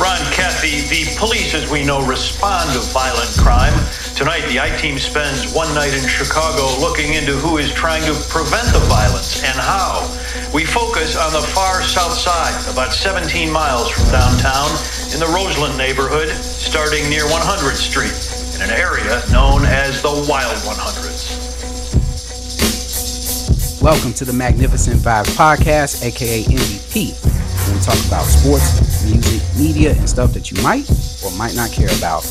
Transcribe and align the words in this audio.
Ron 0.00 0.24
Cathy, 0.32 0.80
the 0.88 1.04
police, 1.18 1.52
as 1.52 1.70
we 1.70 1.84
know, 1.84 2.00
respond 2.06 2.72
to 2.72 2.80
violent 2.88 3.28
crime. 3.36 3.76
Tonight, 4.16 4.48
the 4.48 4.58
I 4.58 4.74
team 4.80 4.98
spends 4.98 5.52
one 5.52 5.68
night 5.74 5.92
in 5.92 6.00
Chicago 6.08 6.72
looking 6.80 7.12
into 7.12 7.32
who 7.36 7.58
is 7.58 7.70
trying 7.74 8.00
to 8.08 8.14
prevent 8.32 8.64
the 8.72 8.80
violence 8.88 9.44
and 9.44 9.52
how. 9.60 10.08
We 10.54 10.64
focus 10.64 11.20
on 11.20 11.34
the 11.34 11.44
far 11.52 11.82
south 11.82 12.14
side, 12.16 12.56
about 12.72 12.94
17 12.94 13.52
miles 13.52 13.90
from 13.90 14.08
downtown, 14.08 14.72
in 15.12 15.20
the 15.20 15.28
Roseland 15.36 15.76
neighborhood, 15.76 16.30
starting 16.32 17.04
near 17.10 17.24
100th 17.24 17.76
Street, 17.76 18.16
in 18.56 18.64
an 18.64 18.72
area 18.80 19.20
known 19.30 19.66
as 19.66 20.00
the 20.00 20.24
Wild 20.26 20.56
100s. 20.64 21.36
Welcome 23.82 24.14
to 24.14 24.24
the 24.24 24.32
Magnificent 24.32 25.00
Vibes 25.00 25.36
Podcast, 25.36 26.02
aka 26.02 26.44
MVP, 26.44 27.39
we 27.72 27.80
talk 27.80 27.98
about 28.06 28.24
sports, 28.24 29.04
music, 29.04 29.42
media, 29.58 29.92
and 29.92 30.08
stuff 30.08 30.32
that 30.32 30.50
you 30.50 30.62
might 30.62 30.88
or 31.24 31.30
might 31.32 31.54
not 31.54 31.70
care 31.70 31.90
about. 31.98 32.24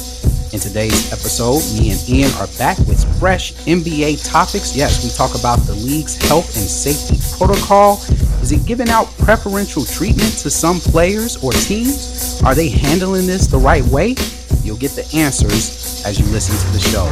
In 0.51 0.59
today's 0.59 1.13
episode, 1.13 1.61
me 1.79 1.91
and 1.91 2.09
Ian 2.09 2.31
are 2.41 2.47
back 2.57 2.77
with 2.79 3.05
fresh 3.19 3.53
NBA 3.65 4.27
topics. 4.27 4.75
Yes, 4.75 5.03
we 5.03 5.11
talk 5.11 5.39
about 5.39 5.59
the 5.67 5.73
league's 5.73 6.15
health 6.27 6.55
and 6.57 6.65
safety 6.65 7.19
protocol. 7.37 7.97
Is 8.41 8.51
it 8.51 8.65
giving 8.65 8.89
out 8.89 9.05
preferential 9.19 9.85
treatment 9.85 10.33
to 10.39 10.49
some 10.49 10.79
players 10.79 11.37
or 11.43 11.51
teams? 11.51 12.41
Are 12.43 12.55
they 12.55 12.69
handling 12.69 13.27
this 13.27 13.45
the 13.47 13.59
right 13.59 13.83
way? 13.85 14.15
You'll 14.63 14.77
get 14.77 14.91
the 14.91 15.05
answers 15.15 16.03
as 16.05 16.19
you 16.19 16.25
listen 16.27 16.55
to 16.55 16.73
the 16.73 16.79
show. 16.79 17.07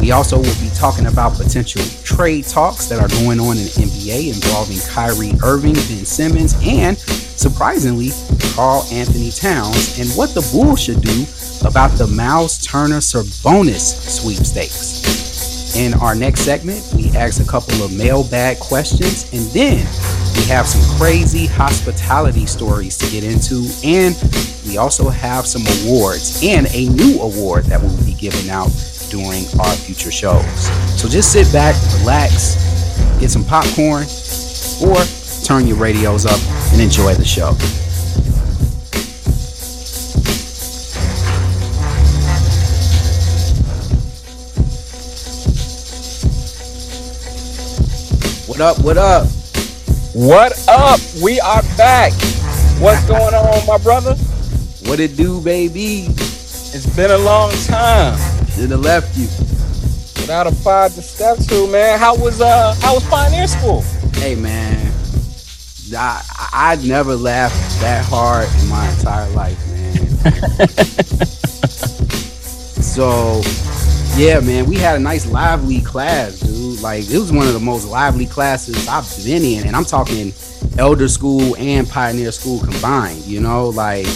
We 0.00 0.12
also 0.12 0.36
will 0.36 0.60
be 0.60 0.70
talking 0.74 1.06
about 1.06 1.34
potential 1.34 1.82
trade 2.04 2.44
talks 2.46 2.86
that 2.86 2.98
are 2.98 3.08
going 3.22 3.40
on 3.40 3.56
in 3.56 3.64
the 3.64 3.74
NBA 3.86 4.34
involving 4.34 4.78
Kyrie 4.90 5.32
Irving, 5.44 5.74
Ben 5.74 6.04
Simmons, 6.04 6.54
and 6.62 6.98
surprisingly, 6.98 8.10
Karl 8.54 8.86
Anthony 8.92 9.30
Towns, 9.30 9.98
and 9.98 10.08
what 10.16 10.34
the 10.34 10.46
Bulls 10.52 10.80
should 10.82 11.00
do 11.00 11.26
about 11.66 11.90
the 11.98 12.06
Miles 12.06 12.58
Turner 12.58 12.98
Sabonis 12.98 14.20
sweepstakes. 14.20 15.76
In 15.76 15.94
our 15.94 16.14
next 16.14 16.40
segment, 16.40 16.82
we 16.96 17.10
ask 17.10 17.42
a 17.42 17.46
couple 17.46 17.82
of 17.82 17.92
mailbag 17.96 18.58
questions, 18.58 19.32
and 19.32 19.44
then 19.50 19.86
we 20.38 20.44
have 20.44 20.66
some 20.68 20.98
crazy 20.98 21.46
hospitality 21.46 22.46
stories 22.46 22.96
to 22.96 23.10
get 23.10 23.24
into, 23.24 23.66
and 23.84 24.14
we 24.66 24.78
also 24.78 25.08
have 25.08 25.46
some 25.46 25.62
awards 25.82 26.40
and 26.44 26.66
a 26.72 26.88
new 26.90 27.20
award 27.20 27.64
that 27.64 27.80
will 27.82 27.96
be 28.04 28.14
given 28.14 28.48
out 28.48 28.70
during 29.10 29.44
our 29.58 29.74
future 29.74 30.12
shows. 30.12 30.44
So 31.00 31.08
just 31.08 31.32
sit 31.32 31.52
back, 31.52 31.74
relax, 32.00 32.54
get 33.18 33.30
some 33.30 33.44
popcorn, 33.44 34.06
or 34.80 35.02
turn 35.44 35.66
your 35.66 35.76
radios 35.76 36.24
up 36.24 36.40
and 36.72 36.80
enjoy 36.80 37.14
the 37.14 37.24
show. 37.24 37.54
What 48.46 48.60
up? 48.60 48.84
What 48.84 48.98
up? 48.98 49.28
What 50.18 50.52
up? 50.66 50.98
We 51.22 51.38
are 51.38 51.62
back. 51.76 52.12
What's 52.80 53.06
going 53.06 53.34
on, 53.34 53.66
my 53.68 53.78
brother? 53.78 54.16
What 54.86 54.98
it 54.98 55.16
do, 55.16 55.40
baby? 55.40 56.06
It's 56.08 56.86
been 56.96 57.12
a 57.12 57.18
long 57.18 57.52
time 57.66 58.18
Should 58.48 58.72
have 58.72 58.80
left 58.80 59.16
you. 59.16 59.28
without 60.20 60.48
a 60.48 60.56
pod 60.64 60.90
to 60.90 61.02
step 61.02 61.38
to, 61.46 61.70
man. 61.70 62.00
How 62.00 62.16
was 62.16 62.40
uh 62.40 62.74
how 62.80 62.94
was 62.94 63.08
Pioneer 63.08 63.46
School? 63.46 63.82
Hey, 64.14 64.34
man. 64.34 64.92
I 65.96 66.20
I 66.52 66.76
never 66.84 67.14
laughed 67.14 67.80
that 67.80 68.04
hard 68.04 68.48
in 68.60 68.68
my 68.68 68.90
entire 68.90 69.30
life, 69.30 69.68
man. 69.70 69.94
so, 72.82 73.40
yeah, 74.18 74.40
man, 74.40 74.66
we 74.66 74.74
had 74.74 74.96
a 74.96 74.98
nice 74.98 75.30
lively 75.30 75.80
class, 75.80 76.40
dude. 76.40 76.80
Like 76.80 77.08
it 77.08 77.18
was 77.18 77.32
one 77.32 77.46
of 77.46 77.52
the 77.52 77.60
most 77.60 77.86
lively 77.86 78.26
classes 78.26 78.88
I've 78.88 79.06
been 79.24 79.44
in, 79.44 79.66
and 79.66 79.76
I'm 79.76 79.84
talking 79.84 80.32
elder 80.76 81.06
school 81.06 81.54
and 81.56 81.88
pioneer 81.88 82.32
school 82.32 82.58
combined. 82.58 83.24
You 83.24 83.40
know, 83.40 83.68
like 83.68 84.06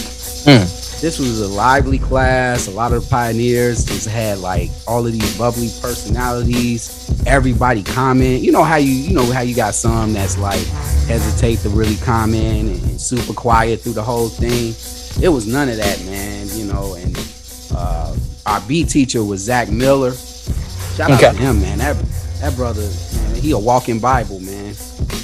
this 0.99 1.19
was 1.19 1.39
a 1.39 1.47
lively 1.47 1.99
class. 1.99 2.67
A 2.67 2.71
lot 2.71 2.91
of 2.91 3.09
pioneers 3.09 3.85
just 3.85 4.05
had 4.05 4.39
like 4.39 4.69
all 4.85 5.07
of 5.07 5.13
these 5.13 5.37
bubbly 5.37 5.69
personalities. 5.81 7.09
Everybody 7.25 7.81
comment. 7.81 8.41
You 8.41 8.51
know 8.51 8.63
how 8.63 8.75
you 8.75 8.91
you 8.91 9.13
know 9.13 9.31
how 9.31 9.41
you 9.41 9.55
got 9.55 9.73
some 9.73 10.11
that's 10.11 10.37
like 10.37 10.65
hesitate 11.07 11.59
to 11.59 11.69
really 11.69 11.95
comment 11.97 12.69
and 12.69 12.99
super 12.99 13.33
quiet 13.33 13.79
through 13.79 13.93
the 13.93 14.03
whole 14.03 14.27
thing. 14.27 14.75
It 15.23 15.29
was 15.29 15.47
none 15.47 15.69
of 15.69 15.77
that, 15.77 16.03
man. 16.05 16.47
You 16.49 16.65
know, 16.65 16.95
and 16.95 17.17
uh, 17.73 18.13
our 18.45 18.61
B 18.61 18.83
teacher 18.83 19.23
was 19.23 19.41
Zach 19.41 19.69
Miller. 19.69 20.13
Shout 20.13 21.11
out 21.11 21.23
Okay. 21.23 21.31
to 21.31 21.37
him, 21.37 21.61
man. 21.61 21.77
That 21.79 21.95
that 22.41 22.55
brother, 22.55 22.81
man, 23.15 23.35
he 23.35 23.51
a 23.51 23.57
walking 23.57 23.99
Bible, 23.99 24.39
man. 24.41 24.75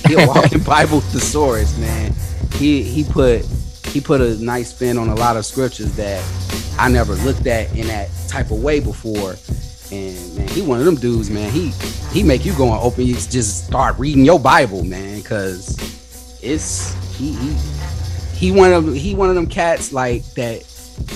He 0.07 0.13
a 0.16 0.25
walking 0.28 0.59
Bible 0.63 1.02
thesaurus, 1.02 1.78
man. 1.78 2.13
He 2.56 2.81
he 2.84 3.03
put 3.03 3.46
he 3.88 4.00
put 4.02 4.22
a 4.22 4.41
nice 4.44 4.69
spin 4.69 4.97
on 4.97 5.09
a 5.09 5.16
lot 5.16 5.35
of 5.38 5.46
scriptures 5.46 5.91
that 5.97 6.24
I 6.79 6.90
never 6.90 7.13
looked 7.16 7.46
at 7.47 7.75
in 7.75 7.88
that 7.88 8.09
type 8.28 8.52
of 8.52 8.62
way 8.63 8.79
before. 8.79 9.35
And 9.91 10.35
man, 10.38 10.47
he 10.50 10.62
one 10.62 10.79
of 10.79 10.85
them 10.85 10.96
dudes, 10.96 11.29
man. 11.29 11.52
He 11.52 11.72
he 12.12 12.24
make 12.24 12.46
you 12.46 12.53
go 12.53 12.72
and 12.72 12.79
open 12.81 13.06
you 13.06 13.16
just 13.16 13.66
start 13.66 13.97
reading 14.00 14.24
your 14.25 14.40
Bible, 14.40 14.84
man, 14.84 15.22
cause 15.24 15.78
it's 16.41 16.94
he 17.18 17.34
he 17.34 17.56
he 18.35 18.52
one 18.52 18.72
of 18.72 18.94
he 18.94 19.13
one 19.13 19.29
of 19.29 19.35
them 19.35 19.47
cats 19.47 19.91
like 19.91 20.24
that. 20.35 20.63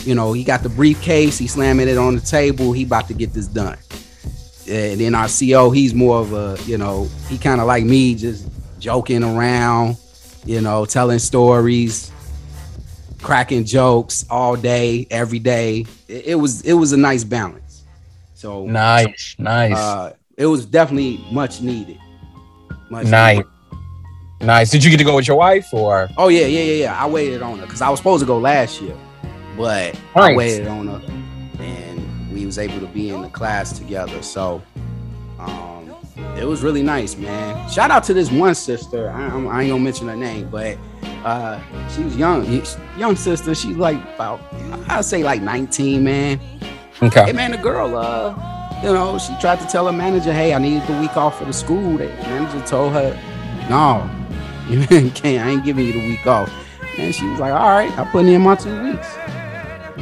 You 0.03 0.16
know, 0.16 0.33
he 0.33 0.44
got 0.44 0.63
the 0.63 0.69
briefcase, 0.69 1.38
he 1.38 1.47
slamming 1.47 1.88
it 1.88 1.97
on 1.97 2.16
the 2.16 2.21
table, 2.21 2.71
he 2.73 2.83
about 2.83 3.07
to 3.07 3.13
get 3.13 3.33
this 3.33 3.47
done. 3.47 3.77
And 4.69 4.99
then 4.99 5.16
our 5.16 5.27
CO, 5.27 5.71
he's 5.71 5.94
more 5.94 6.19
of 6.19 6.33
a, 6.33 6.57
you 6.66 6.77
know, 6.77 7.09
he 7.27 7.38
kind 7.38 7.59
of 7.61 7.67
like 7.67 7.83
me, 7.83 8.16
just 8.16 8.47
joking 8.79 9.23
around, 9.23 9.97
you 10.45 10.61
know, 10.61 10.85
telling 10.85 11.19
stories, 11.19 12.11
cracking 13.21 13.63
jokes 13.66 14.25
all 14.29 14.55
day, 14.55 15.07
every 15.09 15.39
day. 15.39 15.85
It, 16.07 16.27
it 16.27 16.35
was 16.35 16.61
it 16.61 16.73
was 16.73 16.91
a 16.94 16.97
nice 16.97 17.23
balance. 17.23 17.83
So 18.33 18.65
Nice, 18.65 19.35
nice, 19.38 19.77
uh, 19.77 20.13
it 20.38 20.45
was 20.45 20.65
definitely 20.65 21.23
much 21.31 21.61
needed. 21.61 21.97
Much 22.89 23.07
nice, 23.07 23.38
needed. 23.38 23.50
nice. 24.41 24.69
Did 24.69 24.83
you 24.83 24.91
get 24.91 24.97
to 24.97 25.05
go 25.05 25.15
with 25.15 25.27
your 25.27 25.38
wife 25.38 25.73
or? 25.73 26.09
Oh 26.17 26.27
yeah, 26.27 26.45
yeah, 26.45 26.59
yeah, 26.59 26.73
yeah. 26.83 27.01
I 27.03 27.07
waited 27.07 27.41
on 27.41 27.59
her 27.59 27.65
because 27.65 27.81
I 27.81 27.89
was 27.89 28.00
supposed 28.00 28.21
to 28.21 28.27
go 28.27 28.38
last 28.38 28.81
year, 28.81 28.95
but 29.58 30.00
I 30.16 30.36
waited 30.36 30.68
on 30.68 30.88
her, 30.88 31.02
and 31.64 32.31
we 32.34 32.46
was 32.46 32.58
able 32.58 32.80
to 32.80 32.88
be 32.88 33.09
in 33.09 33.22
the 33.22 33.30
class 33.30 33.78
together. 33.78 34.22
So, 34.22 34.62
um, 35.40 35.94
it 36.38 36.46
was 36.46 36.64
really 36.64 36.84
nice, 36.84 37.16
man. 37.18 37.69
Shout 37.69 37.92
out 37.92 38.03
to 38.06 38.13
this 38.13 38.31
one 38.31 38.56
sister. 38.56 39.09
I, 39.12 39.24
I'm- 39.30 39.46
ain't 39.47 39.69
gonna 39.69 39.80
mention 39.80 40.08
her 40.08 40.16
name, 40.16 40.50
but 40.50 40.78
uh, 41.25 41.59
she 41.90 42.03
was 42.03 42.16
young, 42.16 42.46
young 42.97 43.16
sister. 43.16 43.53
She's 43.56 43.78
like 43.78 43.97
about, 44.16 44.40
I'd 44.90 45.06
say 45.06 45.24
like 45.24 45.42
19, 45.42 46.03
man. 46.03 46.40
Okay. 47.02 47.25
Hey 47.25 47.34
man, 47.34 47.52
the 47.52 47.58
girl, 47.58 47.96
uh, 47.96 48.80
you 48.84 48.94
know, 48.94 49.18
she 49.18 49.36
tried 49.40 49.59
to 49.59 49.66
tell 49.68 49.86
her 49.88 49.92
manager, 49.94 50.31
"Hey, 50.34 50.53
I 50.53 50.58
needed 50.59 50.88
the 50.88 51.00
week 51.00 51.16
off 51.18 51.38
for 51.40 51.46
the 51.46 51.53
school." 51.53 51.97
The 51.97 52.06
manager 52.08 52.66
told 52.66 52.94
her, 52.94 53.18
"No, 53.69 54.09
you 54.69 55.09
can't. 55.12 55.46
I 55.46 55.50
ain't 55.52 55.63
giving 55.66 55.86
you 55.86 55.94
the 55.94 56.08
week 56.08 56.25
off." 56.28 56.52
And 56.97 57.13
she 57.13 57.25
was 57.28 57.40
like, 57.40 57.52
"All 57.53 57.69
right, 57.69 57.92
I 57.97 58.06
put 58.12 58.25
in 58.25 58.42
my 58.42 58.56
two 58.56 58.84
weeks." 58.84 59.08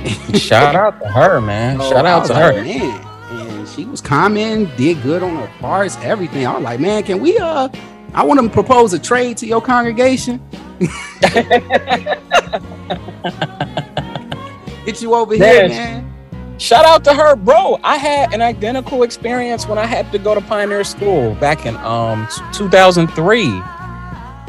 Shout 0.35 0.75
out 0.75 0.99
to 1.01 1.07
her, 1.07 1.41
man. 1.41 1.79
So 1.79 1.91
Shout 1.91 2.05
out 2.05 2.25
to 2.27 2.33
like, 2.33 2.55
her. 2.55 2.63
man. 2.63 3.07
And 3.31 3.67
she 3.67 3.85
was 3.85 4.01
commenting, 4.01 4.75
did 4.75 5.01
good 5.03 5.23
on 5.23 5.35
her 5.35 5.51
parts, 5.59 5.97
everything. 5.97 6.45
I 6.45 6.53
was 6.55 6.63
like, 6.63 6.79
man, 6.79 7.03
can 7.03 7.19
we? 7.21 7.37
Uh, 7.37 7.69
I 8.13 8.23
want 8.25 8.41
to 8.41 8.49
propose 8.49 8.93
a 8.93 8.99
trade 8.99 9.37
to 9.37 9.47
your 9.47 9.61
congregation. 9.61 10.41
Get 14.85 15.01
you 15.01 15.13
over 15.13 15.35
here, 15.35 15.67
Man, 15.67 15.69
man. 15.69 16.13
Shout 16.57 16.85
out 16.85 17.03
to 17.05 17.13
her, 17.13 17.35
bro. 17.35 17.79
I 17.83 17.97
had 17.97 18.33
an 18.33 18.41
identical 18.41 19.03
experience 19.03 19.67
when 19.67 19.77
I 19.77 19.85
had 19.85 20.11
to 20.11 20.19
go 20.19 20.35
to 20.35 20.41
Pioneer 20.41 20.83
School 20.83 21.35
back 21.35 21.65
in 21.65 21.75
um 21.77 22.27
2003. 22.53 23.45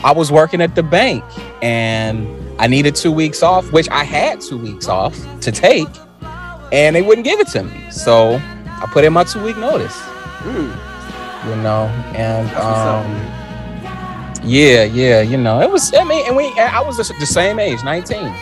I 0.04 0.12
was 0.14 0.32
working 0.32 0.60
at 0.60 0.74
the 0.74 0.82
bank 0.82 1.22
and 1.62 2.26
I 2.62 2.68
needed 2.68 2.94
two 2.96 3.12
weeks 3.12 3.42
off, 3.42 3.72
which 3.72 3.88
I 3.90 4.04
had 4.04 4.40
two 4.40 4.58
weeks 4.58 4.88
off 4.88 5.18
to 5.42 5.52
take, 5.52 5.88
and 6.72 6.96
they 6.96 7.02
wouldn't 7.02 7.26
give 7.26 7.40
it 7.40 7.48
to 7.48 7.64
me. 7.64 7.90
So 7.90 8.40
I 8.66 8.86
put 8.92 9.04
in 9.04 9.12
my 9.12 9.24
two 9.24 9.42
week 9.44 9.58
notice, 9.58 9.96
Mm, 10.44 10.80
you 11.48 11.56
know, 11.62 11.86
and 12.16 12.48
that's 12.50 12.68
what's 12.68 12.86
up, 12.86 13.06
um, 13.06 13.32
yeah, 14.44 14.84
yeah, 14.84 15.22
you 15.22 15.38
know, 15.38 15.60
it 15.60 15.70
was. 15.70 15.92
I 15.94 16.04
mean, 16.04 16.26
and 16.26 16.36
we, 16.36 16.46
I 16.58 16.80
was 16.82 16.98
the 16.98 17.14
the 17.20 17.26
same 17.26 17.58
age, 17.60 17.84
19. 17.84 18.34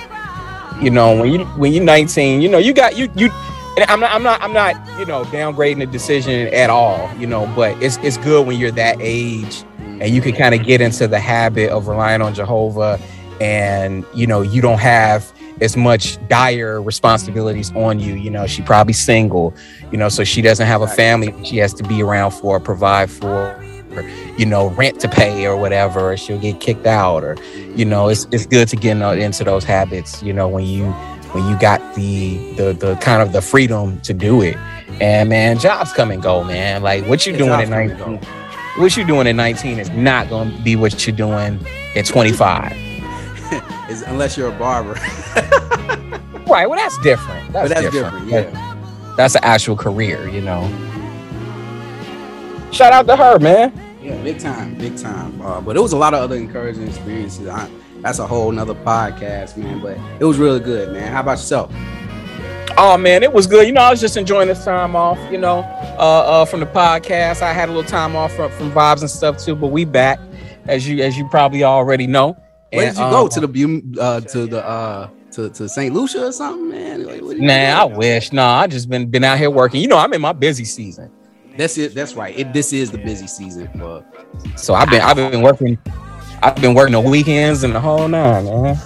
You 0.81 0.91
know, 0.91 1.17
when 1.21 1.33
you 1.33 1.45
when 1.57 1.73
you're 1.73 1.85
19, 1.85 2.43
you 2.43 2.49
know, 2.49 2.59
you 2.59 2.75
got 2.75 2.97
you 2.97 3.11
you. 3.17 3.31
And 3.79 3.91
I'm 3.91 4.01
not, 4.01 4.13
I'm 4.13 4.23
not, 4.25 4.43
I'm 4.43 4.53
not, 4.53 4.77
you 4.99 5.07
know, 5.07 5.25
downgrading 5.25 5.79
the 5.81 5.87
decision 5.87 6.49
at 6.55 6.71
all, 6.71 7.11
you 7.17 7.27
know. 7.27 7.47
But 7.57 7.83
it's 7.83 7.99
it's 7.99 8.19
good 8.19 8.47
when 8.47 8.59
you're 8.59 8.73
that 8.73 8.99
age 9.01 9.65
and 10.01 10.11
you 10.15 10.21
can 10.23 10.35
kind 10.35 10.55
of 10.55 10.65
get 10.65 10.81
into 10.81 11.09
the 11.09 11.21
habit 11.21 11.71
of 11.71 11.89
relying 11.89 12.23
on 12.23 12.35
Jehovah, 12.35 13.01
and 13.41 14.05
you 14.15 14.27
know, 14.27 14.43
you 14.43 14.61
don't 14.61 14.79
have 14.79 15.33
as 15.61 15.77
much 15.77 16.19
dire 16.29 16.81
responsibilities 16.81 17.75
on 17.75 17.99
you. 17.99 18.15
You 18.15 18.31
know, 18.31 18.47
she 18.47 18.63
probably 18.63 18.93
single, 18.93 19.55
you 19.91 19.99
know, 19.99 20.09
so 20.09 20.25
she 20.25 20.43
doesn't 20.43 20.67
have 20.67 20.83
a 20.83 20.87
family 20.87 21.35
she 21.45 21.59
has 21.59 21.75
to 21.75 21.85
be 21.85 22.03
around 22.03 22.33
for, 22.33 22.59
provide 22.61 23.11
for, 23.11 23.55
or, 23.95 24.03
you 24.37 24.47
know, 24.47 24.71
rent 24.71 25.01
to 25.01 25.09
pay 25.09 25.47
or 25.47 25.57
whatever, 25.57 26.13
or 26.13 26.17
she'll 26.17 26.39
get 26.39 26.61
kicked 26.61 26.87
out, 26.87 27.25
or 27.25 27.37
you 27.75 27.85
know, 27.85 28.09
it's 28.09 28.27
it's 28.31 28.47
good 28.47 28.69
to 28.69 28.77
get 28.77 29.01
uh, 29.01 29.13
into 29.13 29.45
those 29.45 29.65
habits, 29.65 30.23
you 30.23 30.33
know, 30.33 30.49
when 30.49 30.65
you 30.65 30.91
when 31.33 31.47
you 31.49 31.59
got 31.59 31.81
the 31.95 32.37
the 32.55 32.73
the 32.73 32.97
kind 32.97 33.23
of 33.23 33.33
the 33.33 33.43
freedom 33.43 34.01
to 34.01 34.13
do 34.13 34.43
it. 34.43 34.57
And 35.01 35.29
man, 35.31 35.59
jobs 35.59 35.93
come 35.93 36.11
and 36.11 36.23
go, 36.23 36.45
man. 36.45 36.83
Like 36.83 37.07
what 37.07 37.27
you 37.27 37.37
doing 37.37 37.53
at 37.53 37.69
19, 37.69 38.19
what 38.77 38.97
you 38.97 39.05
doing 39.05 39.27
at 39.27 39.35
19 39.35 39.79
is 39.79 39.91
not 39.91 40.29
gonna 40.29 40.57
be 40.63 40.77
what 40.77 41.07
you're 41.07 41.17
doing 41.17 41.65
at 41.97 42.05
25. 42.05 42.90
is 43.91 44.03
unless 44.03 44.37
you're 44.37 44.49
a 44.49 44.59
barber. 44.59 44.93
right. 46.49 46.67
Well, 46.67 46.77
that's 46.77 46.99
different. 46.99 47.53
That's, 47.53 47.69
that's 47.69 47.91
different. 47.91 48.29
different. 48.29 48.55
Yeah. 48.55 49.15
That's 49.17 49.35
an 49.35 49.45
actual 49.45 49.77
career, 49.77 50.29
you 50.29 50.41
know. 50.41 50.63
Shout 52.73 52.93
out 52.93 53.07
to 53.09 53.17
her, 53.17 53.39
man. 53.39 53.73
Yeah, 54.03 54.23
big 54.23 54.39
time, 54.39 54.77
big 54.77 54.97
time. 54.97 55.41
Uh, 55.43 55.61
but 55.61 55.77
it 55.77 55.81
was 55.81 55.93
a 55.93 55.97
lot 55.97 56.15
of 56.15 56.21
other 56.21 56.37
encouraging 56.37 56.87
experiences. 56.87 57.47
I, 57.49 57.69
that's 58.01 58.19
a 58.19 58.27
whole 58.27 58.51
nother 58.51 58.75
podcast, 58.75 59.57
man. 59.57 59.81
But 59.81 59.99
it 60.21 60.25
was 60.25 60.39
really 60.39 60.61
good, 60.61 60.93
man. 60.93 61.13
How 61.13 61.21
about 61.21 61.33
yourself? 61.33 61.73
Oh 62.79 62.97
man, 62.97 63.23
it 63.23 63.33
was 63.33 63.47
good. 63.47 63.67
You 63.67 63.73
know, 63.73 63.83
I 63.83 63.91
was 63.91 64.01
just 64.01 64.17
enjoying 64.17 64.49
this 64.49 64.65
time 64.65 64.97
off. 64.97 65.19
You 65.31 65.39
know, 65.39 65.59
uh, 65.99 66.43
uh, 66.43 66.45
from 66.45 66.61
the 66.61 66.67
podcast. 66.67 67.43
I 67.43 67.53
had 67.53 67.69
a 67.69 67.73
little 67.73 67.89
time 67.89 68.17
off 68.17 68.33
from, 68.33 68.51
from 68.53 68.71
vibes 68.71 69.01
and 69.01 69.11
stuff 69.11 69.39
too. 69.39 69.55
But 69.55 69.67
we 69.67 69.85
back, 69.85 70.19
as 70.67 70.89
you 70.89 71.03
as 71.03 71.19
you 71.19 71.29
probably 71.29 71.65
already 71.65 72.07
know. 72.07 72.37
Where 72.73 72.87
and, 72.87 72.95
did 72.95 73.01
you 73.01 73.07
um, 73.07 73.11
go 73.11 73.29
to 73.29 73.41
the 73.41 74.01
uh, 74.01 74.21
to 74.21 74.47
the 74.47 74.65
uh 74.65 75.09
to, 75.33 75.51
to 75.51 75.69
St. 75.69 75.95
Lucia 75.95 76.27
or 76.27 76.33
something, 76.33 76.71
man? 76.71 77.05
Like, 77.05 77.39
nah, 77.39 77.53
I 77.53 77.85
wish. 77.85 78.33
No, 78.33 78.43
nah, 78.43 78.61
I 78.61 78.67
just 78.67 78.89
been 78.89 79.11
been 79.11 79.25
out 79.25 79.39
here 79.39 79.51
working. 79.51 79.81
You 79.81 79.89
know, 79.89 79.99
I'm 79.99 80.13
in 80.13 80.21
my 80.21 80.33
busy 80.33 80.65
season. 80.65 81.11
That's 81.57 81.77
it. 81.79 81.95
That's 81.95 82.15
right. 82.15 82.37
It 82.39 82.53
this 82.53 82.73
is 82.73 82.91
the 82.91 82.99
busy 82.99 83.27
season 83.27 83.69
for. 83.79 84.05
So 84.57 84.75
I've 84.75 84.89
been 84.89 85.01
I've 85.01 85.17
been 85.17 85.43
working. 85.43 85.79
I've 86.43 86.57
been 86.57 86.75
working 86.75 86.93
the 86.93 87.01
weekends 87.01 87.65
and 87.65 87.75
the 87.75 87.81
whole 87.81 88.09
nine, 88.09 88.45
man. 88.45 88.77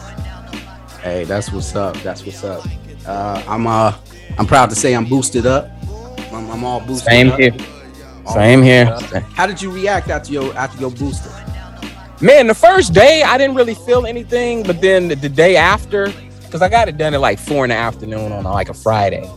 Hey, 1.02 1.24
that's 1.24 1.52
what's 1.52 1.76
up. 1.76 1.96
That's 1.98 2.24
what's 2.24 2.42
up. 2.42 2.64
Uh, 3.06 3.42
I'm 3.46 3.66
uh 3.66 3.94
I'm 4.38 4.46
proud 4.46 4.70
to 4.70 4.76
say 4.76 4.94
I'm 4.94 5.04
boosted 5.04 5.44
up. 5.44 5.70
I'm, 6.32 6.50
I'm 6.50 6.64
all 6.64 6.80
boosted. 6.80 7.06
Same 7.06 7.32
up. 7.32 7.38
here. 7.38 7.54
All 8.24 8.34
Same 8.34 8.62
here. 8.62 8.86
Up. 8.86 9.02
How 9.34 9.46
did 9.46 9.60
you 9.60 9.70
react 9.70 10.08
after 10.08 10.32
your 10.32 10.56
after 10.56 10.80
your 10.80 10.90
booster? 10.90 11.43
Man, 12.24 12.46
the 12.46 12.54
first 12.54 12.94
day 12.94 13.22
I 13.22 13.36
didn't 13.36 13.54
really 13.54 13.74
feel 13.74 14.06
anything, 14.06 14.62
but 14.62 14.80
then 14.80 15.08
the, 15.08 15.14
the 15.14 15.28
day 15.28 15.56
after, 15.56 16.10
because 16.40 16.62
I 16.62 16.70
got 16.70 16.88
it 16.88 16.96
done 16.96 17.12
at 17.12 17.20
like 17.20 17.38
four 17.38 17.66
in 17.66 17.68
the 17.68 17.76
afternoon 17.76 18.32
on 18.32 18.44
like 18.44 18.70
a 18.70 18.74
Friday. 18.74 19.30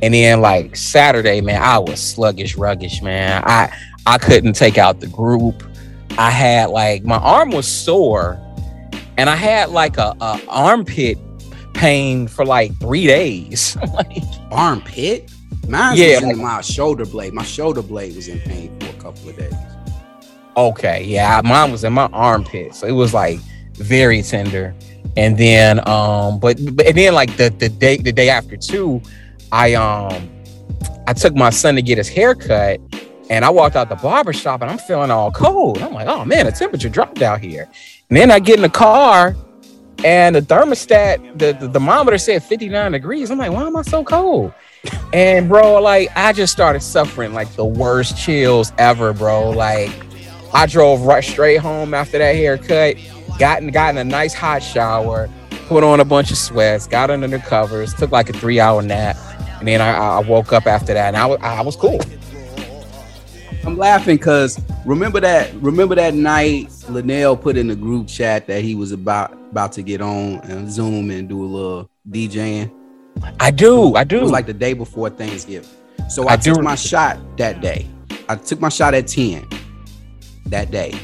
And 0.00 0.14
then 0.14 0.40
like 0.40 0.74
Saturday, 0.74 1.42
man, 1.42 1.60
I 1.60 1.78
was 1.78 2.00
sluggish, 2.00 2.56
ruggish, 2.56 3.02
man. 3.02 3.42
I 3.44 3.70
I 4.06 4.16
couldn't 4.16 4.54
take 4.54 4.78
out 4.78 5.00
the 5.00 5.06
group. 5.08 5.62
I 6.16 6.30
had 6.30 6.70
like 6.70 7.04
my 7.04 7.18
arm 7.18 7.50
was 7.50 7.68
sore, 7.68 8.40
and 9.18 9.28
I 9.28 9.36
had 9.36 9.68
like 9.68 9.98
a, 9.98 10.16
a 10.22 10.40
armpit 10.48 11.18
pain 11.74 12.26
for 12.26 12.46
like 12.46 12.74
three 12.80 13.06
days. 13.06 13.76
like, 13.92 14.24
armpit? 14.50 15.30
Mine 15.68 15.98
yeah, 15.98 16.14
was 16.14 16.22
in 16.22 16.38
my 16.38 16.62
shoulder 16.62 17.04
blade. 17.04 17.34
My 17.34 17.44
shoulder 17.44 17.82
blade 17.82 18.16
was 18.16 18.28
in 18.28 18.40
pain 18.40 18.80
for 18.80 18.86
a 18.86 18.98
couple 18.98 19.28
of 19.28 19.36
days. 19.36 19.52
Okay, 20.56 21.04
yeah, 21.04 21.40
mine 21.44 21.70
was 21.70 21.84
in 21.84 21.92
my 21.92 22.06
armpit, 22.12 22.74
so 22.74 22.86
it 22.86 22.92
was 22.92 23.14
like 23.14 23.38
very 23.74 24.22
tender. 24.22 24.74
And 25.16 25.36
then, 25.36 25.86
um, 25.88 26.38
but, 26.38 26.58
but 26.76 26.86
and 26.86 26.96
then 26.96 27.14
like 27.14 27.36
the 27.36 27.50
the 27.50 27.68
day 27.68 27.96
the 27.96 28.12
day 28.12 28.28
after 28.28 28.56
too, 28.56 29.00
I 29.52 29.74
um 29.74 30.30
I 31.06 31.12
took 31.12 31.34
my 31.34 31.50
son 31.50 31.74
to 31.74 31.82
get 31.82 31.98
his 31.98 32.08
hair 32.08 32.34
cut 32.34 32.80
and 33.30 33.44
I 33.44 33.50
walked 33.50 33.76
out 33.76 33.88
the 33.88 33.96
barber 33.96 34.32
shop 34.32 34.60
and 34.60 34.70
I'm 34.70 34.78
feeling 34.78 35.10
all 35.10 35.30
cold. 35.30 35.78
I'm 35.82 35.92
like, 35.92 36.08
oh 36.08 36.24
man, 36.24 36.46
the 36.46 36.52
temperature 36.52 36.88
dropped 36.88 37.22
out 37.22 37.40
here. 37.40 37.68
And 38.08 38.16
then 38.16 38.30
I 38.30 38.40
get 38.40 38.56
in 38.56 38.62
the 38.62 38.68
car 38.68 39.36
and 40.04 40.34
the 40.34 40.42
thermostat, 40.42 41.38
the, 41.38 41.52
the 41.52 41.68
thermometer 41.68 42.18
said 42.18 42.42
59 42.42 42.92
degrees. 42.92 43.30
I'm 43.30 43.38
like, 43.38 43.52
why 43.52 43.66
am 43.66 43.76
I 43.76 43.82
so 43.82 44.02
cold? 44.02 44.52
And 45.12 45.48
bro, 45.48 45.80
like 45.80 46.10
I 46.16 46.32
just 46.32 46.52
started 46.52 46.80
suffering 46.80 47.32
like 47.32 47.52
the 47.54 47.64
worst 47.64 48.18
chills 48.18 48.72
ever, 48.78 49.12
bro. 49.12 49.50
Like 49.50 49.90
I 50.52 50.66
drove 50.66 51.02
right 51.02 51.24
straight 51.24 51.58
home 51.58 51.94
after 51.94 52.18
that 52.18 52.34
haircut, 52.34 52.96
gotten 53.38 53.68
in, 53.68 53.72
got 53.72 53.90
in 53.90 53.98
a 53.98 54.04
nice 54.04 54.34
hot 54.34 54.62
shower, 54.62 55.28
put 55.66 55.84
on 55.84 56.00
a 56.00 56.04
bunch 56.04 56.30
of 56.30 56.38
sweats, 56.38 56.86
got 56.86 57.10
under 57.10 57.28
the 57.28 57.38
covers, 57.38 57.94
took 57.94 58.10
like 58.10 58.28
a 58.28 58.32
three 58.32 58.60
hour 58.60 58.82
nap 58.82 59.16
and 59.60 59.68
then 59.68 59.80
I, 59.80 59.92
I 59.92 60.18
woke 60.20 60.52
up 60.52 60.66
after 60.66 60.94
that, 60.94 61.08
and 61.08 61.16
I 61.16 61.26
was 61.26 61.38
I 61.42 61.60
was 61.60 61.76
cool. 61.76 62.00
I'm 63.64 63.76
laughing 63.76 64.16
because 64.16 64.58
remember 64.86 65.20
that 65.20 65.54
remember 65.56 65.94
that 65.94 66.14
night 66.14 66.72
Linnell 66.88 67.36
put 67.36 67.58
in 67.58 67.68
the 67.68 67.76
group 67.76 68.08
chat 68.08 68.46
that 68.46 68.62
he 68.62 68.74
was 68.74 68.90
about 68.90 69.34
about 69.34 69.72
to 69.72 69.82
get 69.82 70.00
on 70.00 70.40
and 70.44 70.70
Zoom 70.70 71.10
and 71.10 71.28
do 71.28 71.44
a 71.44 71.46
little 71.46 71.90
DJing. 72.10 72.72
I 73.38 73.50
do, 73.50 73.96
I 73.96 74.04
do. 74.04 74.18
It 74.18 74.22
was 74.22 74.30
like 74.30 74.46
the 74.46 74.54
day 74.54 74.72
before 74.72 75.10
Thanksgiving. 75.10 75.68
So 76.08 76.26
I, 76.26 76.32
I 76.32 76.36
took 76.36 76.56
do. 76.56 76.62
my 76.62 76.74
shot 76.74 77.18
that 77.36 77.60
day. 77.60 77.86
I 78.30 78.36
took 78.36 78.60
my 78.60 78.70
shot 78.70 78.94
at 78.94 79.06
10 79.08 79.46
that 80.46 80.70
day. 80.70 80.98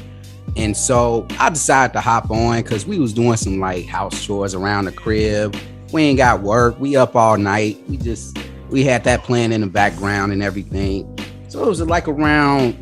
And 0.56 0.76
so 0.76 1.26
I 1.38 1.50
decided 1.50 1.92
to 1.94 2.00
hop 2.00 2.30
on 2.30 2.62
because 2.62 2.86
we 2.86 2.98
was 2.98 3.12
doing 3.12 3.36
some 3.36 3.60
like 3.60 3.86
house 3.86 4.24
chores 4.24 4.54
around 4.54 4.86
the 4.86 4.92
crib 4.92 5.56
we 5.92 6.02
ain't 6.02 6.18
got 6.18 6.42
work. 6.42 6.78
We 6.80 6.96
up 6.96 7.14
all 7.14 7.36
night. 7.36 7.82
We 7.88 7.96
just 7.96 8.38
we 8.70 8.84
had 8.84 9.04
that 9.04 9.22
playing 9.22 9.52
in 9.52 9.60
the 9.60 9.66
background 9.66 10.32
and 10.32 10.42
everything. 10.42 11.18
So 11.48 11.64
it 11.64 11.68
was 11.68 11.80
like 11.80 12.08
around 12.08 12.74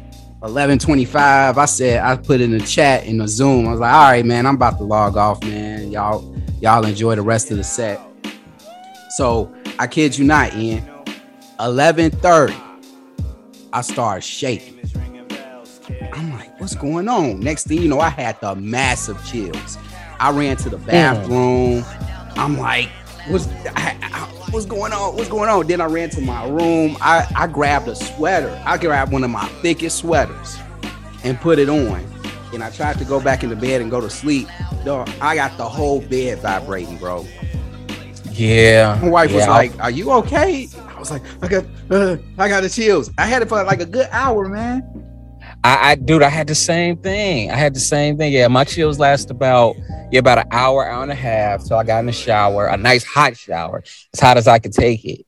11:25. 0.43 1.59
I 1.59 1.65
said 1.67 2.03
I 2.03 2.17
put 2.17 2.41
in 2.41 2.51
the 2.51 2.61
chat 2.61 3.05
in 3.05 3.19
the 3.19 3.29
Zoom. 3.29 3.69
I 3.69 3.73
was 3.73 3.81
like, 3.81 3.93
all 3.93 4.11
right, 4.11 4.25
man, 4.25 4.47
I'm 4.47 4.55
about 4.55 4.79
to 4.79 4.85
log 4.85 5.17
off, 5.17 5.43
man. 5.45 5.91
Y'all 5.91 6.35
y'all 6.61 6.85
enjoy 6.85 7.15
the 7.15 7.23
rest 7.23 7.51
of 7.51 7.57
the 7.57 7.65
set. 7.65 8.01
So 9.17 9.53
I 9.79 9.87
kid 9.87 10.17
you 10.17 10.25
not, 10.25 10.55
Ian. 10.55 10.89
11:30, 11.61 12.55
I 13.73 13.81
start 13.83 14.25
shaking. 14.25 14.81
I'm 16.13 16.33
like, 16.33 16.61
what's 16.61 16.75
going 16.75 17.09
on? 17.09 17.41
Next 17.41 17.67
thing 17.67 17.83
you 17.83 17.89
know, 17.89 18.01
I 18.01 18.11
had 18.11 18.41
the 18.41 18.55
massive 18.55 19.25
chills. 19.27 19.79
I 20.21 20.31
ran 20.31 20.57
to 20.59 20.71
the 20.71 20.79
bathroom. 20.79 21.83
Mm. 21.83 22.39
I'm 22.39 22.59
like, 22.59 22.89
what's 23.29 23.47
I, 23.77 23.97
I, 24.03 24.31
what's 24.51 24.67
going 24.67 24.93
on? 24.93 25.17
What's 25.17 25.29
going 25.29 25.49
on? 25.49 25.67
Then 25.67 25.81
I 25.81 25.87
ran 25.87 26.11
to 26.11 26.21
my 26.21 26.49
room. 26.49 26.97
I, 27.01 27.27
I 27.37 27.47
grabbed 27.47 27.89
a 27.89 27.95
sweater. 27.95 28.61
I 28.65 28.79
grabbed 28.79 29.13
one 29.13 29.25
of 29.25 29.31
my 29.31 29.47
thickest 29.63 29.99
sweaters 29.99 30.59
and 31.25 31.39
put 31.41 31.59
it 31.59 31.69
on. 31.69 32.05
And 32.53 32.63
I 32.63 32.71
tried 32.71 32.99
to 32.99 33.05
go 33.05 33.21
back 33.21 33.43
into 33.43 33.57
bed 33.57 33.81
and 33.81 33.91
go 33.91 34.01
to 34.01 34.09
sleep. 34.09 34.49
Dog, 34.85 35.11
I 35.21 35.35
got 35.35 35.57
the 35.57 35.69
whole 35.69 36.01
bed 36.01 36.39
vibrating, 36.39 36.99
bro. 36.99 37.27
Yeah. 38.31 38.99
My 39.03 39.09
wife 39.09 39.31
yeah. 39.31 39.37
was 39.37 39.49
like, 39.49 39.79
"Are 39.81 39.91
you 39.91 40.11
okay?" 40.13 40.69
I 40.89 40.99
was 40.99 41.11
like, 41.11 41.23
"I 41.43 41.49
got, 41.49 41.65
uh, 41.91 42.17
I 42.39 42.49
got 42.49 42.63
the 42.63 42.69
chills." 42.69 43.11
I 43.19 43.27
had 43.27 43.43
it 43.43 43.49
for 43.49 43.63
like 43.65 43.81
a 43.81 43.87
good 43.87 44.09
hour, 44.11 44.49
man. 44.49 44.83
I, 45.65 45.93
I, 45.93 45.95
dude, 45.95 46.23
I 46.23 46.29
had 46.29 46.47
the 46.47 46.55
same 46.55 46.99
thing. 46.99 47.51
I 47.51 47.57
had 47.57 47.75
the 47.75 47.81
same 47.81 48.19
thing. 48.19 48.35
Yeah, 48.35 48.49
my 48.49 48.65
chills 48.65 48.99
last 48.99 49.31
about 49.31 49.77
yeah 50.13 50.19
about 50.19 50.37
an 50.37 50.49
hour, 50.51 50.87
hour 50.87 51.03
and 51.03 51.11
a 51.11 51.15
half. 51.15 51.63
So 51.63 51.79
I 51.79 51.85
got 51.85 52.01
in 52.01 52.07
the 52.07 52.13
shower, 52.13 52.67
a 52.67 52.77
nice 52.77 53.03
hot 53.03 53.35
shower, 53.35 53.83
as 54.13 54.21
hot 54.21 54.37
as 54.37 54.47
I 54.47 54.59
could 54.59 54.75
take 54.75 55.07
it, 55.07 55.25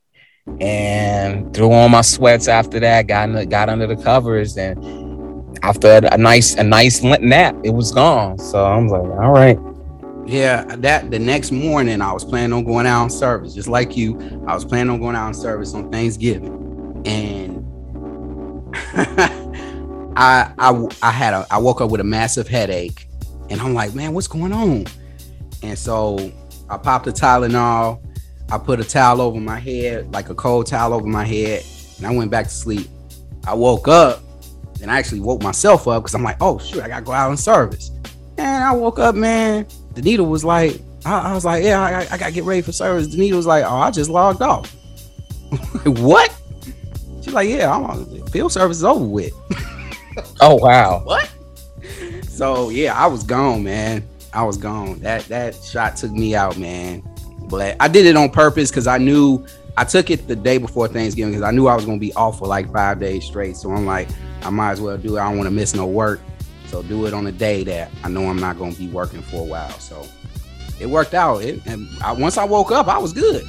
and 0.61 1.55
threw 1.55 1.73
on 1.73 1.91
my 1.91 2.03
sweats 2.03 2.49
after 2.49 2.79
that. 2.81 3.07
Got 3.07 3.33
the, 3.33 3.47
got 3.47 3.71
under 3.71 3.87
the 3.87 3.97
covers, 3.97 4.59
and 4.59 5.59
after 5.63 6.01
a 6.13 6.19
nice 6.19 6.55
a 6.57 6.63
nice 6.63 7.03
nap, 7.03 7.57
it 7.65 7.71
was 7.71 7.91
gone. 7.91 8.39
So 8.39 8.63
I'm 8.63 8.89
like, 8.89 9.01
all 9.01 9.33
right. 9.33 9.59
Yeah, 10.27 10.65
that 10.77 11.11
the 11.11 11.19
next 11.19 11.51
morning 11.51 12.03
I 12.03 12.13
was 12.13 12.27
planning 12.27 12.53
on 12.53 12.65
going 12.65 12.87
out 12.87 13.05
on 13.05 13.11
service, 13.11 13.55
just 13.55 13.69
like 13.69 13.97
you. 13.97 14.19
I 14.47 14.53
was 14.53 14.67
planning 14.67 14.91
on 14.91 15.01
going 15.01 15.17
out 15.17 15.29
on 15.29 15.35
service 15.35 15.73
on 15.73 15.91
Thanksgiving, 15.91 17.03
and. 17.07 17.63
I 20.17 20.51
I 20.59 20.89
I 21.03 21.11
had 21.11 21.35
a 21.35 21.47
I 21.51 21.59
woke 21.59 21.81
up 21.81 21.91
with 21.91 22.01
a 22.01 22.05
massive 22.05 22.49
headache, 22.49 23.07
and 23.51 23.61
I'm 23.61 23.75
like, 23.75 23.95
man, 23.95 24.15
what's 24.15 24.27
going 24.27 24.53
on? 24.53 24.87
And 25.63 25.79
so 25.79 26.33
I 26.71 26.79
popped 26.79 27.07
a 27.07 27.13
Tylenol. 27.13 28.03
I 28.51 28.59
put 28.59 28.81
a 28.81 28.85
towel 28.85 29.21
over 29.21 29.41
my 29.41 29.59
head, 29.59 30.13
like 30.13 30.31
a 30.31 30.35
cold 30.35 30.67
towel 30.69 30.95
over 30.95 31.07
my 31.07 31.25
head, 31.25 31.65
and 31.99 32.07
I 32.07 32.15
went 32.15 32.31
back 32.31 32.45
to 32.45 32.51
sleep. 32.51 32.89
I 33.47 33.55
woke 33.55 33.89
up, 33.89 34.23
and 34.81 34.91
I 34.91 34.99
actually 34.99 35.21
woke 35.21 35.43
myself 35.43 35.87
up 35.87 36.03
because 36.03 36.15
I'm 36.15 36.23
like, 36.23 36.37
oh 36.41 36.59
shoot, 36.59 36.83
I 36.83 36.89
gotta 36.89 37.05
go 37.05 37.13
out 37.13 37.31
in 37.31 37.37
service. 37.37 37.91
And 38.39 38.65
I 38.65 38.73
woke 38.73 38.99
up, 38.99 39.15
man. 39.15 39.67
The 39.95 40.03
needle 40.03 40.27
was 40.27 40.45
like, 40.45 40.81
I, 41.05 41.31
I 41.31 41.35
was 41.35 41.45
like, 41.45 41.65
yeah, 41.65 41.81
I, 41.81 42.15
I, 42.15 42.19
gotta 42.19 42.33
get 42.33 42.45
ready 42.45 42.63
for 42.63 42.73
service. 42.73 43.09
The 43.09 43.17
needle 43.17 43.37
was 43.37 43.47
like, 43.47 43.65
oh, 43.65 43.77
I 43.77 43.91
just 43.91 44.11
logged 44.11 44.43
off. 44.43 44.71
what? 45.87 46.35
She's 47.23 47.33
like, 47.33 47.49
yeah, 47.49 47.75
I'm 47.75 47.85
on 47.85 48.27
field 48.29 48.53
service 48.53 48.79
is 48.79 48.85
over 48.85 49.05
with. 49.05 49.33
Oh 50.41 50.57
wow. 50.57 51.03
what? 51.05 51.31
So 52.25 52.69
yeah, 52.69 52.95
I 52.95 53.07
was 53.07 53.23
gone, 53.23 53.65
man. 53.65 54.07
I 54.33 54.43
was 54.45 54.57
gone. 54.57 54.99
That 55.01 55.25
that 55.25 55.55
shot 55.57 55.97
took 55.97 56.13
me 56.13 56.35
out, 56.35 56.59
man. 56.59 57.03
But 57.49 57.77
I 57.81 57.89
did 57.89 58.07
it 58.07 58.17
on 58.17 58.31
purpose 58.31 58.71
because 58.71 58.87
I 58.87 58.99
knew 58.99 59.45
I 59.77 59.85
took 59.85 60.11
it 60.11 60.27
the 60.27 60.37
day 60.37 60.59
before 60.59 60.89
Thanksgiving 60.89 61.33
because 61.33 61.47
I 61.47 61.51
knew 61.51 61.67
I 61.67 61.75
was 61.75 61.85
gonna 61.85 61.99
be 61.99 62.13
off 62.15 62.39
for 62.39 62.47
like 62.47 62.73
five 62.73 62.99
days 62.99 63.25
straight. 63.25 63.57
So 63.57 63.71
I'm 63.71 63.87
like, 63.87 64.09
I 64.43 64.51
might 64.51 64.73
as 64.73 64.81
well 64.81 64.97
do 64.97 65.17
it. 65.17 65.21
I 65.21 65.29
don't 65.29 65.39
want 65.39 65.47
to 65.47 65.55
miss 65.55 65.75
no 65.75 65.87
work. 65.87 66.21
So 66.67 66.83
do 66.83 67.07
it 67.07 67.15
on 67.15 67.27
a 67.27 67.33
day 67.33 67.63
that 67.65 67.91
I 68.03 68.09
know 68.09 68.29
I'm 68.29 68.39
not 68.39 68.59
gonna 68.59 68.75
be 68.75 68.89
working 68.89 69.23
for 69.23 69.41
a 69.41 69.45
while. 69.45 69.79
So 69.79 70.07
it 70.81 70.87
worked 70.87 71.15
out. 71.15 71.43
It, 71.43 71.65
and 71.67 71.89
I, 72.03 72.13
once 72.13 72.37
I 72.37 72.45
woke 72.45 72.73
up, 72.73 72.89
I 72.89 72.99
was 72.99 73.13
good. 73.13 73.47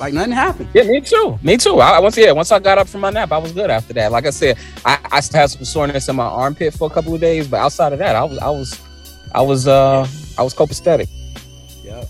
Like 0.00 0.14
nothing 0.14 0.32
happened. 0.32 0.70
Yeah, 0.72 0.84
me 0.84 1.00
too. 1.02 1.38
Me 1.42 1.56
too. 1.58 1.78
I 1.78 1.98
once 2.00 2.16
yeah, 2.16 2.32
once 2.32 2.50
I 2.50 2.58
got 2.58 2.78
up 2.78 2.88
from 2.88 3.02
my 3.02 3.10
nap, 3.10 3.30
I 3.32 3.38
was 3.38 3.52
good 3.52 3.68
after 3.70 3.92
that. 3.92 4.10
Like 4.10 4.24
I 4.26 4.30
said, 4.30 4.56
I, 4.84 4.98
I 5.12 5.20
still 5.20 5.40
had 5.40 5.50
some 5.50 5.64
soreness 5.64 6.08
in 6.08 6.16
my 6.16 6.24
armpit 6.24 6.72
for 6.72 6.90
a 6.90 6.92
couple 6.92 7.14
of 7.14 7.20
days, 7.20 7.46
but 7.46 7.58
outside 7.58 7.92
of 7.92 7.98
that, 7.98 8.16
I 8.16 8.24
was 8.24 8.38
I 8.38 8.48
was 8.48 8.80
I 9.34 9.42
was 9.42 9.68
uh 9.68 10.06
I 10.38 10.42
was 10.42 10.54
copacetic. 10.54 11.08
Yep. 11.84 12.08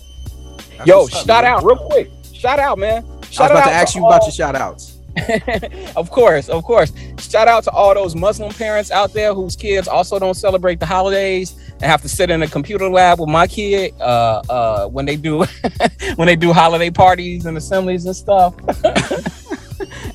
Yo, 0.85 1.07
shout 1.07 1.43
out 1.43 1.63
real 1.65 1.75
quick. 1.75 2.09
Shout 2.33 2.59
out, 2.59 2.79
man. 2.79 3.03
Shout 3.29 3.51
I 3.51 3.53
was 3.55 3.59
about 3.59 3.63
out 3.63 3.69
to 3.69 3.75
ask 3.75 3.95
you 3.95 4.03
all- 4.05 4.11
about 4.13 4.23
your 4.23 4.31
shout 4.31 4.55
outs. 4.55 4.90
of 5.95 6.09
course, 6.09 6.49
of 6.49 6.63
course. 6.63 6.93
Shout 7.19 7.47
out 7.47 7.63
to 7.65 7.71
all 7.71 7.93
those 7.93 8.15
Muslim 8.15 8.51
parents 8.53 8.91
out 8.91 9.13
there 9.13 9.33
whose 9.33 9.55
kids 9.55 9.87
also 9.87 10.19
don't 10.19 10.35
celebrate 10.35 10.79
the 10.79 10.85
holidays 10.85 11.55
and 11.73 11.83
have 11.83 12.01
to 12.01 12.09
sit 12.09 12.29
in 12.29 12.41
a 12.43 12.47
computer 12.47 12.89
lab 12.89 13.19
with 13.19 13.29
my 13.29 13.47
kid 13.47 13.93
uh, 13.99 14.41
uh, 14.49 14.87
when 14.87 15.05
they 15.05 15.15
do 15.15 15.45
when 16.15 16.27
they 16.27 16.35
do 16.35 16.53
holiday 16.53 16.89
parties 16.89 17.45
and 17.45 17.57
assemblies 17.57 18.05
and 18.05 18.15
stuff. 18.15 18.55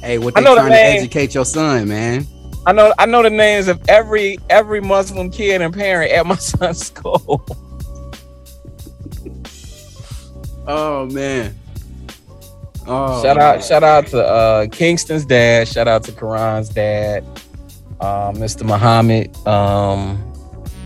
Hey, 0.01 0.19
what 0.19 0.37
I 0.37 0.41
they 0.41 0.45
know 0.45 0.55
the 0.55 0.61
trying 0.61 0.71
to 0.71 0.77
name. 0.77 0.99
educate 1.01 1.35
your 1.35 1.45
son, 1.45 1.89
man? 1.89 2.27
I 2.65 2.73
know 2.73 2.93
I 2.99 3.07
know 3.07 3.23
the 3.23 3.31
names 3.31 3.67
of 3.67 3.81
every 3.89 4.39
every 4.49 4.81
Muslim 4.81 5.31
kid 5.31 5.61
and 5.63 5.75
parent 5.75 6.13
at 6.13 6.25
my 6.27 6.37
son's 6.37 6.87
school. 6.87 7.45
Oh 10.67 11.07
man. 11.07 11.55
Oh 12.89 13.23
shout 13.23 13.37
out 13.39 13.63
shout 13.65 13.83
out 13.83 14.07
to 14.09 14.25
uh, 14.25 14.67
Kingston's 14.69 15.25
dad. 15.25 15.67
Shout 15.69 15.89
out 15.89 16.03
to 16.05 16.13
Karan's 16.13 16.69
dad. 16.69 17.25
Uh, 18.01 18.33
Mr. 18.33 18.65
Muhammad. 18.65 19.35
Um, 19.47 20.23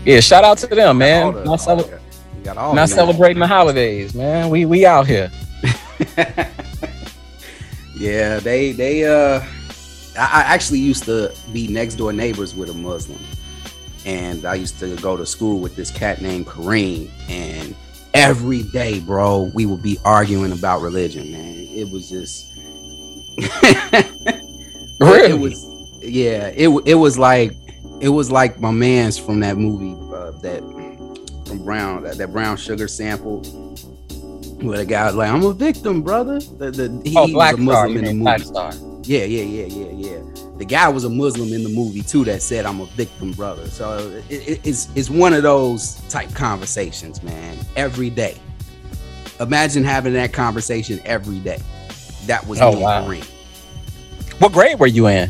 yeah, 0.05 0.19
shout 0.19 0.43
out 0.43 0.57
to 0.59 0.67
them, 0.67 0.97
man. 0.97 1.33
the- 1.33 1.43
Not, 1.43 1.57
cele- 1.57 1.99
not 2.45 2.89
celebrating 2.89 3.39
the 3.39 3.47
holidays, 3.47 4.15
man. 4.15 4.49
We 4.49 4.65
we 4.65 4.85
out 4.85 5.05
here. 5.07 5.29
yeah, 7.95 8.39
they 8.39 8.71
they 8.71 9.03
uh 9.05 9.41
I, 10.17 10.41
I 10.41 10.53
actually 10.53 10.79
used 10.79 11.03
to 11.05 11.33
be 11.53 11.67
next 11.67 11.95
door 11.95 12.11
neighbors 12.13 12.55
with 12.55 12.69
a 12.69 12.73
Muslim. 12.73 13.19
And 14.05 14.45
I 14.45 14.55
used 14.55 14.79
to 14.79 14.95
go 14.97 15.15
to 15.15 15.25
school 15.27 15.59
with 15.59 15.75
this 15.75 15.91
cat 15.91 16.21
named 16.21 16.47
Kareem. 16.47 17.09
And 17.29 17.75
every 18.15 18.63
day, 18.63 18.99
bro, 18.99 19.51
we 19.53 19.67
would 19.67 19.83
be 19.83 19.99
arguing 20.03 20.51
about 20.51 20.81
religion, 20.81 21.31
man. 21.31 21.60
It 21.73 21.91
was 21.91 22.09
just 22.09 22.51
Really? 24.99 25.31
It 25.31 25.39
was 25.39 25.71
yeah, 26.03 26.51
it 26.55 26.69
it 26.85 26.95
was 26.95 27.17
like 27.17 27.53
it 27.99 28.09
was 28.09 28.31
like 28.31 28.59
my 28.59 28.71
man's 28.71 29.17
from 29.17 29.39
that 29.41 29.57
movie 29.57 29.93
uh, 30.13 30.31
that 30.41 30.61
from 31.47 31.63
Brown 31.63 32.03
that, 32.03 32.17
that 32.17 32.31
Brown 32.31 32.57
Sugar 32.57 32.87
sample 32.87 33.41
where 34.61 34.77
the 34.77 34.85
guy 34.85 35.07
was 35.07 35.15
like, 35.15 35.31
"I'm 35.31 35.43
a 35.43 35.53
victim, 35.53 36.01
brother." 36.01 36.39
The, 36.39 36.71
the, 36.71 37.01
he, 37.03 37.15
oh, 37.17 37.27
he 37.27 37.33
Black 37.33 37.53
was 37.53 37.61
a 37.61 37.63
Muslim 37.63 37.91
You 37.93 37.99
in 37.99 38.05
the 38.05 38.13
movie. 38.13 38.43
Star. 38.43 38.73
Yeah, 39.03 39.25
yeah, 39.25 39.43
yeah, 39.43 39.65
yeah, 39.65 39.91
yeah. 39.91 40.19
The 40.57 40.65
guy 40.65 40.87
was 40.89 41.03
a 41.03 41.09
Muslim 41.09 41.51
in 41.53 41.63
the 41.63 41.69
movie 41.69 42.01
too 42.01 42.23
that 42.25 42.41
said, 42.41 42.65
"I'm 42.65 42.81
a 42.81 42.85
victim, 42.87 43.31
brother." 43.31 43.67
So 43.67 43.97
it, 44.29 44.47
it, 44.47 44.61
it's 44.63 44.89
it's 44.95 45.09
one 45.09 45.33
of 45.33 45.43
those 45.43 45.95
type 46.09 46.33
conversations, 46.33 47.23
man. 47.23 47.57
Every 47.75 48.09
day. 48.09 48.37
Imagine 49.41 49.83
having 49.83 50.13
that 50.13 50.31
conversation 50.33 51.01
every 51.05 51.39
day. 51.39 51.59
That 52.27 52.45
was 52.47 52.61
Oh, 52.61 52.73
me 52.73 52.81
wow. 52.81 53.11
What 54.39 54.53
grade 54.53 54.79
were 54.79 54.87
you 54.87 55.07
in? 55.07 55.29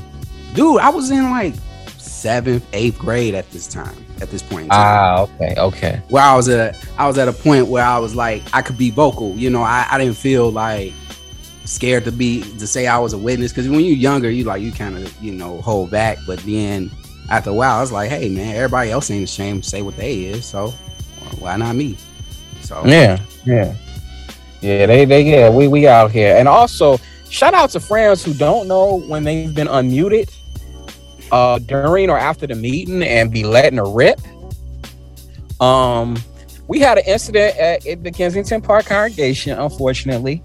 dude 0.53 0.79
i 0.81 0.89
was 0.89 1.09
in 1.11 1.31
like 1.31 1.53
seventh 1.97 2.65
eighth 2.73 2.99
grade 2.99 3.33
at 3.33 3.49
this 3.51 3.67
time 3.67 3.95
at 4.21 4.29
this 4.29 4.43
point 4.43 4.63
in 4.63 4.69
time 4.69 4.79
Ah, 4.81 5.21
okay, 5.21 5.55
okay. 5.57 6.01
where 6.09 6.21
i 6.23 6.35
was 6.35 6.49
at 6.49 6.75
i 6.97 7.07
was 7.07 7.17
at 7.17 7.29
a 7.29 7.33
point 7.33 7.67
where 7.67 7.85
i 7.85 7.97
was 7.97 8.13
like 8.15 8.43
i 8.53 8.61
could 8.61 8.77
be 8.77 8.91
vocal 8.91 9.33
you 9.35 9.49
know 9.49 9.61
i, 9.61 9.87
I 9.89 9.97
didn't 9.97 10.17
feel 10.17 10.51
like 10.51 10.91
scared 11.63 12.03
to 12.03 12.11
be 12.11 12.41
to 12.59 12.67
say 12.67 12.85
i 12.85 12.97
was 12.97 13.13
a 13.13 13.17
witness 13.17 13.53
because 13.53 13.69
when 13.69 13.79
you're 13.79 13.95
younger 13.95 14.29
you 14.29 14.43
like 14.43 14.61
you 14.61 14.73
kind 14.73 14.97
of 14.97 15.23
you 15.23 15.31
know 15.31 15.61
hold 15.61 15.89
back 15.89 16.17
but 16.27 16.39
then 16.39 16.91
after 17.29 17.51
a 17.51 17.53
while 17.53 17.77
i 17.77 17.79
was 17.81 17.93
like 17.93 18.09
hey 18.09 18.27
man 18.27 18.53
everybody 18.53 18.91
else 18.91 19.09
ain't 19.09 19.23
ashamed 19.23 19.63
to 19.63 19.69
say 19.69 19.81
what 19.81 19.95
they 19.95 20.23
is 20.25 20.45
so 20.45 20.67
why 21.39 21.55
not 21.55 21.77
me 21.77 21.97
so 22.59 22.81
Yeah, 22.85 23.19
yeah, 23.45 23.73
yeah. 24.61 24.85
They, 24.85 25.05
they, 25.05 25.23
yeah. 25.23 25.49
We, 25.49 25.67
we 25.67 25.87
out 25.87 26.11
here, 26.11 26.35
and 26.37 26.47
also 26.47 26.97
shout 27.29 27.53
out 27.53 27.69
to 27.71 27.79
friends 27.79 28.23
who 28.23 28.33
don't 28.33 28.67
know 28.67 28.99
when 29.01 29.23
they've 29.23 29.53
been 29.53 29.67
unmuted 29.67 30.31
uh, 31.31 31.59
during 31.59 32.09
or 32.09 32.17
after 32.17 32.47
the 32.47 32.55
meeting 32.55 33.03
and 33.03 33.31
be 33.31 33.43
letting 33.43 33.79
a 33.79 33.85
rip. 33.85 34.19
Um, 35.59 36.17
we 36.67 36.79
had 36.79 36.97
an 36.97 37.03
incident 37.05 37.57
at, 37.57 37.85
at 37.85 38.03
the 38.03 38.11
Kensington 38.11 38.61
Park 38.61 38.85
congregation, 38.85 39.57
unfortunately, 39.57 40.41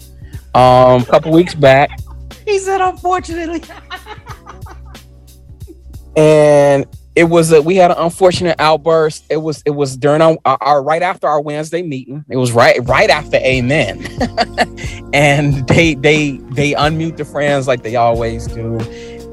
um, 0.53 1.01
a 1.01 1.05
couple 1.05 1.31
weeks 1.31 1.55
back. 1.55 1.89
he 2.45 2.59
said 2.59 2.81
unfortunately 2.81 3.63
and 6.17 6.85
it 7.17 7.23
was 7.23 7.51
a, 7.51 7.63
we 7.63 7.75
had 7.75 7.89
an 7.89 7.97
unfortunate 7.97 8.55
outburst. 8.59 9.25
It 9.31 9.37
was 9.37 9.63
it 9.65 9.71
was 9.71 9.97
during 9.97 10.21
our, 10.21 10.37
our 10.45 10.83
right 10.83 11.01
after 11.01 11.27
our 11.27 11.41
Wednesday 11.41 11.81
meeting. 11.81 12.23
It 12.29 12.37
was 12.37 12.51
right 12.51 12.79
right 12.87 13.09
after 13.09 13.37
Amen, 13.37 14.05
and 15.13 15.67
they 15.67 15.95
they 15.95 16.37
they 16.51 16.73
unmute 16.73 17.17
the 17.17 17.25
friends 17.25 17.67
like 17.67 17.81
they 17.81 17.95
always 17.95 18.45
do, 18.45 18.77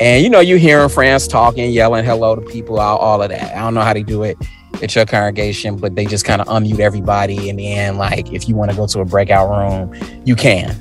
and 0.00 0.24
you 0.24 0.30
know 0.30 0.40
you 0.40 0.56
hearing 0.56 0.88
friends 0.88 1.28
talking, 1.28 1.70
yelling 1.72 2.06
hello 2.06 2.34
to 2.34 2.40
people, 2.40 2.80
all, 2.80 2.96
all 2.96 3.22
of 3.22 3.28
that. 3.28 3.54
I 3.54 3.60
don't 3.60 3.74
know 3.74 3.82
how 3.82 3.92
they 3.92 4.02
do 4.02 4.22
it 4.22 4.38
at 4.82 4.94
your 4.94 5.04
congregation, 5.04 5.76
but 5.76 5.94
they 5.94 6.06
just 6.06 6.24
kind 6.24 6.40
of 6.40 6.46
unmute 6.46 6.80
everybody 6.80 7.50
in 7.50 7.56
the 7.56 7.70
end. 7.70 7.98
Like 7.98 8.32
if 8.32 8.48
you 8.48 8.54
want 8.54 8.70
to 8.70 8.76
go 8.78 8.86
to 8.86 9.00
a 9.00 9.04
breakout 9.04 9.50
room, 9.50 9.94
you 10.24 10.36
can. 10.36 10.74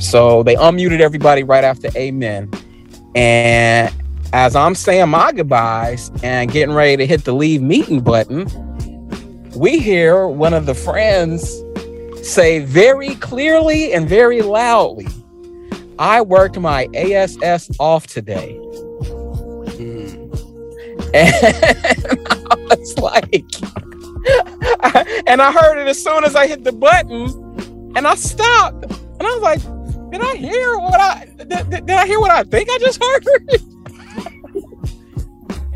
So 0.00 0.42
they 0.42 0.54
unmuted 0.54 1.00
everybody 1.00 1.42
right 1.42 1.64
after 1.64 1.90
Amen, 1.98 2.50
and 3.14 3.94
as 4.32 4.54
I'm 4.54 4.74
saying 4.74 5.08
my 5.08 5.32
goodbyes 5.32 6.10
and 6.22 6.50
getting 6.50 6.74
ready 6.74 6.96
to 6.98 7.06
hit 7.06 7.24
the 7.24 7.32
leave 7.32 7.62
meeting 7.62 8.00
button, 8.00 8.46
we 9.56 9.78
hear 9.78 10.26
one 10.26 10.54
of 10.54 10.66
the 10.66 10.74
friends 10.74 11.62
say 12.22 12.60
very 12.60 13.16
clearly 13.16 13.92
and 13.92 14.08
very 14.08 14.42
loudly, 14.42 15.08
I 15.98 16.22
worked 16.22 16.58
my 16.58 16.88
ASS 16.94 17.70
off 17.80 18.06
today. 18.06 18.54
Hmm. 19.76 20.30
And 21.12 21.34
I 22.50 22.56
was 22.68 22.98
like, 22.98 23.44
and 25.26 25.42
I 25.42 25.50
heard 25.50 25.80
it 25.80 25.88
as 25.88 26.02
soon 26.02 26.24
as 26.24 26.36
I 26.36 26.46
hit 26.46 26.62
the 26.62 26.72
button 26.72 27.92
and 27.96 28.06
I 28.06 28.14
stopped. 28.14 28.84
And 28.84 29.22
I 29.22 29.34
was 29.34 29.42
like, 29.42 29.60
did 30.10 30.20
I 30.20 30.36
hear 30.36 30.78
what 30.78 31.00
I 31.00 31.26
did, 31.36 31.70
did 31.70 31.90
I 31.90 32.06
hear 32.06 32.20
what 32.20 32.30
I 32.30 32.44
think 32.44 32.70
I 32.70 32.78
just 32.78 33.02
heard? 33.02 33.26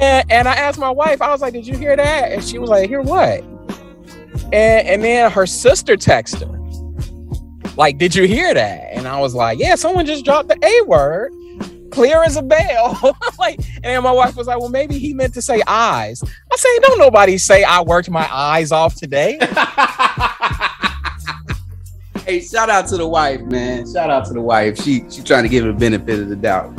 and, 0.04 0.32
and 0.32 0.48
I 0.48 0.54
asked 0.54 0.78
my 0.78 0.90
wife, 0.90 1.22
I 1.22 1.30
was 1.30 1.40
like, 1.40 1.52
did 1.52 1.66
you 1.66 1.76
hear 1.76 1.96
that? 1.96 2.32
And 2.32 2.44
she 2.44 2.58
was 2.58 2.70
like, 2.70 2.88
hear 2.88 3.00
what? 3.00 3.42
And 4.52 4.86
and 4.86 5.02
then 5.02 5.30
her 5.30 5.46
sister 5.46 5.96
texted 5.96 6.50
her. 6.50 7.70
Like, 7.76 7.98
did 7.98 8.14
you 8.14 8.24
hear 8.24 8.54
that? 8.54 8.92
And 8.92 9.08
I 9.08 9.18
was 9.18 9.34
like, 9.34 9.58
yeah, 9.58 9.74
someone 9.74 10.06
just 10.06 10.24
dropped 10.24 10.48
the 10.48 10.58
A 10.64 10.84
word, 10.86 11.32
clear 11.90 12.22
as 12.22 12.36
a 12.36 12.42
bell. 12.42 13.16
like, 13.38 13.58
and 13.76 13.84
then 13.84 14.02
my 14.02 14.12
wife 14.12 14.36
was 14.36 14.46
like, 14.46 14.60
well, 14.60 14.68
maybe 14.68 14.98
he 14.98 15.12
meant 15.12 15.34
to 15.34 15.42
say 15.42 15.60
eyes. 15.66 16.22
I 16.22 16.56
say, 16.56 16.78
don't 16.80 16.98
nobody 16.98 17.38
say 17.38 17.64
I 17.64 17.80
worked 17.80 18.10
my 18.10 18.28
eyes 18.32 18.70
off 18.70 18.94
today. 18.94 19.38
Hey, 22.26 22.40
shout 22.40 22.70
out 22.70 22.86
to 22.88 22.96
the 22.96 23.06
wife, 23.06 23.42
man. 23.42 23.92
Shout 23.92 24.08
out 24.08 24.24
to 24.28 24.32
the 24.32 24.40
wife. 24.40 24.80
She 24.80 25.04
she 25.10 25.22
trying 25.22 25.42
to 25.42 25.48
give 25.48 25.66
it 25.66 25.66
the 25.66 25.78
benefit 25.78 26.20
of 26.20 26.30
the 26.30 26.36
doubt. 26.36 26.72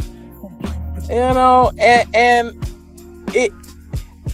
you 1.08 1.16
know, 1.16 1.72
and 1.78 2.16
and 2.16 2.75
it 3.36 3.52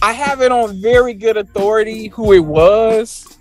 I 0.02 0.12
have 0.12 0.40
it 0.40 0.50
on 0.50 0.80
very 0.80 1.14
good 1.14 1.36
authority 1.36 2.08
who 2.08 2.32
it 2.32 2.40
was. 2.40 3.38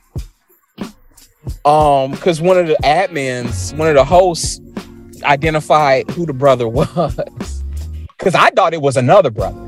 Um, 1.65 2.11
because 2.11 2.39
one 2.39 2.57
of 2.57 2.67
the 2.67 2.77
admins, 2.83 3.75
one 3.75 3.87
of 3.87 3.95
the 3.95 4.03
hosts, 4.03 4.61
identified 5.23 6.09
who 6.11 6.25
the 6.25 6.33
brother 6.33 6.67
was. 6.69 7.63
Because 8.17 8.35
I 8.35 8.49
thought 8.51 8.73
it 8.73 8.81
was 8.81 8.97
another 8.97 9.31
brother. 9.31 9.59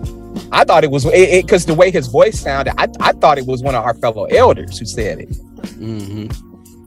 I 0.52 0.64
thought 0.64 0.84
it 0.84 0.92
was 0.92 1.06
it 1.06 1.46
because 1.46 1.66
the 1.66 1.74
way 1.74 1.90
his 1.90 2.08
voice 2.08 2.40
sounded, 2.40 2.76
I, 2.78 2.88
I 3.00 3.12
thought 3.14 3.40
it 3.40 3.48
was 3.48 3.64
one 3.64 3.74
of 3.74 3.84
our 3.84 3.96
fellow 3.96 4.26
elders 4.26 4.78
who 4.78 4.86
said 4.86 5.20
it. 5.22 5.36
hmm 5.76 6.28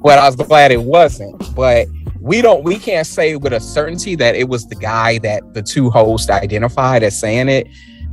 But 0.02 0.20
I 0.20 0.26
was 0.26 0.36
glad 0.36 0.70
it 0.70 0.82
wasn't. 0.82 1.54
But 1.56 1.88
we 2.20 2.42
don't 2.42 2.62
we 2.62 2.78
can't 2.78 3.06
say 3.06 3.34
with 3.34 3.52
a 3.52 3.60
certainty 3.60 4.14
that 4.16 4.36
it 4.36 4.48
was 4.48 4.68
the 4.68 4.76
guy 4.76 5.18
that 5.18 5.54
the 5.54 5.62
two 5.62 5.90
hosts 5.90 6.30
identified 6.30 7.02
as 7.02 7.18
saying 7.18 7.48
it. 7.48 7.66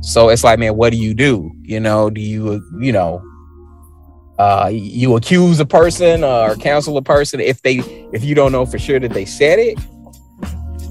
So 0.06 0.28
it's 0.28 0.44
like, 0.44 0.58
man, 0.58 0.76
what 0.76 0.90
do 0.90 0.98
you 0.98 1.14
do? 1.14 1.50
You 1.62 1.80
know, 1.80 2.10
do 2.10 2.20
you 2.20 2.62
you 2.80 2.92
know 2.92 3.22
uh, 4.38 4.68
you 4.72 5.16
accuse 5.16 5.60
a 5.60 5.64
person 5.66 6.24
or 6.24 6.56
counsel 6.56 6.96
a 6.96 7.02
person 7.02 7.40
if 7.40 7.62
they 7.62 7.76
if 8.12 8.24
you 8.24 8.34
don't 8.34 8.52
know 8.52 8.66
for 8.66 8.78
sure 8.78 8.98
that 8.98 9.12
they 9.12 9.24
said 9.24 9.58
it 9.58 9.78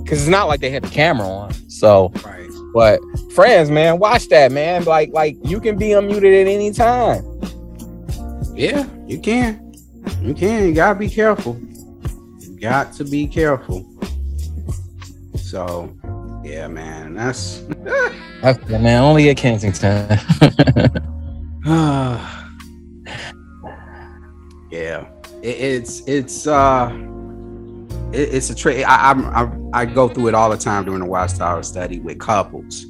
because 0.02 0.22
it's 0.22 0.30
not 0.30 0.48
like 0.48 0.62
they 0.62 0.70
had 0.70 0.84
the 0.84 0.90
camera 0.90 1.28
on 1.28 1.54
so 1.70 2.10
Right. 2.26 2.48
but 2.74 3.00
friends 3.36 3.70
man 3.70 4.00
watch 4.00 4.30
that 4.30 4.52
man 4.54 4.86
like 4.86 5.10
like 5.12 5.36
you 5.44 5.60
can 5.60 5.78
be 5.78 5.90
unmuted 5.90 6.42
at 6.42 6.48
any 6.48 6.72
time 6.72 7.22
Yeah, 8.56 8.86
you 9.08 9.20
can. 9.20 9.74
You 10.22 10.34
can. 10.34 10.68
You 10.68 10.74
gotta 10.74 10.98
be 10.98 11.10
careful. 11.10 11.60
You 12.40 12.58
got 12.60 12.94
to 12.94 13.04
be 13.04 13.28
careful. 13.28 13.86
So, 15.36 15.94
yeah, 16.44 16.68
man, 16.68 17.14
that's 17.16 17.62
okay, 18.44 18.78
man 18.78 19.02
only 19.04 19.30
at 19.30 19.38
kensington 19.38 20.08
yeah. 24.72 25.08
It, 25.42 25.48
it's 25.58 26.02
it's 26.08 26.48
uh 26.48 26.90
it, 28.12 28.34
it's 28.34 28.50
a 28.50 28.56
trick. 28.56 28.86
I, 28.88 28.96
I'm- 29.10 29.26
I 29.74 29.82
I 29.82 29.86
go 29.86 30.08
through 30.10 30.28
it 30.28 30.36
all 30.36 30.50
the 30.50 30.58
time 30.58 30.86
during 30.86 31.00
the 31.00 31.06
Watchtower 31.06 31.64
study 31.64 32.00
with 32.00 32.20
couples 32.20 32.86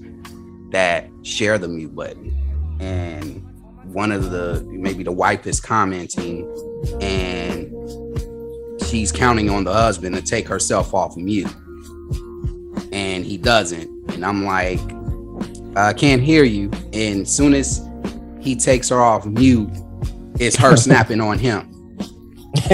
that 0.72 1.08
share 1.22 1.58
the 1.58 1.68
mute 1.68 1.94
button, 1.96 2.36
and 2.80 3.42
one 3.94 4.12
of 4.12 4.32
the 4.32 4.64
maybe 4.70 5.04
the 5.04 5.12
wife 5.12 5.46
is 5.46 5.60
commenting, 5.60 6.48
and 7.02 7.72
she's 8.88 9.12
counting 9.12 9.50
on 9.50 9.64
the 9.64 9.74
husband 9.74 10.16
to 10.16 10.22
take 10.22 10.48
herself 10.48 10.94
off 10.94 11.16
mute, 11.16 11.54
and 12.94 13.26
he 13.26 13.38
doesn't, 13.38 13.90
and 14.14 14.26
I'm 14.26 14.46
like, 14.46 14.80
I 15.76 15.94
can't 15.94 16.22
hear 16.22 16.44
you, 16.44 16.72
and 16.94 17.28
soon 17.28 17.54
as 17.54 17.82
he 18.40 18.56
takes 18.56 18.90
her 18.90 19.02
off 19.02 19.26
mute, 19.26 19.70
it's 20.40 20.56
her 20.58 20.78
snapping 20.86 21.20
on 21.22 21.40
him. 21.40 21.70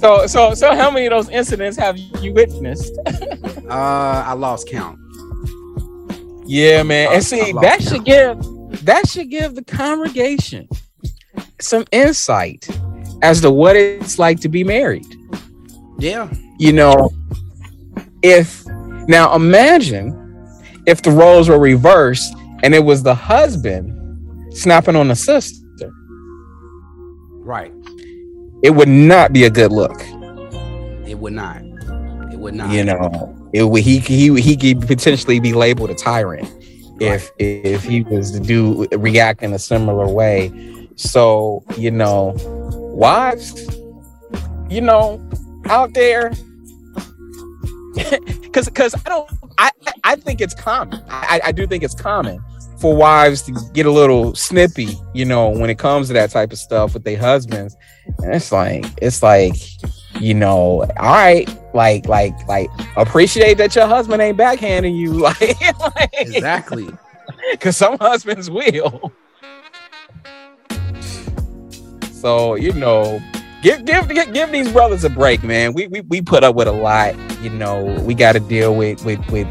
so 0.00 0.26
so 0.26 0.52
so 0.52 0.74
how 0.76 0.90
many 0.90 1.06
of 1.06 1.10
those 1.10 1.30
incidents 1.30 1.78
have 1.78 1.96
you 1.96 2.34
witnessed 2.34 2.92
Uh, 3.68 4.22
I 4.24 4.32
lost 4.34 4.68
count. 4.68 4.96
Yeah, 6.46 6.84
man. 6.84 7.12
And 7.12 7.24
see, 7.24 7.50
that 7.52 7.80
count. 7.80 7.82
should 7.82 8.04
give 8.04 8.84
that 8.84 9.08
should 9.08 9.28
give 9.28 9.56
the 9.56 9.64
congregation 9.64 10.68
some 11.60 11.84
insight 11.90 12.68
as 13.22 13.40
to 13.40 13.50
what 13.50 13.76
it's 13.76 14.18
like 14.18 14.40
to 14.40 14.48
be 14.48 14.64
married. 14.64 15.06
Yeah, 15.98 16.28
You 16.58 16.72
know, 16.72 17.10
if 18.22 18.64
now 19.08 19.34
imagine 19.34 20.12
if 20.86 21.02
the 21.02 21.10
roles 21.10 21.48
were 21.48 21.58
reversed 21.58 22.34
and 22.62 22.74
it 22.74 22.84
was 22.84 23.02
the 23.02 23.14
husband 23.14 23.92
snapping 24.54 24.96
on 24.96 25.08
the 25.08 25.16
sister. 25.16 25.92
right. 27.42 27.72
It 28.62 28.70
would 28.70 28.88
not 28.88 29.32
be 29.32 29.44
a 29.44 29.50
good 29.50 29.70
look. 29.70 30.00
It 31.06 31.18
would 31.18 31.34
not. 31.34 31.62
It 32.32 32.38
would 32.38 32.54
not. 32.54 32.70
You 32.72 32.84
know, 32.84 33.48
it 33.52 33.62
would 33.64 33.82
he 33.82 33.98
he 33.98 34.40
he 34.40 34.56
could 34.56 34.86
potentially 34.86 35.40
be 35.40 35.52
labeled 35.52 35.90
a 35.90 35.94
tyrant 35.94 36.48
if 37.00 37.30
if 37.38 37.84
he 37.84 38.02
was 38.02 38.32
to 38.32 38.40
do 38.40 38.86
react 38.92 39.42
in 39.42 39.52
a 39.52 39.58
similar 39.58 40.08
way. 40.08 40.50
So 40.96 41.62
you 41.76 41.90
know, 41.90 42.34
wives, 42.96 43.66
you 44.68 44.80
know, 44.80 45.22
out 45.66 45.94
there, 45.94 46.30
because 47.94 48.66
because 48.66 48.94
I 48.94 49.08
don't 49.08 49.30
I 49.58 49.70
I 50.04 50.16
think 50.16 50.40
it's 50.40 50.54
common. 50.54 51.02
I 51.08 51.40
I 51.44 51.52
do 51.52 51.66
think 51.66 51.84
it's 51.84 51.94
common 51.94 52.42
for 52.80 52.94
wives 52.94 53.42
to 53.42 53.52
get 53.72 53.86
a 53.86 53.90
little 53.90 54.34
snippy, 54.34 54.98
you 55.14 55.24
know, 55.24 55.48
when 55.48 55.70
it 55.70 55.78
comes 55.78 56.08
to 56.08 56.12
that 56.14 56.30
type 56.30 56.52
of 56.52 56.58
stuff 56.58 56.94
with 56.94 57.04
their 57.04 57.18
husbands. 57.18 57.76
And 58.22 58.34
it's 58.34 58.52
like 58.52 58.84
it's 59.00 59.22
like 59.22 59.56
you 60.20 60.34
know, 60.34 60.82
all 60.98 61.12
right, 61.12 61.48
like, 61.74 62.06
like, 62.08 62.34
like, 62.48 62.70
appreciate 62.96 63.58
that 63.58 63.74
your 63.74 63.86
husband 63.86 64.22
ain't 64.22 64.38
backhanding 64.38 64.96
you, 64.96 65.12
like, 65.12 65.56
exactly. 66.14 66.88
because 67.50 67.76
some 67.76 67.98
husbands 67.98 68.50
will. 68.50 69.12
So 72.26 72.56
you 72.56 72.72
know, 72.72 73.22
give 73.62 73.84
give 73.84 74.08
give, 74.08 74.50
these 74.50 74.72
brothers 74.72 75.04
a 75.04 75.10
break, 75.10 75.44
man. 75.44 75.74
We, 75.74 75.86
we 75.86 76.00
we 76.00 76.20
put 76.20 76.42
up 76.42 76.56
with 76.56 76.66
a 76.66 76.72
lot. 76.72 77.14
You 77.40 77.50
know, 77.50 77.84
we 78.00 78.14
got 78.14 78.32
to 78.32 78.40
deal 78.40 78.74
with 78.74 79.04
with 79.04 79.20
with 79.30 79.46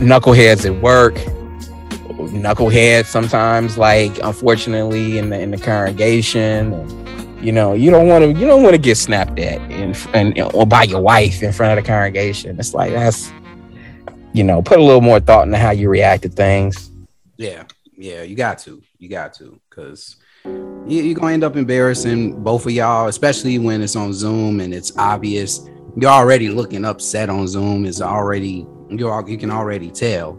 knuckleheads 0.00 0.64
at 0.64 0.80
work. 0.80 1.16
Knuckleheads 2.32 3.04
sometimes, 3.04 3.76
like 3.76 4.18
unfortunately, 4.24 5.18
in 5.18 5.28
the 5.28 5.38
in 5.38 5.50
the 5.50 5.58
congregation. 5.58 6.72
You 7.44 7.52
know, 7.52 7.74
you 7.74 7.90
don't 7.90 8.08
want 8.08 8.24
to 8.24 8.28
you 8.40 8.46
don't 8.46 8.62
want 8.62 8.72
to 8.72 8.80
get 8.80 8.96
snapped 8.96 9.38
at 9.38 9.60
in 9.70 9.94
and 10.14 10.40
or 10.54 10.66
by 10.66 10.84
your 10.84 11.02
wife 11.02 11.42
in 11.42 11.52
front 11.52 11.78
of 11.78 11.84
the 11.84 11.86
congregation. 11.86 12.58
It's 12.58 12.72
like 12.72 12.92
that's 12.92 13.30
you 14.32 14.44
know, 14.44 14.62
put 14.62 14.78
a 14.78 14.82
little 14.82 15.02
more 15.02 15.20
thought 15.20 15.44
into 15.44 15.58
how 15.58 15.72
you 15.72 15.90
react 15.90 16.22
to 16.22 16.30
things. 16.30 16.90
Yeah, 17.36 17.64
yeah. 17.98 18.22
You 18.22 18.34
got 18.34 18.60
to. 18.60 18.82
You 18.96 19.10
got 19.10 19.34
to, 19.34 19.60
because 19.68 20.16
you're 20.44 21.14
gonna 21.14 21.32
end 21.32 21.44
up 21.44 21.56
embarrassing 21.56 22.42
both 22.42 22.66
of 22.66 22.72
y'all, 22.72 23.08
especially 23.08 23.58
when 23.58 23.82
it's 23.82 23.96
on 23.96 24.12
Zoom 24.12 24.60
and 24.60 24.72
it's 24.74 24.96
obvious. 24.96 25.68
You're 25.96 26.10
already 26.10 26.48
looking 26.48 26.84
upset 26.84 27.28
on 27.28 27.46
Zoom. 27.48 27.84
It's 27.84 28.00
already 28.00 28.66
you 28.88 29.08
all 29.08 29.28
you 29.28 29.38
can 29.38 29.50
already 29.50 29.90
tell, 29.90 30.32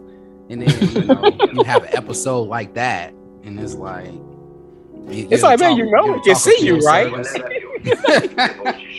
and 0.50 0.62
then 0.62 0.90
you 0.92 1.04
know 1.04 1.30
you 1.52 1.62
have 1.64 1.84
an 1.84 1.90
episode 1.94 2.48
like 2.48 2.74
that, 2.74 3.12
and 3.44 3.58
it's 3.60 3.74
like. 3.74 4.06
you- 4.06 5.28
It's 5.30 5.42
you're 5.42 5.50
like, 5.50 5.60
man, 5.60 5.76
you 5.76 5.90
know 5.90 6.04
you're 6.06 6.14
we 6.16 6.22
can 6.22 6.34
see 6.36 6.64
you, 6.66 6.78
right? 6.80 7.10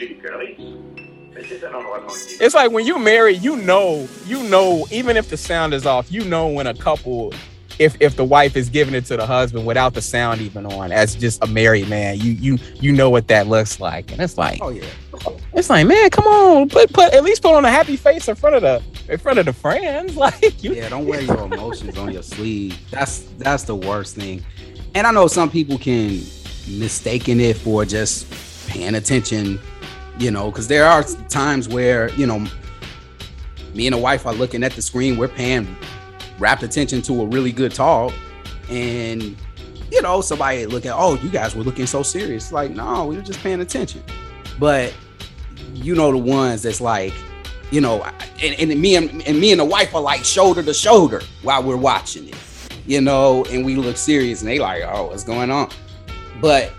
It's 2.40 2.54
like 2.56 2.72
when 2.72 2.86
you 2.86 3.00
marry, 3.00 3.34
you 3.36 3.56
know, 3.58 4.08
you 4.26 4.44
know, 4.44 4.86
even 4.92 5.18
if 5.18 5.30
the 5.30 5.38
sound 5.38 5.74
is 5.74 5.86
off, 5.86 6.12
you 6.12 6.24
know 6.26 6.48
when 6.48 6.68
a 6.68 6.74
couple, 6.74 7.34
if 7.80 7.96
if 8.00 8.16
the 8.16 8.24
wife 8.24 8.56
is 8.56 8.70
giving 8.70 8.94
it 8.94 9.06
to 9.06 9.18
the 9.18 9.26
husband 9.26 9.66
without 9.66 9.94
the 9.94 10.02
sound 10.02 10.42
even 10.42 10.66
on, 10.66 10.92
as 10.92 11.16
just 11.16 11.44
a 11.44 11.48
married 11.48 11.90
man, 11.90 12.20
you 12.20 12.32
you 12.32 12.58
you 12.80 12.92
know 12.92 13.10
what 13.10 13.28
that 13.28 13.48
looks 13.48 13.80
like, 13.80 14.12
and 14.12 14.22
it's 14.22 14.38
like 14.38 14.60
Oh 14.62 14.70
yeah. 14.70 14.86
it's 15.54 15.70
like, 15.70 15.88
man, 15.88 16.10
come 16.10 16.26
on, 16.26 16.70
put 16.70 16.92
put 16.94 17.14
at 17.14 17.24
least 17.24 17.42
put 17.42 17.54
on 17.54 17.66
a 17.66 17.72
happy 17.72 17.96
face 17.96 18.28
in 18.28 18.36
front 18.36 18.56
of 18.56 18.62
the 18.62 18.82
in 19.12 19.18
front 19.18 19.40
of 19.40 19.46
the 19.46 19.54
friends, 19.54 20.16
like 20.18 20.64
you. 20.64 20.74
Yeah, 20.74 20.90
don't 20.90 21.06
wear 21.06 21.22
your 21.22 21.46
emotions 21.46 21.98
on 21.98 22.12
your 22.12 22.24
sleeve. 22.24 22.78
That's 22.92 23.20
that's 23.38 23.64
the 23.64 23.76
worst 23.76 24.16
thing. 24.16 24.44
And 24.96 25.08
I 25.08 25.12
know 25.12 25.28
some 25.28 25.50
people 25.50 25.78
can 25.78 26.22
mistaken 26.68 27.40
it 27.40 27.58
for 27.58 27.86
just 27.86 28.28
paying 28.70 28.96
attention, 28.96 29.60
you 30.20 30.32
know, 30.32 30.52
because 30.52 30.68
there 30.68 30.86
are 30.86 31.04
times 31.30 31.68
where, 31.68 32.10
you 32.12 32.28
know, 32.28 32.46
me 33.74 33.88
and 33.88 33.96
the 33.96 33.98
wife 33.98 34.26
are 34.26 34.34
looking 34.34 34.64
at 34.64 34.74
the 34.74 34.82
screen, 34.82 35.18
we're 35.18 35.28
paying 35.28 35.76
rapt 36.44 36.62
attention 36.62 37.02
to 37.04 37.22
a 37.22 37.26
really 37.26 37.52
good 37.52 37.74
talk. 37.74 38.14
And, 38.70 39.36
you 39.92 40.02
know, 40.02 40.22
somebody 40.22 40.66
look 40.66 40.86
at, 40.86 40.94
oh, 40.94 41.16
you 41.16 41.30
guys 41.30 41.56
were 41.56 41.64
looking 41.64 41.88
so 41.88 42.04
serious. 42.04 42.52
Like, 42.52 42.72
no, 42.72 43.06
we 43.06 43.16
were 43.16 43.22
just 43.22 43.40
paying 43.40 43.62
attention. 43.62 44.04
But 44.60 44.94
you 45.74 45.96
know 45.96 46.12
the 46.12 46.18
ones 46.18 46.62
that's 46.62 46.82
like, 46.82 47.14
you 47.72 47.82
know, 47.82 48.04
and, 48.42 48.60
and 48.60 48.80
me 48.80 48.96
and, 48.96 49.26
and 49.26 49.40
me 49.40 49.52
and 49.52 49.60
the 49.60 49.66
wife 49.66 49.96
are 49.96 50.02
like 50.02 50.24
shoulder 50.24 50.62
to 50.62 50.74
shoulder 50.74 51.22
while 51.42 51.64
we're 51.64 51.78
watching 51.78 52.28
it, 52.28 52.36
you 52.86 53.02
know, 53.02 53.46
and 53.46 53.66
we 53.66 53.76
look 53.76 53.98
serious 53.98 54.42
and 54.42 54.50
they 54.50 54.60
like, 54.60 54.84
oh, 54.86 55.08
what's 55.08 55.24
going 55.24 55.50
on? 55.50 55.70
But 56.42 56.72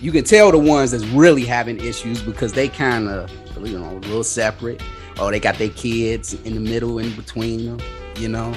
you 0.00 0.12
can 0.12 0.24
tell 0.24 0.50
the 0.50 0.58
ones 0.58 0.90
that's 0.90 1.04
really 1.06 1.44
having 1.44 1.78
issues 1.78 2.20
because 2.20 2.52
they 2.52 2.68
kind 2.68 3.08
of, 3.08 3.30
you 3.64 3.78
know, 3.78 3.90
a 3.90 4.00
little 4.00 4.24
separate. 4.24 4.82
Oh, 5.18 5.30
they 5.30 5.40
got 5.40 5.56
their 5.56 5.70
kids 5.70 6.34
in 6.34 6.54
the 6.54 6.60
middle, 6.60 6.98
in 6.98 7.14
between 7.14 7.64
them, 7.64 7.78
you 8.16 8.28
know. 8.28 8.52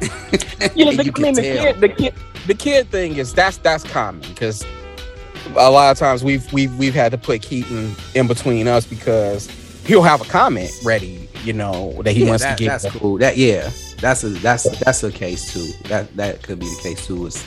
Yeah, 0.00 0.08
the, 0.08 0.72
you 0.76 1.12
I 1.16 1.20
mean, 1.20 1.34
the 1.34 1.42
kid, 1.42 1.80
the 1.80 1.88
kid, 1.88 2.14
the 2.46 2.54
kid 2.54 2.88
thing 2.90 3.16
is 3.16 3.32
that's 3.32 3.56
that's 3.58 3.84
common 3.84 4.20
because 4.28 4.64
a 5.56 5.70
lot 5.70 5.90
of 5.90 5.98
times 5.98 6.22
we've 6.24 6.50
we've 6.52 6.76
we've 6.78 6.94
had 6.94 7.12
to 7.12 7.18
put 7.18 7.42
Keaton 7.42 7.94
in 8.14 8.26
between 8.26 8.68
us 8.68 8.86
because 8.86 9.48
he'll 9.86 10.02
have 10.02 10.20
a 10.20 10.24
comment 10.24 10.70
ready, 10.84 11.28
you 11.44 11.52
know, 11.52 12.00
that 12.02 12.12
he 12.12 12.22
Yeah, 12.24 12.28
wants 12.30 12.44
that- 12.44 12.58
to 12.58 12.64
give. 12.64 12.72
That's 12.82 12.94
cool. 12.96 13.18
That 13.18 13.36
yeah, 13.36 13.70
that's 14.00 14.24
a 14.24 14.28
that's 14.30 14.64
that's 14.80 15.02
a 15.02 15.10
case 15.12 15.52
too. 15.52 15.88
That 15.88 16.14
that 16.16 16.42
could 16.42 16.58
be 16.58 16.66
the 16.66 16.80
case 16.82 17.06
too. 17.06 17.26
Is 17.26 17.44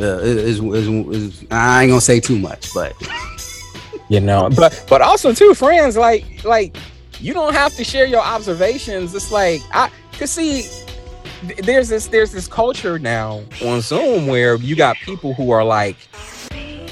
uh, 0.00 0.18
is, 0.18 0.60
is, 0.60 0.88
is, 0.88 1.44
I 1.50 1.82
ain't 1.84 1.90
gonna 1.90 2.00
say 2.00 2.20
too 2.20 2.38
much, 2.38 2.72
but 2.74 2.94
you 4.08 4.20
know 4.20 4.48
but 4.54 4.84
but 4.88 5.00
also 5.02 5.32
too 5.32 5.52
friends 5.54 5.96
like 5.96 6.44
like 6.44 6.76
you 7.18 7.34
don't 7.34 7.54
have 7.54 7.74
to 7.74 7.82
share 7.82 8.04
your 8.06 8.20
observations 8.20 9.12
it's 9.16 9.32
like 9.32 9.60
i 9.72 9.90
cause 10.12 10.30
see 10.30 10.64
th- 11.42 11.58
there's 11.60 11.88
this 11.88 12.06
there's 12.08 12.32
this 12.32 12.46
culture 12.48 12.98
now 12.98 13.42
on 13.64 13.80
zoom 13.80 14.26
where 14.26 14.56
you 14.56 14.76
got 14.76 14.96
people 14.96 15.34
who 15.34 15.50
are 15.50 15.64
like 15.64 15.96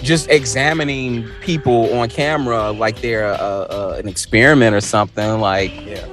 just 0.02 0.28
examining 0.28 1.26
people 1.40 1.92
on 1.98 2.08
camera 2.08 2.70
like 2.70 3.00
they're 3.00 3.32
uh, 3.32 3.38
uh, 3.38 3.96
an 3.98 4.08
experiment 4.08 4.74
or 4.74 4.80
something 4.80 5.40
like 5.40 5.72
yeah, 5.86 6.06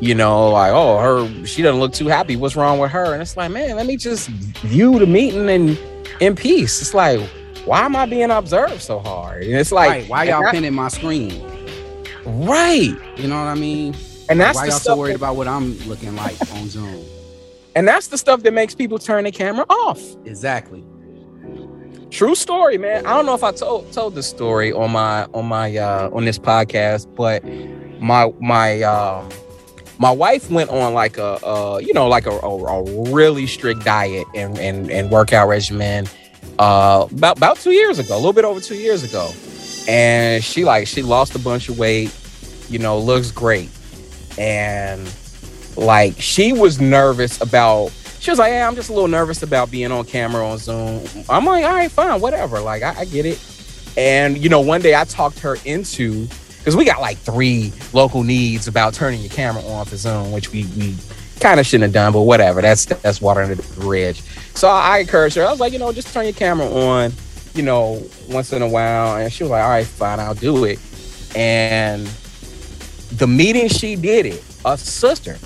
you 0.00 0.14
know, 0.14 0.50
like, 0.50 0.72
oh, 0.72 0.98
her 0.98 1.46
she 1.46 1.62
doesn't 1.62 1.80
look 1.80 1.92
too 1.92 2.06
happy. 2.06 2.36
What's 2.36 2.56
wrong 2.56 2.78
with 2.78 2.90
her? 2.90 3.12
And 3.12 3.22
it's 3.22 3.36
like, 3.36 3.50
man, 3.50 3.76
let 3.76 3.86
me 3.86 3.96
just 3.96 4.28
view 4.28 4.98
the 4.98 5.06
meeting 5.06 5.48
in 5.48 5.76
in 6.20 6.34
peace. 6.36 6.80
It's 6.80 6.94
like, 6.94 7.20
why 7.64 7.84
am 7.84 7.96
I 7.96 8.06
being 8.06 8.30
observed 8.30 8.80
so 8.80 8.98
hard? 8.98 9.42
And 9.42 9.54
it's 9.54 9.72
like, 9.72 9.90
right. 9.90 10.08
why 10.08 10.24
y'all 10.24 10.50
pinning 10.50 10.74
my 10.74 10.88
screen? 10.88 11.42
Right. 12.24 12.96
You 13.16 13.28
know 13.28 13.36
what 13.36 13.48
I 13.48 13.54
mean? 13.54 13.96
And 14.28 14.40
that's 14.40 14.56
why 14.56 14.66
y'all 14.66 14.78
so 14.78 14.96
worried 14.96 15.12
that, 15.12 15.16
about 15.16 15.36
what 15.36 15.48
I'm 15.48 15.78
looking 15.88 16.14
like 16.14 16.40
on 16.52 16.68
Zoom. 16.68 17.04
And 17.78 17.86
that's 17.86 18.08
the 18.08 18.18
stuff 18.18 18.42
that 18.42 18.52
makes 18.52 18.74
people 18.74 18.98
turn 18.98 19.22
the 19.22 19.30
camera 19.30 19.64
off. 19.70 20.00
Exactly. 20.24 20.84
True 22.10 22.34
story, 22.34 22.76
man. 22.76 23.06
I 23.06 23.14
don't 23.14 23.24
know 23.24 23.36
if 23.36 23.44
I 23.44 23.52
told 23.52 23.92
told 23.92 24.16
the 24.16 24.22
story 24.24 24.72
on 24.72 24.90
my 24.90 25.26
on 25.26 25.46
my 25.46 25.76
uh 25.76 26.10
on 26.12 26.24
this 26.24 26.40
podcast, 26.40 27.06
but 27.14 27.44
my 28.00 28.32
my 28.40 28.82
um 28.82 29.28
my 30.00 30.10
wife 30.10 30.50
went 30.50 30.70
on 30.70 30.92
like 30.92 31.18
a, 31.18 31.38
uh 31.46 31.78
you 31.78 31.94
know 31.94 32.08
like 32.08 32.26
a, 32.26 32.32
a, 32.32 32.64
a, 32.64 33.12
really 33.12 33.46
strict 33.46 33.84
diet 33.84 34.26
and, 34.34 34.58
and 34.58 34.90
and 34.90 35.12
workout 35.12 35.46
regimen 35.46 36.08
uh 36.58 37.06
about 37.12 37.36
about 37.36 37.58
two 37.58 37.70
years 37.70 38.00
ago 38.00 38.14
a 38.14 38.16
little 38.16 38.32
bit 38.32 38.44
over 38.44 38.58
two 38.58 38.74
years 38.74 39.04
ago 39.04 39.30
and 39.86 40.42
she 40.42 40.64
like 40.64 40.88
she 40.88 41.02
lost 41.02 41.36
a 41.36 41.38
bunch 41.38 41.68
of 41.68 41.78
weight 41.78 42.12
you 42.68 42.80
know 42.80 42.98
looks 42.98 43.30
great 43.30 43.70
and 44.36 45.00
like 45.78 46.20
she 46.20 46.52
was 46.52 46.80
nervous 46.80 47.40
about 47.40 47.92
she 48.18 48.30
was 48.30 48.38
like 48.38 48.50
yeah 48.50 48.66
i'm 48.66 48.74
just 48.74 48.90
a 48.90 48.92
little 48.92 49.08
nervous 49.08 49.42
about 49.42 49.70
being 49.70 49.92
on 49.92 50.04
camera 50.04 50.46
on 50.46 50.58
zoom. 50.58 51.02
I'm 51.28 51.44
like 51.44 51.64
all 51.64 51.72
right 51.72 51.90
fine 51.90 52.20
whatever 52.20 52.60
like 52.60 52.82
i, 52.82 53.00
I 53.00 53.04
get 53.04 53.24
it. 53.26 53.40
And 53.96 54.36
you 54.38 54.48
know 54.48 54.60
one 54.60 54.80
day 54.80 54.94
i 54.94 55.04
talked 55.04 55.38
her 55.40 55.56
into 55.64 56.26
because 56.58 56.74
we 56.74 56.84
got 56.84 57.00
like 57.00 57.16
three 57.18 57.72
local 57.92 58.24
needs 58.24 58.66
about 58.66 58.92
turning 58.92 59.20
your 59.20 59.30
camera 59.30 59.62
on 59.62 59.86
for 59.86 59.96
zoom 59.96 60.32
which 60.32 60.52
we 60.52 60.64
we 60.76 60.96
kind 61.40 61.60
of 61.60 61.66
shouldn't 61.66 61.84
have 61.84 61.92
done 61.92 62.12
but 62.12 62.22
whatever 62.22 62.60
that's 62.60 62.84
that's 62.86 63.20
water 63.20 63.40
under 63.40 63.54
the 63.54 63.80
bridge. 63.80 64.20
So 64.54 64.68
i 64.68 64.98
encouraged 64.98 65.36
her. 65.36 65.46
I 65.46 65.50
was 65.50 65.60
like 65.60 65.72
you 65.72 65.78
know 65.78 65.92
just 65.92 66.12
turn 66.12 66.24
your 66.24 66.32
camera 66.32 66.66
on 66.66 67.12
you 67.54 67.62
know 67.62 68.02
once 68.28 68.52
in 68.52 68.62
a 68.62 68.68
while. 68.68 69.16
And 69.16 69.32
she 69.32 69.44
was 69.44 69.50
like 69.50 69.62
all 69.62 69.70
right 69.70 69.86
fine 69.86 70.18
i'll 70.18 70.34
do 70.34 70.64
it. 70.64 70.80
And 71.36 72.10
the 73.12 73.26
meeting 73.26 73.68
she 73.68 73.96
did 73.96 74.26
it. 74.26 74.44
A 74.64 74.76
sister 74.76 75.38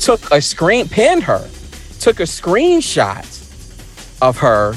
took 0.00 0.30
a 0.30 0.40
screen, 0.40 0.88
pinned 0.88 1.22
her, 1.22 1.48
took 2.00 2.20
a 2.20 2.24
screenshot 2.24 3.26
of 4.22 4.38
her 4.38 4.74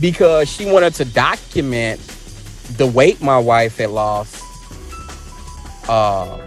because 0.00 0.48
she 0.48 0.70
wanted 0.70 0.94
to 0.94 1.04
document 1.04 2.00
the 2.76 2.86
weight 2.86 3.20
my 3.22 3.38
wife 3.38 3.78
had 3.78 3.90
lost 3.90 4.42
uh, 5.88 6.38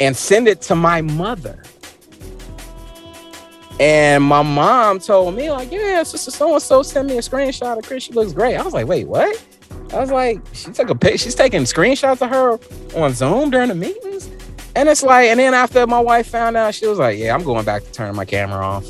and 0.00 0.16
send 0.16 0.48
it 0.48 0.62
to 0.62 0.74
my 0.74 1.02
mother. 1.02 1.62
And 3.78 4.24
my 4.24 4.40
mom 4.40 5.00
told 5.00 5.34
me, 5.34 5.50
like, 5.50 5.70
yeah, 5.70 6.02
sister 6.02 6.30
so 6.30 6.54
and 6.54 6.62
so 6.62 6.82
sent 6.82 7.08
me 7.08 7.18
a 7.18 7.20
screenshot 7.20 7.76
of 7.76 7.84
Chris. 7.84 8.04
She 8.04 8.12
looks 8.12 8.32
great. 8.32 8.56
I 8.56 8.62
was 8.62 8.72
like, 8.72 8.86
wait, 8.86 9.06
what? 9.06 9.44
I 9.92 10.00
was 10.00 10.10
like, 10.10 10.40
she 10.54 10.70
took 10.72 10.88
a 10.88 10.94
pic. 10.94 11.20
She's 11.20 11.34
taking 11.34 11.62
screenshots 11.62 12.22
of 12.22 12.30
her 12.30 12.58
on 12.98 13.12
Zoom 13.12 13.50
during 13.50 13.68
the 13.68 13.74
meetings. 13.74 14.30
And 14.76 14.90
it's 14.90 15.02
like, 15.02 15.30
and 15.30 15.40
then 15.40 15.54
after 15.54 15.86
my 15.86 15.98
wife 15.98 16.28
found 16.28 16.54
out, 16.54 16.74
she 16.74 16.86
was 16.86 16.98
like, 16.98 17.18
"Yeah, 17.18 17.34
I'm 17.34 17.42
going 17.42 17.64
back 17.64 17.82
to 17.82 17.92
turn 17.92 18.14
my 18.14 18.26
camera 18.26 18.62
off." 18.62 18.84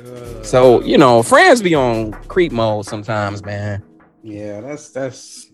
Uh, 0.00 0.42
so 0.42 0.80
you 0.80 0.96
know, 0.96 1.22
friends 1.22 1.60
be 1.60 1.74
on 1.74 2.12
creep 2.28 2.50
mode 2.50 2.86
sometimes, 2.86 3.44
man. 3.44 3.82
Yeah, 4.22 4.62
that's 4.62 4.88
that's. 4.90 5.50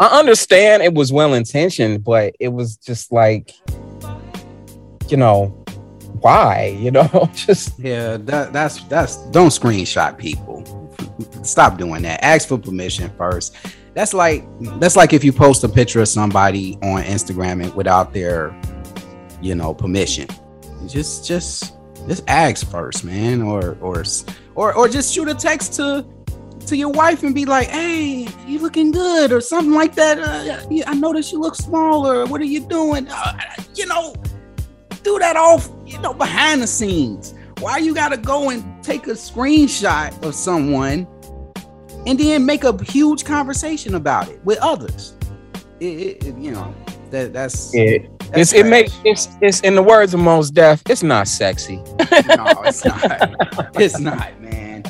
I 0.00 0.18
understand 0.18 0.82
it 0.82 0.94
was 0.94 1.12
well 1.12 1.34
intentioned, 1.34 2.02
but 2.04 2.36
it 2.40 2.48
was 2.48 2.78
just 2.78 3.12
like, 3.12 3.52
you 5.08 5.18
know, 5.18 5.48
why? 6.20 6.74
You 6.80 6.92
know, 6.92 7.30
just 7.34 7.78
yeah. 7.78 8.16
That 8.16 8.54
that's 8.54 8.82
that's 8.84 9.16
don't 9.26 9.50
screenshot 9.50 10.16
people. 10.16 10.64
Stop 11.42 11.76
doing 11.76 12.00
that. 12.02 12.24
Ask 12.24 12.48
for 12.48 12.56
permission 12.56 13.10
first 13.18 13.54
that's 13.94 14.14
like 14.14 14.44
that's 14.78 14.96
like 14.96 15.12
if 15.12 15.24
you 15.24 15.32
post 15.32 15.64
a 15.64 15.68
picture 15.68 16.00
of 16.00 16.08
somebody 16.08 16.78
on 16.82 17.02
Instagram 17.02 17.62
and 17.62 17.74
without 17.74 18.12
their, 18.12 18.58
you 19.40 19.54
know, 19.54 19.74
permission. 19.74 20.28
Just 20.86 21.26
just 21.26 21.74
just 22.06 22.22
ask 22.28 22.68
first, 22.70 23.04
man, 23.04 23.42
or 23.42 23.76
or 23.80 24.04
or 24.54 24.74
or 24.74 24.88
just 24.88 25.12
shoot 25.12 25.28
a 25.28 25.34
text 25.34 25.74
to 25.74 26.06
to 26.66 26.76
your 26.76 26.90
wife 26.90 27.22
and 27.22 27.34
be 27.34 27.44
like, 27.44 27.68
"Hey, 27.68 28.28
you 28.46 28.58
looking 28.58 28.90
good," 28.90 29.32
or 29.32 29.40
something 29.40 29.74
like 29.74 29.94
that. 29.96 30.18
Uh, 30.18 30.66
I 30.86 30.94
noticed 30.94 31.32
you 31.32 31.40
look 31.40 31.56
smaller. 31.56 32.26
What 32.26 32.40
are 32.40 32.44
you 32.44 32.60
doing? 32.60 33.08
Uh, 33.08 33.38
you 33.74 33.86
know, 33.86 34.14
do 35.02 35.18
that 35.18 35.36
off, 35.36 35.70
you 35.86 35.98
know, 35.98 36.14
behind 36.14 36.62
the 36.62 36.66
scenes. 36.66 37.34
Why 37.60 37.78
you 37.78 37.94
gotta 37.94 38.16
go 38.16 38.50
and 38.50 38.62
take 38.84 39.06
a 39.08 39.12
screenshot 39.12 40.22
of 40.22 40.34
someone 40.34 41.06
and 42.06 42.18
then 42.18 42.44
make 42.44 42.64
a 42.64 42.84
huge 42.84 43.24
conversation 43.24 43.94
about 43.94 44.28
it 44.28 44.44
with 44.44 44.58
others. 44.58 45.14
It, 45.80 46.24
it, 46.24 46.38
you 46.38 46.50
know, 46.50 46.74
that 47.10 47.32
that's 47.32 47.74
it. 47.74 48.18
That's 48.18 48.52
it's, 48.52 48.52
it 48.52 48.66
makes 48.66 48.98
it's 49.04 49.28
it's 49.40 49.60
in 49.60 49.74
the 49.74 49.82
words 49.82 50.14
of 50.14 50.20
Mos 50.20 50.50
Def. 50.50 50.82
It's 50.88 51.02
not 51.02 51.28
sexy. 51.28 51.76
no, 51.76 52.54
it's 52.64 52.84
not. 52.84 53.34
it's 53.76 53.98
not, 53.98 54.40
man. 54.40 54.84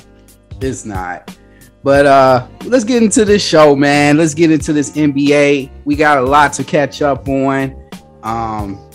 It's 0.61 0.85
not. 0.85 1.37
But 1.83 2.07
uh 2.07 2.49
let's 2.65 2.85
get 2.85 3.03
into 3.03 3.25
this 3.25 3.47
show, 3.47 3.77
man. 3.77 4.17
Let's 4.17 4.35
get 4.35 4.51
into 4.51 4.73
this 4.73 4.91
NBA. 4.93 5.71
We 5.85 5.97
got 5.97 6.19
a 6.19 6.23
lot 6.23 6.53
to 6.55 6.65
catch 6.65 7.03
up 7.03 7.29
on. 7.29 7.91
Um 8.23 8.88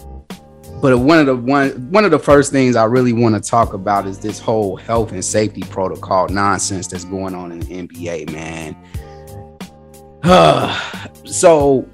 but 0.84 0.98
one 0.98 1.18
of 1.18 1.26
the 1.28 1.36
one 1.38 1.70
one 1.92 2.04
of 2.04 2.12
the 2.12 2.20
first 2.20 2.52
things 2.52 2.76
I 2.76 2.84
really 2.84 3.14
want 3.14 3.42
to 3.42 3.50
talk 3.50 3.72
about 3.72 4.06
is 4.06 4.20
this 4.20 4.38
whole 4.38 4.76
health 4.76 5.14
and 5.14 5.24
safety 5.24 5.62
protocol 5.62 6.28
nonsense 6.28 6.88
that's 6.88 7.06
going 7.06 7.34
on 7.34 7.54
in 7.54 7.62
the 7.62 7.88
NBA, 7.88 8.30
man. 8.30 8.76
so, 11.26 11.88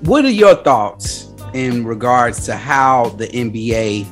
what 0.00 0.24
are 0.24 0.30
your 0.30 0.56
thoughts 0.56 1.32
in 1.54 1.86
regards 1.86 2.46
to 2.46 2.56
how 2.56 3.10
the 3.10 3.28
NBA 3.28 4.08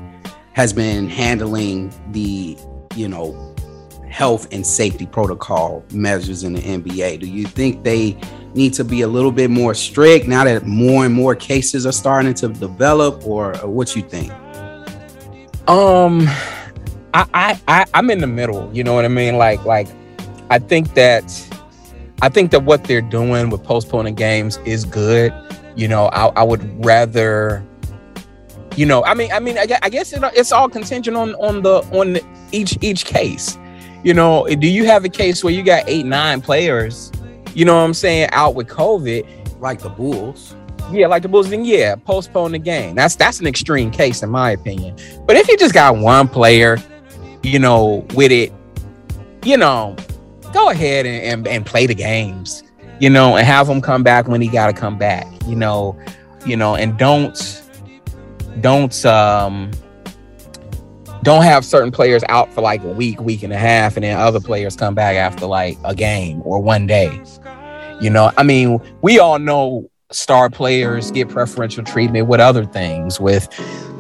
has 0.53 0.73
been 0.73 1.09
handling 1.09 1.93
the, 2.13 2.57
you 2.95 3.09
know, 3.09 3.53
health 4.09 4.47
and 4.53 4.65
safety 4.65 5.07
protocol 5.07 5.85
measures 5.93 6.45
in 6.45 6.53
the 6.53 6.63
NBA? 6.63 7.19
Do 7.19 7.27
you 7.27 7.47
think 7.47 7.83
they 7.83 8.17
need 8.55 8.73
to 8.75 8.85
be 8.85 9.03
a 9.03 9.09
little 9.09 9.33
bit 9.33 9.51
more 9.51 9.75
strict 9.75 10.27
now 10.27 10.45
that 10.45 10.67
more 10.67 11.05
and 11.05 11.15
more 11.15 11.35
cases 11.35 11.87
are 11.87 11.93
starting 11.93 12.35
to 12.35 12.49
develop, 12.49 13.27
or, 13.27 13.55
what 13.67 13.95
you 13.95 14.03
think? 14.03 14.33
Um, 15.69 16.27
I, 17.15 17.27
I, 17.35 17.61
I 17.69 17.85
I'm 17.95 18.11
in 18.11 18.21
the 18.21 18.27
middle. 18.27 18.71
You 18.73 18.85
know 18.85 18.95
what 18.95 19.05
I 19.05 19.09
mean? 19.09 19.37
Like, 19.37 19.65
like 19.65 19.89
I 20.51 20.59
think 20.59 20.95
that 20.95 21.25
I 22.23 22.29
think 22.29 22.51
that 22.51 22.65
what 22.65 22.85
they're 22.85 23.01
doing 23.01 23.51
with 23.51 23.63
postponing 23.63 24.15
games 24.15 24.59
is 24.65 24.85
good. 24.85 25.33
You 25.77 25.89
know, 25.89 26.07
I, 26.07 26.27
I 26.29 26.43
would 26.43 26.85
rather. 26.85 27.65
You 28.77 28.87
know, 28.87 29.05
I 29.05 29.15
mean, 29.15 29.33
I 29.33 29.41
mean, 29.41 29.59
I, 29.59 29.67
I 29.83 29.89
guess 29.89 30.13
it, 30.13 30.23
it's 30.35 30.53
all 30.53 30.69
contingent 30.69 31.17
on 31.17 31.35
on 31.35 31.63
the 31.63 31.83
on 31.93 32.19
each 32.53 32.79
each 32.81 33.05
case. 33.05 33.59
You 34.03 34.15
know, 34.15 34.47
do 34.47 34.67
you 34.67 34.87
have 34.87 35.05
a 35.05 35.09
case 35.09 35.45
where 35.45 35.53
you 35.53 35.63
got 35.63 35.85
eight 35.87 36.07
nine 36.07 36.41
players 36.41 37.13
you 37.55 37.65
know 37.65 37.75
what 37.75 37.83
I'm 37.83 37.95
saying, 37.95 38.29
out 38.33 38.55
with 38.55 38.69
COVID. 38.69 39.61
Like 39.61 39.81
the 39.81 39.91
Bulls. 39.91 40.55
Yeah, 40.91 41.07
like 41.07 41.23
the 41.23 41.29
Bulls, 41.29 41.51
then 41.51 41.65
yeah, 41.65 41.95
postpone 41.95 42.53
the 42.53 42.59
game. 42.59 42.95
That's 42.95 43.15
that's 43.15 43.41
an 43.41 43.47
extreme 43.47 43.91
case 43.91 44.23
in 44.23 44.31
my 44.31 44.51
opinion. 44.53 44.97
But 45.27 45.37
if 45.37 45.49
you 45.49 45.57
just 45.57 45.75
got 45.75 45.99
one 45.99 46.29
player, 46.29 46.79
you 47.43 47.59
know, 47.59 48.07
with 48.15 48.33
it, 48.33 48.53
you 49.45 49.57
know, 49.57 49.97
go 50.53 50.71
ahead 50.71 51.07
and, 51.07 51.23
and, 51.23 51.47
and 51.47 51.67
play 51.67 51.87
the 51.87 51.95
games, 51.95 52.63
you 52.99 53.11
know, 53.11 53.37
and 53.37 53.47
have 53.47 53.69
him 53.69 53.81
come 53.81 54.03
back 54.03 54.27
when 54.29 54.41
he 54.41 54.49
gotta 54.49 54.73
come 54.73 54.99
back, 54.99 55.27
you 55.47 55.55
know, 55.55 55.97
you 56.47 56.57
know, 56.57 56.75
and 56.75 56.99
don't 56.99 57.63
don't 58.61 59.05
um 59.05 59.71
don't 61.23 61.43
have 61.43 61.65
certain 61.65 61.91
players 61.91 62.23
out 62.29 62.53
for 62.53 62.63
like 62.63 62.83
a 62.83 62.89
week, 62.89 63.21
week 63.21 63.43
and 63.43 63.53
a 63.53 63.59
half, 63.59 63.97
and 63.97 64.05
then 64.05 64.19
other 64.19 64.41
players 64.41 64.75
come 64.75 64.95
back 64.95 65.17
after 65.17 65.47
like 65.47 65.77
a 65.85 65.95
game 65.95 66.41
or 66.45 66.61
one 66.61 66.87
day. 66.87 67.23
You 68.01 68.11
know, 68.11 68.33
I 68.37 68.43
mean, 68.43 68.81
we 69.03 69.19
all 69.19 69.39
know 69.39 69.91
star 70.11 70.51
players 70.51 71.11
get 71.11 71.29
preferential 71.29 71.85
treatment 71.85 72.27
with 72.27 72.41
other 72.41 72.65
things, 72.65 73.21
with 73.21 73.49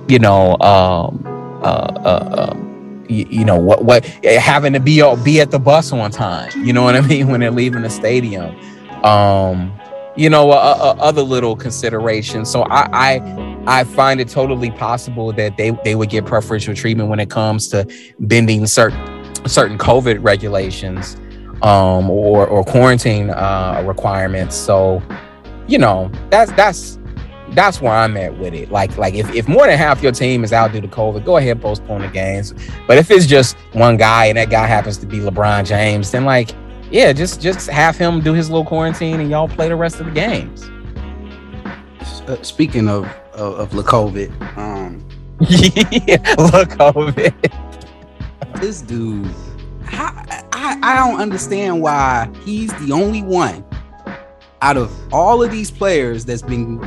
you 0.08 0.18
know, 0.18 0.58
um, 0.60 1.24
uh, 1.62 1.92
uh, 2.04 2.50
um, 2.50 3.04
you, 3.08 3.44
know 3.44 3.58
what 3.58 3.84
what 3.84 4.04
having 4.24 4.72
to 4.72 4.80
be 4.80 5.02
be 5.22 5.40
at 5.40 5.50
the 5.50 5.58
bus 5.58 5.92
on 5.92 6.10
time. 6.10 6.50
You 6.64 6.72
know 6.72 6.82
what 6.82 6.96
I 6.96 7.00
mean 7.06 7.28
when 7.28 7.40
they're 7.40 7.50
leaving 7.50 7.82
the 7.82 7.90
stadium. 7.90 8.56
Um, 9.04 9.72
you 10.16 10.28
know, 10.28 10.50
uh, 10.50 10.54
uh, 10.78 11.00
other 11.00 11.22
little 11.22 11.54
considerations. 11.56 12.50
So 12.50 12.62
I, 12.64 12.88
I, 12.92 13.62
I 13.66 13.84
find 13.84 14.20
it 14.20 14.28
totally 14.28 14.70
possible 14.72 15.32
that 15.32 15.56
they 15.56 15.70
they 15.84 15.94
would 15.94 16.10
get 16.10 16.26
preferential 16.26 16.74
treatment 16.74 17.08
when 17.08 17.20
it 17.20 17.30
comes 17.30 17.68
to 17.68 17.86
bending 18.18 18.66
certain 18.66 18.98
certain 19.46 19.78
COVID 19.78 20.18
regulations 20.22 21.16
um, 21.62 22.10
or 22.10 22.46
or 22.46 22.64
quarantine 22.64 23.30
uh, 23.30 23.82
requirements. 23.86 24.56
So, 24.56 25.02
you 25.66 25.78
know, 25.78 26.10
that's 26.30 26.52
that's 26.52 26.98
that's 27.52 27.80
where 27.80 27.92
I'm 27.92 28.16
at 28.16 28.38
with 28.38 28.54
it. 28.54 28.70
Like, 28.70 28.96
like 28.96 29.14
if, 29.14 29.32
if 29.34 29.48
more 29.48 29.66
than 29.66 29.76
half 29.76 30.02
your 30.02 30.12
team 30.12 30.44
is 30.44 30.52
out 30.52 30.72
due 30.72 30.80
to 30.80 30.88
COVID, 30.88 31.24
go 31.24 31.36
ahead 31.36 31.60
postpone 31.60 32.02
the 32.02 32.08
games. 32.08 32.54
But 32.86 32.98
if 32.98 33.10
it's 33.10 33.26
just 33.26 33.56
one 33.72 33.96
guy 33.96 34.26
and 34.26 34.38
that 34.38 34.50
guy 34.50 34.66
happens 34.66 34.96
to 34.98 35.06
be 35.06 35.18
LeBron 35.18 35.66
James, 35.66 36.10
then 36.10 36.24
like, 36.24 36.50
yeah, 36.90 37.12
just 37.12 37.40
just 37.40 37.68
have 37.68 37.96
him 37.96 38.20
do 38.20 38.32
his 38.32 38.50
little 38.50 38.64
quarantine 38.64 39.20
and 39.20 39.30
y'all 39.30 39.48
play 39.48 39.68
the 39.68 39.76
rest 39.76 40.00
of 40.00 40.06
the 40.06 40.12
games. 40.12 40.70
Uh, 42.28 42.40
speaking 42.42 42.88
of 42.88 43.06
of, 43.32 43.54
of 43.58 43.70
LeCovid, 43.70 44.30
um, 44.56 45.06
yeah, 45.40 46.18
LeCovid. 46.36 47.34
This 48.60 48.82
dude, 48.82 49.30
I, 49.86 50.39
I 50.82 50.92
I 50.92 50.96
don't 50.96 51.20
understand 51.20 51.82
why 51.82 52.30
he's 52.44 52.72
the 52.84 52.92
only 52.92 53.22
one 53.22 53.64
out 54.62 54.76
of 54.76 54.90
all 55.12 55.42
of 55.42 55.50
these 55.50 55.70
players 55.70 56.24
that's 56.24 56.42
been 56.42 56.78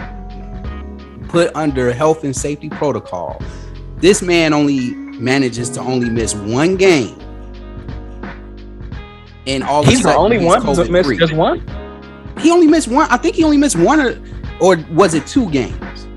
put 1.30 1.56
under 1.56 1.94
health 1.94 2.24
and 2.24 2.36
safety 2.36 2.70
protocol. 2.70 3.42
This 3.98 4.22
man 4.22 4.54
only 4.54 4.92
manages 4.96 5.70
to 5.72 5.80
only 5.80 6.10
miss 6.10 6.34
one 6.36 6.76
game. 6.76 7.20
And 9.46 9.64
all 9.64 9.84
he's 9.84 10.04
the 10.04 10.16
only 10.16 10.40
he's 10.40 10.46
one 10.46 10.62
who's 10.62 10.90
missed 10.90 11.20
just 11.20 11.34
one. 11.34 11.60
He 12.40 12.52
only 12.52 12.68
missed 12.68 12.88
one. 12.88 13.08
I 13.10 13.18
think 13.18 13.36
he 13.36 13.44
only 13.44 13.58
missed 13.58 13.76
one, 13.76 14.00
or, 14.00 14.20
or 14.60 14.78
was 14.92 15.14
it 15.14 15.28
two 15.28 15.50
games? 15.52 16.08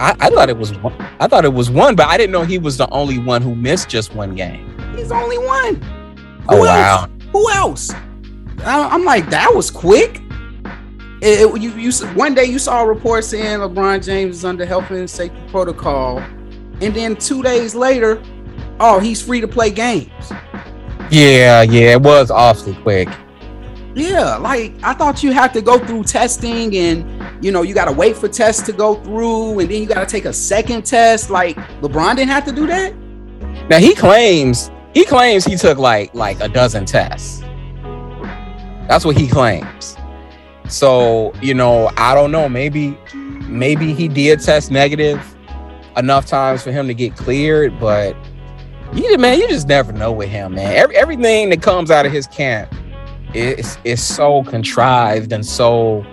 I, 0.00 0.16
I, 0.20 0.30
thought 0.30 0.48
it 0.48 0.56
was 0.56 0.76
one. 0.78 0.94
I 1.20 1.26
thought 1.28 1.44
it 1.44 1.52
was 1.52 1.70
one, 1.70 1.96
but 1.96 2.08
I 2.08 2.16
didn't 2.16 2.32
know 2.32 2.44
he 2.44 2.58
was 2.58 2.76
the 2.76 2.88
only 2.90 3.18
one 3.18 3.42
who 3.42 3.54
missed 3.54 3.88
just 3.88 4.14
one 4.14 4.34
game. 4.34 4.66
He's 4.96 5.08
the 5.08 5.14
only 5.14 5.38
one. 5.38 6.03
Oh, 6.48 6.56
Who 6.56 6.62
wow! 6.62 7.08
Who 7.32 7.50
else? 7.50 7.90
I'm 8.64 9.04
like 9.04 9.28
that 9.30 9.54
was 9.54 9.70
quick. 9.70 10.20
It, 11.20 11.40
it, 11.40 11.60
you, 11.60 11.70
you 11.70 11.92
one 12.14 12.34
day 12.34 12.44
you 12.44 12.58
saw 12.58 12.82
a 12.82 12.86
report 12.86 13.24
saying 13.24 13.60
LeBron 13.60 14.04
James 14.04 14.36
is 14.36 14.44
under 14.44 14.66
health 14.66 14.90
and 14.90 15.08
safety 15.08 15.40
protocol, 15.48 16.18
and 16.18 16.94
then 16.94 17.16
two 17.16 17.42
days 17.42 17.74
later, 17.74 18.22
oh, 18.80 18.98
he's 18.98 19.22
free 19.22 19.40
to 19.40 19.48
play 19.48 19.70
games. 19.70 20.10
Yeah, 21.10 21.62
yeah, 21.62 21.92
it 21.92 22.02
was 22.02 22.30
awfully 22.30 22.74
quick. 22.74 23.08
Yeah, 23.94 24.36
like 24.36 24.74
I 24.82 24.92
thought 24.92 25.22
you 25.22 25.32
had 25.32 25.52
to 25.54 25.62
go 25.62 25.78
through 25.78 26.04
testing 26.04 26.76
and 26.76 27.44
you 27.44 27.52
know, 27.52 27.62
you 27.62 27.74
got 27.74 27.84
to 27.84 27.92
wait 27.92 28.16
for 28.16 28.28
tests 28.28 28.62
to 28.62 28.72
go 28.72 28.96
through 28.96 29.60
and 29.60 29.70
then 29.70 29.82
you 29.82 29.86
got 29.86 30.00
to 30.00 30.06
take 30.06 30.24
a 30.24 30.32
second 30.32 30.84
test. 30.84 31.30
Like 31.30 31.56
LeBron 31.80 32.16
didn't 32.16 32.30
have 32.30 32.44
to 32.46 32.52
do 32.52 32.66
that. 32.66 32.94
Now 33.68 33.78
he 33.78 33.94
claims 33.94 34.70
he 34.94 35.04
claims 35.04 35.44
he 35.44 35.56
took 35.56 35.78
like 35.78 36.14
like 36.14 36.40
a 36.40 36.48
dozen 36.48 36.86
tests. 36.86 37.40
That's 38.88 39.04
what 39.04 39.16
he 39.16 39.26
claims. 39.26 39.96
So, 40.68 41.34
you 41.42 41.54
know, 41.54 41.90
I 41.96 42.14
don't 42.14 42.30
know. 42.30 42.48
Maybe, 42.48 42.98
maybe 43.14 43.92
he 43.92 44.08
did 44.08 44.40
test 44.40 44.70
negative 44.70 45.20
enough 45.96 46.26
times 46.26 46.62
for 46.62 46.72
him 46.72 46.86
to 46.86 46.94
get 46.94 47.16
cleared, 47.16 47.78
but 47.78 48.16
you 48.92 49.16
man, 49.18 49.38
you 49.38 49.48
just 49.48 49.68
never 49.68 49.92
know 49.92 50.12
with 50.12 50.28
him, 50.28 50.54
man. 50.54 50.74
Every, 50.74 50.96
everything 50.96 51.50
that 51.50 51.62
comes 51.62 51.90
out 51.90 52.06
of 52.06 52.12
his 52.12 52.26
camp 52.26 52.72
is 53.34 53.78
is 53.84 54.02
so 54.02 54.44
contrived 54.44 55.32
and 55.32 55.44
so 55.44 56.06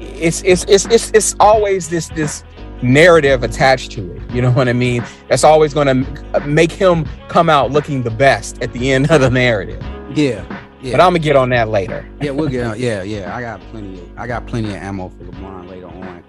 it's 0.00 0.42
it's 0.44 0.64
it's 0.64 0.86
it's 0.86 1.10
it's 1.10 1.36
always 1.38 1.90
this 1.90 2.08
this 2.10 2.42
narrative 2.82 3.42
attached 3.42 3.92
to 3.92 4.12
it. 4.16 4.30
You 4.30 4.42
know 4.42 4.50
what 4.50 4.68
I 4.68 4.72
mean? 4.72 5.04
That's 5.28 5.44
always 5.44 5.72
going 5.72 5.86
to 5.86 6.40
make 6.46 6.72
him 6.72 7.06
come 7.28 7.48
out 7.48 7.70
looking 7.70 8.02
the 8.02 8.10
best 8.10 8.62
at 8.62 8.72
the 8.72 8.92
end 8.92 9.10
of 9.10 9.20
the 9.20 9.30
narrative. 9.30 9.82
Yeah. 10.14 10.44
Yeah. 10.84 10.92
But 10.92 11.00
I'm 11.00 11.08
gonna 11.12 11.20
get 11.20 11.34
on 11.34 11.48
that 11.48 11.70
later. 11.70 12.06
yeah, 12.20 12.30
we'll 12.30 12.50
get 12.50 12.66
on. 12.66 12.78
Yeah, 12.78 13.02
yeah. 13.02 13.34
I 13.34 13.40
got 13.40 13.58
plenty. 13.70 13.98
Of, 13.98 14.18
I 14.18 14.26
got 14.26 14.46
plenty 14.46 14.68
of 14.68 14.74
ammo 14.74 15.08
for 15.08 15.24
LeBron 15.24 15.70
later 15.70 15.86
on. 15.86 16.22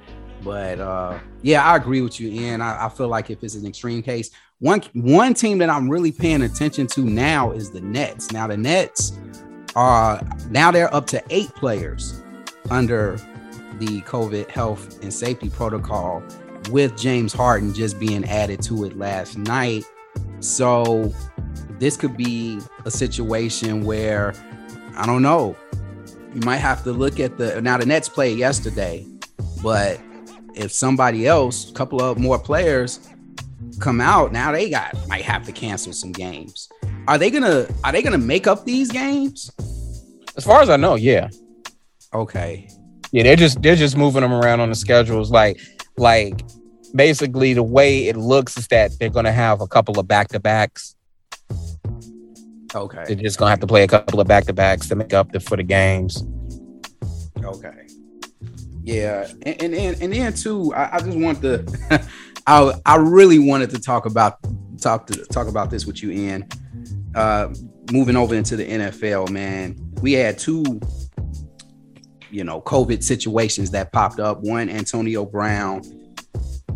But 0.46 0.80
uh, 0.80 1.20
yeah, 1.42 1.62
I 1.62 1.76
agree 1.76 2.00
with 2.00 2.22
you, 2.22 2.30
Ian. 2.30 2.62
I, 2.62 2.86
I 2.86 2.90
feel 2.90 3.10
like 3.10 3.30
if 3.30 3.44
it's 3.44 3.56
an 3.56 3.68
extreme 3.68 4.02
case, 4.02 4.32
one 4.60 4.82
one 4.94 5.34
team 5.34 5.58
that 5.58 5.70
I'm 5.70 5.90
really 5.90 6.14
paying 6.14 6.44
attention 6.44 6.88
to 6.88 7.02
now 7.02 7.52
is 7.52 7.70
the 7.72 7.82
Nets. 7.82 8.32
Now 8.32 8.48
the 8.48 8.56
Nets 8.56 9.20
are 9.76 10.22
now 10.50 10.72
they're 10.72 10.94
up 10.96 11.06
to 11.08 11.22
eight 11.32 11.54
players 11.56 12.22
under 12.70 13.18
the 13.80 14.02
COVID 14.02 14.50
health 14.50 15.02
and 15.04 15.14
safety 15.14 15.50
protocol, 15.50 16.24
with 16.70 16.98
James 16.98 17.34
Harden 17.34 17.74
just 17.74 18.00
being 18.00 18.26
added 18.26 18.62
to 18.64 18.86
it 18.86 18.98
last 18.98 19.38
night. 19.38 19.84
So 20.40 21.14
this 21.80 21.98
could 21.98 22.18
be 22.18 22.60
a 22.86 22.92
situation 22.92 23.86
where 23.86 24.34
I 24.96 25.06
don't 25.06 25.22
know. 25.22 25.56
You 26.34 26.42
might 26.42 26.58
have 26.58 26.84
to 26.84 26.92
look 26.92 27.20
at 27.20 27.38
the 27.38 27.62
now 27.62 27.78
the 27.78 27.86
Nets 27.86 28.10
played 28.10 28.38
yesterday, 28.38 29.06
but 29.62 30.00
if 30.56 30.72
somebody 30.72 31.28
else, 31.28 31.70
a 31.70 31.74
couple 31.74 32.02
of 32.02 32.18
more 32.18 32.40
players 32.40 33.10
come 33.80 34.02
out, 34.02 34.32
now 34.32 34.52
they 34.52 34.70
got 34.70 34.96
might 35.08 35.24
have 35.24 35.46
to 35.46 35.52
cancel 35.52 35.94
some 35.94 36.12
games. 36.12 36.70
Are 37.08 37.18
they 37.18 37.30
gonna 37.30 37.68
are 37.84 37.92
they 37.92 38.02
gonna 38.02 38.18
make 38.18 38.48
up 38.48 38.66
these 38.66 38.92
games? 38.92 39.52
As 40.36 40.44
far 40.44 40.62
as 40.62 40.70
I 40.70 40.76
know, 40.78 40.96
yeah. 40.96 41.30
Okay. 42.14 42.70
Yeah, 43.16 43.24
they're 43.24 43.36
just 43.36 43.62
they're 43.62 43.76
just 43.76 43.96
moving 43.96 44.22
them 44.22 44.34
around 44.34 44.60
on 44.60 44.70
the 44.70 44.76
schedules. 44.76 45.32
Like 45.32 45.60
like 45.98 46.42
basically 46.94 47.54
the 47.54 47.64
way 47.64 48.08
it 48.08 48.16
looks 48.16 48.58
is 48.58 48.68
that 48.68 48.92
they're 49.00 49.10
gonna 49.10 49.32
have 49.32 49.62
a 49.62 49.68
couple 49.68 50.00
of 50.00 50.08
back 50.08 50.28
to 50.30 50.40
backs 50.40 50.96
Okay. 52.76 53.04
They're 53.08 53.16
just 53.16 53.40
gonna 53.40 53.52
have 53.52 53.62
to 53.62 53.68
play 53.68 53.84
a 53.84 53.88
couple 53.88 54.20
of 54.20 54.28
back 54.28 54.46
to 54.46 54.54
backs 54.54 54.90
to 54.90 54.96
make 54.96 55.14
up 55.14 55.32
the, 55.32 55.40
for 55.40 55.56
the 55.56 55.64
games. 55.64 56.26
Okay. 57.42 57.88
Yeah, 58.84 59.28
and 59.44 59.62
and 59.62 59.74
and, 59.74 60.02
and 60.02 60.14
then 60.14 60.34
too, 60.34 60.74
I, 60.76 60.98
I 60.98 61.00
just 61.00 61.18
want 61.18 61.42
to, 61.42 61.66
I 62.48 62.74
I 62.86 62.98
really 62.98 63.40
wanted 63.40 63.70
to 63.72 63.80
talk 63.80 64.06
about 64.06 64.38
talk 64.80 65.08
to 65.08 65.26
talk 65.26 65.48
about 65.48 65.70
this 65.70 65.86
with 65.86 66.04
you, 66.04 66.12
Ian. 66.12 66.48
Uh, 67.16 67.54
moving 67.92 68.18
over 68.18 68.36
into 68.36 68.58
the 68.58 68.68
NFL, 68.68 69.30
man, 69.30 69.78
we 70.02 70.14
had 70.14 70.38
two, 70.38 70.64
you 72.36 72.44
know, 72.44 72.62
COVID 72.62 73.04
situations 73.04 73.72
that 73.72 73.92
popped 73.92 74.20
up. 74.20 74.42
One, 74.42 74.70
Antonio 74.70 75.26
Brown, 75.26 75.82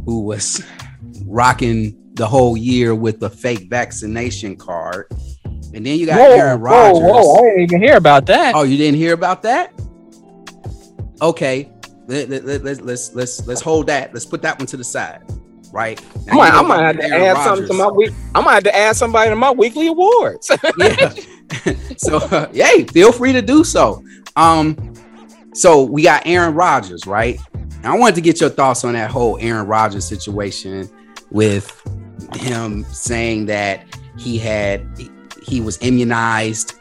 who 0.06 0.22
was 0.22 0.64
rocking 1.26 1.96
the 2.14 2.26
whole 2.26 2.58
year 2.58 2.96
with 2.96 3.20
the 3.20 3.30
fake 3.30 3.70
vaccination 3.70 4.56
card 4.56 5.08
and 5.74 5.86
then 5.86 6.00
you 6.00 6.06
got 6.06 6.20
whoa, 6.20 6.36
Aaron 6.36 6.62
Rodgers. 6.62 7.00
Whoa, 7.00 7.22
whoa, 7.22 7.36
I 7.36 7.42
didn't 7.42 7.62
even 7.62 7.82
hear 7.82 7.98
about 7.98 8.26
that. 8.28 8.56
Oh, 8.56 8.64
you 8.64 8.78
didn't 8.78 8.98
hear 8.98 9.14
about 9.14 9.44
that? 9.44 9.72
Okay. 11.22 11.72
Let, 12.08 12.30
let, 12.30 12.44
let, 12.44 12.64
let's 12.64 12.82
let's 12.82 13.14
let's 13.14 13.46
let's 13.46 13.62
hold 13.62 13.86
that. 13.88 14.14
Let's 14.14 14.26
put 14.26 14.42
that 14.42 14.58
one 14.58 14.66
to 14.68 14.78
the 14.78 14.84
side. 14.84 15.22
Right. 15.72 16.04
Now, 16.26 16.34
I 16.34 16.36
might, 16.36 16.54
I 16.54 16.62
might 16.64 16.86
have 16.86 16.98
to 16.98 17.04
Aaron 17.04 17.38
add 17.38 17.44
something 17.44 17.68
to 17.68 17.74
my 17.74 17.88
week. 17.90 18.12
I 18.34 18.42
might 18.42 18.54
have 18.56 18.64
to 18.64 18.76
add 18.76 18.96
somebody 18.96 19.30
to 19.30 19.36
my 19.36 19.52
weekly 19.52 19.88
awards. 19.88 20.50
yeah. 20.78 21.14
so 21.98 22.18
uh, 22.32 22.50
yay, 22.52 22.86
feel 22.86 23.12
free 23.12 23.34
to 23.34 23.44
do 23.44 23.64
so. 23.64 24.04
Um, 24.36 24.89
so 25.60 25.84
we 25.84 26.04
got 26.04 26.24
Aaron 26.26 26.56
Rodgers, 26.56 27.06
right? 27.06 27.38
I 27.84 27.98
wanted 27.98 28.16
to 28.16 28.22
get 28.22 28.40
your 28.40 28.50
thoughts 28.50 28.86
on 28.86 28.94
that 28.94 29.12
whole 29.12 29.38
Aaron 29.42 29.68
Rodgers 29.68 30.06
situation 30.06 30.90
with 31.32 31.70
him 32.36 32.86
saying 32.86 33.48
that 33.48 33.86
he 34.18 34.38
had 34.38 34.88
he 35.44 35.60
was 35.60 35.78
immunized 35.82 36.76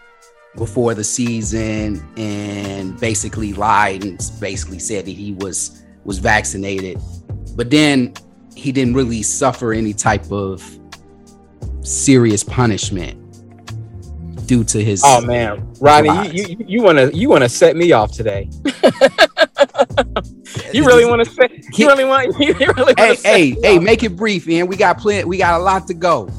before 0.57 0.95
the 0.95 1.03
season 1.03 2.07
and 2.17 2.99
basically 3.01 3.53
lied 3.53 4.05
and 4.05 4.31
basically 4.39 4.79
said 4.79 5.07
that 5.07 5.11
he 5.11 5.33
was 5.35 5.85
was 6.05 6.19
vaccinated 6.19 7.01
but 7.57 7.71
then 7.71 8.13
he 8.55 8.73
didn't 8.73 8.95
really 8.95 9.23
suffer 9.23 9.73
any 9.73 9.93
type 9.93 10.31
of 10.31 10.79
serious 11.83 12.45
punishment 12.45 13.28
due 14.49 14.65
to 14.65 14.83
his 14.83 15.03
oh 15.05 15.21
man 15.21 15.71
ronnie 15.79 16.31
you 16.31 16.57
you 16.67 16.83
want 16.83 16.97
to 16.97 17.15
you 17.15 17.29
want 17.29 17.43
to 17.43 17.49
set 17.49 17.77
me 17.77 17.93
off 17.93 18.11
today 18.11 18.49
you 20.73 20.87
really 20.87 21.05
want 21.05 21.23
to 21.23 21.31
say 21.31 21.63
you 21.75 21.87
really 21.87 22.05
want 22.05 22.35
you 22.41 22.55
really 22.55 22.95
hey 22.97 23.15
hey 23.17 23.57
hey 23.63 23.79
make 23.79 24.03
it 24.03 24.17
brief 24.17 24.47
man 24.47 24.67
we 24.67 24.75
got 24.75 24.99
plenty 24.99 25.25
we 25.25 25.37
got 25.37 25.61
a 25.61 25.63
lot 25.63 25.87
to 25.87 25.93
go 25.93 26.31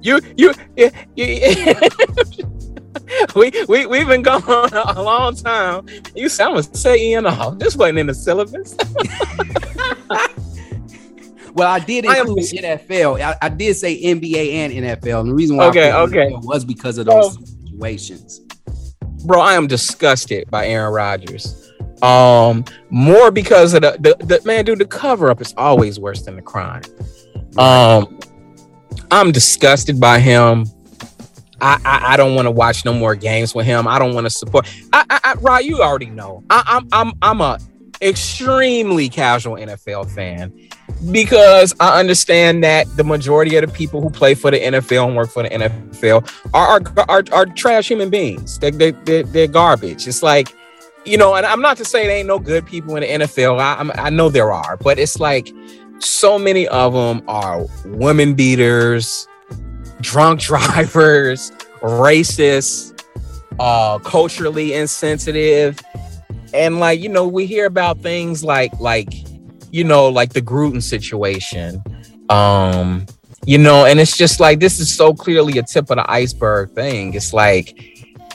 you 0.00 0.18
you, 0.36 0.54
you, 0.76 0.90
you 1.14 1.74
we 3.36 3.52
we 3.68 3.86
we've 3.86 4.08
been 4.08 4.22
going 4.22 4.42
a 4.42 5.02
long 5.02 5.34
time. 5.34 5.86
You 6.14 6.28
sound 6.28 6.56
was 6.56 6.70
saying 6.72 7.26
off. 7.26 7.58
This 7.58 7.76
wasn't 7.76 7.98
in 7.98 8.06
the 8.06 8.14
syllabus. 8.14 8.74
Well, 11.54 11.70
I 11.70 11.78
did 11.78 12.04
include 12.04 12.38
I 12.38 12.76
NFL. 12.76 13.20
I, 13.20 13.36
I, 13.42 13.48
did 13.48 13.76
say 13.76 14.00
NBA 14.02 14.52
and 14.52 14.72
NFL, 14.72 15.20
and 15.20 15.30
the 15.30 15.34
reason 15.34 15.56
why 15.56 15.66
okay, 15.66 15.92
okay, 15.92 16.30
was 16.42 16.64
because 16.64 16.98
of 16.98 17.06
those 17.06 17.36
situations. 17.64 18.40
Bro, 19.24 19.40
I 19.40 19.54
am 19.54 19.66
disgusted 19.66 20.50
by 20.50 20.66
Aaron 20.66 20.92
Rodgers. 20.92 21.70
Um, 22.02 22.64
more 22.90 23.30
because 23.30 23.74
of 23.74 23.82
the, 23.82 23.96
the, 24.00 24.26
the 24.26 24.40
man, 24.44 24.64
dude. 24.64 24.78
The 24.78 24.86
cover 24.86 25.30
up 25.30 25.40
is 25.40 25.54
always 25.56 26.00
worse 26.00 26.22
than 26.22 26.36
the 26.36 26.42
crime. 26.42 26.82
Um, 27.56 28.18
I'm 29.10 29.30
disgusted 29.30 30.00
by 30.00 30.18
him. 30.18 30.66
I, 31.60 31.80
I, 31.84 32.12
I 32.14 32.16
don't 32.16 32.34
want 32.34 32.46
to 32.46 32.50
watch 32.50 32.84
no 32.84 32.92
more 32.92 33.14
games 33.14 33.54
with 33.54 33.66
him. 33.66 33.86
I 33.86 34.00
don't 34.00 34.14
want 34.14 34.26
to 34.26 34.30
support. 34.30 34.68
I, 34.92 35.04
I, 35.08 35.20
I 35.22 35.34
Rod, 35.34 35.58
you 35.58 35.80
already 35.80 36.06
know. 36.06 36.42
I, 36.50 36.64
I'm 36.66 36.88
I'm 36.92 37.12
I'm 37.22 37.40
a 37.40 37.58
extremely 38.02 39.08
casual 39.08 39.56
NFL 39.56 40.10
fan 40.10 40.52
because 41.10 41.74
I 41.80 41.98
understand 41.98 42.62
that 42.64 42.86
the 42.96 43.04
majority 43.04 43.56
of 43.56 43.66
the 43.66 43.72
people 43.72 44.00
who 44.02 44.10
play 44.10 44.34
for 44.34 44.50
the 44.50 44.58
NFL 44.58 45.08
and 45.08 45.16
work 45.16 45.30
for 45.30 45.42
the 45.42 45.50
NFL 45.50 46.28
are 46.52 46.80
are, 46.80 47.04
are, 47.08 47.24
are 47.32 47.46
trash 47.46 47.88
human 47.88 48.10
beings. 48.10 48.58
They, 48.58 48.70
they, 48.70 48.90
they, 48.90 49.22
they're 49.22 49.46
garbage. 49.46 50.06
It's 50.06 50.22
like, 50.22 50.54
you 51.04 51.16
know, 51.16 51.34
and 51.34 51.46
I'm 51.46 51.60
not 51.60 51.76
to 51.78 51.84
say 51.84 52.06
there 52.06 52.16
ain't 52.16 52.28
no 52.28 52.38
good 52.38 52.66
people 52.66 52.96
in 52.96 53.02
the 53.02 53.24
NFL. 53.24 53.60
I, 53.60 54.06
I 54.06 54.10
know 54.10 54.28
there 54.28 54.52
are, 54.52 54.76
but 54.76 54.98
it's 54.98 55.18
like 55.18 55.52
so 55.98 56.38
many 56.38 56.68
of 56.68 56.92
them 56.92 57.22
are 57.28 57.64
women 57.84 58.34
beaters, 58.34 59.26
drunk 60.00 60.40
drivers, 60.42 61.52
racist, 61.80 63.04
uh, 63.58 63.98
culturally 63.98 64.74
insensitive. 64.74 65.80
And 66.54 66.80
like, 66.80 67.00
you 67.00 67.08
know, 67.08 67.26
we 67.26 67.46
hear 67.46 67.66
about 67.66 68.00
things 68.00 68.44
like 68.44 68.72
like 68.80 69.12
you 69.72 69.84
know, 69.84 70.08
like 70.08 70.34
the 70.34 70.42
Gruden 70.42 70.82
situation. 70.82 71.82
Um, 72.28 73.06
you 73.44 73.58
know, 73.58 73.86
and 73.86 73.98
it's 73.98 74.16
just 74.16 74.38
like 74.38 74.60
this 74.60 74.78
is 74.78 74.94
so 74.94 75.12
clearly 75.12 75.58
a 75.58 75.62
tip 75.62 75.90
of 75.90 75.96
the 75.96 76.08
iceberg 76.08 76.70
thing. 76.72 77.14
It's 77.14 77.32
like, 77.32 77.82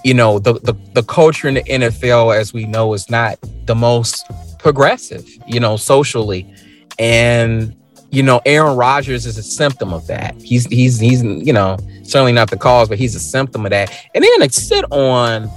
you 0.03 0.13
know, 0.13 0.39
the 0.39 0.53
the, 0.53 0.73
the 0.93 1.03
culture 1.03 1.47
in 1.47 1.53
the 1.53 1.63
NFL, 1.63 2.35
as 2.35 2.53
we 2.53 2.65
know, 2.65 2.93
is 2.93 3.09
not 3.09 3.37
the 3.65 3.75
most 3.75 4.25
progressive, 4.59 5.25
you 5.47 5.59
know, 5.59 5.77
socially. 5.77 6.51
And 6.99 7.75
you 8.09 8.23
know, 8.23 8.41
Aaron 8.45 8.75
Rodgers 8.75 9.25
is 9.25 9.37
a 9.37 9.43
symptom 9.43 9.93
of 9.93 10.07
that. 10.07 10.35
He's 10.41 10.65
he's 10.65 10.99
he's 10.99 11.23
you 11.23 11.53
know 11.53 11.77
certainly 12.03 12.33
not 12.33 12.49
the 12.49 12.57
cause, 12.57 12.89
but 12.89 12.97
he's 12.97 13.15
a 13.15 13.19
symptom 13.19 13.65
of 13.65 13.71
that. 13.71 13.93
And 14.13 14.23
then 14.23 14.39
to 14.39 14.49
sit 14.49 14.85
on, 14.91 15.49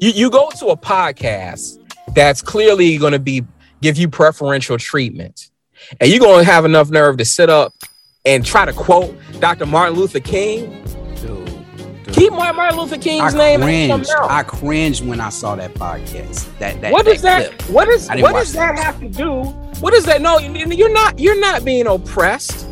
you 0.00 0.10
you 0.10 0.30
go 0.30 0.50
to 0.58 0.66
a 0.68 0.76
podcast 0.76 1.78
that's 2.14 2.42
clearly 2.42 2.98
going 2.98 3.12
to 3.12 3.18
be 3.18 3.44
give 3.80 3.96
you 3.96 4.08
preferential 4.08 4.78
treatment. 4.78 5.50
And 6.00 6.10
you're 6.10 6.20
going 6.20 6.44
to 6.44 6.50
have 6.50 6.64
enough 6.64 6.90
nerve 6.90 7.16
to 7.18 7.24
sit 7.24 7.50
up 7.50 7.74
and 8.24 8.44
try 8.44 8.64
to 8.64 8.72
quote 8.72 9.16
Dr. 9.40 9.66
Martin 9.66 9.96
Luther 9.96 10.20
King. 10.20 10.84
Dude, 11.16 11.44
dude. 12.04 12.14
Keep 12.14 12.32
Martin 12.32 12.78
Luther 12.78 12.98
King's 12.98 13.34
name. 13.34 13.62
I 13.62 13.66
name. 13.66 13.90
Cringed. 13.90 14.10
I 14.16 14.42
cringed 14.44 15.04
when 15.04 15.20
I 15.20 15.28
saw 15.30 15.56
that 15.56 15.74
podcast. 15.74 16.56
That, 16.58 16.80
that 16.80 16.92
what 16.92 17.04
does 17.04 17.22
that? 17.22 17.58
Clip. 17.58 17.70
What 17.70 17.88
is 17.88 18.08
what 18.08 18.32
does 18.32 18.52
that, 18.52 18.76
that 18.76 18.84
have 18.84 19.00
to 19.00 19.08
do? 19.08 19.42
What 19.80 19.94
is 19.94 20.04
that? 20.04 20.22
No, 20.22 20.38
you're 20.38 20.92
not. 20.92 21.18
You're 21.18 21.40
not 21.40 21.64
being 21.64 21.86
oppressed. 21.86 22.68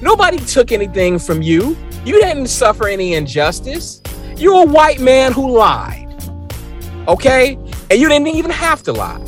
Nobody 0.00 0.38
took 0.38 0.72
anything 0.72 1.18
from 1.18 1.42
you. 1.42 1.76
You 2.04 2.20
didn't 2.20 2.46
suffer 2.46 2.88
any 2.88 3.14
injustice. 3.14 4.00
You're 4.36 4.62
a 4.62 4.66
white 4.66 5.00
man 5.00 5.32
who 5.32 5.50
lied. 5.50 6.06
Okay, 7.08 7.58
and 7.90 8.00
you 8.00 8.08
didn't 8.08 8.28
even 8.28 8.50
have 8.50 8.82
to 8.84 8.92
lie. 8.92 9.22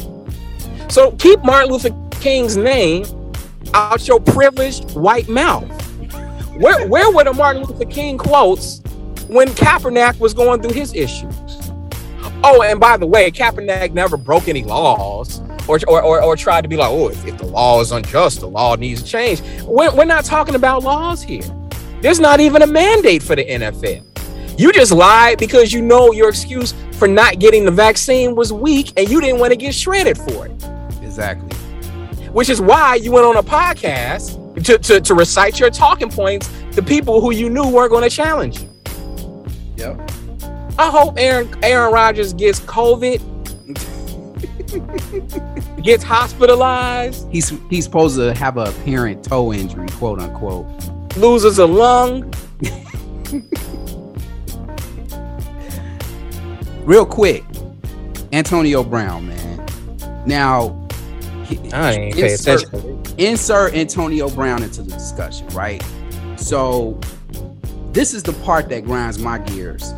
So 0.88 1.12
keep 1.12 1.42
Martin 1.42 1.70
Luther 1.70 1.96
King's 2.20 2.56
name 2.56 3.04
out 3.74 4.06
your 4.06 4.20
privileged 4.20 4.92
white 4.92 5.28
mouth. 5.28 5.68
Where 6.56 6.86
where 6.88 7.10
were 7.10 7.24
the 7.24 7.32
Martin 7.32 7.62
Luther 7.62 7.84
King 7.84 8.18
quotes 8.18 8.80
when 9.28 9.48
Kaepernick 9.48 10.18
was 10.18 10.34
going 10.34 10.60
through 10.62 10.74
his 10.74 10.94
issues? 10.94 11.70
Oh, 12.42 12.62
and 12.62 12.80
by 12.80 12.96
the 12.96 13.06
way, 13.06 13.30
Kaepernick 13.30 13.92
never 13.92 14.16
broke 14.16 14.48
any 14.48 14.64
laws 14.64 15.40
or, 15.68 15.78
or, 15.86 16.02
or, 16.02 16.22
or 16.22 16.36
tried 16.36 16.62
to 16.62 16.68
be 16.68 16.76
like, 16.76 16.90
oh, 16.90 17.08
if, 17.08 17.26
if, 17.26 17.38
the 17.38 17.46
law 17.46 17.80
is 17.80 17.92
unjust, 17.92 18.40
the 18.40 18.48
law 18.48 18.74
needs 18.76 19.02
to 19.02 19.08
change. 19.08 19.42
We're, 19.64 19.94
we're 19.94 20.04
not 20.04 20.24
talking 20.24 20.54
about 20.54 20.82
laws 20.82 21.22
here. 21.22 21.44
There's 22.00 22.18
not 22.18 22.40
even 22.40 22.62
a 22.62 22.66
mandate 22.66 23.22
for 23.22 23.36
the 23.36 23.44
NFL. 23.44 24.09
You 24.60 24.72
just 24.72 24.92
lied 24.92 25.38
because 25.38 25.72
you 25.72 25.80
know 25.80 26.12
your 26.12 26.28
excuse 26.28 26.74
for 26.92 27.08
not 27.08 27.38
getting 27.38 27.64
the 27.64 27.70
vaccine 27.70 28.36
was 28.36 28.52
weak 28.52 28.92
and 28.98 29.08
you 29.08 29.18
didn't 29.18 29.40
want 29.40 29.52
to 29.52 29.56
get 29.56 29.74
shredded 29.74 30.18
for 30.18 30.48
it. 30.48 30.52
Exactly. 31.00 31.56
Which 32.28 32.50
is 32.50 32.60
why 32.60 32.96
you 32.96 33.10
went 33.10 33.24
on 33.24 33.38
a 33.38 33.42
podcast 33.42 34.62
to, 34.64 34.76
to, 34.76 35.00
to 35.00 35.14
recite 35.14 35.58
your 35.58 35.70
talking 35.70 36.10
points 36.10 36.52
to 36.72 36.82
people 36.82 37.22
who 37.22 37.32
you 37.32 37.48
knew 37.48 37.66
weren't 37.70 37.90
going 37.90 38.02
to 38.02 38.14
challenge 38.14 38.60
you. 38.60 38.68
Yep. 39.76 40.10
I 40.78 40.90
hope 40.90 41.14
Aaron 41.16 41.48
Aaron 41.62 41.90
Rodgers 41.90 42.34
gets 42.34 42.60
COVID, 42.60 43.18
gets 45.82 46.04
hospitalized. 46.04 47.26
He's 47.32 47.48
he's 47.70 47.84
supposed 47.84 48.16
to 48.16 48.34
have 48.34 48.58
a 48.58 48.64
apparent 48.64 49.24
toe 49.24 49.54
injury, 49.54 49.88
quote 49.92 50.20
unquote. 50.20 50.66
Loses 51.16 51.58
a 51.58 51.66
lung. 51.66 52.30
Real 56.90 57.06
quick, 57.06 57.44
Antonio 58.32 58.82
Brown, 58.82 59.28
man. 59.28 59.64
Now, 60.26 60.88
I 61.72 61.92
ain't 61.92 62.16
pay 62.16 62.32
insert, 62.32 62.64
attention. 62.64 63.02
Insert 63.16 63.74
Antonio 63.74 64.28
Brown 64.28 64.64
into 64.64 64.82
the 64.82 64.90
discussion, 64.94 65.46
right? 65.50 65.80
So 66.34 66.98
this 67.92 68.12
is 68.12 68.24
the 68.24 68.32
part 68.44 68.68
that 68.70 68.84
grinds 68.86 69.20
my 69.20 69.38
gears. 69.38 69.94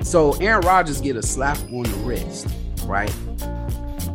So 0.00 0.32
Aaron 0.40 0.62
Rodgers 0.62 0.98
get 0.98 1.16
a 1.16 1.22
slap 1.22 1.58
on 1.64 1.82
the 1.82 1.98
wrist, 2.06 2.48
right? 2.86 3.14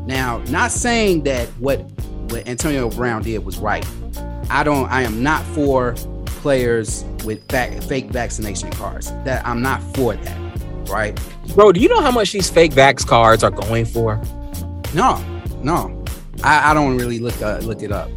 Now, 0.08 0.40
not 0.50 0.72
saying 0.72 1.26
that 1.26 1.48
what 1.60 1.78
what 2.32 2.48
Antonio 2.48 2.90
Brown 2.90 3.22
did 3.22 3.46
was 3.46 3.60
right. 3.60 3.88
I 4.50 4.64
don't. 4.64 4.90
I 4.90 5.04
am 5.04 5.22
not 5.22 5.46
for 5.46 5.94
players 6.26 7.06
with 7.24 7.48
fake 7.52 8.06
vaccination 8.06 8.72
cards. 8.72 9.12
That 9.26 9.46
I'm 9.46 9.62
not 9.62 9.84
for 9.96 10.16
that, 10.16 10.45
right? 10.90 11.20
Bro, 11.54 11.74
do 11.74 11.80
you 11.80 11.90
know 11.90 12.02
how 12.02 12.12
much 12.12 12.32
these 12.32 12.50
fake 12.50 12.72
vax 12.72 13.06
cards 13.06 13.44
are 13.44 13.52
going 13.52 13.86
for? 13.86 14.22
No, 14.94 15.24
no. 15.62 16.04
I, 16.44 16.72
I 16.72 16.74
don't 16.74 16.98
really 16.98 17.20
look 17.20 17.42
uh, 17.42 17.60
look 17.60 17.82
it 17.82 17.92
up. 17.92 18.10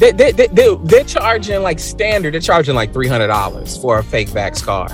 They, 0.00 0.12
they, 0.12 0.32
they, 0.32 0.46
they, 0.46 0.74
they're 0.84 1.04
charging 1.04 1.62
like 1.62 1.78
standard, 1.78 2.32
they're 2.32 2.40
charging 2.40 2.74
like 2.74 2.90
$300 2.90 3.82
for 3.82 3.98
a 3.98 4.02
fake 4.02 4.28
vax 4.28 4.62
card. 4.64 4.92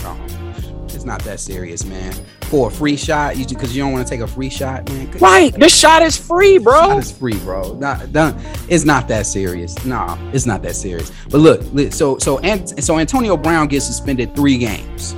Oh, 0.00 0.86
it's 0.88 1.04
not 1.04 1.22
that 1.22 1.38
serious, 1.38 1.84
man. 1.84 2.12
For 2.46 2.66
a 2.66 2.70
free 2.70 2.96
shot, 2.96 3.36
you 3.36 3.46
because 3.46 3.76
you 3.76 3.82
don't 3.82 3.92
want 3.92 4.04
to 4.04 4.10
take 4.10 4.20
a 4.20 4.26
free 4.26 4.50
shot, 4.50 4.88
man. 4.88 5.08
Right, 5.12 5.54
this 5.54 5.72
shot 5.72 6.02
is 6.02 6.16
free, 6.16 6.58
bro. 6.58 6.98
Is 6.98 7.12
free, 7.12 7.38
bro. 7.40 7.74
Not, 7.74 8.10
not, 8.10 8.34
it's 8.68 8.84
not 8.84 9.06
that 9.06 9.24
serious. 9.26 9.84
No, 9.84 10.18
it's 10.32 10.46
not 10.46 10.62
that 10.62 10.74
serious. 10.74 11.12
But 11.30 11.38
look, 11.38 11.92
so 11.92 12.18
so 12.18 12.38
and 12.38 12.82
so 12.82 12.98
Antonio 12.98 13.36
Brown 13.36 13.68
gets 13.68 13.86
suspended 13.86 14.34
three 14.34 14.58
games, 14.58 15.14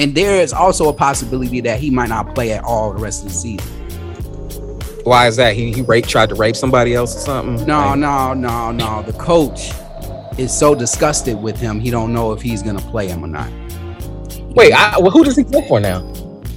and 0.00 0.14
there 0.14 0.40
is 0.40 0.54
also 0.54 0.88
a 0.88 0.94
possibility 0.94 1.60
that 1.60 1.78
he 1.78 1.90
might 1.90 2.08
not 2.08 2.34
play 2.34 2.52
at 2.52 2.64
all 2.64 2.90
the 2.94 2.98
rest 2.98 3.22
of 3.22 3.28
the 3.28 3.34
season. 3.34 3.68
Why 5.04 5.26
is 5.26 5.36
that? 5.36 5.54
He 5.54 5.72
he 5.72 5.82
raped, 5.82 6.08
tried 6.08 6.30
to 6.30 6.34
rape 6.34 6.56
somebody 6.56 6.94
else 6.94 7.14
or 7.14 7.20
something? 7.20 7.66
No, 7.66 7.78
like, 7.80 7.98
no, 7.98 8.32
no, 8.32 8.72
no. 8.72 9.02
The 9.02 9.12
coach 9.12 9.72
is 10.38 10.56
so 10.56 10.74
disgusted 10.74 11.40
with 11.40 11.58
him, 11.58 11.78
he 11.80 11.90
don't 11.90 12.14
know 12.14 12.32
if 12.32 12.40
he's 12.40 12.62
gonna 12.62 12.80
play 12.80 13.08
him 13.08 13.22
or 13.22 13.28
not. 13.28 13.52
Wait, 14.54 14.72
I, 14.72 14.98
well, 14.98 15.10
who 15.10 15.22
does 15.22 15.36
he 15.36 15.44
play 15.44 15.66
for 15.68 15.80
now? 15.80 16.00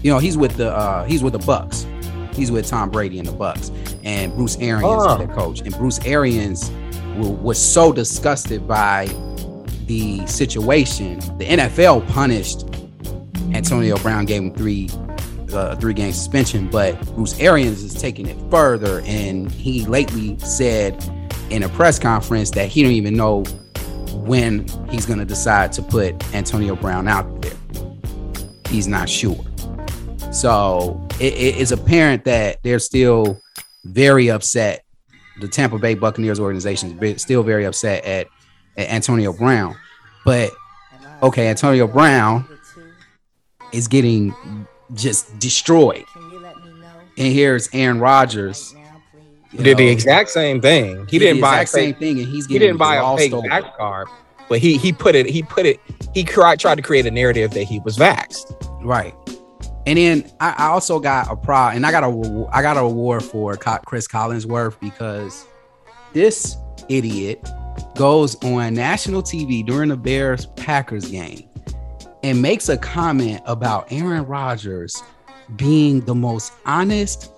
You 0.01 0.11
know, 0.11 0.19
he's 0.19 0.37
with 0.37 0.55
the 0.55 0.71
uh 0.71 1.03
he's 1.03 1.21
with 1.21 1.33
the 1.33 1.39
Bucks. 1.39 1.85
He's 2.33 2.49
with 2.49 2.65
Tom 2.65 2.89
Brady 2.89 3.19
and 3.19 3.27
the 3.27 3.33
Bucks, 3.33 3.71
and 4.03 4.33
Bruce 4.35 4.57
Arians 4.57 4.85
oh. 4.85 5.11
is 5.11 5.17
their 5.17 5.35
coach. 5.35 5.61
And 5.61 5.73
Bruce 5.75 5.99
Arians 6.05 6.71
was 7.17 7.59
so 7.59 7.91
disgusted 7.91 8.67
by 8.67 9.07
the 9.85 10.25
situation. 10.27 11.19
The 11.37 11.45
NFL 11.45 12.07
punished 12.07 12.72
Antonio 13.53 13.97
Brown, 13.97 14.25
gave 14.25 14.41
him 14.41 14.53
three 14.53 14.89
a 15.53 15.75
three 15.75 15.93
game 15.93 16.11
suspension, 16.11 16.67
but 16.69 16.99
Bruce 17.15 17.39
Arians 17.39 17.83
is 17.83 17.93
taking 17.93 18.27
it 18.27 18.37
further. 18.49 19.01
And 19.05 19.51
he 19.51 19.85
lately 19.85 20.37
said 20.39 21.03
in 21.49 21.63
a 21.63 21.69
press 21.69 21.99
conference 21.99 22.51
that 22.51 22.69
he 22.69 22.81
don't 22.83 22.91
even 22.91 23.15
know 23.15 23.43
when 24.13 24.67
he's 24.89 25.05
going 25.05 25.19
to 25.19 25.25
decide 25.25 25.71
to 25.73 25.81
put 25.81 26.33
Antonio 26.33 26.75
Brown 26.75 27.07
out 27.07 27.41
there. 27.41 27.53
He's 28.69 28.87
not 28.87 29.09
sure. 29.09 29.39
So 30.31 31.05
it, 31.19 31.33
it 31.33 31.57
is 31.57 31.71
apparent 31.71 32.25
that 32.25 32.57
they're 32.63 32.79
still 32.79 33.39
very 33.85 34.31
upset. 34.31 34.85
The 35.41 35.47
Tampa 35.47 35.77
Bay 35.77 35.95
Buccaneers 35.95 36.39
organization 36.39 36.97
is 37.01 37.21
still 37.21 37.43
very 37.43 37.65
upset 37.65 38.03
at, 38.05 38.27
at 38.77 38.89
Antonio 38.89 39.33
Brown. 39.33 39.75
But 40.25 40.51
okay, 41.21 41.49
Antonio 41.49 41.87
Brown 41.87 42.47
is 43.73 43.87
getting 43.87 44.33
just 44.93 45.37
destroyed. 45.39 46.05
And 47.17 47.33
here's 47.33 47.69
Aaron 47.73 47.99
Rodgers. 47.99 48.73
Did 49.55 49.77
the 49.77 49.87
exact 49.87 50.29
same 50.29 50.61
thing. 50.61 51.05
He, 51.07 51.11
he 51.11 51.19
didn't 51.19 51.41
buy 51.41 51.61
the 51.61 51.67
same 51.67 51.93
thing, 51.95 52.19
and 52.19 52.27
he's 52.27 52.47
he 52.47 52.57
didn't 52.57 52.77
buy 52.77 52.95
a 52.95 53.17
fake 53.17 53.31
vax 53.33 53.75
card, 53.77 54.07
but 54.49 54.59
he 54.59 54.77
he 54.77 54.91
put 54.91 55.13
it 55.13 55.27
he 55.27 55.43
put 55.43 55.65
it 55.67 55.79
he 56.13 56.23
tried 56.23 56.59
tried 56.59 56.75
to 56.75 56.81
create 56.81 57.05
a 57.05 57.11
narrative 57.11 57.51
that 57.51 57.65
he 57.65 57.79
was 57.79 57.97
vaxxed. 57.97 58.55
Right. 58.83 59.13
And 59.85 59.97
then 59.97 60.31
I, 60.39 60.55
I 60.57 60.65
also 60.67 60.99
got 60.99 61.31
a 61.31 61.35
pro, 61.35 61.67
and 61.67 61.85
I 61.85 61.91
got 61.91 62.03
a 62.03 62.47
I 62.51 62.63
got 62.63 62.77
a 62.77 62.79
award 62.79 63.23
for 63.23 63.55
Chris 63.55 64.07
Collinsworth 64.07 64.79
because 64.79 65.45
this 66.13 66.57
idiot 66.89 67.47
goes 67.95 68.35
on 68.43 68.73
national 68.73 69.21
TV 69.21 69.63
during 69.63 69.89
the 69.89 69.97
Bears 69.97 70.47
Packers 70.47 71.11
game 71.11 71.47
and 72.23 72.41
makes 72.41 72.69
a 72.69 72.77
comment 72.77 73.41
about 73.45 73.91
Aaron 73.91 74.25
Rodgers 74.25 75.03
being 75.55 76.01
the 76.01 76.15
most 76.15 76.53
honest, 76.65 77.31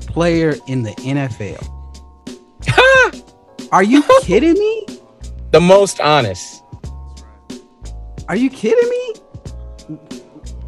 player 0.00 0.56
in 0.66 0.82
the 0.82 0.90
NFL. 0.92 1.70
Are 3.72 3.84
you 3.84 4.02
kidding 4.22 4.54
me? 4.54 4.86
The 5.52 5.60
most 5.60 6.00
honest. 6.00 6.62
Are 8.28 8.36
you 8.36 8.50
kidding 8.50 8.90
me? 8.90 9.14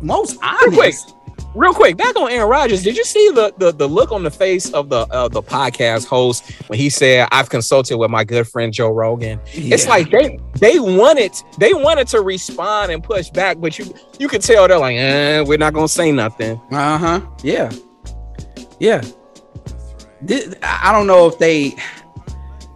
Most 0.00 0.38
honest. 0.42 1.15
Real 1.56 1.72
quick, 1.72 1.96
back 1.96 2.14
on 2.16 2.30
Aaron 2.30 2.48
Rodgers. 2.48 2.82
Did 2.82 2.96
you 2.96 3.04
see 3.04 3.30
the 3.30 3.52
the, 3.58 3.72
the 3.72 3.86
look 3.88 4.12
on 4.12 4.22
the 4.22 4.30
face 4.30 4.70
of 4.72 4.88
the 4.88 5.06
uh, 5.10 5.28
the 5.28 5.42
podcast 5.42 6.06
host 6.06 6.50
when 6.68 6.78
he 6.78 6.90
said, 6.90 7.28
"I've 7.32 7.48
consulted 7.48 7.96
with 7.96 8.10
my 8.10 8.24
good 8.24 8.46
friend 8.46 8.72
Joe 8.72 8.90
Rogan." 8.90 9.40
It's 9.46 9.88
like 9.88 10.10
they 10.10 10.38
they 10.60 10.78
wanted 10.78 11.32
they 11.58 11.74
wanted 11.74 12.06
to 12.08 12.20
respond 12.20 12.92
and 12.92 13.02
push 13.02 13.30
back, 13.30 13.58
but 13.60 13.78
you 13.78 13.92
you 14.18 14.28
could 14.28 14.42
tell 14.42 14.68
they're 14.68 14.78
like, 14.78 14.96
eh, 14.96 15.40
"We're 15.40 15.58
not 15.58 15.72
gonna 15.74 15.88
say 15.88 16.12
nothing." 16.12 16.60
Uh 16.70 16.98
huh. 16.98 17.20
Yeah. 17.42 17.70
Yeah. 18.78 19.00
Thi- 20.26 20.54
I 20.62 20.90
I 20.90 20.92
don't 20.92 21.06
know 21.06 21.26
if 21.26 21.38
they. 21.38 21.74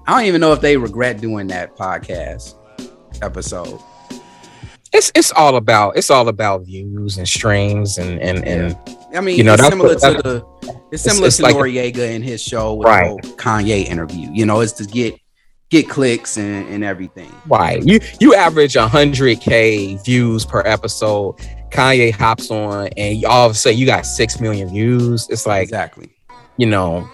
I 0.06 0.18
don't 0.18 0.26
even 0.26 0.40
know 0.40 0.52
if 0.52 0.60
they 0.60 0.76
regret 0.76 1.20
doing 1.20 1.46
that 1.48 1.76
podcast 1.76 2.54
episode. 3.22 3.78
It's 4.92 5.12
it's 5.14 5.30
all 5.32 5.56
about 5.56 5.96
it's 5.96 6.10
all 6.10 6.28
about 6.28 6.62
views 6.66 7.16
and 7.18 7.28
streams 7.28 7.96
and 7.98 8.20
and 8.20 8.44
and 8.44 8.76
I 9.14 9.20
mean, 9.20 9.36
You 9.38 9.44
know, 9.44 9.54
it's 9.54 9.62
that's 9.62 9.72
similar 9.72 9.94
what- 9.94 10.00
to 10.16 10.22
the. 10.22 10.80
It's 10.92 11.02
similar 11.04 11.28
it's 11.28 11.36
to 11.36 11.42
like- 11.44 11.54
Noreaga 11.56 12.12
in 12.14 12.22
his 12.22 12.42
show 12.42 12.74
with 12.74 12.86
Right. 12.86 13.16
the 13.22 13.28
Kanye 13.30 13.84
interview. 13.86 14.28
You 14.32 14.44
know, 14.46 14.60
it's 14.60 14.72
to 14.72 14.84
get 14.84 15.14
get 15.70 15.88
clicks 15.88 16.36
and, 16.36 16.68
and 16.68 16.82
everything. 16.84 17.32
Right. 17.46 17.80
You 17.86 18.00
you 18.18 18.34
average 18.34 18.74
100k 18.74 20.04
views 20.04 20.44
per 20.44 20.62
episode. 20.66 21.36
Kanye 21.70 22.10
hops 22.12 22.50
on 22.50 22.88
and 22.96 23.24
all 23.24 23.46
of 23.46 23.52
a 23.52 23.54
sudden 23.54 23.78
you 23.78 23.86
got 23.86 24.04
6 24.04 24.40
million 24.40 24.68
views. 24.70 25.28
It's 25.30 25.46
like, 25.46 25.62
Exactly. 25.62 26.10
you 26.56 26.66
know, 26.66 27.08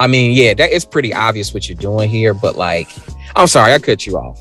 I 0.00 0.06
mean, 0.06 0.32
yeah, 0.32 0.54
that 0.54 0.72
is 0.72 0.86
pretty 0.86 1.12
obvious 1.12 1.52
what 1.52 1.68
you're 1.68 1.76
doing 1.76 2.08
here, 2.08 2.32
but 2.32 2.56
like 2.56 2.88
I'm 3.36 3.46
sorry, 3.46 3.74
I 3.74 3.78
cut 3.78 4.06
you 4.06 4.16
off. 4.16 4.40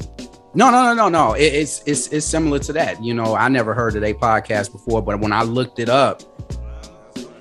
No, 0.54 0.70
no, 0.70 0.84
no, 0.84 0.94
no, 0.94 1.10
no. 1.10 1.34
It, 1.34 1.54
it's 1.54 1.82
it's 1.86 2.08
it's 2.08 2.26
similar 2.26 2.60
to 2.60 2.74
that. 2.74 3.02
You 3.04 3.14
know, 3.14 3.36
I 3.36 3.48
never 3.48 3.74
heard 3.74 3.96
of 3.96 4.04
a 4.04 4.14
podcast 4.14 4.72
before, 4.72 5.02
but 5.02 5.20
when 5.20 5.32
I 5.32 5.44
looked 5.44 5.80
it 5.80 5.88
up, 5.88 6.22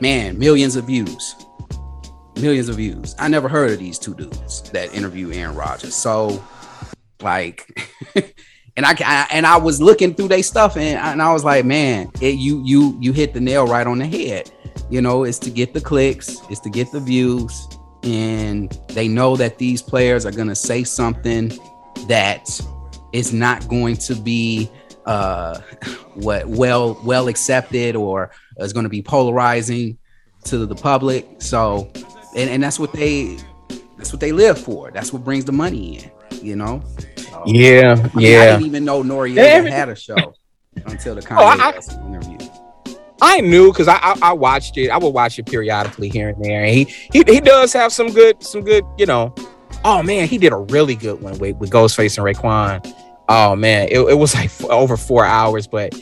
man, 0.01 0.39
millions 0.39 0.77
of 0.77 0.85
views, 0.85 1.35
millions 2.41 2.69
of 2.69 2.77
views. 2.77 3.15
I 3.19 3.29
never 3.29 3.49
heard 3.49 3.73
of 3.73 3.79
these 3.79 3.99
two 3.99 4.15
dudes 4.15 4.63
that 4.71 4.95
interview 4.95 5.33
Aaron 5.33 5.57
Rodgers. 5.57 5.95
So, 5.95 6.43
like, 7.21 7.67
and 8.15 8.87
I, 8.87 8.95
I 9.01 9.27
and 9.33 9.47
I 9.47 9.57
was 9.57 9.81
looking 9.81 10.15
through 10.15 10.29
their 10.29 10.43
stuff, 10.43 10.77
and, 10.77 10.99
and 10.99 11.23
I 11.23 11.33
was 11.33 11.45
like, 11.45 11.65
man, 11.65 12.11
it, 12.21 12.37
you 12.37 12.63
you 12.65 12.97
you 13.01 13.13
hit 13.13 13.35
the 13.35 13.41
nail 13.41 13.67
right 13.67 13.87
on 13.87 13.99
the 13.99 14.07
head. 14.07 14.51
You 14.89 15.01
know, 15.01 15.25
it's 15.25 15.39
to 15.41 15.51
get 15.51 15.75
the 15.75 15.81
clicks, 15.81 16.41
it's 16.49 16.61
to 16.61 16.71
get 16.71 16.91
the 16.91 17.01
views, 17.01 17.69
and 18.03 18.77
they 18.89 19.09
know 19.09 19.37
that 19.37 19.59
these 19.59 19.83
players 19.83 20.27
are 20.27 20.33
gonna 20.33 20.57
say 20.57 20.85
something 20.85 21.53
that 22.09 22.61
is 23.13 23.33
not 23.33 23.67
going 23.69 23.97
to 23.97 24.15
be 24.15 24.71
uh 25.07 25.59
what 26.15 26.47
well 26.47 27.01
well 27.05 27.29
accepted 27.29 27.97
or 27.97 28.31
is 28.59 28.73
going 28.73 28.85
to 28.85 28.91
be 28.91 29.03
polarizing 29.03 29.97
to 30.45 30.67
the 30.67 30.75
public 30.75 31.27
so 31.39 31.91
and, 32.37 32.51
and 32.51 32.63
that's 32.63 32.79
what 32.79 32.93
they 32.93 33.37
that's 33.97 34.13
what 34.13 34.21
they 34.21 34.33
live 34.33 34.59
for 34.59 34.91
that's 34.91 35.13
what 35.13 35.25
brings 35.25 35.45
the 35.45 35.53
money 35.53 35.99
in 35.99 36.11
you 36.47 36.55
know 36.57 36.83
So, 37.17 37.43
Yeah, 37.47 37.95
I 37.99 38.17
mean, 38.17 38.39
I 38.39 38.47
didn't 38.47 38.67
even 38.67 38.85
know 38.85 39.03
Noreaga 39.03 39.35
Yeah, 39.37 39.43
every- 39.43 39.71
had 39.71 39.89
a 39.89 39.97
show 39.97 40.17
until 40.87 41.15
the 41.15 41.23
Kanye 41.23 41.39
Oh, 41.41 41.45
I- 41.45 41.71
West 41.73 41.93
interview 41.93 42.39
I 43.23 43.41
knew 43.43 43.71
because 43.71 43.87
I, 43.87 43.97
I 43.97 44.19
I 44.23 44.33
watched 44.33 44.79
it. 44.79 44.89
I 44.89 44.97
would 44.97 45.11
watch 45.11 45.39
it 45.39 45.45
periodically 45.45 46.09
here 46.09 46.31
and 46.31 46.43
there. 46.43 46.65
And 46.65 46.75
he 46.75 46.85
he 47.13 47.23
he 47.29 47.39
does 47.39 47.71
have 47.75 47.93
some 47.93 48.11
good 48.13 48.43
some 48.43 48.63
good 48.63 48.83
you 48.97 49.05
know. 49.05 49.35
Oh 49.85 50.03
man, 50.03 50.29
he 50.29 50.39
did 50.39 50.53
a 50.53 50.57
really 50.57 50.95
good 50.95 51.21
one 51.23 51.39
with, 51.39 51.57
with 51.57 51.71
Ghostface 51.71 52.19
and 52.19 52.27
Raekwon. 52.37 52.95
Oh 53.29 53.57
man, 53.57 53.89
it, 53.91 54.01
it 54.01 54.19
was 54.19 54.35
like 54.35 54.47
f- 54.47 54.65
over 54.71 54.97
four 54.97 55.25
hours, 55.25 55.67
but 55.67 55.99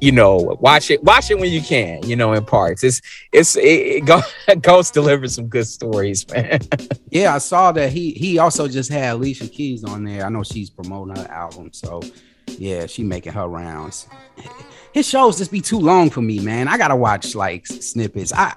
you 0.00 0.12
know, 0.12 0.36
watch 0.60 0.90
it 0.90 1.02
watch 1.04 1.30
it 1.30 1.38
when 1.38 1.50
you 1.52 1.60
can. 1.60 2.02
You 2.02 2.16
know, 2.16 2.32
in 2.32 2.44
parts. 2.44 2.82
It's 2.82 3.00
it's 3.32 3.56
it, 3.56 3.62
it 3.62 4.04
go, 4.04 4.20
Ghost 4.62 4.94
delivers 4.94 5.34
some 5.34 5.46
good 5.46 5.66
stories, 5.66 6.28
man. 6.28 6.60
yeah 7.10 7.34
I 7.34 7.38
saw 7.38 7.70
that 7.72 7.92
he 7.92 8.12
he 8.12 8.38
also 8.38 8.66
just 8.66 8.90
had 8.90 9.14
Alicia 9.14 9.48
Keys 9.48 9.84
on 9.84 10.04
there 10.04 10.24
I 10.24 10.28
know 10.28 10.42
she's 10.42 10.70
promoting 10.70 11.16
her 11.16 11.30
album 11.30 11.72
so 11.72 12.00
yeah 12.46 12.86
she 12.86 13.02
making 13.02 13.32
her 13.32 13.46
rounds 13.46 14.08
his 14.92 15.08
shows 15.08 15.38
just 15.38 15.52
be 15.52 15.60
too 15.60 15.78
long 15.78 16.10
for 16.10 16.20
me, 16.20 16.40
man. 16.40 16.68
I 16.68 16.76
gotta 16.76 16.96
watch 16.96 17.34
like 17.34 17.66
snippets. 17.66 18.32
I 18.32 18.54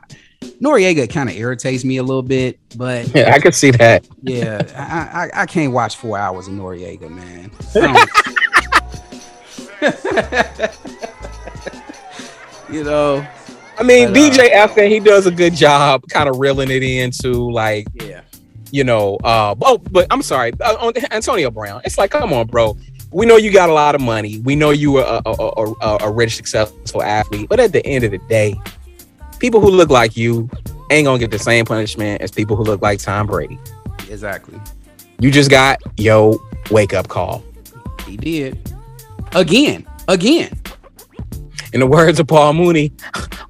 Noreaga 0.62 1.10
kind 1.12 1.30
of 1.30 1.36
irritates 1.36 1.84
me 1.84 1.98
a 1.98 2.04
little 2.04 2.22
bit, 2.24 2.60
but 2.78 3.08
Yeah, 3.16 3.34
I 3.34 3.40
could 3.40 3.56
see 3.56 3.72
that. 3.72 4.08
yeah, 4.22 4.62
I, 4.76 5.26
I 5.26 5.42
I 5.44 5.46
can't 5.46 5.74
watch 5.74 5.98
four 5.98 6.18
hours 6.18 6.48
of 6.48 6.54
Noreaga, 6.54 7.10
man. 7.10 7.52
You 12.70 12.84
know, 12.84 13.26
I 13.78 13.84
mean, 13.84 14.08
But, 14.12 14.18
uh, 14.18 14.30
DJ 14.32 14.50
EFN, 14.52 14.90
he 14.90 15.00
does 15.00 15.28
a 15.28 15.32
good 15.32 15.54
job 15.54 16.02
kind 16.10 16.28
of 16.28 16.40
reeling 16.40 16.72
it 16.72 16.82
into 16.82 17.52
like 17.52 17.86
yeah, 18.02 18.22
you 18.72 18.84
know, 18.84 19.18
uh, 19.24 19.54
oh, 19.62 19.78
but 19.78 20.08
I'm 20.10 20.24
sorry, 20.24 20.54
uh, 20.60 20.92
Antonio 21.12 21.52
Brown. 21.52 21.82
It's 21.86 22.00
like, 22.00 22.10
come 22.12 22.34
on, 22.34 22.48
bro. 22.48 22.76
We 23.12 23.28
know 23.28 23.38
you 23.38 23.52
got 23.54 23.70
a 23.70 23.74
lot 23.74 23.94
of 23.94 24.02
money. 24.02 24.40
We 24.40 24.56
know 24.56 24.72
you 24.72 24.94
were 24.94 25.04
a, 25.04 25.22
a, 25.24 25.32
a, 25.32 25.74
a, 25.82 25.98
a 26.08 26.12
rich, 26.12 26.36
successful 26.36 27.04
athlete. 27.04 27.48
But 27.48 27.60
at 27.60 27.72
the 27.72 27.86
end 27.86 28.04
of 28.06 28.10
the 28.12 28.18
day, 28.18 28.60
people 29.44 29.60
who 29.60 29.70
look 29.70 29.90
like 29.90 30.16
you 30.16 30.50
ain't 30.90 31.04
gonna 31.04 31.20
get 31.20 31.30
the 31.30 31.38
same 31.38 31.66
punishment 31.66 32.22
as 32.22 32.32
people 32.32 32.56
who 32.56 32.64
look 32.64 32.82
like 32.82 32.98
Tom 32.98 33.28
Brady. 33.28 33.60
exactly. 34.10 34.58
You 35.20 35.32
just 35.32 35.50
got 35.50 35.82
yo 35.98 36.42
wake 36.72 36.94
up 36.94 37.10
call. 37.10 37.44
He 38.08 38.16
did 38.16 38.58
again, 39.34 39.86
again. 40.08 40.58
In 41.74 41.82
the 41.82 41.88
words 41.88 42.22
of 42.22 42.28
Paul 42.28 42.54
Mooney, 42.54 42.94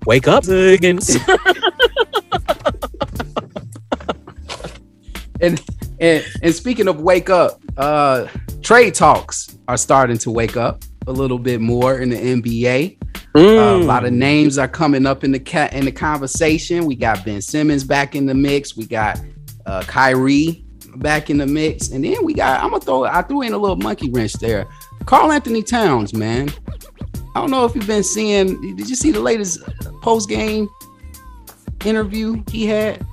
wake 0.07 0.27
up, 0.27 0.43
Ziggins. 0.43 1.15
And 5.41 5.61
and 5.99 6.25
and 6.41 6.55
speaking 6.55 6.87
of 6.87 7.01
wake 7.01 7.29
up, 7.29 7.59
uh 7.75 8.27
trade 8.61 8.93
talks 8.95 9.57
are 9.67 9.75
starting 9.75 10.17
to 10.19 10.31
wake 10.31 10.55
up 10.55 10.83
a 11.07 11.11
little 11.11 11.39
bit 11.39 11.61
more 11.61 11.99
in 11.99 12.09
the 12.09 12.17
NBA. 12.17 12.97
Uh, 13.35 13.39
a 13.39 13.41
Mm. 13.41 13.85
lot 13.85 14.05
of 14.05 14.13
names 14.13 14.57
are 14.57 14.67
coming 14.67 15.05
up 15.05 15.23
in 15.23 15.31
the 15.31 15.39
cat 15.39 15.73
in 15.73 15.85
the 15.85 15.91
conversation. 15.91 16.85
We 16.85 16.95
got 16.95 17.25
Ben 17.25 17.41
Simmons 17.41 17.83
back 17.83 18.15
in 18.15 18.25
the 18.25 18.33
mix. 18.33 18.77
We 18.77 18.85
got 18.85 19.19
uh, 19.65 19.81
Kyrie 19.87 20.63
back 20.97 21.29
in 21.29 21.37
the 21.37 21.47
mix, 21.47 21.89
and 21.89 22.03
then 22.05 22.23
we 22.23 22.33
got. 22.33 22.63
I'm 22.63 22.69
gonna 22.69 22.81
throw. 22.81 23.05
I 23.05 23.21
threw 23.23 23.41
in 23.41 23.53
a 23.53 23.57
little 23.57 23.77
monkey 23.77 24.09
wrench 24.11 24.33
there. 24.33 24.67
Karl 25.05 25.31
Anthony 25.31 25.63
Towns, 25.63 26.13
man. 26.13 26.49
I 27.35 27.39
don't 27.41 27.49
know 27.49 27.65
if 27.65 27.73
you've 27.75 27.87
been 27.87 28.03
seeing. 28.03 28.75
Did 28.75 28.87
you 28.89 28.95
see 28.95 29.09
the 29.11 29.19
latest 29.19 29.59
post 30.01 30.29
game 30.29 30.69
interview 31.85 32.43
he 32.51 32.65
had? 32.67 33.05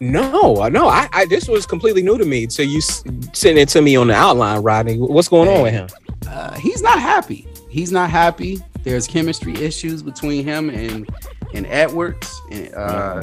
No, 0.00 0.68
no, 0.68 0.86
I, 0.88 1.08
I 1.12 1.24
this 1.24 1.48
was 1.48 1.66
completely 1.66 2.02
new 2.02 2.18
to 2.18 2.24
me. 2.24 2.48
So 2.48 2.62
you 2.62 2.78
s- 2.78 3.02
sending 3.32 3.62
it 3.62 3.68
to 3.70 3.82
me 3.82 3.96
on 3.96 4.06
the 4.08 4.14
outline, 4.14 4.62
Rodney. 4.62 4.96
What's 4.98 5.28
going 5.28 5.48
on 5.48 5.62
with 5.62 5.72
him? 5.72 5.88
Uh, 6.28 6.54
he's 6.58 6.82
not 6.82 7.00
happy. 7.00 7.46
He's 7.70 7.90
not 7.90 8.10
happy. 8.10 8.60
There's 8.82 9.06
chemistry 9.06 9.54
issues 9.54 10.02
between 10.02 10.44
him 10.44 10.70
and 10.70 11.08
and 11.54 11.66
Edwards. 11.66 12.40
And 12.50 12.74
uh, 12.74 13.22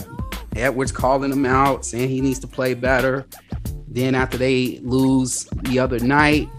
Edwards 0.56 0.92
calling 0.92 1.32
him 1.32 1.46
out, 1.46 1.86
saying 1.86 2.10
he 2.10 2.22
needs 2.22 2.40
to 2.40 2.48
play 2.48 2.74
better. 2.74 3.28
Then 3.88 4.16
after 4.16 4.38
they 4.38 4.80
lose 4.82 5.46
the 5.64 5.80
other 5.80 6.00
night, 6.00 6.50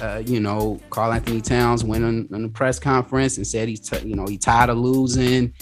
uh, 0.00 0.22
you 0.24 0.40
know, 0.40 0.80
Karl 0.90 1.12
Anthony 1.12 1.40
Towns 1.40 1.84
went 1.84 2.04
on, 2.04 2.28
on 2.32 2.42
the 2.42 2.48
press 2.48 2.78
conference 2.78 3.36
and 3.36 3.46
said 3.46 3.68
he's 3.68 3.80
t- 3.80 4.06
you 4.06 4.14
know 4.14 4.26
he 4.26 4.38
tired 4.38 4.70
of 4.70 4.78
losing. 4.78 5.52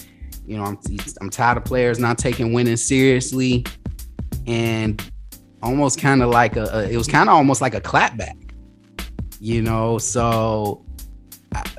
You 0.45 0.57
know, 0.57 0.63
I'm 0.63 0.79
I'm 1.21 1.29
tired 1.29 1.57
of 1.57 1.65
players 1.65 1.99
not 1.99 2.17
taking 2.17 2.53
winning 2.53 2.77
seriously, 2.77 3.65
and 4.47 5.01
almost 5.61 5.99
kind 5.99 6.23
of 6.23 6.29
like 6.29 6.55
a, 6.55 6.63
a 6.63 6.89
it 6.89 6.97
was 6.97 7.07
kind 7.07 7.29
of 7.29 7.35
almost 7.35 7.61
like 7.61 7.75
a 7.75 7.81
clapback 7.81 8.48
you 9.39 9.61
know? 9.61 9.97
So 9.97 10.85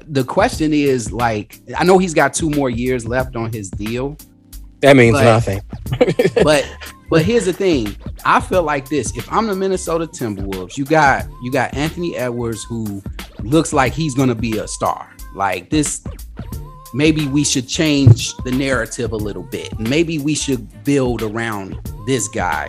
the 0.06 0.24
question 0.24 0.72
is 0.72 1.12
like 1.12 1.60
i 1.78 1.84
know 1.84 1.96
he's 1.96 2.14
got 2.14 2.34
two 2.34 2.50
more 2.50 2.68
years 2.70 3.06
left 3.06 3.36
on 3.36 3.52
his 3.52 3.70
deal. 3.70 4.16
That 4.80 4.96
means 4.96 5.12
But- 5.12 5.24
nothing. 5.24 5.60
but 6.42 6.68
but 7.10 7.22
here's 7.24 7.44
the 7.44 7.52
thing. 7.52 7.96
I 8.24 8.40
feel 8.40 8.62
like 8.62 8.88
this. 8.88 9.16
If 9.16 9.30
i'm 9.32 9.46
the 9.46 9.54
minnesota 9.54 10.06
timberwolves 10.06 10.76
you 10.76 10.84
got 10.84 11.26
you 11.42 11.52
got 11.52 11.74
anthony 11.74 12.16
edwards 12.16 12.64
who 12.64 13.02
looks 13.42 13.72
like 13.72 13.92
he's 13.92 14.14
gonna 14.14 14.34
be 14.34 14.58
a 14.58 14.66
star. 14.66 15.14
Like 15.34 15.70
this 15.70 16.02
maybe 16.92 17.28
we 17.28 17.44
should 17.44 17.68
change 17.68 18.34
the 18.38 18.50
narrative 18.50 19.12
a 19.12 19.16
little 19.16 19.44
bit. 19.44 19.78
Maybe 19.78 20.18
we 20.18 20.34
should 20.34 20.82
build 20.82 21.22
around 21.22 21.78
this 22.06 22.26
guy 22.26 22.68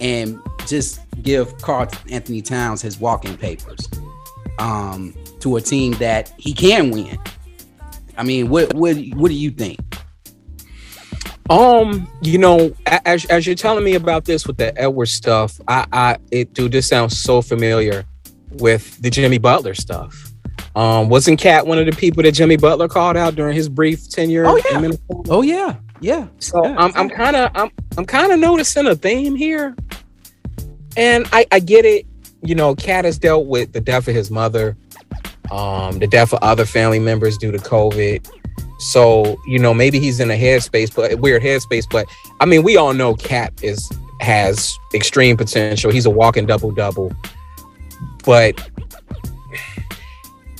and 0.00 0.38
just 0.66 1.00
give 1.22 1.56
karl 1.62 1.88
anthony 2.10 2.42
towns 2.42 2.82
his 2.82 2.98
walking 2.98 3.36
papers 3.38 3.88
um 4.58 5.14
to 5.40 5.56
a 5.56 5.60
team 5.60 5.92
that 5.94 6.32
he 6.38 6.52
can 6.52 6.90
win 6.90 7.18
i 8.16 8.22
mean 8.22 8.48
what 8.48 8.72
what 8.74 8.96
what 9.14 9.28
do 9.28 9.34
you 9.34 9.50
think 9.50 9.80
Um, 11.50 12.08
you 12.22 12.38
know, 12.38 12.74
as, 12.86 13.26
as 13.26 13.46
you're 13.46 13.54
telling 13.54 13.84
me 13.84 13.96
about 13.96 14.24
this 14.24 14.46
with 14.46 14.56
the 14.56 14.72
Edwards 14.80 15.10
stuff, 15.10 15.60
I, 15.68 15.86
I, 15.92 16.16
it, 16.30 16.54
dude, 16.54 16.72
this 16.72 16.88
sounds 16.88 17.18
so 17.18 17.42
familiar 17.42 18.06
with 18.52 18.96
the 19.02 19.10
Jimmy 19.10 19.36
Butler 19.36 19.74
stuff. 19.74 20.32
Um, 20.74 21.10
wasn't 21.10 21.38
Cat 21.38 21.66
one 21.66 21.78
of 21.78 21.84
the 21.84 21.92
people 21.92 22.22
that 22.22 22.32
Jimmy 22.32 22.56
Butler 22.56 22.88
called 22.88 23.18
out 23.18 23.34
during 23.34 23.54
his 23.54 23.68
brief 23.68 24.08
tenure? 24.08 24.46
Oh 24.46 24.56
yeah, 24.56 24.90
oh 25.28 25.42
yeah, 25.42 25.76
yeah. 26.00 26.26
So 26.38 26.64
yeah, 26.64 26.76
I'm, 26.78 26.92
I'm 26.96 27.10
kind 27.10 27.36
of, 27.36 27.50
I'm, 27.54 27.70
I'm 27.98 28.06
kind 28.06 28.32
of 28.32 28.38
noticing 28.38 28.86
a 28.86 28.94
theme 28.96 29.36
here, 29.36 29.76
and 30.96 31.28
I, 31.30 31.46
I 31.52 31.60
get 31.60 31.84
it. 31.84 32.06
You 32.44 32.54
know, 32.54 32.74
Cat 32.74 33.04
has 33.04 33.18
dealt 33.18 33.46
with 33.46 33.72
the 33.72 33.80
death 33.80 34.06
of 34.06 34.14
his 34.14 34.30
mother, 34.30 34.76
um, 35.50 35.98
the 35.98 36.06
death 36.06 36.32
of 36.32 36.40
other 36.42 36.66
family 36.66 36.98
members 36.98 37.38
due 37.38 37.50
to 37.50 37.58
COVID. 37.58 38.28
So, 38.78 39.38
you 39.46 39.58
know, 39.58 39.72
maybe 39.72 39.98
he's 39.98 40.20
in 40.20 40.30
a 40.30 40.34
headspace, 40.34 40.94
but 40.94 41.18
weird 41.20 41.42
headspace. 41.42 41.86
But 41.90 42.06
I 42.40 42.46
mean, 42.46 42.62
we 42.62 42.76
all 42.76 42.92
know 42.92 43.14
Cat 43.14 43.52
is 43.62 43.90
has 44.20 44.78
extreme 44.92 45.36
potential. 45.36 45.90
He's 45.90 46.06
a 46.06 46.10
walking 46.10 46.46
double 46.46 46.70
double. 46.70 47.12
But 48.24 48.68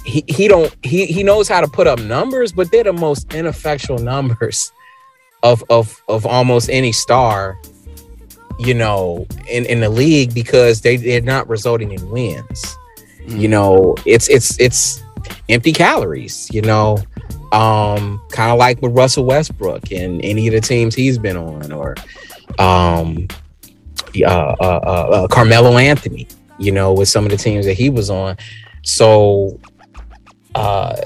he 0.05 0.25
he 0.29 0.49
don't 0.49 0.75
he 0.83 1.07
he 1.07 1.23
knows 1.23 1.49
how 1.49 1.61
to 1.61 1.69
put 1.69 1.87
up 1.87 1.99
numbers, 2.01 2.53
but 2.53 2.71
they're 2.71 2.85
the 2.85 2.93
most 2.93 3.33
ineffectual 3.35 3.99
numbers 3.99 4.73
of 5.43 5.65
of 5.71 6.03
of 6.09 6.27
almost 6.27 6.71
any 6.71 6.93
star, 6.93 7.59
you 8.59 8.75
know, 8.75 9.27
in 9.49 9.65
in 9.67 9.81
the 9.81 9.91
league 9.91 10.35
because 10.35 10.81
they 10.81 10.97
they're 10.97 11.21
not 11.21 11.49
resulting 11.49 11.93
in 11.93 12.11
wins. 12.11 12.77
Mm-hmm. 13.21 13.39
You 13.39 13.49
know, 13.49 13.95
it's 14.07 14.29
it's 14.29 14.59
it's 14.61 15.03
empty 15.49 15.73
calories, 15.73 16.49
you 16.53 16.63
know 16.63 16.99
um, 17.55 18.21
kind 18.31 18.51
of 18.51 18.59
like 18.59 18.83
with 18.83 18.97
Russell 18.97 19.25
Westbrook 19.25 19.93
and 19.93 20.23
any 20.25 20.49
of 20.49 20.55
the 20.55 20.61
teams 20.61 20.95
he's 20.95 21.19
been 21.19 21.37
on, 21.37 21.71
or 21.71 21.95
um, 22.59 23.29
uh, 24.21 24.27
uh, 24.27 24.55
uh, 24.61 25.09
uh, 25.13 25.29
Carmelo 25.29 25.77
Anthony, 25.77 26.27
you 26.59 26.73
know, 26.73 26.93
with 26.93 27.09
some 27.09 27.25
of 27.25 27.31
the 27.31 27.37
teams 27.37 27.65
that 27.67 27.75
he 27.75 27.91
was 27.91 28.11
on. 28.11 28.37
So, 28.83 29.61
uh, 30.57 30.97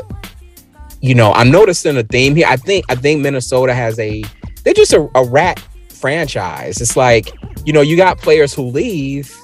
you 1.02 1.14
know, 1.14 1.32
I'm 1.32 1.50
noticing 1.50 1.98
a 1.98 2.02
theme 2.02 2.34
here. 2.34 2.46
I 2.48 2.56
think 2.56 2.86
I 2.88 2.94
think 2.94 3.20
Minnesota 3.20 3.74
has 3.74 3.98
a 3.98 4.24
they're 4.64 4.72
just 4.72 4.94
a, 4.94 5.06
a 5.14 5.24
rat 5.24 5.62
franchise. 5.98 6.80
It's 6.80 6.96
like 6.96 7.32
you 7.64 7.72
know, 7.72 7.80
you 7.80 7.96
got 7.96 8.18
players 8.18 8.54
who 8.54 8.62
leave 8.62 9.34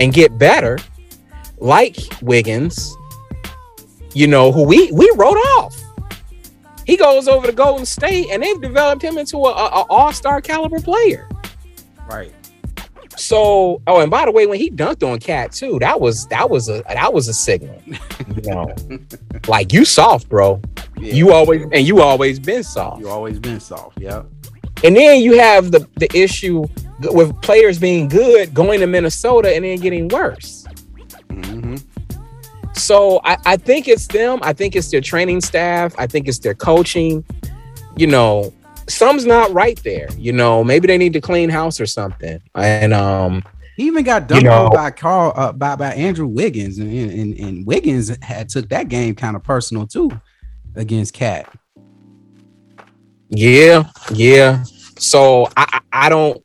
and 0.00 0.12
get 0.12 0.38
better, 0.38 0.78
like 1.58 1.96
Wiggins, 2.22 2.94
you 4.14 4.26
know, 4.26 4.52
who 4.52 4.64
we 4.64 4.90
we 4.92 5.10
wrote 5.16 5.36
off 5.36 5.74
he 6.86 6.96
goes 6.96 7.26
over 7.26 7.46
to 7.48 7.52
Golden 7.52 7.84
State, 7.84 8.28
and 8.30 8.42
they've 8.42 8.60
developed 8.60 9.02
him 9.02 9.18
into 9.18 9.38
a, 9.38 9.50
a, 9.50 9.66
a 9.66 9.86
All 9.90 10.12
Star 10.12 10.40
caliber 10.40 10.80
player. 10.80 11.28
Right. 12.08 12.32
So, 13.16 13.82
oh, 13.86 14.00
and 14.00 14.10
by 14.10 14.24
the 14.24 14.30
way, 14.30 14.46
when 14.46 14.60
he 14.60 14.70
dunked 14.70 15.02
on 15.02 15.18
Cat 15.18 15.50
too, 15.50 15.78
that 15.80 16.00
was 16.00 16.26
that 16.28 16.48
was 16.48 16.68
a 16.68 16.84
that 16.86 17.12
was 17.12 17.26
a 17.28 17.34
signal. 17.34 17.82
You 17.86 18.42
know, 18.42 18.74
like 19.48 19.72
you 19.72 19.84
soft, 19.84 20.28
bro. 20.28 20.60
Yeah. 20.96 21.12
You 21.12 21.32
always 21.32 21.62
and 21.72 21.86
you 21.86 22.00
always 22.00 22.38
been 22.38 22.62
soft. 22.62 23.00
You 23.00 23.08
always 23.08 23.40
been 23.40 23.58
soft. 23.58 24.00
Yeah. 24.00 24.22
And 24.86 24.96
then 24.96 25.20
you 25.20 25.36
have 25.36 25.72
the 25.72 25.86
the 25.96 26.08
issue 26.16 26.64
with 27.00 27.40
players 27.42 27.78
being 27.78 28.06
good 28.06 28.54
going 28.54 28.78
to 28.80 28.86
Minnesota 28.86 29.52
and 29.54 29.64
then 29.64 29.78
getting 29.78 30.06
worse. 30.06 30.64
Mm-hmm. 31.28 31.76
So 32.74 33.20
I, 33.24 33.36
I 33.44 33.56
think 33.56 33.88
it's 33.88 34.06
them. 34.06 34.38
I 34.42 34.52
think 34.52 34.76
it's 34.76 34.88
their 34.90 35.00
training 35.00 35.40
staff. 35.40 35.92
I 35.98 36.06
think 36.06 36.28
it's 36.28 36.38
their 36.38 36.54
coaching. 36.54 37.24
You 37.96 38.06
know, 38.06 38.54
some's 38.88 39.26
not 39.26 39.52
right 39.52 39.82
there. 39.82 40.08
You 40.16 40.32
know, 40.32 40.62
maybe 40.62 40.86
they 40.86 40.98
need 40.98 41.14
to 41.14 41.20
clean 41.20 41.50
house 41.50 41.80
or 41.80 41.86
something. 41.86 42.40
And 42.54 42.94
um, 42.94 43.42
he 43.76 43.88
even 43.88 44.04
got 44.04 44.28
dumped 44.28 44.44
you 44.44 44.50
know, 44.50 44.70
by 44.70 44.92
Carl 44.92 45.32
uh, 45.34 45.52
by 45.52 45.74
by 45.74 45.94
Andrew 45.94 46.28
Wiggins, 46.28 46.78
and, 46.78 46.92
and 46.92 47.38
and 47.40 47.66
Wiggins 47.66 48.16
had 48.22 48.48
took 48.48 48.68
that 48.68 48.88
game 48.88 49.16
kind 49.16 49.34
of 49.34 49.42
personal 49.42 49.84
too 49.84 50.12
against 50.76 51.12
Cat. 51.12 51.52
Yeah, 53.30 53.90
yeah. 54.12 54.64
So 54.98 55.48
I 55.56 55.80
I 55.92 56.08
don't 56.08 56.42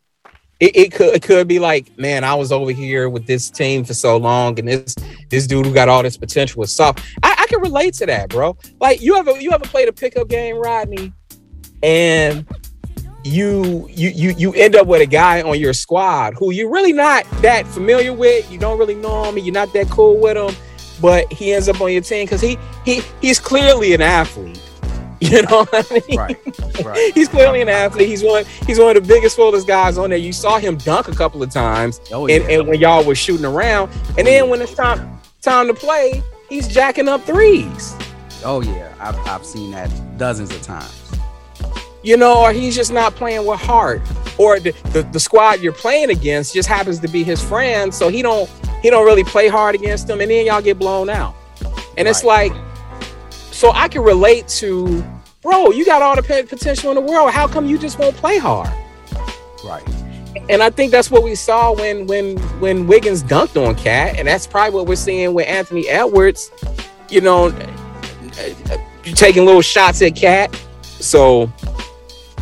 it, 0.62 0.76
it, 0.76 0.92
could 0.92 1.16
it 1.16 1.24
could 1.24 1.48
be 1.48 1.58
like, 1.58 1.98
man, 1.98 2.24
I 2.24 2.36
was 2.36 2.52
over 2.52 2.72
here 2.72 3.10
with 3.10 3.26
this 3.26 3.50
team 3.50 3.84
for 3.84 3.96
so 3.96 4.16
long, 4.16 4.58
and 4.60 4.68
this 4.68 4.96
this 5.30 5.48
dude 5.48 5.66
who 5.66 5.74
got 5.74 5.90
all 5.90 6.04
this 6.04 6.18
potential 6.18 6.60
was 6.60 6.72
soft. 6.72 7.04
I, 7.24 7.36
I 7.40 7.48
can 7.48 7.62
relate 7.62 7.96
to 7.96 8.06
that, 8.06 8.30
bro. 8.30 8.56
Like 8.80 9.02
you 9.02 9.18
ever 9.18 9.32
you 9.42 9.52
ever 9.52 9.66
played 9.66 9.90
a 9.90 9.92
pickup 9.92 10.28
game, 10.28 10.58
Rodney, 10.58 11.14
and 11.82 12.46
you 13.24 13.88
you 13.90 14.10
you 14.10 14.36
you 14.38 14.54
end 14.54 14.76
up 14.76 14.86
with 14.86 15.02
a 15.02 15.08
guy 15.08 15.42
on 15.42 15.60
your 15.60 15.74
squad 15.74 16.36
who 16.36 16.52
you're 16.52 16.72
really 16.72 16.94
not 16.94 17.26
that 17.42 17.66
familiar 17.66 18.14
with. 18.14 18.50
You 18.52 18.60
don't 18.60 18.78
really 18.78 18.96
know 18.96 19.24
him, 19.24 19.38
and 19.38 19.46
you're 19.46 19.54
not 19.54 19.74
that 19.74 19.90
cool 19.90 20.20
with 20.20 20.38
him, 20.38 20.56
but 21.02 21.32
he 21.34 21.54
ends 21.54 21.70
up 21.70 21.82
on 21.82 21.92
your 21.92 22.04
team 22.04 22.26
because 22.26 22.42
he 22.42 22.60
he 22.86 23.02
he's 23.20 23.40
clearly 23.40 23.96
an 23.96 24.02
athlete 24.02 24.62
You 25.32 25.44
know 25.44 25.66
what 25.66 25.92
I 25.92 26.02
mean? 26.08 26.18
Right. 26.18 26.84
right. 26.84 27.12
he's 27.16 27.30
clearly 27.30 27.62
an 27.62 27.70
athlete. 27.70 28.10
He's 28.10 28.24
one. 28.24 28.44
He's 28.66 28.80
one 28.80 28.98
of 28.98 29.04
the 29.04 29.08
biggest, 29.08 29.36
fullest 29.36 29.68
guys 29.68 30.00
on 30.00 30.10
there. 30.10 30.18
You 30.18 30.34
saw 30.34 30.58
him 30.58 30.78
dunk 30.78 31.10
a 31.10 31.12
couple 31.14 31.44
of 31.44 31.52
times, 31.52 32.02
oh, 32.12 32.28
yeah. 32.28 32.38
and, 32.38 32.50
and 32.50 32.68
when 32.68 32.80
y'all 32.80 33.06
was 33.06 33.20
shooting 33.20 33.46
around, 33.46 33.92
and 34.18 34.26
then 34.26 34.44
oh, 34.44 34.48
when 34.48 34.64
it's 34.64 34.74
time 34.74 35.22
time 35.42 35.68
to 35.68 35.76
play, 35.76 36.24
he's 36.50 36.68
jacking 36.68 37.08
up 37.08 37.22
threes. 37.22 37.96
Oh 38.44 38.62
yeah, 38.62 38.92
I've 39.00 39.16
I've 39.28 39.46
seen 39.46 39.70
that 39.72 39.92
dozens 40.18 40.50
of 40.50 40.64
times. 40.64 41.12
You 42.02 42.18
know, 42.18 42.42
or 42.42 42.52
he's 42.52 42.76
just 42.76 42.92
not 42.92 43.14
playing 43.14 43.46
with 43.46 43.60
heart, 43.60 44.02
or 44.40 44.60
the, 44.60 44.72
the, 44.92 45.04
the 45.04 45.20
squad 45.20 45.62
you're 45.62 45.72
playing 45.72 46.10
against 46.10 46.56
just 46.56 46.68
happens 46.68 47.00
to 47.00 47.08
be 47.08 47.24
his 47.24 47.44
friend, 47.44 47.94
so 47.94 48.10
he 48.10 48.24
don't 48.24 48.50
he 48.82 48.90
don't 48.90 49.06
really 49.06 49.24
play 49.24 49.50
hard 49.50 49.76
against 49.76 50.08
them, 50.08 50.20
and 50.20 50.32
then 50.32 50.48
y'all 50.48 50.64
get 50.64 50.80
blown 50.80 51.12
out. 51.12 51.36
And 51.96 52.08
right. 52.08 52.08
it's 52.08 52.24
like 52.24 52.54
so 53.62 53.72
I 53.74 53.90
can 53.90 54.02
relate 54.02 54.48
to, 54.48 55.06
bro, 55.44 55.70
you 55.70 55.86
got 55.86 56.02
all 56.02 56.16
the 56.16 56.24
potential 56.24 56.90
in 56.90 56.96
the 56.96 57.12
world. 57.12 57.30
How 57.30 57.48
come 57.48 57.68
you 57.68 57.78
just 57.78 58.00
won't 58.00 58.16
play 58.16 58.40
hard? 58.40 58.74
Right. 59.64 59.88
And 60.50 60.64
I 60.64 60.72
think 60.72 60.92
that's 60.92 61.12
what 61.12 61.22
we 61.22 61.36
saw 61.36 61.72
when 61.72 62.08
when 62.08 62.40
when 62.60 62.88
Wiggins 62.88 63.22
dunked 63.22 63.64
on 63.64 63.76
Cat, 63.76 64.18
and 64.18 64.28
that's 64.28 64.48
probably 64.48 64.74
what 64.74 64.88
we're 64.88 64.96
seeing 64.96 65.36
with 65.36 65.46
Anthony 65.48 65.88
Edwards. 65.88 66.50
You 67.12 67.22
know, 67.22 67.50
eh, 67.50 67.70
eh, 68.40 68.56
eh, 68.72 69.14
taking 69.14 69.46
little 69.46 69.62
shots 69.62 70.02
at 70.02 70.16
Cat. 70.16 70.60
So 70.82 71.54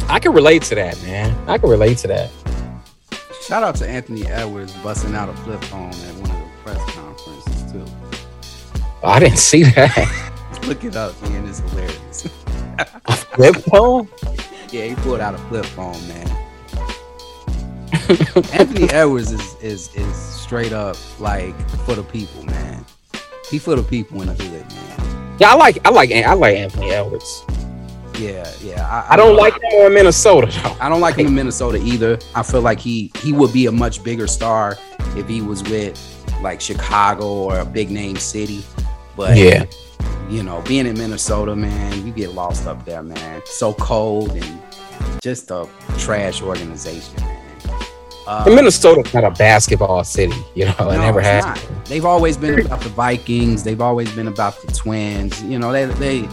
I 0.07 0.19
can 0.19 0.31
relate 0.31 0.61
to 0.63 0.75
that, 0.75 1.03
man. 1.03 1.37
I 1.49 1.57
can 1.57 1.69
relate 1.69 1.97
to 1.97 2.07
that. 2.07 2.31
Shout 3.45 3.63
out 3.63 3.75
to 3.75 3.85
Anthony 3.85 4.25
Edwards 4.25 4.71
busting 4.77 5.13
out 5.15 5.27
a 5.27 5.33
flip 5.33 5.61
phone 5.65 5.89
at 5.89 6.15
one 6.15 6.31
of 6.31 6.37
the 6.37 6.49
press 6.63 6.95
conferences 6.95 7.71
too. 7.73 7.85
Oh, 9.03 9.09
I 9.09 9.19
didn't 9.19 9.39
see 9.39 9.63
that. 9.63 10.27
Look 10.67 10.83
it 10.83 10.95
up, 10.95 11.19
man. 11.23 11.47
It's 11.47 11.59
hilarious. 11.59 12.27
flip 13.33 13.55
phone? 13.71 14.07
Yeah, 14.71 14.85
he 14.85 14.95
pulled 14.95 15.19
out 15.19 15.33
a 15.33 15.37
flip 15.49 15.65
phone, 15.65 16.07
man. 16.07 16.27
Anthony 18.53 18.89
Edwards 18.89 19.31
is 19.31 19.55
is 19.61 19.95
is 19.95 20.15
straight 20.15 20.73
up 20.73 20.97
like 21.19 21.55
for 21.85 21.95
the 21.95 22.03
people, 22.03 22.43
man. 22.45 22.85
He 23.49 23.59
for 23.59 23.75
the 23.75 23.83
people 23.83 24.21
in 24.21 24.27
the 24.27 24.33
hood, 24.33 24.65
man. 24.73 25.37
Yeah, 25.39 25.51
I 25.51 25.55
like 25.55 25.77
I 25.85 25.89
like 25.89 26.11
I 26.11 26.33
like 26.33 26.57
Anthony 26.57 26.91
Edwards. 26.91 27.43
Yeah, 28.17 28.51
yeah. 28.61 28.85
I, 28.85 29.11
I, 29.11 29.13
I 29.13 29.15
don't 29.15 29.37
like 29.37 29.53
him 29.53 29.85
in 29.85 29.93
Minnesota. 29.93 30.47
Though. 30.47 30.75
I 30.81 30.89
don't 30.89 31.01
like 31.01 31.15
him 31.15 31.27
in 31.27 31.35
Minnesota 31.35 31.77
either. 31.77 32.19
I 32.35 32.43
feel 32.43 32.61
like 32.61 32.79
he 32.79 33.11
he 33.21 33.31
would 33.31 33.53
be 33.53 33.67
a 33.67 33.71
much 33.71 34.03
bigger 34.03 34.27
star 34.27 34.77
if 35.15 35.27
he 35.27 35.41
was 35.41 35.63
with 35.63 35.97
like 36.41 36.61
Chicago 36.61 37.25
or 37.25 37.59
a 37.59 37.65
big 37.65 37.89
name 37.89 38.17
city. 38.17 38.63
But 39.15 39.37
yeah, 39.37 39.65
you 40.29 40.43
know, 40.43 40.61
being 40.61 40.85
in 40.85 40.97
Minnesota, 40.97 41.55
man, 41.55 42.05
you 42.05 42.13
get 42.13 42.33
lost 42.33 42.67
up 42.67 42.85
there, 42.85 43.01
man. 43.01 43.41
So 43.45 43.73
cold 43.73 44.31
and 44.31 44.61
just 45.21 45.49
a 45.51 45.67
trash 45.97 46.41
organization, 46.41 47.15
man. 47.17 47.39
Uh, 48.27 48.45
Minnesota's 48.47 49.11
not 49.11 49.23
a 49.23 49.31
basketball 49.31 50.03
city, 50.03 50.35
you 50.53 50.65
know. 50.65 50.75
No, 50.79 50.91
it 50.91 50.97
never 50.99 51.19
has. 51.19 51.43
Not. 51.43 51.85
They've 51.85 52.05
always 52.05 52.37
been 52.37 52.63
about 52.63 52.81
the 52.81 52.89
Vikings. 52.89 53.63
They've 53.63 53.81
always 53.81 54.13
been 54.13 54.27
about 54.27 54.61
the 54.61 54.71
Twins. 54.71 55.41
You 55.41 55.57
know, 55.57 55.71
they 55.71 55.85
they 55.85 56.29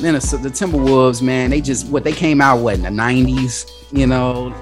Minnesota, 0.00 0.44
the 0.44 0.48
Timberwolves, 0.50 1.22
man. 1.22 1.50
They 1.50 1.60
just 1.60 1.88
what 1.88 2.04
they 2.04 2.12
came 2.12 2.40
out 2.40 2.58
what 2.58 2.76
in 2.76 2.82
the 2.82 2.88
'90s, 2.88 3.68
you 3.90 4.06
know. 4.06 4.54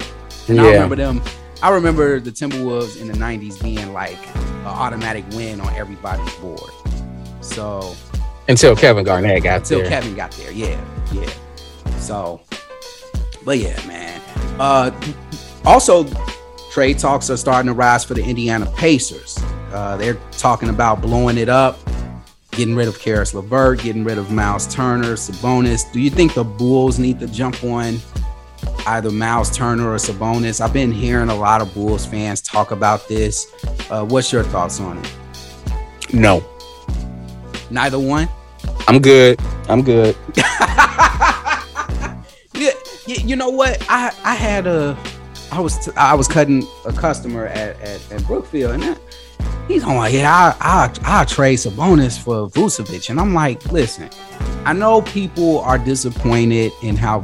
And 0.47 0.57
yeah. 0.57 0.63
I 0.63 0.71
remember 0.71 0.95
them. 0.95 1.21
I 1.61 1.69
remember 1.69 2.19
the 2.19 2.31
Timberwolves 2.31 2.99
in 2.99 3.07
the 3.07 3.13
'90s 3.13 3.61
being 3.61 3.93
like 3.93 4.17
an 4.35 4.65
automatic 4.65 5.25
win 5.33 5.61
on 5.61 5.71
everybody's 5.75 6.33
board. 6.37 6.71
So 7.41 7.95
until 8.47 8.75
Kevin 8.75 9.03
Garnett 9.03 9.43
got 9.43 9.59
until 9.59 9.79
there. 9.79 9.89
Kevin 9.89 10.15
got 10.15 10.31
there, 10.31 10.51
yeah, 10.51 10.83
yeah. 11.11 11.29
So, 11.97 12.41
but 13.43 13.57
yeah, 13.57 13.75
man. 13.87 14.21
Uh, 14.59 14.91
also, 15.65 16.05
trade 16.71 16.99
talks 16.99 17.29
are 17.29 17.37
starting 17.37 17.67
to 17.67 17.73
rise 17.73 18.03
for 18.03 18.13
the 18.13 18.23
Indiana 18.23 18.65
Pacers. 18.75 19.37
Uh, 19.71 19.97
they're 19.97 20.19
talking 20.31 20.69
about 20.69 21.01
blowing 21.01 21.37
it 21.37 21.49
up, 21.49 21.79
getting 22.51 22.75
rid 22.75 22.87
of 22.87 22.99
Caris 22.99 23.33
LeVert, 23.33 23.81
getting 23.81 24.03
rid 24.03 24.17
of 24.17 24.31
Miles 24.31 24.67
Turner, 24.73 25.13
Sabonis. 25.13 25.91
Do 25.91 25.99
you 25.99 26.09
think 26.09 26.33
the 26.33 26.43
Bulls 26.43 26.99
need 26.99 27.19
to 27.19 27.27
jump 27.27 27.63
on 27.63 27.99
either 28.85 29.11
Miles 29.11 29.55
Turner 29.55 29.91
or 29.91 29.95
Sabonis. 29.95 30.61
I've 30.61 30.73
been 30.73 30.91
hearing 30.91 31.29
a 31.29 31.35
lot 31.35 31.61
of 31.61 31.73
Bulls 31.73 32.05
fans 32.05 32.41
talk 32.41 32.71
about 32.71 33.07
this. 33.07 33.47
Uh, 33.89 34.05
what's 34.05 34.31
your 34.31 34.43
thoughts 34.43 34.79
on 34.79 34.97
it? 34.97 35.13
No. 36.13 36.43
Neither 37.69 37.99
one. 37.99 38.29
I'm 38.87 38.99
good. 38.99 39.39
I'm 39.69 39.81
good. 39.81 40.15
yeah, 42.55 42.71
you 43.05 43.35
know 43.35 43.49
what? 43.49 43.83
I 43.89 44.13
I 44.23 44.35
had 44.35 44.67
a 44.67 44.97
I 45.51 45.59
was 45.59 45.85
t- 45.85 45.91
I 45.95 46.13
was 46.13 46.27
cutting 46.27 46.67
a 46.85 46.93
customer 46.93 47.47
at 47.47 47.79
at, 47.81 48.11
at 48.11 48.25
Brookfield 48.25 48.81
and. 48.81 48.99
he's 49.67 49.83
on 49.83 49.95
like, 49.95 50.13
yeah, 50.13 50.55
I 50.59 50.89
I 51.05 51.21
I 51.21 51.25
trade 51.25 51.57
Sabonis 51.59 52.19
for 52.21 52.49
Vucevic, 52.49 53.09
and 53.09 53.19
I'm 53.19 53.33
like, 53.33 53.71
listen, 53.71 54.09
I 54.65 54.73
know 54.73 55.01
people 55.01 55.59
are 55.59 55.77
disappointed 55.77 56.71
in 56.81 56.95
how 56.95 57.19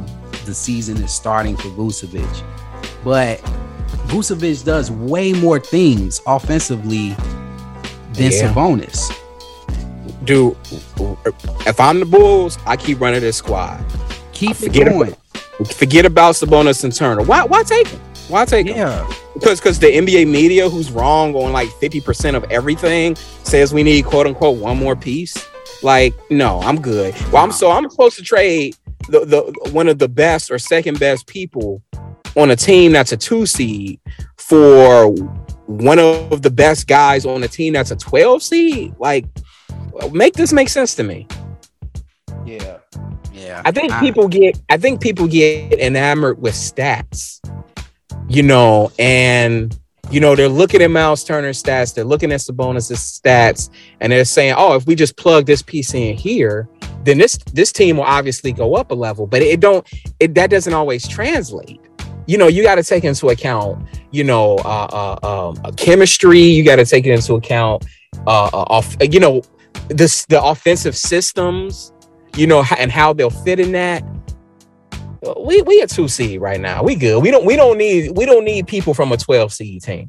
the 0.46 0.54
season 0.54 0.96
is 0.98 1.12
starting 1.12 1.56
for 1.56 1.68
Vucevic, 1.68 2.44
but 3.04 3.38
Vucevic 4.08 4.64
does 4.64 4.90
way 4.90 5.32
more 5.32 5.60
things 5.60 6.20
offensively 6.26 7.10
than 8.14 8.32
yeah. 8.32 8.52
Sabonis. 8.52 9.19
Dude, 10.24 10.56
if 11.66 11.80
I'm 11.80 12.00
the 12.00 12.06
Bulls, 12.06 12.58
I 12.66 12.76
keep 12.76 13.00
running 13.00 13.20
this 13.20 13.36
squad. 13.36 13.84
Keep 14.32 14.56
forget 14.56 14.86
it 14.86 14.90
going. 14.90 15.14
About, 15.58 15.74
forget 15.74 16.04
about 16.06 16.34
Sabonis 16.34 16.84
and 16.84 16.94
Turner. 16.94 17.22
Why? 17.22 17.44
Why 17.44 17.62
take 17.62 17.88
him? 17.88 18.00
Why 18.28 18.44
take 18.44 18.66
yeah. 18.66 19.06
him? 19.06 19.16
Because 19.34 19.60
because 19.60 19.78
the 19.78 19.86
NBA 19.86 20.28
media, 20.28 20.68
who's 20.68 20.90
wrong 20.90 21.34
on 21.34 21.52
like 21.52 21.70
fifty 21.80 22.00
percent 22.00 22.36
of 22.36 22.44
everything, 22.50 23.16
says 23.44 23.72
we 23.72 23.82
need 23.82 24.04
quote 24.04 24.26
unquote 24.26 24.58
one 24.58 24.78
more 24.78 24.94
piece. 24.94 25.46
Like, 25.82 26.12
no, 26.30 26.60
I'm 26.60 26.80
good. 26.80 27.14
Well, 27.32 27.42
I'm 27.42 27.52
so 27.52 27.70
I'm 27.70 27.88
supposed 27.88 28.16
to 28.16 28.22
trade 28.22 28.76
the, 29.08 29.24
the 29.24 29.70
one 29.70 29.88
of 29.88 29.98
the 29.98 30.08
best 30.08 30.50
or 30.50 30.58
second 30.58 30.98
best 30.98 31.26
people 31.26 31.82
on 32.36 32.50
a 32.50 32.56
team 32.56 32.92
that's 32.92 33.12
a 33.12 33.16
two 33.16 33.46
seed 33.46 33.98
for 34.36 35.12
one 35.66 35.98
of 35.98 36.42
the 36.42 36.50
best 36.50 36.86
guys 36.86 37.24
on 37.24 37.42
a 37.42 37.48
team 37.48 37.72
that's 37.72 37.90
a 37.92 37.96
12 37.96 38.42
seed. 38.42 38.94
Like, 38.98 39.24
make 40.12 40.34
this 40.34 40.52
make 40.52 40.68
sense 40.68 40.94
to 40.96 41.02
me. 41.02 41.26
Yeah. 42.44 42.78
Yeah. 43.32 43.62
I 43.64 43.72
think 43.72 43.92
I, 43.92 44.00
people 44.00 44.28
get 44.28 44.60
I 44.68 44.76
think 44.76 45.00
people 45.00 45.26
get 45.26 45.72
enamored 45.74 46.40
with 46.40 46.54
stats. 46.54 47.38
You 48.28 48.44
know, 48.44 48.92
and 48.98 49.76
you 50.10 50.20
know, 50.20 50.34
they're 50.34 50.48
looking 50.48 50.82
at 50.82 50.90
Miles 50.90 51.24
Turner's 51.24 51.62
stats, 51.62 51.94
they're 51.94 52.04
looking 52.04 52.32
at 52.32 52.40
Sabonis' 52.40 52.92
stats, 52.92 53.70
and 54.00 54.12
they're 54.12 54.24
saying, 54.24 54.54
oh, 54.56 54.74
if 54.74 54.86
we 54.86 54.94
just 54.96 55.16
plug 55.16 55.46
this 55.46 55.62
piece 55.62 55.94
in 55.94 56.16
here, 56.16 56.68
then 57.04 57.18
this 57.18 57.38
this 57.52 57.72
team 57.72 57.96
will 57.96 58.04
obviously 58.04 58.52
go 58.52 58.74
up 58.74 58.90
a 58.90 58.94
level. 58.94 59.26
But 59.26 59.42
it 59.42 59.60
don't 59.60 59.86
it 60.18 60.34
that 60.34 60.50
doesn't 60.50 60.74
always 60.74 61.06
translate. 61.06 61.80
You 62.26 62.38
know, 62.38 62.46
you 62.48 62.62
got 62.62 62.76
to 62.76 62.84
take 62.84 63.04
into 63.04 63.28
account, 63.28 63.84
you 64.12 64.22
know, 64.22 64.56
uh, 64.58 65.16
uh, 65.22 65.52
um, 65.66 65.74
chemistry. 65.74 66.40
You 66.40 66.64
got 66.64 66.76
to 66.76 66.84
take 66.84 67.06
it 67.06 67.12
into 67.12 67.34
account, 67.34 67.86
uh, 68.26 68.50
uh, 68.52 68.64
off, 68.68 68.96
you 69.00 69.18
know, 69.18 69.42
this 69.88 70.24
the 70.26 70.42
offensive 70.42 70.96
systems, 70.96 71.92
you 72.36 72.46
know, 72.46 72.64
and 72.78 72.90
how 72.90 73.12
they'll 73.12 73.30
fit 73.30 73.60
in 73.60 73.72
that 73.72 74.04
we 75.38 75.60
we 75.62 75.80
a 75.80 75.86
two 75.86 76.08
seed 76.08 76.40
right 76.40 76.60
now. 76.60 76.82
We 76.82 76.94
good. 76.94 77.22
We 77.22 77.30
don't 77.30 77.44
we 77.44 77.56
don't 77.56 77.78
need 77.78 78.16
we 78.16 78.24
don't 78.24 78.44
need 78.44 78.66
people 78.66 78.94
from 78.94 79.12
a 79.12 79.16
12 79.16 79.52
seed 79.52 79.82
team. 79.82 80.06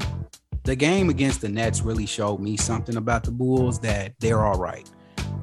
The 0.64 0.76
game 0.76 1.10
against 1.10 1.42
the 1.42 1.50
Nets 1.50 1.82
really 1.82 2.06
showed 2.06 2.40
me 2.40 2.56
something 2.56 2.96
about 2.96 3.24
the 3.24 3.32
Bulls 3.32 3.80
that 3.80 4.14
they're 4.20 4.46
all 4.46 4.60
right. 4.60 4.90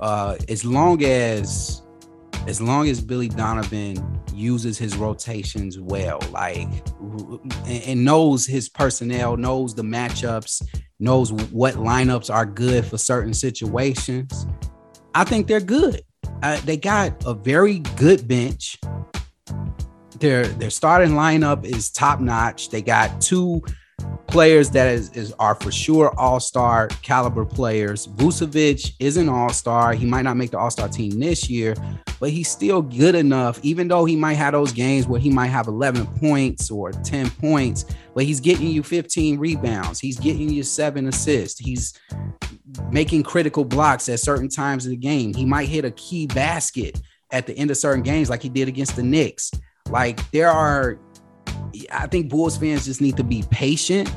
Uh, 0.00 0.36
as 0.48 0.64
long 0.64 1.02
as 1.04 1.82
as 2.46 2.62
long 2.62 2.88
as 2.88 3.00
Billy 3.00 3.28
Donovan 3.28 4.20
uses 4.32 4.78
his 4.78 4.96
rotations 4.96 5.78
well, 5.78 6.20
like 6.30 6.68
and 7.66 8.04
knows 8.04 8.46
his 8.46 8.68
personnel, 8.68 9.36
knows 9.36 9.74
the 9.74 9.82
matchups, 9.82 10.62
knows 11.00 11.32
what 11.32 11.74
lineups 11.74 12.32
are 12.32 12.46
good 12.46 12.84
for 12.84 12.98
certain 12.98 13.34
situations, 13.34 14.46
I 15.14 15.24
think 15.24 15.46
they're 15.46 15.60
good. 15.60 16.02
Uh, 16.42 16.60
they 16.64 16.76
got 16.76 17.24
a 17.26 17.34
very 17.34 17.80
good 17.96 18.28
bench 18.28 18.78
their 20.20 20.46
their 20.46 20.70
starting 20.70 21.12
lineup 21.12 21.64
is 21.64 21.90
top 21.90 22.20
notch. 22.20 22.70
They 22.70 22.82
got 22.82 23.20
two 23.20 23.62
players 24.28 24.70
that 24.70 24.88
is, 24.88 25.10
is 25.10 25.32
are 25.38 25.54
for 25.54 25.72
sure 25.72 26.12
all-star 26.18 26.88
caliber 27.02 27.44
players. 27.44 28.06
Vucevic 28.08 28.92
is 29.00 29.16
an 29.16 29.28
all-star. 29.28 29.94
He 29.94 30.06
might 30.06 30.22
not 30.22 30.36
make 30.36 30.50
the 30.50 30.58
all-star 30.58 30.88
team 30.88 31.18
this 31.18 31.48
year, 31.48 31.74
but 32.20 32.30
he's 32.30 32.48
still 32.48 32.82
good 32.82 33.14
enough, 33.14 33.58
even 33.62 33.88
though 33.88 34.04
he 34.04 34.16
might 34.16 34.34
have 34.34 34.52
those 34.52 34.72
games 34.72 35.06
where 35.06 35.20
he 35.20 35.30
might 35.30 35.46
have 35.46 35.66
11 35.66 36.06
points 36.18 36.70
or 36.70 36.92
10 36.92 37.30
points, 37.30 37.86
but 38.14 38.24
he's 38.24 38.40
getting 38.40 38.68
you 38.68 38.82
15 38.82 39.38
rebounds. 39.38 39.98
He's 39.98 40.18
getting 40.18 40.50
you 40.50 40.62
seven 40.62 41.08
assists. 41.08 41.58
He's 41.58 41.98
making 42.90 43.22
critical 43.22 43.64
blocks 43.64 44.08
at 44.08 44.20
certain 44.20 44.48
times 44.48 44.84
of 44.84 44.90
the 44.90 44.96
game. 44.96 45.34
He 45.34 45.44
might 45.44 45.68
hit 45.68 45.84
a 45.84 45.90
key 45.92 46.26
basket 46.26 47.00
at 47.30 47.46
the 47.46 47.54
end 47.56 47.70
of 47.70 47.76
certain 47.76 48.02
games, 48.02 48.30
like 48.30 48.42
he 48.42 48.48
did 48.48 48.68
against 48.68 48.96
the 48.96 49.02
Knicks. 49.02 49.50
Like 49.88 50.30
there 50.32 50.50
are, 50.50 50.98
I 51.90 52.06
think 52.06 52.28
Bulls 52.28 52.56
fans 52.56 52.84
just 52.84 53.00
need 53.00 53.16
to 53.16 53.24
be 53.24 53.44
patient 53.50 54.12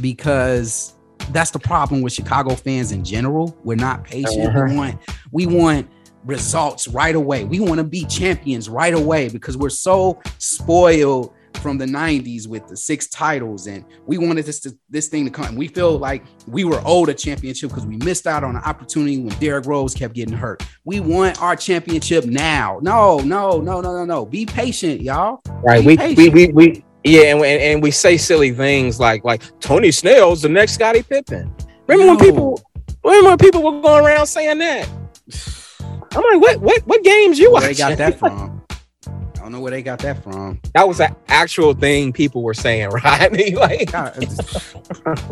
because 0.00 0.94
that's 1.30 1.50
the 1.50 1.58
problem 1.58 2.02
with 2.02 2.12
Chicago 2.12 2.54
fans 2.54 2.92
in 2.92 3.04
general. 3.04 3.56
We're 3.64 3.76
not 3.76 4.04
patient. 4.04 4.48
Uh-huh. 4.48 4.66
We 4.68 4.76
want 4.76 5.00
we 5.32 5.46
want 5.46 5.90
results 6.24 6.88
right 6.88 7.14
away. 7.14 7.44
We 7.44 7.60
want 7.60 7.78
to 7.78 7.84
be 7.84 8.04
champions 8.06 8.68
right 8.68 8.94
away 8.94 9.28
because 9.28 9.56
we're 9.56 9.68
so 9.70 10.20
spoiled 10.38 11.33
from 11.58 11.78
the 11.78 11.86
90s 11.86 12.46
with 12.46 12.66
the 12.68 12.76
six 12.76 13.08
titles 13.08 13.66
and 13.66 13.84
we 14.06 14.18
wanted 14.18 14.44
this 14.44 14.60
to, 14.60 14.76
this 14.90 15.08
thing 15.08 15.24
to 15.24 15.30
come 15.30 15.54
we 15.56 15.68
feel 15.68 15.98
like 15.98 16.24
we 16.46 16.64
were 16.64 16.80
owed 16.84 17.08
a 17.08 17.14
championship 17.14 17.70
because 17.70 17.86
we 17.86 17.96
missed 17.98 18.26
out 18.26 18.44
on 18.44 18.56
an 18.56 18.62
opportunity 18.62 19.18
when 19.18 19.36
Derrick 19.38 19.66
Rose 19.66 19.94
kept 19.94 20.14
getting 20.14 20.34
hurt. 20.34 20.62
We 20.84 21.00
want 21.00 21.40
our 21.40 21.56
championship 21.56 22.24
now. 22.24 22.78
No 22.82 23.18
no 23.18 23.60
no 23.60 23.80
no 23.80 23.92
no 23.92 24.04
no. 24.04 24.26
Be 24.26 24.46
patient 24.46 25.00
y'all. 25.00 25.40
Right 25.62 25.84
we, 25.84 25.96
we, 25.96 26.28
we 26.28 26.48
we 26.48 26.84
yeah 27.04 27.34
and, 27.34 27.44
and, 27.44 27.62
and 27.62 27.82
we 27.82 27.90
say 27.90 28.16
silly 28.16 28.52
things 28.52 29.00
like 29.00 29.24
like 29.24 29.42
Tony 29.60 29.90
Snell's 29.90 30.42
the 30.42 30.48
next 30.48 30.72
Scottie 30.74 31.02
Pippen. 31.02 31.52
Remember 31.86 32.04
no. 32.04 32.16
when 32.16 32.18
people 32.18 32.62
remember 33.04 33.28
when 33.30 33.38
people 33.38 33.62
were 33.62 33.80
going 33.80 34.04
around 34.04 34.26
saying 34.26 34.58
that? 34.58 34.88
I'm 36.12 36.22
like 36.22 36.40
what 36.40 36.60
what 36.60 36.86
what 36.86 37.02
games 37.02 37.38
you 37.38 37.52
Where 37.52 37.62
they 37.62 37.74
got 37.74 37.98
that 37.98 38.18
from 38.18 38.53
don't 39.44 39.52
know 39.52 39.60
where 39.60 39.72
they 39.72 39.82
got 39.82 39.98
that 39.98 40.22
from. 40.22 40.58
That 40.72 40.88
was 40.88 41.00
an 41.00 41.14
actual 41.28 41.74
thing 41.74 42.14
people 42.14 42.42
were 42.42 42.54
saying, 42.54 42.88
right? 43.04 43.54
like 43.54 43.92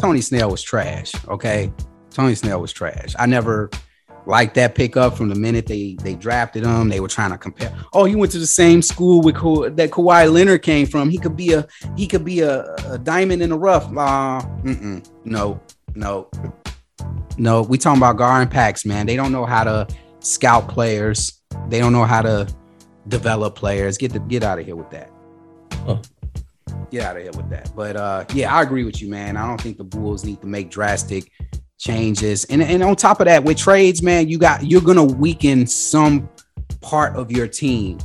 Tony 0.00 0.20
Snell 0.20 0.50
was 0.50 0.62
trash. 0.62 1.12
Okay, 1.28 1.72
Tony 2.10 2.34
Snell 2.34 2.60
was 2.60 2.72
trash. 2.72 3.14
I 3.18 3.24
never 3.24 3.70
liked 4.26 4.54
that 4.54 4.74
pickup 4.74 5.16
from 5.16 5.30
the 5.30 5.34
minute 5.34 5.66
they 5.66 5.96
they 6.02 6.14
drafted 6.14 6.64
him. 6.64 6.90
They 6.90 7.00
were 7.00 7.08
trying 7.08 7.30
to 7.30 7.38
compare. 7.38 7.74
Oh, 7.94 8.04
he 8.04 8.14
went 8.14 8.30
to 8.32 8.38
the 8.38 8.46
same 8.46 8.82
school 8.82 9.22
with 9.22 9.34
Ka- 9.34 9.70
that 9.70 9.90
Kawhi 9.90 10.30
Leonard 10.30 10.62
came 10.62 10.86
from. 10.86 11.08
He 11.08 11.16
could 11.16 11.34
be 11.36 11.54
a 11.54 11.66
he 11.96 12.06
could 12.06 12.24
be 12.24 12.40
a, 12.40 12.74
a 12.90 12.98
diamond 12.98 13.42
in 13.42 13.48
the 13.48 13.58
rough. 13.58 13.86
Uh, 13.96 14.42
no, 15.24 15.58
no, 15.94 16.30
no. 17.38 17.62
We 17.62 17.78
talking 17.78 18.02
about 18.02 18.20
and 18.20 18.50
Pax, 18.50 18.84
man. 18.84 19.06
They 19.06 19.16
don't 19.16 19.32
know 19.32 19.46
how 19.46 19.64
to 19.64 19.88
scout 20.20 20.68
players. 20.68 21.40
They 21.68 21.78
don't 21.78 21.94
know 21.94 22.04
how 22.04 22.20
to 22.20 22.46
develop 23.08 23.54
players. 23.54 23.98
Get 23.98 24.12
the 24.12 24.20
get 24.20 24.42
out 24.42 24.58
of 24.58 24.66
here 24.66 24.76
with 24.76 24.90
that. 24.90 25.10
Huh. 25.84 25.98
Get 26.90 27.04
out 27.04 27.16
of 27.16 27.22
here 27.22 27.32
with 27.32 27.48
that. 27.50 27.70
But 27.74 27.96
uh, 27.96 28.24
yeah, 28.34 28.54
I 28.54 28.62
agree 28.62 28.84
with 28.84 29.00
you, 29.00 29.08
man. 29.08 29.36
I 29.36 29.46
don't 29.46 29.60
think 29.60 29.78
the 29.78 29.84
Bulls 29.84 30.24
need 30.24 30.40
to 30.40 30.46
make 30.46 30.70
drastic 30.70 31.30
changes. 31.78 32.44
And 32.44 32.62
and 32.62 32.82
on 32.82 32.96
top 32.96 33.20
of 33.20 33.26
that, 33.26 33.44
with 33.44 33.58
trades, 33.58 34.02
man, 34.02 34.28
you 34.28 34.38
got 34.38 34.64
you're 34.64 34.80
gonna 34.80 35.04
weaken 35.04 35.66
some 35.66 36.28
part 36.80 37.16
of 37.16 37.30
your 37.30 37.48
team. 37.48 37.98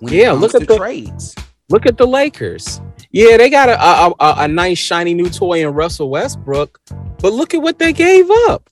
yeah, 0.00 0.32
look 0.32 0.54
at 0.54 0.66
the 0.66 0.76
trades. 0.76 1.34
Look 1.68 1.86
at 1.86 1.98
the 1.98 2.06
Lakers. 2.06 2.80
Yeah, 3.10 3.36
they 3.36 3.50
got 3.50 3.68
a, 3.68 3.82
a, 3.82 4.14
a, 4.20 4.44
a 4.44 4.48
nice 4.48 4.78
shiny 4.78 5.14
new 5.14 5.28
toy 5.28 5.66
in 5.66 5.74
Russell 5.74 6.10
Westbrook, 6.10 6.78
but 7.18 7.32
look 7.32 7.54
at 7.54 7.62
what 7.62 7.78
they 7.78 7.92
gave 7.92 8.30
up. 8.48 8.70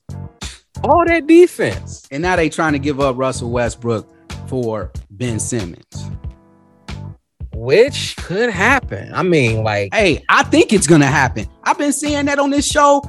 All 0.83 1.03
that 1.05 1.27
defense. 1.27 2.07
And 2.11 2.21
now 2.21 2.35
they 2.35 2.47
trying 2.47 2.73
to 2.73 2.79
give 2.79 3.01
up 3.01 3.17
Russell 3.17 3.49
Westbrook 3.51 4.14
for 4.47 4.91
Ben 5.11 5.39
Simmons. 5.39 6.11
Which 7.53 8.17
could 8.17 8.49
happen. 8.49 9.13
I 9.13 9.23
mean, 9.23 9.63
like, 9.63 9.93
hey, 9.93 10.23
I 10.29 10.43
think 10.43 10.73
it's 10.73 10.87
gonna 10.87 11.07
happen. 11.07 11.47
I've 11.63 11.77
been 11.77 11.93
saying 11.93 12.25
that 12.25 12.37
on 12.37 12.49
this 12.49 12.67
show. 12.67 13.01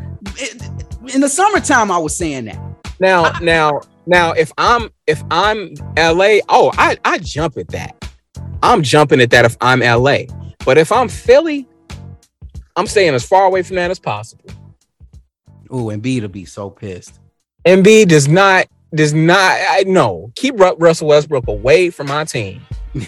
In 1.13 1.21
the 1.21 1.29
summertime, 1.29 1.91
I 1.91 1.99
was 1.99 2.17
saying 2.17 2.47
that. 2.47 2.59
Now, 3.01 3.25
I, 3.25 3.41
now, 3.41 3.81
now, 4.07 4.33
if 4.33 4.53
I'm 4.57 4.91
if 5.07 5.23
I'm 5.31 5.75
LA, 5.97 6.39
oh, 6.49 6.73
I 6.79 6.97
I 7.05 7.19
jump 7.19 7.57
at 7.57 7.69
that. 7.69 8.09
I'm 8.63 8.83
jumping 8.83 9.21
at 9.21 9.31
that 9.31 9.45
if 9.45 9.57
I'm 9.61 9.81
LA. 9.81 10.21
But 10.65 10.79
if 10.79 10.91
I'm 10.91 11.09
Philly, 11.09 11.67
I'm 12.77 12.87
staying 12.87 13.15
as 13.15 13.27
far 13.27 13.47
away 13.47 13.63
from 13.63 13.77
that 13.77 13.91
as 13.91 13.99
possible. 13.99 14.51
Oh, 15.71 15.91
and 15.91 16.03
B 16.03 16.21
to 16.21 16.29
be 16.29 16.45
so 16.45 16.71
pissed. 16.71 17.21
Embiid 17.65 18.09
does 18.09 18.29
not 18.29 18.67
does 18.95 19.13
not. 19.13 19.39
I 19.39 19.85
no 19.87 20.33
keep 20.35 20.59
Russell 20.59 21.09
Westbrook 21.09 21.49
away 21.49 21.91
from 21.91 22.09
my 22.09 22.25
team. 22.25 22.63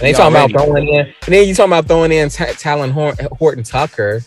And 0.00 0.06
they 0.06 0.12
talking 0.12 0.36
about 0.36 0.50
throwing 0.52 0.86
in, 0.86 1.06
and 1.06 1.14
then 1.26 1.48
you 1.48 1.54
talking 1.56 1.72
about 1.72 1.88
throwing 1.88 2.12
in 2.12 2.28
t- 2.28 2.44
Talen 2.44 2.92
Horton 3.36 3.64
Tucker. 3.64 4.22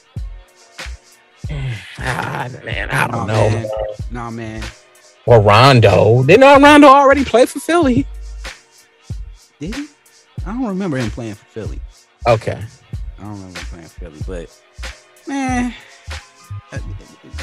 ah, 1.98 2.50
man, 2.66 2.89
I 2.89 3.08
don't 3.08 3.26
know. 3.26 3.50
Man. 3.50 3.68
Nah, 4.12 4.30
man. 4.32 4.64
Or 5.26 5.39
Rondo. 5.39 6.24
Didn't 6.24 6.62
Rondo 6.62 6.88
already 6.88 7.24
play 7.24 7.46
for 7.46 7.60
Philly? 7.60 8.06
Did 9.60 9.76
he? 9.76 9.88
I 10.46 10.52
don't 10.52 10.66
remember 10.66 10.98
him 10.98 11.10
playing 11.10 11.36
for 11.36 11.46
Philly. 11.46 11.80
Okay. 12.28 12.62
I 13.18 13.24
don't 13.24 13.32
remember 13.32 13.60
him 13.60 13.66
playing 13.68 13.88
for 13.88 14.00
Philly, 14.02 14.20
but 14.28 14.62
man, 15.26 15.74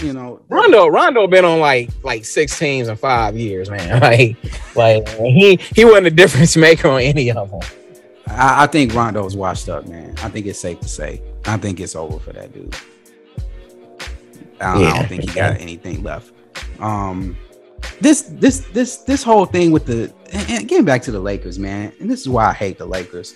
you 0.02 0.12
know, 0.12 0.40
Rondo 0.48 0.86
Rondo 0.88 1.26
been 1.26 1.44
on 1.44 1.60
like 1.60 1.90
like 2.02 2.24
six 2.24 2.58
teams 2.58 2.88
in 2.88 2.96
five 2.96 3.36
years, 3.36 3.70
man. 3.70 4.00
Like 4.08 4.36
like 4.76 5.08
he 5.08 5.56
he 5.56 5.84
wasn't 5.84 6.06
a 6.06 6.10
difference 6.10 6.56
maker 6.56 6.88
on 6.88 7.00
any 7.00 7.30
of 7.30 7.50
them. 7.50 7.60
I, 8.28 8.64
I 8.64 8.66
think 8.66 8.94
Rondo's 8.94 9.36
washed 9.36 9.68
up, 9.68 9.86
man. 9.86 10.14
I 10.22 10.28
think 10.28 10.46
it's 10.46 10.58
safe 10.58 10.80
to 10.80 10.88
say. 10.88 11.22
I 11.46 11.56
think 11.56 11.80
it's 11.80 11.96
over 11.96 12.18
for 12.18 12.32
that 12.32 12.52
dude. 12.52 12.74
I 14.60 14.74
don't, 14.74 14.82
yeah. 14.82 14.88
I 14.88 14.98
don't 14.98 15.08
think 15.08 15.22
he 15.22 15.34
got 15.34 15.60
anything 15.60 16.02
left. 16.02 16.32
Um, 16.80 17.36
this 18.00 18.22
this 18.22 18.60
this 18.72 18.98
this 18.98 19.22
whole 19.22 19.46
thing 19.46 19.70
with 19.70 19.86
the 19.86 20.12
and 20.32 20.68
getting 20.68 20.84
back 20.84 21.02
to 21.02 21.10
the 21.10 21.20
Lakers, 21.20 21.58
man, 21.58 21.92
and 22.00 22.10
this 22.10 22.20
is 22.20 22.28
why 22.28 22.48
I 22.48 22.52
hate 22.52 22.78
the 22.78 22.86
Lakers. 22.86 23.34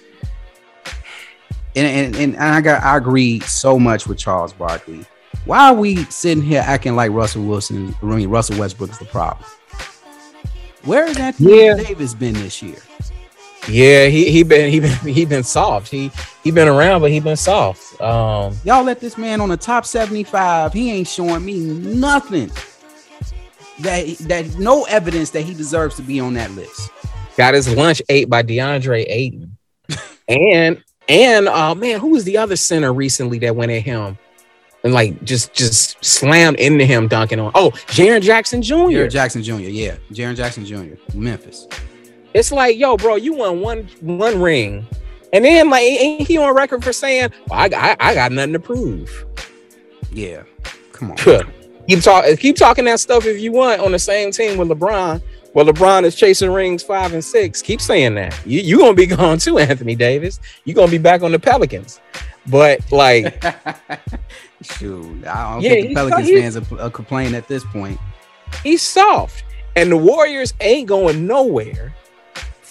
And 1.75 2.17
and, 2.17 2.37
and 2.37 2.37
I 2.37 2.61
got 2.61 2.83
I 2.83 2.97
agree 2.97 3.41
so 3.41 3.79
much 3.79 4.07
with 4.07 4.19
Charles 4.19 4.53
Barkley. 4.53 5.05
Why 5.45 5.71
are 5.71 5.75
we 5.75 6.05
sitting 6.05 6.43
here 6.43 6.63
acting 6.65 6.95
like 6.95 7.11
Russell 7.11 7.45
Wilson, 7.45 7.95
I 8.01 8.07
mean 8.07 8.29
Russell 8.29 8.59
Westbrook 8.59 8.91
is 8.91 8.99
the 8.99 9.07
problem? 9.07 9.45
Where 10.85 11.07
has 11.07 11.17
Anthony 11.17 11.65
yeah. 11.65 11.75
Davis 11.75 12.15
been 12.15 12.35
this 12.35 12.63
year? 12.63 12.79
Yeah, 13.69 14.07
he 14.07 14.31
he 14.31 14.43
been 14.43 14.71
he 14.71 14.81
been 14.81 14.97
he 14.99 15.25
been 15.25 15.45
soft. 15.45 15.89
He 15.89 16.11
he 16.43 16.51
been 16.51 16.67
around, 16.67 17.01
but 17.01 17.13
he 17.13 17.21
been 17.21 17.37
soft. 17.37 18.01
Um, 18.01 18.57
Y'all 18.65 18.83
let 18.83 18.99
this 18.99 19.17
man 19.17 19.41
on 19.41 19.49
the 19.49 19.57
top 19.57 19.87
seventy 19.87 20.25
five. 20.25 20.73
He 20.73 20.91
ain't 20.91 21.07
showing 21.07 21.45
me 21.45 21.61
nothing 21.61 22.51
that 23.81 24.17
that 24.21 24.59
no 24.59 24.85
evidence 24.85 25.31
that 25.31 25.43
he 25.43 25.55
deserves 25.55 25.95
to 25.97 26.03
be 26.03 26.19
on 26.19 26.35
that 26.35 26.51
list. 26.53 26.91
Got 27.37 27.55
his 27.55 27.73
lunch 27.75 28.03
ate 28.09 28.29
by 28.29 28.43
DeAndre 28.43 29.05
Ayton, 29.09 29.57
and 30.29 30.83
and 31.09 31.49
uh 31.49 31.75
man, 31.77 32.01
who 32.01 32.09
was 32.09 32.25
the 32.25 32.39
other 32.39 32.57
center 32.57 32.93
recently 32.93 33.39
that 33.41 33.55
went 33.55 33.71
at 33.71 33.83
him? 33.83 34.19
And 34.85 34.93
like 34.93 35.23
just 35.25 35.53
just 35.55 36.03
slammed 36.05 36.59
into 36.59 36.85
him 36.85 37.09
dunking 37.09 37.41
on. 37.41 37.53
Oh, 37.55 37.71
Jaren 37.89 38.23
Jackson 38.23 38.63
Jr. 38.63 38.75
Jaren 38.75 39.11
Jackson 39.11 39.43
Jr. 39.43 39.55
Yeah, 39.55 39.97
Jaren 40.11 40.37
Jackson 40.37 40.65
Jr. 40.65 40.95
Memphis. 41.15 41.69
It's 42.35 42.51
like, 42.51 42.79
yo, 42.79 42.97
bro, 42.97 43.17
you 43.17 43.35
won 43.35 43.61
one 43.61 43.89
one 44.01 44.41
ring, 44.41 44.87
and 45.33 45.45
then 45.45 45.71
like, 45.71 45.83
ain't 45.83 46.27
he 46.27 46.39
on 46.39 46.55
record 46.55 46.83
for 46.83 46.93
saying, 46.93 47.31
well, 47.49 47.61
I, 47.61 47.71
I, 47.77 47.97
I 48.01 48.15
got 48.15 48.33
nothing 48.33 48.55
to 48.55 48.61
prove? 48.61 49.27
Yeah, 50.13 50.43
come 50.93 51.11
on. 51.13 51.17
keep 51.17 52.01
talking, 52.03 52.33
eh, 52.33 52.37
keep 52.37 52.57
talking 52.57 52.85
that 52.87 53.01
stuff 53.01 53.27
if 53.27 53.41
you 53.41 53.53
want 53.53 53.81
on 53.81 53.93
the 53.93 53.99
same 53.99 54.31
team 54.31 54.59
with 54.59 54.69
LeBron. 54.69 55.23
Well, 55.55 55.67
LeBron 55.67 56.05
is 56.05 56.15
chasing 56.15 56.51
rings 56.51 56.83
five 56.83 57.13
and 57.13 57.23
six. 57.23 57.61
Keep 57.61 57.83
saying 57.83 58.15
that. 58.15 58.39
You 58.47 58.61
you 58.61 58.79
gonna 58.79 58.95
be 58.95 59.07
gone 59.19 59.39
too, 59.39 59.59
Anthony 59.59 59.95
Davis. 59.95 60.41
You 60.65 60.75
gonna 60.75 60.91
be 60.91 60.99
back 60.99 61.23
on 61.23 61.33
the 61.33 61.39
Pelicans. 61.39 62.01
But 62.47 62.81
like, 62.91 63.43
shoot, 64.63 65.27
I 65.27 65.55
don't 65.55 65.63
yeah, 65.63 65.71
think 65.71 65.89
the 65.89 65.95
Pelicans 65.95 66.31
fans 66.31 66.57
are, 66.57 66.81
are 66.81 66.91
complaining 66.91 67.35
at 67.35 67.49
this 67.49 67.65
point. 67.65 67.99
He's 68.63 68.83
soft, 68.83 69.45
and 69.77 69.91
the 69.91 69.97
Warriors 69.97 70.55
ain't 70.61 70.89
going 70.89 71.27
nowhere 71.27 71.95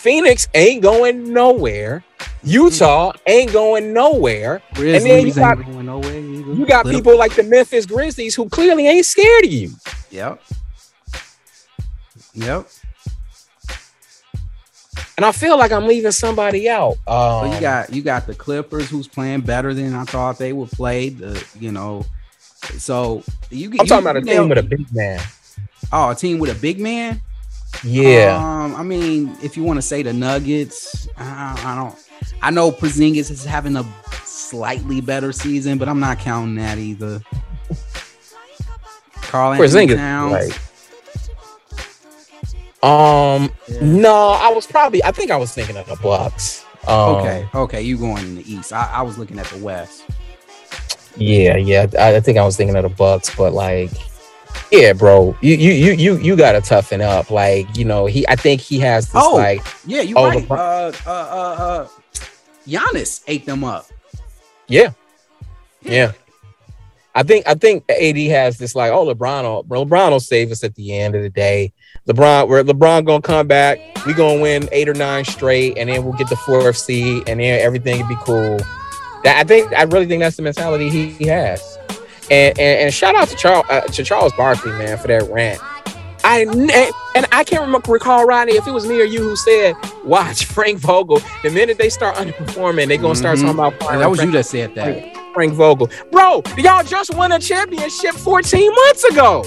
Phoenix 0.02 0.48
ain't 0.56 0.82
going 0.82 1.32
nowhere. 1.32 2.04
Utah 2.42 3.14
ain't 3.28 3.54
going 3.54 3.94
nowhere. 3.94 4.64
Grizzlies 4.74 5.04
and 5.04 5.12
then 5.12 5.28
you 5.28 5.34
got, 5.36 5.60
nowhere 5.60 6.20
you 6.20 6.66
got 6.66 6.88
people 6.88 7.16
like 7.16 7.36
the 7.36 7.44
Memphis 7.44 7.86
Grizzlies 7.86 8.34
who 8.34 8.50
clearly 8.50 8.88
ain't 8.88 9.06
scared 9.06 9.46
of 9.46 9.52
you. 9.52 9.70
Yep. 10.10 10.42
Yep. 12.34 12.68
And 15.22 15.28
I 15.28 15.34
feel 15.34 15.56
like 15.56 15.72
I'm 15.72 15.86
leaving 15.86 16.10
somebody 16.10 16.68
out. 16.68 16.98
Um, 17.06 17.46
so 17.46 17.54
you 17.54 17.62
got 17.62 17.94
you 17.94 18.02
got 18.02 18.26
the 18.26 18.34
Clippers 18.34 18.90
who's 18.90 19.08
playing 19.08 19.42
better 19.42 19.72
than 19.72 19.94
I 19.94 20.04
thought 20.04 20.40
they 20.40 20.52
would 20.52 20.72
play. 20.72 21.10
The 21.10 21.48
you 21.60 21.72
know, 21.72 22.08
so 22.80 23.22
you. 23.52 23.68
I'm 23.68 23.74
you, 23.74 23.78
talking 23.86 24.00
about 24.00 24.18
a 24.18 24.22
team 24.24 24.50
with 24.50 24.58
a 24.58 24.64
big 24.64 24.92
man. 24.92 25.22
Oh, 25.94 26.10
a 26.10 26.16
team 26.16 26.40
with 26.40 26.50
a 26.50 26.60
big 26.60 26.80
man. 26.80 27.22
Yeah. 27.84 28.36
Um, 28.36 28.74
I 28.76 28.82
mean, 28.82 29.38
if 29.44 29.56
you 29.56 29.62
want 29.62 29.78
to 29.78 29.84
say 29.84 30.02
the 30.02 30.12
Nuggets, 30.12 31.08
I, 31.16 31.62
I 31.66 31.76
don't. 31.76 31.96
I 32.42 32.50
know 32.50 32.72
Porzingis 32.72 33.30
is 33.30 33.46
having 33.46 33.76
a 33.76 33.86
slightly 34.24 35.02
better 35.02 35.32
season, 35.32 35.78
but 35.78 35.88
I'm 35.88 36.00
not 36.00 36.18
counting 36.18 36.56
that 36.56 36.80
either. 36.80 37.22
Carl 39.22 39.56
Porzingis, 39.56 39.98
Towns. 39.98 40.34
Right. 40.34 40.60
Um, 42.84 43.52
yeah. 43.68 43.80
no, 43.82 44.30
I 44.30 44.50
was 44.50 44.66
probably. 44.66 45.04
I 45.04 45.12
think 45.12 45.32
I 45.32 45.38
was 45.38 45.54
thinking 45.54 45.78
of 45.78 45.86
the 45.88 45.98
Bucks. 45.98 46.66
Um, 46.88 47.16
okay, 47.16 47.48
okay, 47.54 47.82
you 47.82 47.98
going 47.98 48.24
in 48.26 48.36
the 48.36 48.52
East? 48.52 48.74
I, 48.74 48.90
I 48.92 49.02
was 49.04 49.18
looking 49.18 49.38
at 49.38 49.46
the 49.48 49.60
West. 49.60 50.04
Yeah, 51.16 51.58
yeah, 51.58 51.86
I, 52.00 52.16
I 52.16 52.20
think 52.22 52.38
I 52.38 52.44
was 52.44 52.58
thinking 52.58 52.76
of 52.76 52.84
the 52.84 52.90
Bucks, 52.90 53.36
but 53.36 53.54
like 53.54 53.92
yeah, 54.72 54.94
bro, 54.94 55.36
you 55.42 55.56
you 55.56 55.72
you 55.72 55.92
you 55.94 56.18
you 56.20 56.36
gotta 56.36 56.62
toughen 56.62 57.02
up. 57.02 57.30
Like 57.30 57.76
you 57.78 57.86
know, 57.86 58.06
he 58.06 58.28
I 58.28 58.36
think 58.36 58.62
he 58.62 58.80
has 58.80 59.06
this 59.08 59.22
oh, 59.24 59.36
like 59.36 59.62
yeah, 59.86 60.02
you 60.02 60.16
oh, 60.18 60.30
right. 60.30 60.48
The, 60.48 60.54
uh, 60.54 60.92
uh, 61.06 61.10
uh, 61.10 61.64
uh, 61.64 61.88
Giannis 62.66 63.22
ate 63.28 63.46
them 63.46 63.64
up. 63.64 63.88
Yeah. 64.68 64.92
yeah, 65.82 65.92
yeah. 65.92 66.12
I 67.14 67.24
think 67.24 67.48
I 67.48 67.56
think 67.56 67.84
AD 67.90 68.18
has 68.18 68.58
this 68.58 68.74
like, 68.74 68.92
oh, 68.92 69.06
LeBron, 69.14 69.44
will, 69.44 69.86
LeBron 69.86 70.12
will 70.12 70.20
save 70.20 70.52
us 70.52 70.64
at 70.64 70.76
the 70.76 70.98
end 70.98 71.16
of 71.16 71.22
the 71.22 71.30
day. 71.30 71.74
LeBron, 72.08 72.48
where 72.48 72.64
LeBron 72.64 73.06
gonna 73.06 73.22
come 73.22 73.48
back, 73.48 73.80
we 74.06 74.14
gonna 74.14 74.42
win 74.42 74.70
eight 74.72 74.88
or 74.88 74.94
nine 74.94 75.26
straight, 75.26 75.78
and 75.78 75.90
then 75.90 76.04
we'll 76.04 76.14
get 76.14 76.30
the 76.30 76.38
fourth 76.38 76.78
seed, 76.78 77.28
and 77.28 77.40
then 77.40 77.60
everything 77.60 78.02
will 78.02 78.08
be 78.08 78.16
cool. 78.22 78.58
That 79.24 79.38
I 79.38 79.44
think 79.44 79.74
I 79.74 79.84
really 79.84 80.06
think 80.06 80.22
that's 80.22 80.38
the 80.38 80.42
mentality 80.42 80.90
he, 80.90 81.12
he 81.12 81.26
has. 81.26 81.78
And, 82.30 82.58
and, 82.58 82.80
and 82.80 82.94
shout 82.94 83.16
out 83.16 83.28
to 83.28 83.36
Charles 83.36 83.66
uh, 83.70 83.82
to 83.82 84.04
Charles 84.04 84.32
Barkley, 84.34 84.72
man, 84.72 84.98
for 84.98 85.08
that 85.08 85.30
rant. 85.30 85.60
I 86.24 86.44
and 87.16 87.26
I 87.32 87.44
can't 87.44 87.62
remember, 87.62 87.92
recall 87.92 88.26
Ronnie 88.26 88.54
if 88.54 88.68
it 88.68 88.72
was 88.72 88.88
me 88.88 89.02
or 89.02 89.06
you 89.06 89.20
who 89.20 89.36
said, 89.36 89.76
"Watch 90.06 90.46
Frank 90.46 90.80
Vogel." 90.80 91.20
The 91.44 91.50
minute 91.50 91.78
they 91.78 91.90
start 91.90 92.16
underperforming, 92.16 92.88
they're 92.88 92.98
gonna 92.98 93.16
start 93.16 93.38
mm-hmm. 93.38 93.58
talking 93.58 93.78
about. 93.78 94.00
that 94.00 94.10
was 94.10 94.20
Frank, 94.20 94.32
you 94.32 94.38
that 94.38 94.46
said 94.46 94.76
that. 94.76 95.21
Frank 95.34 95.54
Vogel, 95.54 95.90
bro. 96.12 96.44
Y'all 96.58 96.84
just 96.84 97.16
won 97.16 97.32
a 97.32 97.40
championship 97.40 98.16
14 98.16 98.74
months 98.74 99.04
ago. 99.06 99.44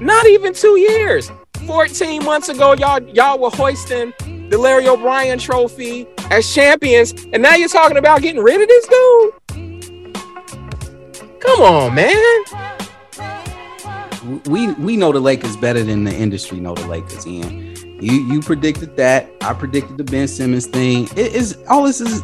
Not 0.00 0.26
even 0.26 0.52
two 0.52 0.78
years. 0.78 1.30
14 1.66 2.24
months 2.24 2.48
ago, 2.48 2.74
y'all 2.74 3.02
y'all 3.10 3.38
were 3.38 3.50
hoisting 3.50 4.12
the 4.50 4.58
Larry 4.58 4.86
O'Brien 4.86 5.38
Trophy 5.38 6.06
as 6.30 6.52
champions, 6.52 7.12
and 7.32 7.42
now 7.42 7.54
you're 7.54 7.68
talking 7.68 7.96
about 7.96 8.20
getting 8.22 8.42
rid 8.42 8.60
of 8.60 8.68
this 8.68 8.86
dude. 8.86 9.34
Come 11.40 11.60
on, 11.62 11.94
man. 11.94 12.44
We 14.46 14.72
we 14.74 14.96
know 14.96 15.12
the 15.12 15.20
Lakers 15.20 15.56
better 15.56 15.82
than 15.82 16.04
the 16.04 16.14
industry 16.14 16.60
know 16.60 16.74
the 16.74 16.86
Lakers. 16.86 17.26
Ian, 17.26 17.74
you 18.02 18.12
you 18.26 18.40
predicted 18.40 18.96
that. 18.96 19.30
I 19.40 19.54
predicted 19.54 19.96
the 19.96 20.04
Ben 20.04 20.28
Simmons 20.28 20.66
thing. 20.66 21.08
It 21.16 21.34
is 21.34 21.58
all 21.68 21.84
this 21.84 22.00
is. 22.00 22.22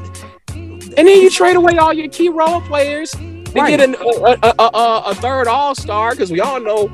And 1.01 1.09
then 1.09 1.23
you 1.23 1.31
trade 1.31 1.57
away 1.57 1.79
all 1.79 1.95
your 1.95 2.11
key 2.11 2.29
role 2.29 2.61
players 2.61 3.13
to 3.13 3.53
right. 3.55 3.71
get 3.71 3.81
an, 3.81 3.95
a, 3.95 4.39
a, 4.43 4.55
a, 4.59 5.03
a 5.07 5.15
third 5.15 5.49
All 5.49 5.75
Star 5.75 6.11
because 6.11 6.31
we 6.31 6.41
all 6.41 6.61
know, 6.61 6.91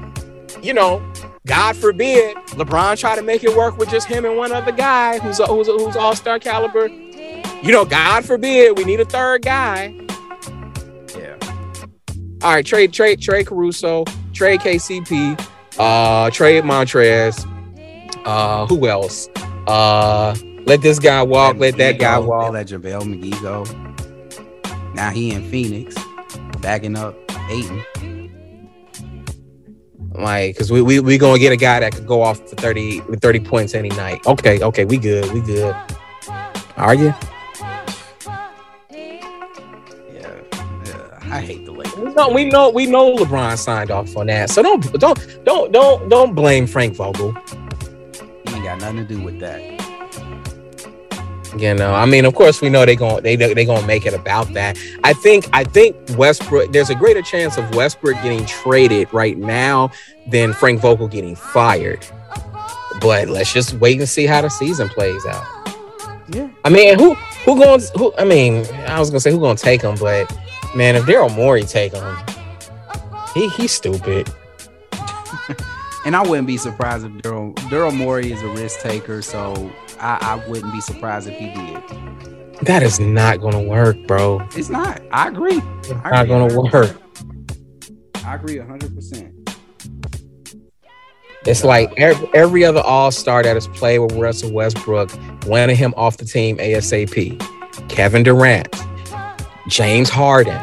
you 0.62 0.72
know, 0.72 1.02
God 1.44 1.74
forbid 1.74 2.36
LeBron 2.50 2.96
try 3.00 3.16
to 3.16 3.22
make 3.22 3.42
it 3.42 3.56
work 3.56 3.78
with 3.78 3.90
just 3.90 4.06
him 4.06 4.24
and 4.24 4.36
one 4.36 4.52
other 4.52 4.70
guy 4.70 5.18
who's 5.18 5.40
a, 5.40 5.46
who's 5.46 5.66
a, 5.66 5.72
who's 5.72 5.96
All 5.96 6.14
Star 6.14 6.38
caliber. 6.38 6.86
You 6.86 7.72
know, 7.72 7.84
God 7.84 8.24
forbid 8.24 8.78
we 8.78 8.84
need 8.84 9.00
a 9.00 9.04
third 9.04 9.42
guy. 9.42 9.92
Yeah. 11.18 11.36
All 12.42 12.52
right, 12.52 12.64
trade, 12.64 12.92
trade, 12.92 13.20
trade 13.20 13.48
Caruso, 13.48 14.04
trade 14.32 14.60
KCP, 14.60 15.48
uh, 15.80 16.30
trade 16.30 16.62
Montrezl. 16.62 17.44
Uh, 18.24 18.66
who 18.66 18.86
else? 18.86 19.26
Uh, 19.66 20.36
let 20.64 20.80
this 20.80 21.00
guy 21.00 21.24
walk. 21.24 21.54
Let, 21.54 21.74
let 21.74 21.78
that 21.78 21.98
guy 21.98 22.20
go. 22.20 22.26
walk. 22.26 22.52
Let 22.52 22.68
JaVale 22.68 23.02
McGee 23.02 23.42
go. 23.42 23.64
Now 24.96 25.10
he 25.10 25.32
in 25.32 25.48
Phoenix, 25.50 25.94
backing 26.60 26.96
up 26.96 27.14
Ayton. 27.50 27.84
Like, 30.14 30.56
cause 30.56 30.72
we 30.72 30.80
we 30.80 31.00
we 31.00 31.18
gonna 31.18 31.38
get 31.38 31.52
a 31.52 31.56
guy 31.56 31.80
that 31.80 31.94
could 31.94 32.06
go 32.06 32.22
off 32.22 32.38
for 32.48 32.56
thirty 32.56 33.02
with 33.02 33.20
thirty 33.20 33.38
points 33.38 33.74
any 33.74 33.90
night. 33.90 34.26
Okay, 34.26 34.62
okay, 34.62 34.86
we 34.86 34.96
good, 34.96 35.30
we 35.32 35.40
good. 35.40 35.76
Are 36.78 36.94
you? 36.94 37.14
Yeah, 38.90 39.10
yeah 40.10 41.18
I 41.22 41.40
hate 41.40 41.66
the 41.66 41.76
we 41.96 42.12
know, 42.12 42.28
we 42.28 42.44
know, 42.44 42.70
we 42.70 42.86
know 42.86 43.16
LeBron 43.16 43.56
signed 43.58 43.90
off 43.90 44.16
on 44.16 44.26
that. 44.26 44.50
So 44.50 44.62
don't, 44.62 44.92
don't, 44.98 45.44
don't, 45.44 45.72
don't, 45.72 46.08
don't 46.08 46.34
blame 46.34 46.66
Frank 46.66 46.94
Vogel. 46.94 47.32
He 47.32 48.54
ain't 48.54 48.64
got 48.64 48.80
nothing 48.80 48.96
to 48.96 49.04
do 49.04 49.22
with 49.22 49.40
that. 49.40 49.75
You 51.56 51.74
know, 51.74 51.94
I 51.94 52.04
mean, 52.04 52.24
of 52.24 52.34
course, 52.34 52.60
we 52.60 52.68
know 52.68 52.84
they 52.84 52.96
going 52.96 53.22
they 53.22 53.36
they 53.36 53.64
gonna 53.64 53.86
make 53.86 54.04
it 54.04 54.12
about 54.12 54.52
that. 54.52 54.78
I 55.04 55.12
think 55.14 55.48
I 55.52 55.64
think 55.64 55.96
Westbrook. 56.16 56.72
There's 56.72 56.90
a 56.90 56.94
greater 56.94 57.22
chance 57.22 57.56
of 57.56 57.74
Westbrook 57.74 58.14
getting 58.16 58.44
traded 58.46 59.12
right 59.12 59.38
now 59.38 59.90
than 60.28 60.52
Frank 60.52 60.80
Vogel 60.80 61.08
getting 61.08 61.34
fired. 61.34 62.06
But 63.00 63.28
let's 63.28 63.52
just 63.52 63.74
wait 63.74 63.98
and 63.98 64.08
see 64.08 64.26
how 64.26 64.42
the 64.42 64.50
season 64.50 64.88
plays 64.88 65.24
out. 65.26 65.46
Yeah. 66.28 66.48
I 66.64 66.68
mean, 66.68 66.98
who 66.98 67.14
who 67.14 67.56
going? 67.58 67.80
Who 67.96 68.12
I 68.18 68.24
mean, 68.24 68.66
I 68.86 69.00
was 69.00 69.10
gonna 69.10 69.20
say 69.20 69.30
who 69.30 69.40
gonna 69.40 69.56
take 69.56 69.82
him, 69.82 69.96
but 69.96 70.30
man, 70.74 70.94
if 70.94 71.04
Daryl 71.04 71.34
Morey 71.34 71.62
take 71.62 71.94
him, 71.94 72.16
he 73.34 73.48
he's 73.50 73.72
stupid. 73.72 74.30
And 76.06 76.14
I 76.14 76.22
wouldn't 76.22 76.46
be 76.46 76.56
surprised 76.56 77.04
if 77.04 77.10
Daryl 77.14 77.52
Daryl 77.68 77.92
Morey 77.92 78.30
is 78.30 78.40
a 78.40 78.48
risk 78.50 78.78
taker, 78.78 79.22
so 79.22 79.72
I, 80.00 80.18
I 80.20 80.48
wouldn't 80.48 80.72
be 80.72 80.80
surprised 80.80 81.28
if 81.28 81.36
he 81.38 81.46
did. 81.46 81.82
That 82.62 82.82
is 82.82 82.98
not 82.98 83.40
gonna 83.40 83.62
work, 83.62 83.96
bro. 84.06 84.46
It's 84.54 84.68
not. 84.68 85.00
I 85.10 85.28
agree. 85.28 85.60
It's 85.78 85.90
I 85.90 86.10
not 86.10 86.24
agree. 86.24 86.28
gonna 86.28 86.60
work. 86.60 86.96
I 88.24 88.34
agree 88.34 88.58
hundred 88.58 88.94
percent. 88.94 89.32
It's 91.44 91.62
like 91.62 91.92
every, 91.96 92.28
every 92.34 92.64
other 92.64 92.80
All 92.80 93.12
Star 93.12 93.42
that 93.42 93.54
has 93.54 93.68
played 93.68 94.00
with 94.00 94.12
Russell 94.12 94.52
Westbrook 94.52 95.10
wanted 95.46 95.76
him 95.76 95.94
off 95.96 96.16
the 96.16 96.24
team 96.24 96.58
ASAP. 96.58 97.38
Kevin 97.88 98.22
Durant, 98.22 98.68
James 99.68 100.08
Harden, 100.08 100.58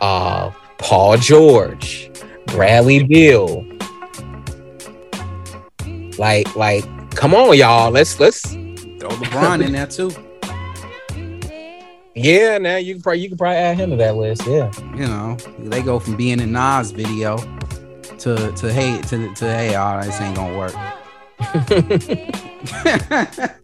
uh, 0.00 0.50
Paul 0.78 1.16
George, 1.18 2.10
Bradley 2.46 3.02
Beal. 3.04 3.66
Like, 6.16 6.54
like, 6.54 6.84
come 7.14 7.34
on, 7.34 7.56
y'all. 7.56 7.90
Let's 7.90 8.18
let's 8.20 8.40
Throw 8.42 9.10
LeBron 9.10 9.64
in 9.64 9.72
there 9.72 9.86
too. 9.86 10.10
yeah. 12.14 12.58
Now 12.58 12.76
you 12.76 12.94
can 12.94 13.02
probably 13.02 13.20
you 13.20 13.28
can 13.28 13.38
probably 13.38 13.56
add 13.56 13.76
him 13.76 13.90
to 13.90 13.96
that 13.96 14.16
list. 14.16 14.46
Yeah. 14.46 14.70
You 14.94 15.06
know, 15.06 15.36
they 15.58 15.82
go 15.82 15.98
from 15.98 16.16
being 16.16 16.40
in 16.40 16.52
Nas 16.52 16.90
video 16.92 17.38
to 18.18 18.52
to 18.52 18.72
hey 18.72 19.00
to 19.02 19.34
to 19.34 19.44
hey, 19.44 19.74
all 19.74 20.00
this 20.00 20.20
ain't 20.20 20.36
gonna 20.36 20.56
work. 20.56 20.74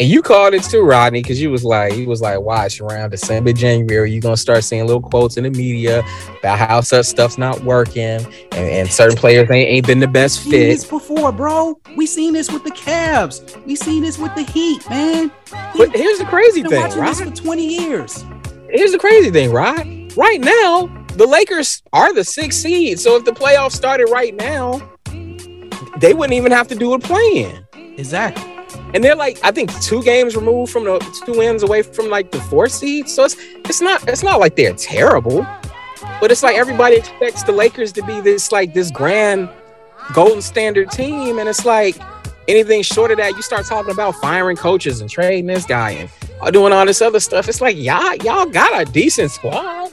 And 0.00 0.08
you 0.08 0.22
called 0.22 0.54
it 0.54 0.62
too, 0.62 0.82
Rodney, 0.82 1.20
because 1.20 1.42
you 1.42 1.50
was 1.50 1.62
like, 1.62 1.92
he 1.92 2.06
was 2.06 2.22
like, 2.22 2.40
watch 2.40 2.80
around 2.80 3.10
December, 3.10 3.52
January, 3.52 4.10
you're 4.10 4.22
gonna 4.22 4.34
start 4.34 4.64
seeing 4.64 4.86
little 4.86 5.02
quotes 5.02 5.36
in 5.36 5.44
the 5.44 5.50
media 5.50 6.02
about 6.38 6.58
how 6.58 6.80
such 6.80 7.04
stuff's 7.04 7.36
not 7.36 7.62
working 7.64 8.02
and, 8.02 8.54
and 8.54 8.90
certain 8.90 9.18
players 9.18 9.50
ain't, 9.50 9.68
ain't 9.68 9.86
been 9.86 9.98
the 10.00 10.08
best 10.08 10.40
fit. 10.40 10.52
We've 10.52 10.60
seen 10.60 10.68
this 10.70 10.84
before, 10.86 11.32
bro. 11.32 11.78
We 11.98 12.06
seen 12.06 12.32
this 12.32 12.50
with 12.50 12.64
the 12.64 12.70
Cavs. 12.70 13.62
We 13.66 13.76
seen 13.76 14.02
this 14.02 14.16
with 14.16 14.34
the 14.34 14.42
Heat, 14.42 14.88
man. 14.88 15.30
But 15.76 15.94
here's 15.94 16.18
the 16.18 16.24
crazy 16.24 16.62
thing, 16.62 16.80
watching 16.80 17.04
this 17.04 17.18
for 17.18 17.26
right? 17.26 17.36
20 17.36 17.66
years. 17.66 18.24
Here's 18.70 18.92
the 18.92 18.98
crazy 18.98 19.30
thing, 19.30 19.52
right? 19.52 20.10
Right 20.16 20.40
now, 20.40 20.86
the 21.16 21.26
Lakers 21.26 21.82
are 21.92 22.14
the 22.14 22.24
sixth 22.24 22.60
seed. 22.60 22.98
So 23.00 23.16
if 23.16 23.26
the 23.26 23.32
playoffs 23.32 23.72
started 23.72 24.06
right 24.06 24.34
now, 24.34 24.80
they 25.98 26.14
wouldn't 26.14 26.32
even 26.32 26.52
have 26.52 26.68
to 26.68 26.74
do 26.74 26.94
a 26.94 26.98
play-in. 26.98 27.66
Exactly. 27.98 28.49
And 28.94 29.02
they're 29.02 29.16
like, 29.16 29.38
I 29.42 29.50
think 29.50 29.72
two 29.80 30.02
games 30.02 30.36
removed 30.36 30.72
from 30.72 30.84
the 30.84 30.98
two 31.24 31.38
wins 31.38 31.62
away 31.62 31.82
from 31.82 32.08
like 32.08 32.30
the 32.30 32.40
four 32.40 32.68
seed. 32.68 33.08
So 33.08 33.24
it's 33.24 33.36
it's 33.38 33.80
not 33.80 34.08
it's 34.08 34.22
not 34.22 34.40
like 34.40 34.56
they're 34.56 34.74
terrible, 34.74 35.46
but 36.20 36.30
it's 36.30 36.42
like 36.42 36.56
everybody 36.56 36.96
expects 36.96 37.42
the 37.42 37.52
Lakers 37.52 37.92
to 37.92 38.02
be 38.02 38.20
this 38.20 38.52
like 38.52 38.74
this 38.74 38.90
grand 38.90 39.48
golden 40.12 40.42
standard 40.42 40.90
team, 40.90 41.38
and 41.38 41.48
it's 41.48 41.64
like 41.64 41.96
anything 42.48 42.82
short 42.82 43.10
of 43.10 43.18
that, 43.18 43.36
you 43.36 43.42
start 43.42 43.66
talking 43.66 43.92
about 43.92 44.14
firing 44.16 44.56
coaches 44.56 45.00
and 45.00 45.08
trading 45.08 45.46
this 45.46 45.64
guy 45.64 45.92
and 45.92 46.10
uh, 46.40 46.50
doing 46.50 46.72
all 46.72 46.84
this 46.84 47.00
other 47.00 47.20
stuff. 47.20 47.48
It's 47.48 47.60
like 47.60 47.76
y'all 47.76 48.14
y'all 48.16 48.46
got 48.46 48.80
a 48.80 48.90
decent 48.90 49.30
squad. 49.30 49.92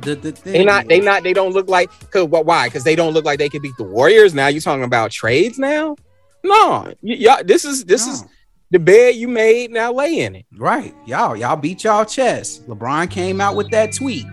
The, 0.00 0.14
the 0.14 0.32
thing 0.32 0.52
They 0.52 0.64
not 0.64 0.88
they 0.88 1.00
not 1.00 1.22
they 1.22 1.32
don't 1.32 1.52
look 1.52 1.68
like 1.68 1.90
cause 2.10 2.28
why? 2.28 2.68
Because 2.68 2.84
they 2.84 2.94
don't 2.94 3.12
look 3.12 3.24
like 3.24 3.38
they 3.38 3.48
could 3.48 3.62
beat 3.62 3.76
the 3.76 3.84
Warriors. 3.84 4.34
Now 4.34 4.46
you're 4.46 4.60
talking 4.60 4.84
about 4.84 5.10
trades 5.10 5.58
now? 5.58 5.96
No, 6.44 6.92
y'all. 7.02 7.42
This 7.44 7.64
is 7.64 7.84
this 7.84 8.06
is 8.06 8.24
the 8.70 8.78
bed 8.78 9.16
you 9.16 9.28
made. 9.28 9.70
Now 9.70 9.92
lay 9.92 10.20
in 10.20 10.36
it. 10.36 10.46
Right. 10.56 10.94
Y'all, 11.06 11.36
y'all 11.36 11.56
beat 11.56 11.84
y'all 11.84 12.04
chest. 12.04 12.66
LeBron 12.68 13.10
came 13.10 13.40
out 13.40 13.56
with 13.56 13.70
that 13.70 13.92
tweet. 13.92 14.26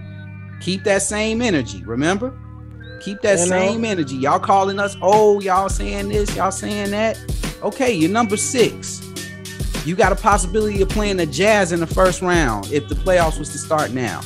Keep 0.62 0.84
that 0.86 1.01
same 1.01 1.41
energy, 1.41 1.84
remember? 1.84 2.38
Keep 3.01 3.22
that 3.22 3.39
You 3.39 3.49
know? 3.49 3.60
same 3.60 3.86
energy. 3.86 4.16
Y'all 4.16 4.39
calling 4.39 4.80
us, 4.80 4.95
oh, 5.01 5.39
y'all 5.41 5.70
saying 5.70 6.10
this, 6.10 6.36
y'all 6.36 6.51
saying 6.51 6.91
that. 6.91 7.18
Okay, 7.62 7.93
you're 7.93 8.10
number 8.12 8.38
six. 8.38 9.01
You 9.86 9.95
got 9.95 10.12
a 10.12 10.16
possibility 10.16 10.82
of 10.82 10.89
playing 10.89 11.18
the 11.18 11.26
Jazz 11.28 11.72
in 11.72 11.80
the 11.80 11.88
first 11.88 12.22
round 12.22 12.72
if 12.72 12.88
the 12.89 12.95
playoffs 12.95 13.38
was 13.38 13.49
to 13.51 13.58
start 13.60 13.91
now. 13.91 14.22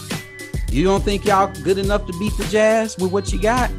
You 0.72 0.84
don't 0.84 1.04
think 1.04 1.26
y'all 1.26 1.52
good 1.64 1.78
enough 1.78 2.06
to 2.08 2.14
beat 2.20 2.32
the 2.38 2.46
Jazz 2.46 2.98
with 2.98 3.12
what 3.12 3.34
you 3.34 3.42
got? 3.42 3.70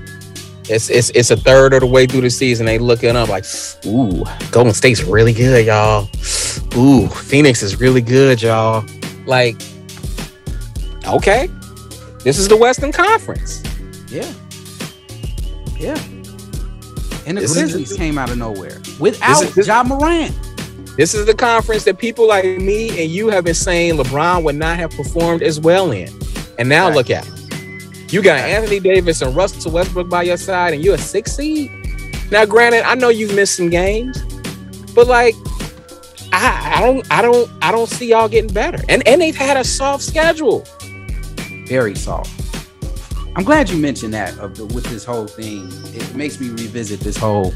It's 0.70 0.88
it's 0.88 1.10
it's 1.10 1.30
a 1.32 1.36
third 1.36 1.74
of 1.74 1.80
the 1.80 1.86
way 1.86 2.06
through 2.06 2.20
the 2.20 2.30
season. 2.30 2.64
They 2.66 2.78
looking 2.78 3.16
up 3.16 3.28
like, 3.28 3.44
ooh, 3.86 4.24
Golden 4.52 4.72
State's 4.72 5.02
really 5.02 5.32
good, 5.32 5.66
y'all. 5.66 6.08
Ooh, 6.76 7.08
Phoenix 7.08 7.62
is 7.62 7.80
really 7.80 8.00
good, 8.00 8.40
y'all. 8.40 8.84
Like, 9.26 9.60
okay, 11.06 11.48
this 12.22 12.38
is 12.38 12.46
the 12.48 12.56
Western 12.56 12.92
Conference. 12.92 13.62
Yeah. 14.08 14.30
Yeah. 15.78 15.98
And 17.26 17.36
the 17.36 17.42
This 17.42 17.56
is- 17.56 17.72
Grizzlies 17.72 17.92
came 17.94 18.18
out 18.18 18.30
of 18.30 18.38
nowhere 18.38 18.80
without 18.98 19.40
This 19.40 19.56
is- 19.58 19.66
Ja 19.66 19.82
Morant. 19.82 20.34
This 20.96 21.14
is 21.14 21.26
the 21.26 21.34
conference 21.34 21.84
that 21.84 21.98
people 21.98 22.26
like 22.28 22.44
me 22.44 22.90
and 23.02 23.10
you 23.10 23.28
have 23.28 23.44
been 23.44 23.54
saying 23.54 23.94
LeBron 23.94 24.42
would 24.44 24.56
not 24.56 24.76
have 24.78 24.90
performed 24.90 25.42
as 25.42 25.58
well 25.60 25.90
in. 25.92 26.08
And 26.58 26.68
now 26.68 26.88
Right. 26.88 26.96
look 26.96 27.10
at 27.10 27.26
it. 27.26 27.32
You 28.10 28.22
got 28.22 28.40
Anthony 28.40 28.80
Davis 28.80 29.22
and 29.22 29.36
Russell 29.36 29.70
Westbrook 29.72 30.08
by 30.08 30.24
your 30.24 30.36
side, 30.36 30.74
and 30.74 30.84
you're 30.84 30.96
a 30.96 30.98
six 30.98 31.32
seed. 31.36 31.70
Now, 32.32 32.44
granted, 32.44 32.82
I 32.82 32.94
know 32.96 33.08
you've 33.08 33.34
missed 33.36 33.56
some 33.56 33.70
games, 33.70 34.22
but 34.94 35.06
like, 35.06 35.34
I, 36.32 36.74
I 36.76 36.80
don't, 36.80 37.12
I 37.12 37.22
don't, 37.22 37.50
I 37.62 37.72
don't 37.72 37.88
see 37.88 38.08
y'all 38.08 38.28
getting 38.28 38.52
better. 38.52 38.82
And 38.88 39.06
and 39.06 39.20
they've 39.20 39.36
had 39.36 39.56
a 39.56 39.64
soft 39.64 40.02
schedule. 40.02 40.64
very 41.66 41.94
soft. 41.94 42.30
I'm 43.36 43.44
glad 43.44 43.70
you 43.70 43.78
mentioned 43.78 44.12
that 44.14 44.36
of 44.38 44.56
the, 44.56 44.66
with 44.66 44.84
this 44.86 45.04
whole 45.04 45.28
thing. 45.28 45.68
It 45.94 46.16
makes 46.16 46.40
me 46.40 46.48
revisit 46.48 47.00
this 47.00 47.16
whole 47.16 47.54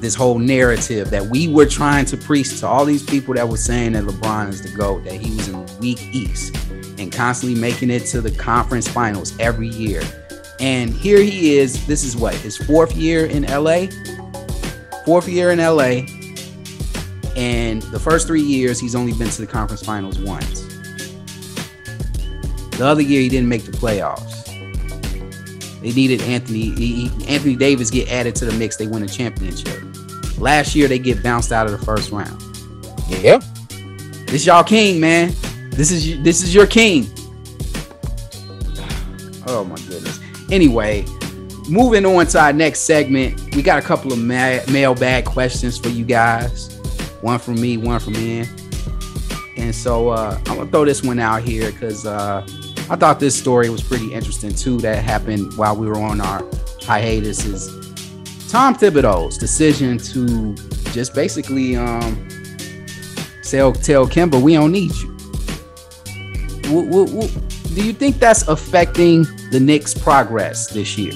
this 0.00 0.14
whole 0.14 0.38
narrative 0.38 1.10
that 1.10 1.26
we 1.26 1.48
were 1.48 1.66
trying 1.66 2.04
to 2.06 2.16
preach 2.16 2.60
to 2.60 2.66
all 2.66 2.84
these 2.84 3.02
people 3.02 3.34
that 3.34 3.48
were 3.48 3.56
saying 3.56 3.92
that 3.92 4.04
LeBron 4.04 4.48
is 4.50 4.62
the 4.62 4.76
GOAT, 4.76 5.04
that 5.04 5.14
he 5.14 5.34
was 5.34 5.48
in 5.48 5.64
the 5.64 5.76
weak 5.80 6.02
East 6.12 6.56
and 7.00 7.10
constantly 7.10 7.58
making 7.58 7.90
it 7.90 8.00
to 8.00 8.20
the 8.20 8.30
conference 8.30 8.86
finals 8.86 9.32
every 9.40 9.68
year. 9.68 10.02
And 10.60 10.92
here 10.92 11.20
he 11.20 11.56
is. 11.56 11.86
This 11.86 12.04
is 12.04 12.14
what 12.14 12.34
his 12.34 12.58
fourth 12.58 12.94
year 12.94 13.24
in 13.24 13.44
LA. 13.44 13.86
Fourth 15.06 15.26
year 15.26 15.50
in 15.50 15.58
LA. 15.58 16.04
And 17.36 17.80
the 17.84 17.98
first 17.98 18.26
three 18.26 18.42
years, 18.42 18.78
he's 18.78 18.94
only 18.94 19.14
been 19.14 19.30
to 19.30 19.40
the 19.40 19.46
conference 19.46 19.82
finals 19.82 20.18
once. 20.18 20.66
The 22.76 22.86
other 22.86 23.00
year, 23.00 23.22
he 23.22 23.30
didn't 23.30 23.48
make 23.48 23.64
the 23.64 23.72
playoffs. 23.72 24.44
They 25.80 25.92
needed 25.92 26.20
Anthony 26.22 26.70
he- 26.74 27.10
Anthony 27.26 27.56
Davis 27.56 27.90
get 27.90 28.10
added 28.12 28.34
to 28.36 28.44
the 28.44 28.52
mix. 28.52 28.76
They 28.76 28.86
win 28.86 29.02
a 29.02 29.08
championship. 29.08 29.82
Last 30.36 30.74
year, 30.74 30.86
they 30.86 30.98
get 30.98 31.22
bounced 31.22 31.52
out 31.52 31.66
of 31.66 31.72
the 31.72 31.84
first 31.84 32.10
round. 32.10 32.42
Yeah. 33.08 33.40
This 34.26 34.44
y'all 34.44 34.62
king, 34.62 35.00
man. 35.00 35.34
This 35.70 35.90
is 35.90 36.22
this 36.22 36.42
is 36.42 36.54
your 36.54 36.66
king. 36.66 37.06
Oh 39.46 39.64
my 39.64 39.76
goodness. 39.88 40.20
Anyway, 40.50 41.04
moving 41.68 42.04
on 42.04 42.26
to 42.26 42.40
our 42.40 42.52
next 42.52 42.80
segment, 42.80 43.54
we 43.54 43.62
got 43.62 43.82
a 43.82 43.86
couple 43.86 44.12
of 44.12 44.18
ma- 44.18 44.60
mailbag 44.70 45.24
questions 45.24 45.78
for 45.78 45.88
you 45.88 46.04
guys. 46.04 46.76
One 47.20 47.38
from 47.38 47.60
me, 47.60 47.76
one 47.76 48.00
from 48.00 48.16
Ian. 48.16 48.48
And 49.56 49.74
so 49.74 50.08
uh, 50.08 50.38
I'm 50.46 50.56
gonna 50.56 50.70
throw 50.70 50.84
this 50.84 51.02
one 51.02 51.18
out 51.18 51.42
here 51.42 51.70
because 51.70 52.06
uh, 52.06 52.46
I 52.88 52.96
thought 52.96 53.20
this 53.20 53.38
story 53.38 53.70
was 53.70 53.82
pretty 53.82 54.12
interesting 54.12 54.54
too. 54.54 54.78
That 54.78 55.02
happened 55.04 55.56
while 55.56 55.76
we 55.76 55.86
were 55.86 55.98
on 55.98 56.20
our 56.20 56.44
hiatus. 56.80 57.44
Is 57.44 57.68
Tom 58.50 58.74
Thibodeau's 58.74 59.38
decision 59.38 59.98
to 59.98 60.54
just 60.92 61.14
basically 61.14 61.76
um, 61.76 62.26
tell 63.42 63.72
tell 63.72 64.06
Kemba 64.06 64.40
we 64.40 64.54
don't 64.54 64.72
need 64.72 64.92
you. 64.96 65.09
W- 66.70 66.88
w- 66.88 67.06
w- 67.06 67.48
do 67.74 67.84
you 67.84 67.92
think 67.92 68.20
that's 68.20 68.46
affecting 68.46 69.24
the 69.50 69.58
Knicks' 69.58 69.92
progress 69.92 70.68
this 70.68 70.96
year? 70.96 71.12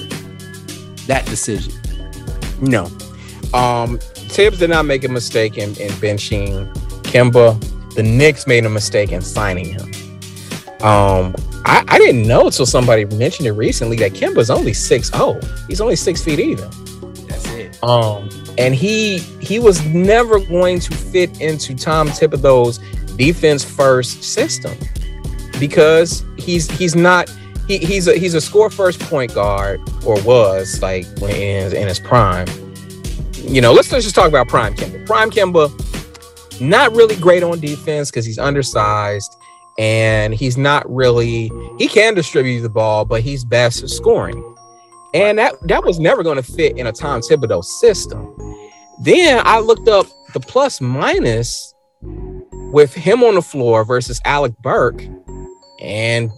That 1.07 1.25
decision. 1.27 1.73
No. 2.61 2.91
Um, 3.53 3.99
Thibs 3.99 4.59
did 4.59 4.69
not 4.69 4.85
make 4.85 5.05
a 5.05 5.07
mistake 5.07 5.57
in, 5.57 5.69
in 5.69 5.91
benching 5.93 6.73
Kemba. 7.03 7.57
The 7.95 8.03
Knicks 8.03 8.47
made 8.47 8.65
a 8.65 8.69
mistake 8.69 9.13
in 9.13 9.21
signing 9.21 9.67
him. 9.67 9.93
Um, 10.81 11.33
I, 11.63 11.85
I 11.87 11.99
didn't 11.99 12.27
know 12.27 12.47
until 12.47 12.65
somebody 12.65 13.05
mentioned 13.05 13.47
it 13.47 13.53
recently 13.53 13.95
that 13.97 14.11
Kemba's 14.11 14.49
only 14.49 14.73
6'0. 14.73 15.67
He's 15.69 15.79
only 15.79 15.95
six 15.95 16.21
feet 16.21 16.39
even. 16.39 16.69
That's 17.27 17.47
it. 17.51 17.81
Um, 17.81 18.29
and 18.57 18.75
he 18.75 19.19
he 19.39 19.59
was 19.59 19.85
never 19.85 20.39
going 20.39 20.79
to 20.81 20.93
fit 20.93 21.39
into 21.39 21.75
Tom 21.75 22.09
Thibodeau's 22.09 22.79
defense 23.15 23.63
first 23.63 24.23
system 24.23 24.77
because 25.59 26.23
he's 26.37 26.69
he's 26.71 26.95
not 26.95 27.29
he, 27.67 27.77
he's 27.77 28.07
a 28.07 28.17
he's 28.17 28.33
a 28.33 28.41
score 28.41 28.69
first 28.69 28.99
point 28.99 29.33
guard 29.33 29.79
or 30.05 30.21
was 30.23 30.81
like 30.81 31.05
when 31.19 31.35
in, 31.35 31.75
in 31.75 31.87
his 31.87 31.99
prime. 31.99 32.47
You 33.33 33.61
know, 33.61 33.73
let's, 33.73 33.91
let's 33.91 34.03
just 34.03 34.15
talk 34.15 34.27
about 34.27 34.47
Prime 34.47 34.73
Kemba. 34.73 35.05
Prime 35.05 35.29
Kemba, 35.29 36.59
not 36.59 36.91
really 36.95 37.15
great 37.15 37.43
on 37.43 37.59
defense 37.59 38.09
because 38.09 38.25
he's 38.25 38.39
undersized 38.39 39.35
and 39.77 40.33
he's 40.33 40.57
not 40.57 40.89
really 40.89 41.51
he 41.77 41.87
can 41.87 42.13
distribute 42.15 42.61
the 42.61 42.69
ball, 42.69 43.05
but 43.05 43.21
he's 43.21 43.43
best 43.43 43.83
at 43.83 43.89
scoring. 43.89 44.55
And 45.13 45.37
that 45.37 45.53
that 45.67 45.83
was 45.83 45.99
never 45.99 46.23
going 46.23 46.37
to 46.37 46.43
fit 46.43 46.77
in 46.77 46.87
a 46.87 46.91
Tom 46.91 47.21
Thibodeau 47.21 47.63
system. 47.63 48.35
Then 49.03 49.41
I 49.45 49.59
looked 49.59 49.87
up 49.87 50.07
the 50.33 50.39
plus 50.39 50.81
minus 50.81 51.73
with 52.01 52.93
him 52.93 53.23
on 53.23 53.35
the 53.35 53.41
floor 53.41 53.85
versus 53.85 54.19
Alec 54.25 54.53
Burks, 54.61 55.05
and 55.79 56.31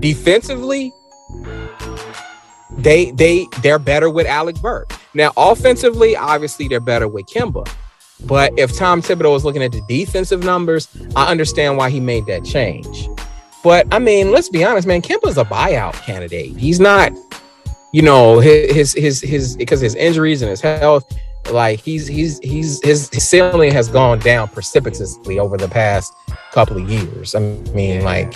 defensively, 0.00 0.92
they 2.78 3.10
they 3.12 3.46
they're 3.62 3.78
better 3.78 4.10
with 4.10 4.26
Alec 4.26 4.60
Burks. 4.60 4.96
Now, 5.14 5.32
offensively, 5.36 6.16
obviously 6.16 6.68
they're 6.68 6.80
better 6.80 7.08
with 7.08 7.26
Kemba. 7.26 7.68
But 8.26 8.56
if 8.58 8.76
Tom 8.76 9.02
Thibodeau 9.02 9.32
was 9.32 9.44
looking 9.44 9.62
at 9.62 9.72
the 9.72 9.82
defensive 9.88 10.42
numbers, 10.42 10.88
I 11.14 11.30
understand 11.30 11.76
why 11.76 11.90
he 11.90 12.00
made 12.00 12.26
that 12.26 12.44
change. 12.44 13.08
But 13.62 13.86
I 13.92 13.98
mean, 13.98 14.30
let's 14.30 14.48
be 14.48 14.64
honest, 14.64 14.86
man. 14.86 15.02
Kemba's 15.02 15.38
a 15.38 15.44
buyout 15.44 15.94
candidate. 16.04 16.56
He's 16.56 16.80
not, 16.80 17.12
you 17.92 18.02
know, 18.02 18.38
his 18.38 18.92
his 18.92 19.20
his 19.20 19.56
because 19.56 19.80
his 19.80 19.94
injuries 19.94 20.42
and 20.42 20.50
his 20.50 20.60
health. 20.60 21.10
Like 21.50 21.80
he's 21.80 22.06
he's 22.06 22.38
he's 22.40 22.82
his, 22.82 23.10
his 23.10 23.28
ceiling 23.28 23.72
has 23.72 23.88
gone 23.88 24.18
down 24.18 24.48
precipitously 24.48 25.38
over 25.38 25.56
the 25.56 25.68
past 25.68 26.12
couple 26.52 26.76
of 26.76 26.88
years. 26.88 27.34
I 27.34 27.40
mean, 27.40 28.02
like 28.02 28.34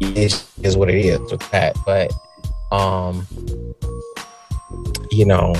it 0.00 0.44
is 0.62 0.76
what 0.76 0.88
it 0.88 1.04
is 1.04 1.20
with 1.30 1.50
that. 1.50 1.76
But 1.84 2.12
um, 2.72 3.26
you 5.10 5.24
know, 5.24 5.54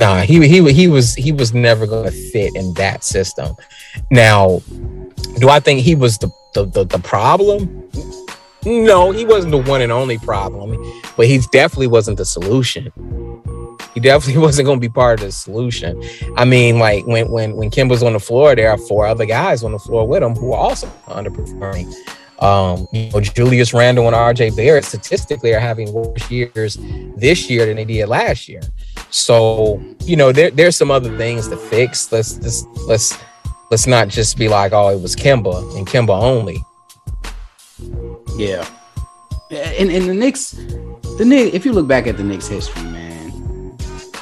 nah, 0.00 0.20
he 0.22 0.46
he 0.46 0.72
he 0.72 0.88
was 0.88 1.14
he 1.14 1.32
was 1.32 1.54
never 1.54 1.86
going 1.86 2.04
to 2.04 2.30
fit 2.30 2.54
in 2.54 2.74
that 2.74 3.04
system. 3.04 3.54
Now, 4.10 4.60
do 5.38 5.48
I 5.48 5.60
think 5.60 5.80
he 5.80 5.94
was 5.94 6.18
the 6.18 6.30
the, 6.54 6.64
the, 6.64 6.84
the 6.84 6.98
problem? 6.98 7.88
No, 8.64 9.10
he 9.10 9.24
wasn't 9.24 9.50
the 9.50 9.58
one 9.58 9.80
and 9.80 9.90
only 9.90 10.18
problem, 10.18 10.76
but 11.16 11.26
he 11.26 11.38
definitely 11.50 11.88
wasn't 11.88 12.16
the 12.16 12.24
solution. 12.24 12.92
He 13.94 14.00
definitely 14.00 14.40
wasn't 14.46 14.66
going 14.66 14.78
to 14.78 14.88
be 14.88 14.92
part 14.92 15.20
of 15.20 15.26
the 15.26 15.32
solution. 15.32 16.02
I 16.36 16.44
mean, 16.44 16.78
like 16.78 17.06
when 17.06 17.30
when 17.30 17.56
when 17.56 17.70
Kim 17.70 17.88
was 17.88 18.02
on 18.02 18.12
the 18.12 18.20
floor, 18.20 18.54
there 18.54 18.70
are 18.70 18.78
four 18.78 19.06
other 19.06 19.26
guys 19.26 19.62
on 19.64 19.72
the 19.72 19.78
floor 19.78 20.06
with 20.06 20.22
him 20.22 20.34
who 20.34 20.52
are 20.52 20.58
also 20.58 20.86
underperforming. 21.06 21.92
Um, 22.42 22.88
you 22.92 23.08
know, 23.10 23.20
Julius 23.20 23.72
Randle 23.72 24.08
and 24.08 24.16
RJ 24.16 24.56
Barrett 24.56 24.84
statistically 24.84 25.54
are 25.54 25.60
having 25.60 25.92
worse 25.92 26.28
years 26.28 26.76
this 27.16 27.48
year 27.48 27.66
than 27.66 27.76
they 27.76 27.84
did 27.84 28.08
last 28.08 28.48
year. 28.48 28.62
So, 29.10 29.80
you 30.00 30.16
know, 30.16 30.32
there, 30.32 30.50
there's 30.50 30.74
some 30.74 30.90
other 30.90 31.16
things 31.16 31.46
to 31.48 31.56
fix. 31.56 32.10
Let's 32.10 32.38
let's 32.40 32.64
let's 32.88 33.18
let's 33.70 33.86
not 33.86 34.08
just 34.08 34.36
be 34.36 34.48
like, 34.48 34.72
oh, 34.72 34.88
it 34.88 35.00
was 35.00 35.14
Kemba 35.14 35.76
and 35.78 35.86
Kemba 35.86 36.20
only. 36.20 36.64
Yeah. 38.36 38.66
And 39.52 39.90
and 39.90 40.08
the 40.08 40.14
Knicks, 40.14 40.50
the 40.50 41.24
Knicks, 41.24 41.54
if 41.54 41.64
you 41.64 41.72
look 41.72 41.86
back 41.86 42.08
at 42.08 42.16
the 42.16 42.24
Knicks 42.24 42.48
history, 42.48 42.82
man, 42.82 43.01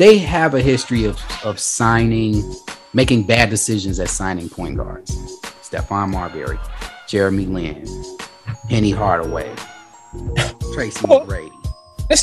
they 0.00 0.16
have 0.16 0.54
a 0.54 0.62
history 0.62 1.04
of 1.04 1.20
of 1.44 1.60
signing, 1.60 2.42
making 2.94 3.22
bad 3.24 3.50
decisions 3.50 4.00
at 4.00 4.08
signing 4.08 4.48
point 4.48 4.78
guards. 4.78 5.14
Stephon 5.62 6.10
Marbury, 6.10 6.58
Jeremy 7.06 7.44
Lin, 7.44 7.86
Penny 8.68 8.90
Hardaway, 8.90 9.54
Tracy 10.72 11.06
McGrady. 11.06 11.52
The, 12.08 12.16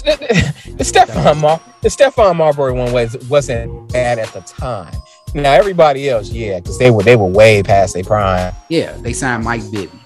the, 0.65 0.73
the 0.73 0.83
Stephon 0.83 1.39
Mar 1.39 1.61
the 1.81 1.89
Stephon 1.89 2.35
Marbury 2.35 2.73
one 2.73 2.91
was 2.91 3.15
wasn't 3.29 3.93
bad 3.93 4.17
at 4.17 4.33
the 4.33 4.41
time. 4.41 4.93
Now 5.35 5.53
everybody 5.53 6.09
else, 6.09 6.29
yeah, 6.29 6.59
because 6.59 6.79
they 6.79 6.89
were 6.89 7.03
they 7.03 7.15
were 7.15 7.27
way 7.27 7.61
past 7.61 7.93
their 7.93 8.03
prime. 8.03 8.53
Yeah, 8.69 8.97
they 8.97 9.13
signed 9.13 9.43
Mike 9.43 9.61
Bibby 9.71 9.99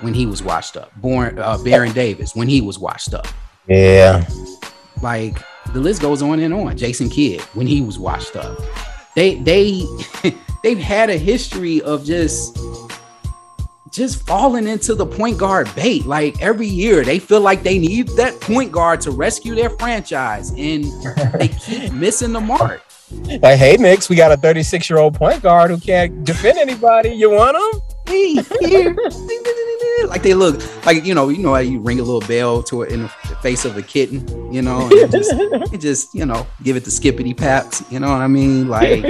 when 0.00 0.14
he 0.14 0.24
was 0.24 0.42
washed 0.42 0.78
up. 0.78 0.90
Born 0.96 1.38
uh, 1.38 1.58
Baron 1.58 1.92
Davis 1.92 2.34
when 2.34 2.48
he 2.48 2.62
was 2.62 2.78
washed 2.78 3.12
up. 3.12 3.28
Yeah, 3.68 4.26
like 5.02 5.36
the 5.72 5.80
list 5.80 6.02
goes 6.02 6.22
on 6.22 6.40
and 6.40 6.52
on. 6.52 6.76
Jason 6.76 7.08
Kidd 7.08 7.40
when 7.54 7.66
he 7.66 7.80
was 7.80 7.98
washed 7.98 8.36
up. 8.36 8.58
They 9.14 9.36
they 9.36 9.84
they've 10.62 10.78
had 10.78 11.10
a 11.10 11.16
history 11.16 11.82
of 11.82 12.04
just 12.04 12.58
just 13.90 14.26
falling 14.26 14.66
into 14.66 14.94
the 14.94 15.06
point 15.06 15.38
guard 15.38 15.72
bait. 15.74 16.06
Like 16.06 16.40
every 16.42 16.66
year, 16.66 17.04
they 17.04 17.18
feel 17.18 17.40
like 17.40 17.62
they 17.62 17.78
need 17.78 18.08
that 18.16 18.40
point 18.40 18.72
guard 18.72 19.00
to 19.02 19.10
rescue 19.10 19.54
their 19.54 19.70
franchise, 19.70 20.50
and 20.50 20.84
they 21.38 21.48
keep 21.48 21.92
missing 21.92 22.32
the 22.32 22.40
mark. 22.40 22.82
Like, 23.42 23.58
hey, 23.58 23.76
Knicks, 23.76 24.08
we 24.08 24.16
got 24.16 24.32
a 24.32 24.38
36 24.38 24.88
year 24.88 24.98
old 24.98 25.14
point 25.14 25.42
guard 25.42 25.70
who 25.70 25.78
can't 25.78 26.24
defend 26.24 26.58
anybody. 26.58 27.10
You 27.10 27.30
want 27.30 27.56
him? 27.56 27.82
Like 30.06 30.22
they 30.22 30.34
look 30.34 30.60
like 30.84 31.04
you 31.04 31.14
know, 31.14 31.28
you 31.28 31.38
know 31.38 31.54
how 31.54 31.60
you 31.60 31.80
ring 31.80 32.00
a 32.00 32.02
little 32.02 32.26
bell 32.26 32.62
to 32.64 32.82
it 32.82 32.92
in 32.92 33.02
the 33.02 33.08
face 33.42 33.64
of 33.64 33.76
a 33.76 33.82
kitten, 33.82 34.52
you 34.52 34.62
know, 34.62 34.88
and 34.90 35.10
just, 35.10 35.32
and 35.72 35.80
just 35.80 36.14
you 36.14 36.26
know, 36.26 36.46
give 36.62 36.76
it 36.76 36.84
the 36.84 36.90
skippity 36.90 37.34
paps. 37.34 37.82
You 37.90 38.00
know 38.00 38.10
what 38.10 38.20
I 38.20 38.28
mean? 38.28 38.68
Like 38.68 39.04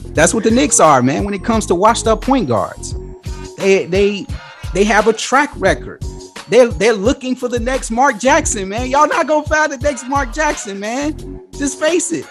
that's 0.00 0.34
what 0.34 0.44
the 0.44 0.50
Knicks 0.50 0.80
are, 0.80 1.02
man. 1.02 1.24
When 1.24 1.34
it 1.34 1.44
comes 1.44 1.66
to 1.66 1.74
washed 1.74 2.06
up 2.06 2.22
point 2.22 2.48
guards. 2.48 2.94
They 3.56 3.86
they 3.86 4.26
they 4.72 4.84
have 4.84 5.08
a 5.08 5.12
track 5.12 5.50
record. 5.56 6.02
They're 6.48 6.68
they're 6.68 6.92
looking 6.92 7.34
for 7.36 7.48
the 7.48 7.60
next 7.60 7.90
Mark 7.90 8.18
Jackson, 8.18 8.68
man. 8.68 8.88
Y'all 8.88 9.08
not 9.08 9.26
gonna 9.26 9.46
find 9.46 9.72
the 9.72 9.78
next 9.78 10.08
Mark 10.08 10.32
Jackson, 10.32 10.78
man. 10.78 11.46
Just 11.52 11.78
face 11.78 12.12
it. 12.12 12.26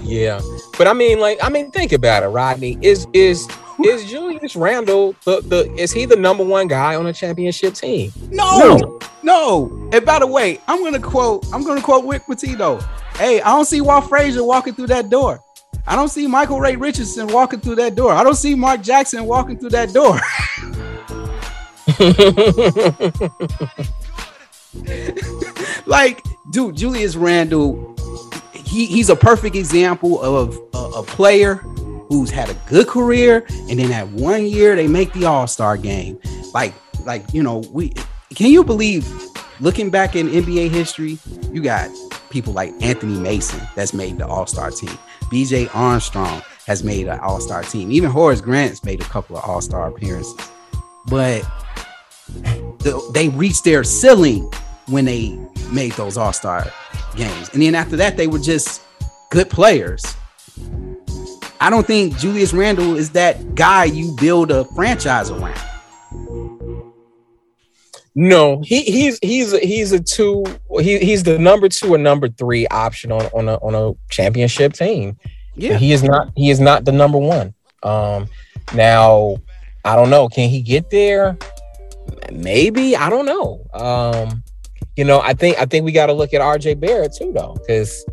Yeah, 0.00 0.40
but 0.78 0.86
I 0.86 0.94
mean, 0.94 1.20
like, 1.20 1.38
I 1.42 1.50
mean, 1.50 1.70
think 1.70 1.92
about 1.92 2.22
it, 2.22 2.28
Rodney. 2.28 2.78
Is 2.80 3.06
is 3.12 3.46
is 3.84 4.04
Julius 4.04 4.56
Randle 4.56 5.14
the 5.24 5.40
the 5.40 5.72
is 5.74 5.92
he 5.92 6.04
the 6.04 6.16
number 6.16 6.44
one 6.44 6.68
guy 6.68 6.96
on 6.96 7.06
a 7.06 7.12
championship 7.12 7.74
team? 7.74 8.12
No, 8.30 8.58
no. 8.58 8.98
no. 9.22 9.90
And 9.92 10.04
by 10.04 10.18
the 10.18 10.26
way, 10.26 10.60
I'm 10.66 10.82
gonna 10.82 11.00
quote 11.00 11.46
I'm 11.52 11.64
gonna 11.64 11.82
quote 11.82 12.04
Rick 12.04 12.26
Pitino. 12.26 12.82
Hey, 13.16 13.40
I 13.40 13.50
don't 13.50 13.64
see 13.64 13.80
Walt 13.80 14.08
Frazier 14.08 14.44
walking 14.44 14.74
through 14.74 14.88
that 14.88 15.10
door. 15.10 15.40
I 15.86 15.96
don't 15.96 16.08
see 16.08 16.26
Michael 16.26 16.60
Ray 16.60 16.76
Richardson 16.76 17.28
walking 17.28 17.60
through 17.60 17.76
that 17.76 17.94
door. 17.94 18.12
I 18.12 18.22
don't 18.22 18.34
see 18.34 18.54
Mark 18.54 18.82
Jackson 18.82 19.24
walking 19.24 19.58
through 19.58 19.70
that 19.70 19.92
door. 19.92 20.20
like, 25.86 26.22
dude, 26.50 26.76
Julius 26.76 27.16
Randle, 27.16 27.96
he, 28.52 28.84
he's 28.84 29.08
a 29.08 29.16
perfect 29.16 29.56
example 29.56 30.20
of 30.20 30.58
a, 30.74 30.98
a 30.98 31.02
player 31.02 31.62
who's 32.08 32.30
had 32.30 32.50
a 32.50 32.54
good 32.66 32.88
career, 32.88 33.46
and 33.68 33.78
then 33.78 33.90
that 33.90 34.08
one 34.08 34.46
year 34.46 34.74
they 34.74 34.88
make 34.88 35.12
the 35.12 35.24
All 35.26 35.46
Star 35.46 35.76
game. 35.76 36.18
Like, 36.52 36.74
like 37.04 37.32
you 37.32 37.42
know, 37.42 37.58
we 37.72 37.92
can 38.34 38.50
you 38.50 38.64
believe? 38.64 39.06
Looking 39.60 39.90
back 39.90 40.14
in 40.14 40.28
NBA 40.28 40.70
history, 40.70 41.18
you 41.52 41.60
got 41.60 41.90
people 42.30 42.52
like 42.52 42.72
Anthony 42.80 43.18
Mason 43.18 43.60
that's 43.74 43.92
made 43.92 44.18
the 44.18 44.26
All 44.26 44.46
Star 44.46 44.70
team. 44.70 44.96
BJ 45.32 45.68
Armstrong 45.74 46.42
has 46.66 46.84
made 46.84 47.08
an 47.08 47.18
All 47.20 47.40
Star 47.40 47.62
team. 47.62 47.90
Even 47.90 48.10
Horace 48.10 48.40
Grant's 48.40 48.84
made 48.84 49.00
a 49.00 49.04
couple 49.04 49.36
of 49.36 49.44
All 49.44 49.60
Star 49.60 49.88
appearances. 49.88 50.36
But 51.06 51.42
the, 52.78 53.10
they 53.14 53.30
reached 53.30 53.64
their 53.64 53.82
ceiling 53.82 54.50
when 54.86 55.04
they 55.04 55.36
made 55.72 55.92
those 55.92 56.16
All 56.16 56.32
Star 56.32 56.70
games. 57.16 57.50
And 57.52 57.62
then 57.62 57.74
after 57.74 57.96
that, 57.96 58.16
they 58.16 58.26
were 58.26 58.38
just 58.38 58.82
good 59.30 59.50
players. 59.50 60.04
I 61.60 61.70
don't 61.70 61.86
think 61.86 62.16
Julius 62.18 62.52
Randle 62.52 62.96
is 62.96 63.10
that 63.10 63.54
guy 63.54 63.84
you 63.84 64.14
build 64.20 64.50
a 64.50 64.64
franchise 64.76 65.30
around. 65.30 65.58
No, 68.14 68.60
he 68.62 68.82
he's 68.82 69.18
he's 69.22 69.52
a, 69.52 69.58
he's 69.60 69.92
a 69.92 70.00
two. 70.00 70.44
He 70.80 70.98
he's 70.98 71.22
the 71.22 71.38
number 71.38 71.68
two 71.68 71.94
or 71.94 71.98
number 71.98 72.28
three 72.28 72.66
option 72.68 73.12
on 73.12 73.26
on 73.26 73.48
a 73.48 73.54
on 73.56 73.74
a 73.74 73.94
championship 74.10 74.72
team. 74.72 75.16
Yeah, 75.54 75.76
he 75.76 75.92
is 75.92 76.02
not 76.02 76.32
he 76.36 76.50
is 76.50 76.58
not 76.58 76.84
the 76.84 76.92
number 76.92 77.18
one. 77.18 77.54
Um, 77.82 78.26
now 78.74 79.36
I 79.84 79.94
don't 79.94 80.10
know. 80.10 80.28
Can 80.28 80.48
he 80.48 80.62
get 80.62 80.90
there? 80.90 81.38
Maybe 82.32 82.96
I 82.96 83.08
don't 83.08 83.26
know. 83.26 83.64
Um, 83.72 84.42
you 84.96 85.04
know, 85.04 85.20
I 85.20 85.32
think 85.32 85.58
I 85.58 85.64
think 85.64 85.84
we 85.84 85.92
got 85.92 86.06
to 86.06 86.12
look 86.12 86.34
at 86.34 86.40
RJ 86.40 86.80
Barrett 86.80 87.14
too, 87.16 87.32
though, 87.32 87.54
because 87.54 88.04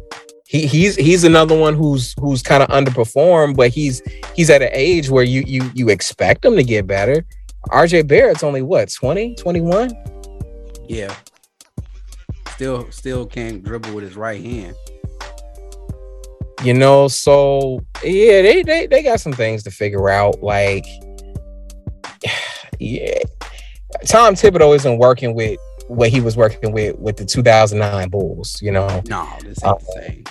he 0.56 0.68
he's 0.68 0.96
he's 0.96 1.24
another 1.24 1.58
one 1.58 1.76
who's 1.76 2.14
who's 2.20 2.42
kind 2.42 2.64
of 2.64 2.70
underperformed, 2.70 3.56
but 3.56 3.70
he's 3.70 4.02
he's 4.36 4.50
at 4.50 4.62
an 4.62 4.70
age 4.72 5.10
where 5.10 5.24
you 5.24 5.44
you 5.46 5.70
you 5.74 5.90
expect 5.90 6.46
him 6.46 6.56
to 6.56 6.64
get 6.64 6.88
better. 6.88 7.26
RJ 7.70 8.08
Barrett's 8.08 8.44
only 8.44 8.62
what 8.62 8.92
20, 8.94 9.36
21? 9.36 9.92
Yeah. 10.88 11.16
Still 12.50 12.90
still 12.92 13.26
can't 13.26 13.64
dribble 13.64 13.94
with 13.94 14.04
his 14.04 14.16
right 14.16 14.42
hand. 14.42 14.76
you 16.64 16.74
know, 16.74 17.08
so 17.08 17.80
yeah, 18.04 18.42
they 18.42 18.64
they 18.64 18.88
they 18.88 19.04
got 19.04 19.20
some 19.20 19.34
things 19.34 19.64
to 19.64 19.72
figure 19.72 20.10
out. 20.10 20.42
Like, 20.42 20.86
yeah, 22.80 23.20
Tom 24.06 24.36
Thibodeau 24.36 24.76
isn't 24.76 24.98
working 24.98 25.34
with 25.34 25.60
what 25.88 26.10
he 26.10 26.22
was 26.22 26.38
working 26.38 26.72
with 26.72 26.98
with 26.98 27.18
the 27.18 27.26
2009 27.26 28.10
Bulls. 28.10 28.62
You 28.62 28.72
know, 28.72 29.02
no, 29.08 29.28
this 29.44 29.64
ain't 29.64 29.74
uh, 29.74 29.78
the 29.80 30.02
same. 30.08 30.24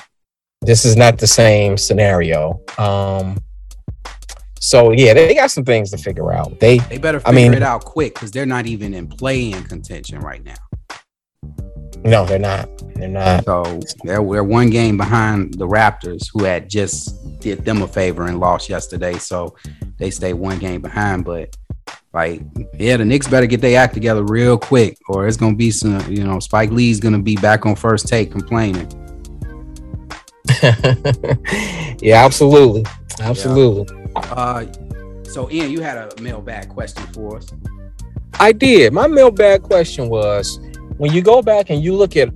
This 0.65 0.85
is 0.85 0.97
not 0.97 1.19
the 1.19 1.27
same 1.27 1.77
scenario. 1.77 2.61
Um, 2.79 3.39
so 4.61 4.93
yeah, 4.93 5.13
they 5.13 5.35
got 5.35 5.51
some 5.51 5.65
things 5.65 5.91
to 5.91 5.99
figure 5.99 6.33
out. 6.33 6.59
They 6.59 6.79
they 6.79 6.97
better 6.97 7.21
figure 7.21 7.33
I 7.33 7.35
mean, 7.35 7.53
it 7.53 7.63
out 7.63 7.85
quick 7.85 8.15
because 8.15 8.31
they're 8.31 8.47
not 8.47 8.67
even 8.67 8.95
in 8.95 9.07
play 9.07 9.53
in 9.53 9.63
contention 9.65 10.21
right 10.21 10.43
now. 10.43 10.55
No, 12.03 12.25
they're 12.25 12.39
not. 12.39 12.69
They're 12.95 13.09
not. 13.09 13.45
So 13.45 13.81
they're, 14.05 14.25
they're 14.25 14.45
one 14.45 14.71
game 14.71 14.97
behind 14.97 15.55
the 15.55 15.67
Raptors, 15.67 16.29
who 16.33 16.45
had 16.45 16.69
just 16.71 17.41
did 17.41 17.65
them 17.65 17.83
a 17.83 17.89
favor 17.89 18.27
and 18.27 18.41
lost 18.41 18.71
yesterday. 18.71 19.19
So 19.19 19.55
they 19.99 20.11
stay 20.11 20.33
one 20.33 20.59
game 20.59 20.81
behind. 20.81 21.27
But 21.27 21.57
like, 22.15 22.41
yeah, 22.79 22.97
the 22.97 23.05
Knicks 23.05 23.29
better 23.29 23.47
get 23.47 23.61
their 23.61 23.79
act 23.79 23.93
together 23.93 24.23
real 24.23 24.57
quick, 24.57 24.97
or 25.09 25.27
it's 25.27 25.37
gonna 25.37 25.57
be 25.57 25.71
some. 25.71 26.11
You 26.11 26.25
know, 26.25 26.41
Spike 26.41 26.71
Lee's 26.71 27.01
gonna 27.01 27.19
be 27.23 27.37
back 27.37 27.67
on 27.67 27.77
first 27.77 28.09
take 28.09 28.33
complaining. 28.33 28.89
yeah, 32.01 32.25
absolutely, 32.25 32.85
absolutely. 33.21 33.87
Yeah. 34.15 34.21
Uh, 34.33 34.67
so 35.25 35.51
Ian, 35.51 35.71
you 35.71 35.81
had 35.81 35.97
a 35.97 36.21
mailbag 36.21 36.69
question 36.69 37.05
for 37.13 37.39
us. 37.39 37.53
I 38.41 38.53
did. 38.53 38.93
My 38.93 39.07
mailbag 39.07 39.63
question 39.63 40.09
was 40.09 40.59
when 40.99 41.13
you 41.13 41.23
go 41.23 41.43
back 41.43 41.71
and 41.71 41.83
you 41.83 41.95
look 41.95 42.17
at 42.17 42.33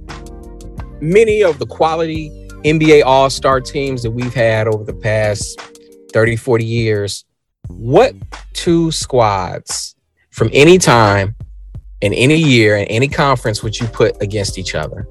many 1.00 1.42
of 1.42 1.58
the 1.58 1.66
quality 1.66 2.30
NBA 2.64 3.04
All 3.04 3.30
Star 3.30 3.60
teams 3.60 4.02
that 4.02 4.10
we've 4.10 4.34
had 4.34 4.66
over 4.66 4.84
the 4.84 4.94
past 4.94 5.60
30, 6.12 6.36
40 6.36 6.64
years, 6.64 7.24
what 7.68 8.14
two 8.52 8.90
squads 8.90 9.94
from 10.30 10.50
any 10.52 10.78
time 10.78 11.36
in 12.00 12.12
any 12.14 12.36
year 12.36 12.76
in 12.76 12.84
any 12.86 13.08
conference 13.08 13.62
would 13.62 13.78
you 13.78 13.86
put 13.88 14.20
against 14.22 14.58
each 14.58 14.74
other? 14.74 15.06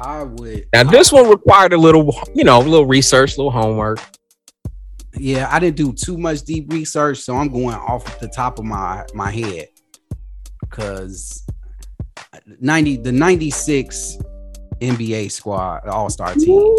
I 0.00 0.22
would. 0.22 0.66
Now, 0.72 0.84
this 0.84 1.12
one 1.12 1.28
required 1.28 1.72
a 1.72 1.76
little, 1.76 2.16
you 2.34 2.44
know, 2.44 2.58
a 2.58 2.62
little 2.62 2.86
research, 2.86 3.36
a 3.36 3.36
little 3.36 3.50
homework. 3.50 4.00
Yeah, 5.14 5.48
I 5.50 5.58
didn't 5.58 5.76
do 5.76 5.92
too 5.92 6.16
much 6.16 6.42
deep 6.42 6.72
research, 6.72 7.18
so 7.18 7.36
I'm 7.36 7.48
going 7.48 7.74
off 7.74 8.18
the 8.20 8.28
top 8.28 8.58
of 8.58 8.64
my 8.64 9.04
my 9.12 9.30
head 9.30 9.68
because 10.60 11.44
90 12.60 12.98
the 12.98 13.12
96 13.12 14.18
NBA 14.80 15.30
squad, 15.30 15.86
all-star 15.86 16.34
team. 16.34 16.74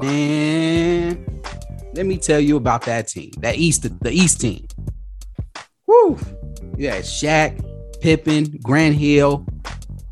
Man, 0.00 1.40
let 1.94 2.04
me 2.04 2.18
tell 2.18 2.40
you 2.40 2.56
about 2.56 2.82
that 2.82 3.08
team. 3.08 3.30
That 3.38 3.56
East 3.56 3.82
the 4.02 4.10
East 4.10 4.40
team. 4.40 4.66
Woo! 5.86 6.18
Yeah, 6.76 6.98
Shaq, 6.98 7.64
Pippen, 8.00 8.58
Grant 8.62 8.96
Hill, 8.96 9.46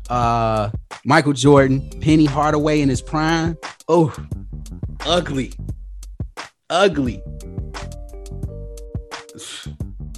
uh, 0.09 0.69
Michael 1.05 1.33
Jordan, 1.33 1.89
Penny 2.01 2.25
Hardaway 2.25 2.81
in 2.81 2.89
his 2.89 3.01
prime. 3.01 3.57
Oh, 3.87 4.15
ugly. 5.05 5.53
Ugly. 6.69 7.21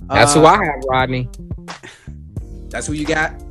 That's 0.07 0.35
uh, 0.35 0.39
who 0.39 0.45
I 0.45 0.63
have, 0.65 0.83
Rodney. 0.87 1.29
That's 2.69 2.87
who 2.87 2.93
you 2.93 3.05
got? 3.05 3.41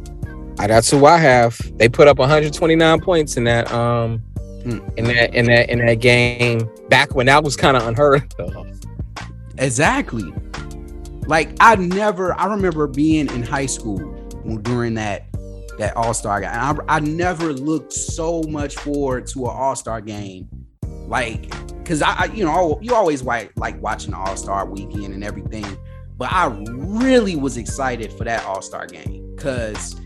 I, 0.59 0.66
that's 0.66 0.91
who 0.91 1.07
I 1.07 1.16
have. 1.16 1.59
They 1.78 1.89
put 1.89 2.09
up 2.09 2.18
129 2.18 3.01
points 3.01 3.37
in 3.37 3.45
that 3.45 3.72
um 3.72 4.18
hmm. 4.62 4.78
in 4.97 5.07
that 5.07 5.35
in 5.35 5.47
that 5.47 5.70
in 5.70 5.85
that 5.85 5.95
game 5.95 6.70
back 6.89 7.14
when 7.14 7.26
that 7.26 7.43
was 7.43 7.57
kind 7.57 7.76
of 7.76 7.87
unheard 7.87 8.32
of. 8.39 8.66
Exactly. 9.59 10.32
Like 11.26 11.57
I 11.59 11.74
never 11.76 12.39
I 12.39 12.47
remember 12.47 12.87
being 12.87 13.28
in 13.28 13.43
high 13.43 13.66
school 13.66 13.99
during 14.62 14.95
that 14.95 15.26
that 15.79 15.97
All-Star 15.97 16.41
game. 16.41 16.51
And 16.51 16.81
I, 16.81 16.97
I 16.97 17.01
never 17.01 17.53
looked 17.53 17.93
so 17.93 18.43
much 18.45 18.77
forward 18.77 19.27
to 19.29 19.45
an 19.45 19.53
All-Star 19.53 20.01
game. 20.01 20.49
Like 21.07 21.51
cuz 21.85 22.01
I, 22.01 22.14
I, 22.14 22.25
you 22.27 22.45
know, 22.45 22.79
you 22.81 22.95
always 22.95 23.22
like 23.22 23.53
like 23.57 23.81
watching 23.83 24.14
All-Star 24.14 24.66
weekend 24.66 25.12
and 25.14 25.22
everything, 25.22 25.66
but 26.16 26.33
I 26.33 26.47
really 26.68 27.37
was 27.37 27.57
excited 27.57 28.12
for 28.12 28.25
that 28.25 28.45
All-Star 28.45 28.87
game 28.87 29.37
cuz 29.37 29.97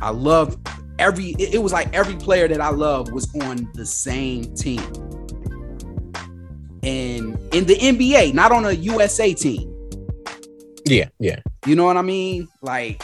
I 0.00 0.10
love 0.10 0.56
every 0.98 1.30
it, 1.38 1.54
it 1.54 1.62
was 1.62 1.72
like 1.72 1.94
every 1.94 2.16
player 2.16 2.48
that 2.48 2.60
I 2.60 2.70
love 2.70 3.12
was 3.12 3.32
on 3.42 3.70
the 3.74 3.86
same 3.86 4.54
team. 4.54 4.82
And 6.82 7.38
in 7.52 7.66
the 7.66 7.76
NBA, 7.76 8.34
not 8.34 8.52
on 8.52 8.64
a 8.64 8.72
USA 8.72 9.34
team. 9.34 9.74
Yeah, 10.86 11.08
yeah. 11.18 11.40
You 11.66 11.76
know 11.76 11.84
what 11.84 11.96
I 11.96 12.02
mean? 12.02 12.48
Like 12.62 13.02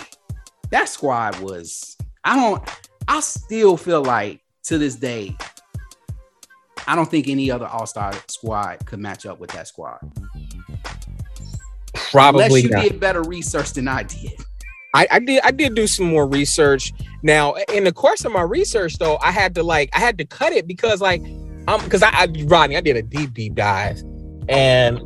that 0.71 0.89
squad 0.89 1.39
was 1.41 1.94
I 2.25 2.37
don't 2.37 2.69
I 3.09 3.21
still 3.21 3.77
feel 3.77 4.03
like 4.03 4.41
to 4.65 4.79
this 4.79 4.97
day 4.97 5.37
I 6.87 6.95
don't 6.95 7.11
think 7.11 7.29
any 7.29 7.51
other 7.51 7.67
All-Star 7.67 8.13
squad 8.29 8.85
could 8.87 8.99
match 8.99 9.25
up 9.25 9.39
with 9.39 9.51
that 9.53 9.67
squad. 9.67 10.01
Probably 11.95 12.45
Unless 12.45 12.63
you 12.63 12.69
not. 12.71 12.83
did 12.83 13.01
better 13.01 13.23
research 13.23 13.73
than 13.73 13.89
I 13.89 14.03
did. 14.03 14.33
I, 14.95 15.07
I 15.11 15.19
did 15.19 15.43
I 15.43 15.51
did 15.51 15.75
do 15.75 15.87
some 15.87 16.07
more 16.07 16.27
research. 16.27 16.93
Now, 17.23 17.55
in 17.73 17.85
the 17.85 17.93
course 17.93 18.25
of 18.25 18.33
my 18.33 18.43
research, 18.43 18.99
though, 18.99 19.19
I 19.21 19.33
had 19.33 19.55
to 19.57 19.63
like 19.63 19.91
I 19.93 19.99
had 19.99 20.19
to 20.19 20.25
cut 20.25 20.53
it 20.53 20.69
because 20.69 21.01
like 21.01 21.21
um 21.67 21.83
because 21.83 22.03
I, 22.03 22.11
I 22.11 22.29
Rodney, 22.45 22.77
I 22.77 22.81
did 22.81 22.97
a 22.97 23.03
deep 23.03 23.35
deep 23.35 23.55
dive, 23.55 24.01
and 24.49 25.01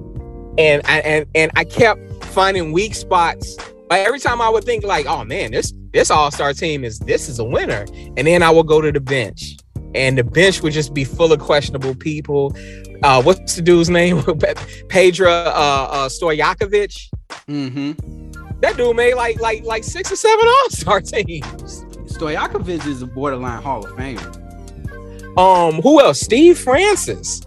and 0.58 0.86
and 0.86 1.26
and 1.34 1.50
I 1.56 1.64
kept 1.64 2.24
finding 2.24 2.72
weak 2.72 2.94
spots. 2.94 3.56
Like 3.90 4.06
every 4.06 4.20
time 4.20 4.40
I 4.40 4.48
would 4.48 4.64
think 4.64 4.84
like, 4.84 5.06
oh 5.06 5.24
man, 5.24 5.52
this 5.52 5.72
this 5.92 6.10
all 6.10 6.30
star 6.30 6.52
team 6.52 6.84
is 6.84 6.98
this 7.00 7.28
is 7.28 7.38
a 7.38 7.44
winner, 7.44 7.86
and 8.16 8.26
then 8.26 8.42
I 8.42 8.50
would 8.50 8.66
go 8.66 8.80
to 8.80 8.92
the 8.92 9.00
bench, 9.00 9.56
and 9.94 10.18
the 10.18 10.24
bench 10.24 10.62
would 10.62 10.72
just 10.72 10.94
be 10.94 11.04
full 11.04 11.32
of 11.32 11.40
questionable 11.40 11.94
people. 11.94 12.54
Uh, 13.02 13.22
what's 13.22 13.56
the 13.56 13.62
dude's 13.62 13.88
name? 13.88 14.22
Pedro 14.88 15.30
uh, 15.30 15.88
uh, 15.90 16.08
Stojakovic. 16.08 17.08
Mm-hmm 17.46 18.18
that 18.60 18.76
dude 18.76 18.96
made 18.96 19.14
like 19.14 19.40
like 19.40 19.64
like 19.64 19.84
six 19.84 20.10
or 20.10 20.16
seven 20.16 20.46
All 20.46 20.70
Star 20.70 21.00
teams. 21.00 21.84
Stojakovic 22.12 22.86
is 22.86 23.02
a 23.02 23.06
borderline 23.06 23.62
Hall 23.62 23.84
of 23.84 23.92
Famer. 23.92 25.38
Um, 25.38 25.80
who 25.82 26.00
else? 26.00 26.20
Steve 26.20 26.58
Francis. 26.58 27.42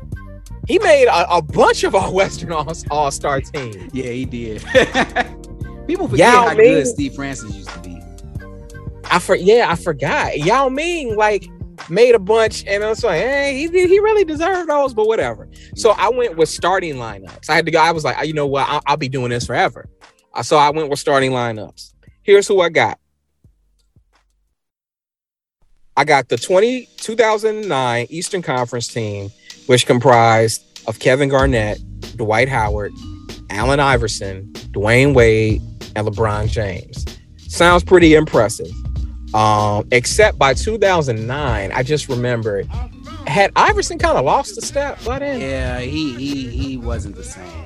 He 0.67 0.79
made 0.79 1.07
a, 1.07 1.35
a 1.35 1.41
bunch 1.41 1.83
of 1.83 1.95
our 1.95 2.11
Western 2.11 2.51
All 2.53 3.11
Star 3.11 3.41
teams. 3.41 3.93
Yeah, 3.93 4.11
he 4.11 4.25
did. 4.25 4.63
People 5.91 6.07
forget 6.07 6.33
Yao 6.33 6.47
how 6.47 6.55
Ming, 6.55 6.73
good 6.75 6.87
Steve 6.87 7.13
Francis 7.13 7.53
used 7.53 7.69
to 7.69 7.79
be. 7.79 8.01
I 9.11 9.19
for 9.19 9.35
yeah, 9.35 9.65
I 9.69 9.75
forgot. 9.75 10.39
Yao 10.39 10.69
Ming 10.69 11.17
like 11.17 11.45
made 11.89 12.15
a 12.15 12.19
bunch, 12.19 12.63
and 12.65 12.81
I 12.81 12.87
was 12.87 13.03
like, 13.03 13.19
hey, 13.19 13.57
he 13.57 13.67
he 13.67 13.99
really 13.99 14.23
deserved 14.23 14.69
those, 14.69 14.93
but 14.93 15.05
whatever. 15.05 15.49
So 15.75 15.89
I 15.89 16.07
went 16.07 16.37
with 16.37 16.47
starting 16.47 16.95
lineups. 16.95 17.49
I 17.49 17.55
had 17.55 17.65
to 17.65 17.73
go. 17.73 17.79
I 17.81 17.91
was 17.91 18.05
like, 18.05 18.25
you 18.25 18.31
know 18.31 18.47
what? 18.47 18.69
I'll, 18.69 18.81
I'll 18.85 18.95
be 18.95 19.09
doing 19.09 19.31
this 19.31 19.45
forever. 19.45 19.89
Uh, 20.33 20.43
so 20.43 20.55
I 20.55 20.69
went 20.69 20.87
with 20.87 20.97
starting 20.97 21.31
lineups. 21.31 21.93
Here's 22.23 22.47
who 22.47 22.61
I 22.61 22.69
got. 22.69 22.97
I 25.97 26.05
got 26.05 26.29
the 26.29 26.37
20, 26.37 26.87
2009 26.95 28.07
Eastern 28.09 28.41
Conference 28.41 28.87
team, 28.87 29.29
which 29.65 29.85
comprised 29.85 30.63
of 30.87 30.99
Kevin 30.99 31.27
Garnett, 31.27 31.79
Dwight 32.15 32.47
Howard, 32.47 32.93
Allen 33.49 33.81
Iverson, 33.81 34.53
Dwyane 34.71 35.13
Wade, 35.13 35.61
and 35.95 36.07
LeBron 36.07 36.49
James. 36.49 37.05
Sounds 37.37 37.83
pretty 37.83 38.13
impressive. 38.13 38.71
Um, 39.33 39.87
except 39.91 40.37
by 40.37 40.53
2009, 40.53 41.71
I 41.71 41.83
just 41.83 42.09
remembered 42.09 42.67
had 43.27 43.51
Iverson 43.55 43.97
kind 43.97 44.17
of 44.17 44.25
lost 44.25 44.57
a 44.57 44.61
step 44.61 45.03
by 45.03 45.19
then. 45.19 45.39
Yeah, 45.39 45.79
he 45.79 46.15
he 46.15 46.47
he 46.49 46.77
wasn't 46.77 47.15
the 47.15 47.23
same. 47.23 47.65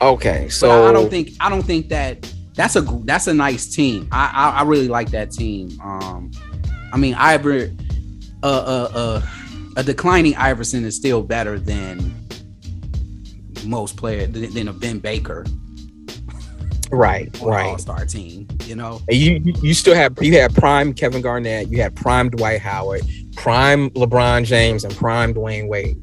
Okay, 0.00 0.48
so 0.48 0.68
but 0.68 0.88
I 0.88 0.92
don't 0.92 1.10
think 1.10 1.30
I 1.40 1.48
don't 1.48 1.62
think 1.62 1.88
that 1.88 2.32
that's 2.54 2.76
a 2.76 2.82
that's 3.04 3.26
a 3.26 3.34
nice 3.34 3.74
team. 3.74 4.08
I 4.12 4.30
I, 4.34 4.60
I 4.60 4.62
really 4.62 4.88
like 4.88 5.10
that 5.10 5.30
team. 5.30 5.70
Um, 5.82 6.30
I 6.92 6.96
mean, 6.96 7.14
Ivor, 7.14 7.70
uh, 8.42 8.46
uh, 8.46 8.90
uh, 8.94 9.22
a 9.76 9.82
declining 9.82 10.36
Iverson 10.36 10.84
is 10.84 10.96
still 10.96 11.22
better 11.22 11.58
than 11.58 12.14
most 13.64 13.96
players 13.96 14.30
than 14.30 14.68
a 14.68 14.72
Ben 14.72 14.98
Baker. 14.98 15.46
Right, 16.92 17.34
right. 17.40 17.70
All 17.70 17.78
star 17.78 18.04
team, 18.04 18.46
you 18.66 18.76
know. 18.76 19.00
You 19.08 19.40
you 19.62 19.72
still 19.72 19.94
have 19.94 20.22
you 20.22 20.38
had 20.38 20.54
prime 20.54 20.92
Kevin 20.92 21.22
Garnett, 21.22 21.68
you 21.68 21.80
had 21.80 21.96
prime 21.96 22.28
Dwight 22.28 22.60
Howard, 22.60 23.00
prime 23.34 23.88
LeBron 23.90 24.44
James, 24.44 24.84
and 24.84 24.94
prime 24.94 25.32
Dwyane 25.32 25.68
Wade. 25.68 25.96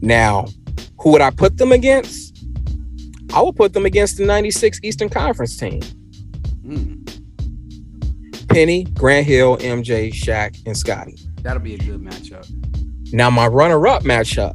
Now, 0.00 0.46
who 1.00 1.10
would 1.10 1.20
I 1.20 1.30
put 1.30 1.56
them 1.56 1.72
against? 1.72 2.44
I 3.34 3.42
would 3.42 3.56
put 3.56 3.72
them 3.72 3.86
against 3.86 4.18
the 4.18 4.24
96 4.24 4.78
Eastern 4.84 5.08
Conference 5.08 5.56
team. 5.56 5.80
Mm. 6.64 8.48
Penny, 8.48 8.84
Grant 8.84 9.26
Hill, 9.26 9.56
MJ, 9.56 10.12
Shaq, 10.12 10.64
and 10.64 10.76
Scottie. 10.76 11.18
That'll 11.40 11.62
be 11.62 11.74
a 11.74 11.78
good 11.78 12.00
matchup. 12.00 12.48
Now, 13.12 13.30
my 13.30 13.48
runner 13.48 13.84
up 13.88 14.04
matchup 14.04 14.54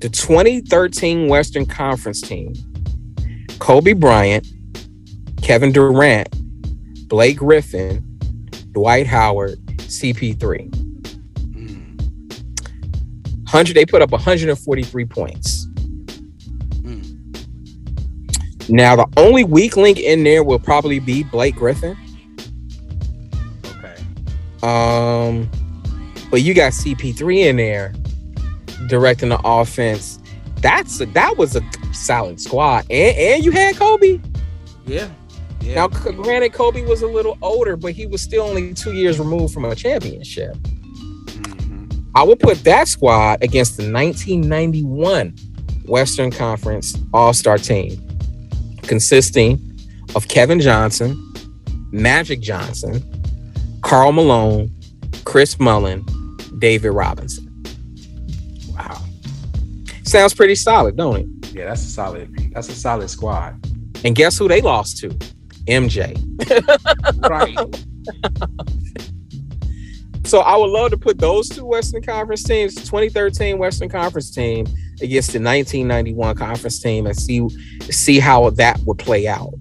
the 0.00 0.10
2013 0.10 1.28
Western 1.28 1.64
Conference 1.64 2.20
team 2.20 2.52
Kobe 3.64 3.94
Bryant, 3.94 4.46
Kevin 5.40 5.72
Durant, 5.72 6.28
Blake 7.08 7.38
Griffin, 7.38 8.04
Dwight 8.72 9.06
Howard, 9.06 9.58
CP3. 9.78 10.70
100, 13.44 13.74
they 13.74 13.86
put 13.86 14.02
up 14.02 14.10
143 14.10 15.06
points. 15.06 15.66
Now, 18.68 18.96
the 18.96 19.06
only 19.16 19.44
weak 19.44 19.78
link 19.78 19.98
in 19.98 20.24
there 20.24 20.44
will 20.44 20.58
probably 20.58 20.98
be 20.98 21.22
Blake 21.22 21.54
Griffin. 21.54 21.96
Okay. 23.64 23.96
Um, 24.62 25.50
but 26.30 26.42
you 26.42 26.52
got 26.52 26.72
CP3 26.72 27.46
in 27.46 27.56
there 27.56 27.94
directing 28.90 29.30
the 29.30 29.40
offense. 29.42 30.18
That's 30.56 31.00
a, 31.00 31.06
that 31.06 31.38
was 31.38 31.56
a 31.56 31.62
solid 31.94 32.40
squad, 32.40 32.86
and 32.90 33.16
and 33.16 33.44
you 33.44 33.50
had 33.50 33.76
Kobe. 33.76 34.20
Yeah. 34.86 35.08
Yeah. 35.60 35.74
Now, 35.76 35.88
granted, 35.88 36.52
Kobe 36.52 36.82
was 36.84 37.00
a 37.00 37.06
little 37.06 37.38
older, 37.40 37.76
but 37.76 37.92
he 37.92 38.06
was 38.06 38.20
still 38.20 38.42
only 38.44 38.74
two 38.74 38.92
years 38.92 39.18
removed 39.18 39.54
from 39.54 39.64
a 39.64 39.74
championship. 39.74 40.54
Mhm. 40.56 42.04
I 42.14 42.22
would 42.22 42.38
put 42.38 42.62
that 42.64 42.86
squad 42.86 43.42
against 43.42 43.78
the 43.78 43.90
1991 43.90 45.34
Western 45.86 46.30
Conference 46.30 46.94
All 47.14 47.32
Star 47.32 47.56
team, 47.56 47.98
consisting 48.82 49.58
of 50.14 50.28
Kevin 50.28 50.60
Johnson, 50.60 51.16
Magic 51.92 52.40
Johnson, 52.40 53.02
Karl 53.82 54.12
Malone, 54.12 54.70
Chris 55.24 55.58
Mullin, 55.58 56.04
David 56.58 56.90
Robinson. 56.90 57.43
Sounds 60.04 60.34
pretty 60.34 60.54
solid, 60.54 60.96
don't 60.96 61.20
it? 61.20 61.54
Yeah, 61.54 61.66
that's 61.66 61.82
a 61.82 61.88
solid. 61.88 62.52
That's 62.52 62.68
a 62.68 62.74
solid 62.74 63.08
squad. 63.10 63.58
And 64.04 64.14
guess 64.14 64.38
who 64.38 64.48
they 64.48 64.60
lost 64.60 64.98
to? 64.98 65.08
MJ. 65.66 66.20
Right. 67.28 67.58
So 70.26 70.40
I 70.40 70.56
would 70.56 70.70
love 70.70 70.90
to 70.90 70.96
put 70.96 71.18
those 71.18 71.48
two 71.48 71.66
Western 71.66 72.02
Conference 72.02 72.42
teams, 72.42 72.74
2013 72.74 73.58
Western 73.58 73.90
Conference 73.90 74.30
team 74.30 74.66
against 75.02 75.32
the 75.32 75.38
1991 75.38 76.34
conference 76.36 76.80
team 76.80 77.06
and 77.06 77.16
see 77.16 77.46
see 77.90 78.18
how 78.18 78.48
that 78.50 78.80
would 78.86 78.98
play 78.98 79.28
out. 79.28 79.52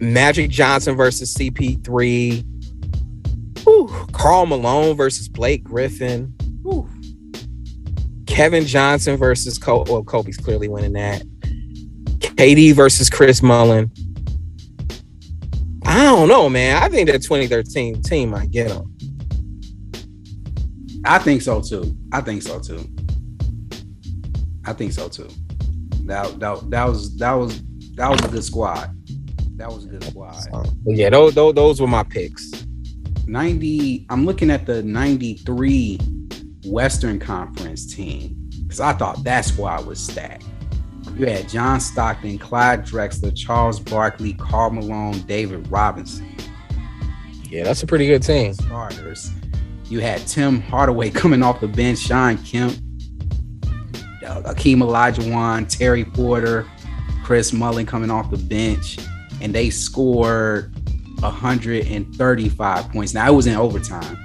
Magic 0.00 0.50
Johnson 0.50 0.96
versus 0.96 1.34
CP3. 1.34 2.44
Whew. 3.64 3.88
Karl 4.12 4.46
Malone 4.46 4.96
versus 4.96 5.28
Blake 5.28 5.62
Griffin. 5.62 6.34
Whew. 6.62 6.88
Kevin 8.40 8.64
Johnson 8.64 9.18
versus 9.18 9.58
Kobe. 9.58 9.92
Well, 9.92 10.02
Kobe's 10.02 10.38
clearly 10.38 10.66
winning 10.66 10.94
that. 10.94 11.20
KD 12.20 12.72
versus 12.72 13.10
Chris 13.10 13.42
Mullin. 13.42 13.92
I 15.84 16.04
don't 16.04 16.26
know, 16.26 16.48
man. 16.48 16.82
I 16.82 16.88
think 16.88 17.10
that 17.10 17.20
2013 17.20 18.00
team 18.00 18.30
might 18.30 18.50
get 18.50 18.68
them. 18.68 18.96
I 21.04 21.18
think 21.18 21.42
so 21.42 21.60
too. 21.60 21.94
I 22.14 22.22
think 22.22 22.40
so 22.40 22.58
too. 22.58 22.82
I 24.64 24.72
think 24.72 24.92
so 24.92 25.10
too. 25.10 25.28
That 26.06 26.40
that 26.40 26.70
that 26.70 26.84
was 26.86 27.14
that 27.18 27.34
was 27.34 27.62
that 27.96 28.08
was 28.08 28.24
a 28.24 28.28
good 28.28 28.44
squad. 28.44 28.90
That 29.58 29.68
was 29.68 29.84
a 29.84 29.88
good 29.88 30.04
squad. 30.04 30.46
Yeah, 30.86 31.10
those, 31.10 31.34
those 31.34 31.52
those 31.52 31.78
were 31.78 31.86
my 31.86 32.04
picks. 32.04 32.50
90 33.26 34.06
I'm 34.08 34.24
looking 34.24 34.50
at 34.50 34.64
the 34.64 34.82
93 34.82 35.98
Western 36.64 37.18
Conference 37.18 37.94
team 37.94 38.50
cuz 38.68 38.80
I 38.80 38.92
thought 38.92 39.22
that 39.24 39.52
I 39.58 39.80
was 39.80 40.00
stacked. 40.00 40.44
You 41.16 41.26
had 41.26 41.48
John 41.48 41.80
Stockton, 41.80 42.38
Clyde 42.38 42.86
Drexler, 42.86 43.36
Charles 43.36 43.80
Barkley, 43.80 44.34
Karl 44.34 44.70
Malone, 44.70 45.20
David 45.22 45.70
Robinson. 45.70 46.26
Yeah, 47.44 47.64
that's 47.64 47.82
a 47.82 47.86
pretty 47.86 48.06
good 48.06 48.22
team. 48.22 48.54
starters. 48.54 49.30
You 49.86 50.00
had 50.00 50.26
Tim 50.26 50.60
Hardaway 50.60 51.10
coming 51.22 51.42
off 51.42 51.60
the 51.60 51.68
bench, 51.68 51.98
Shawn 51.98 52.38
Kemp, 52.38 52.74
Akeem 54.22 54.78
Olajuwon, 54.78 55.68
Terry 55.68 56.04
Porter, 56.04 56.66
Chris 57.24 57.52
Mullin 57.52 57.86
coming 57.86 58.10
off 58.10 58.30
the 58.30 58.38
bench, 58.38 58.98
and 59.40 59.52
they 59.54 59.68
scored 59.68 60.72
135 61.20 62.88
points. 62.92 63.14
Now 63.14 63.28
it 63.28 63.34
was 63.34 63.46
in 63.46 63.56
overtime, 63.56 64.18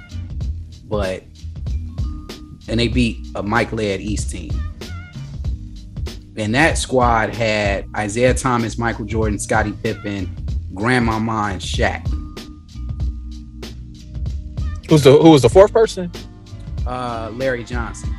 but 0.84 1.24
and 2.68 2.80
they 2.80 2.88
beat 2.88 3.18
a 3.34 3.42
Mike 3.42 3.72
led 3.72 4.00
East 4.00 4.30
team. 4.30 4.50
And 6.36 6.54
that 6.54 6.76
squad 6.76 7.34
had 7.34 7.86
Isiah 7.98 8.34
Thomas, 8.34 8.76
Michael 8.76 9.06
Jordan, 9.06 9.38
Scottie 9.38 9.72
Pippen, 9.72 10.28
Grandmama, 10.74 11.50
and 11.52 11.60
Shaq. 11.60 12.06
Who's 14.88 15.02
the 15.02 15.16
who 15.18 15.30
was 15.30 15.42
the 15.42 15.48
fourth 15.48 15.72
person? 15.72 16.12
Uh, 16.86 17.30
Larry 17.34 17.64
Johnson. 17.64 18.14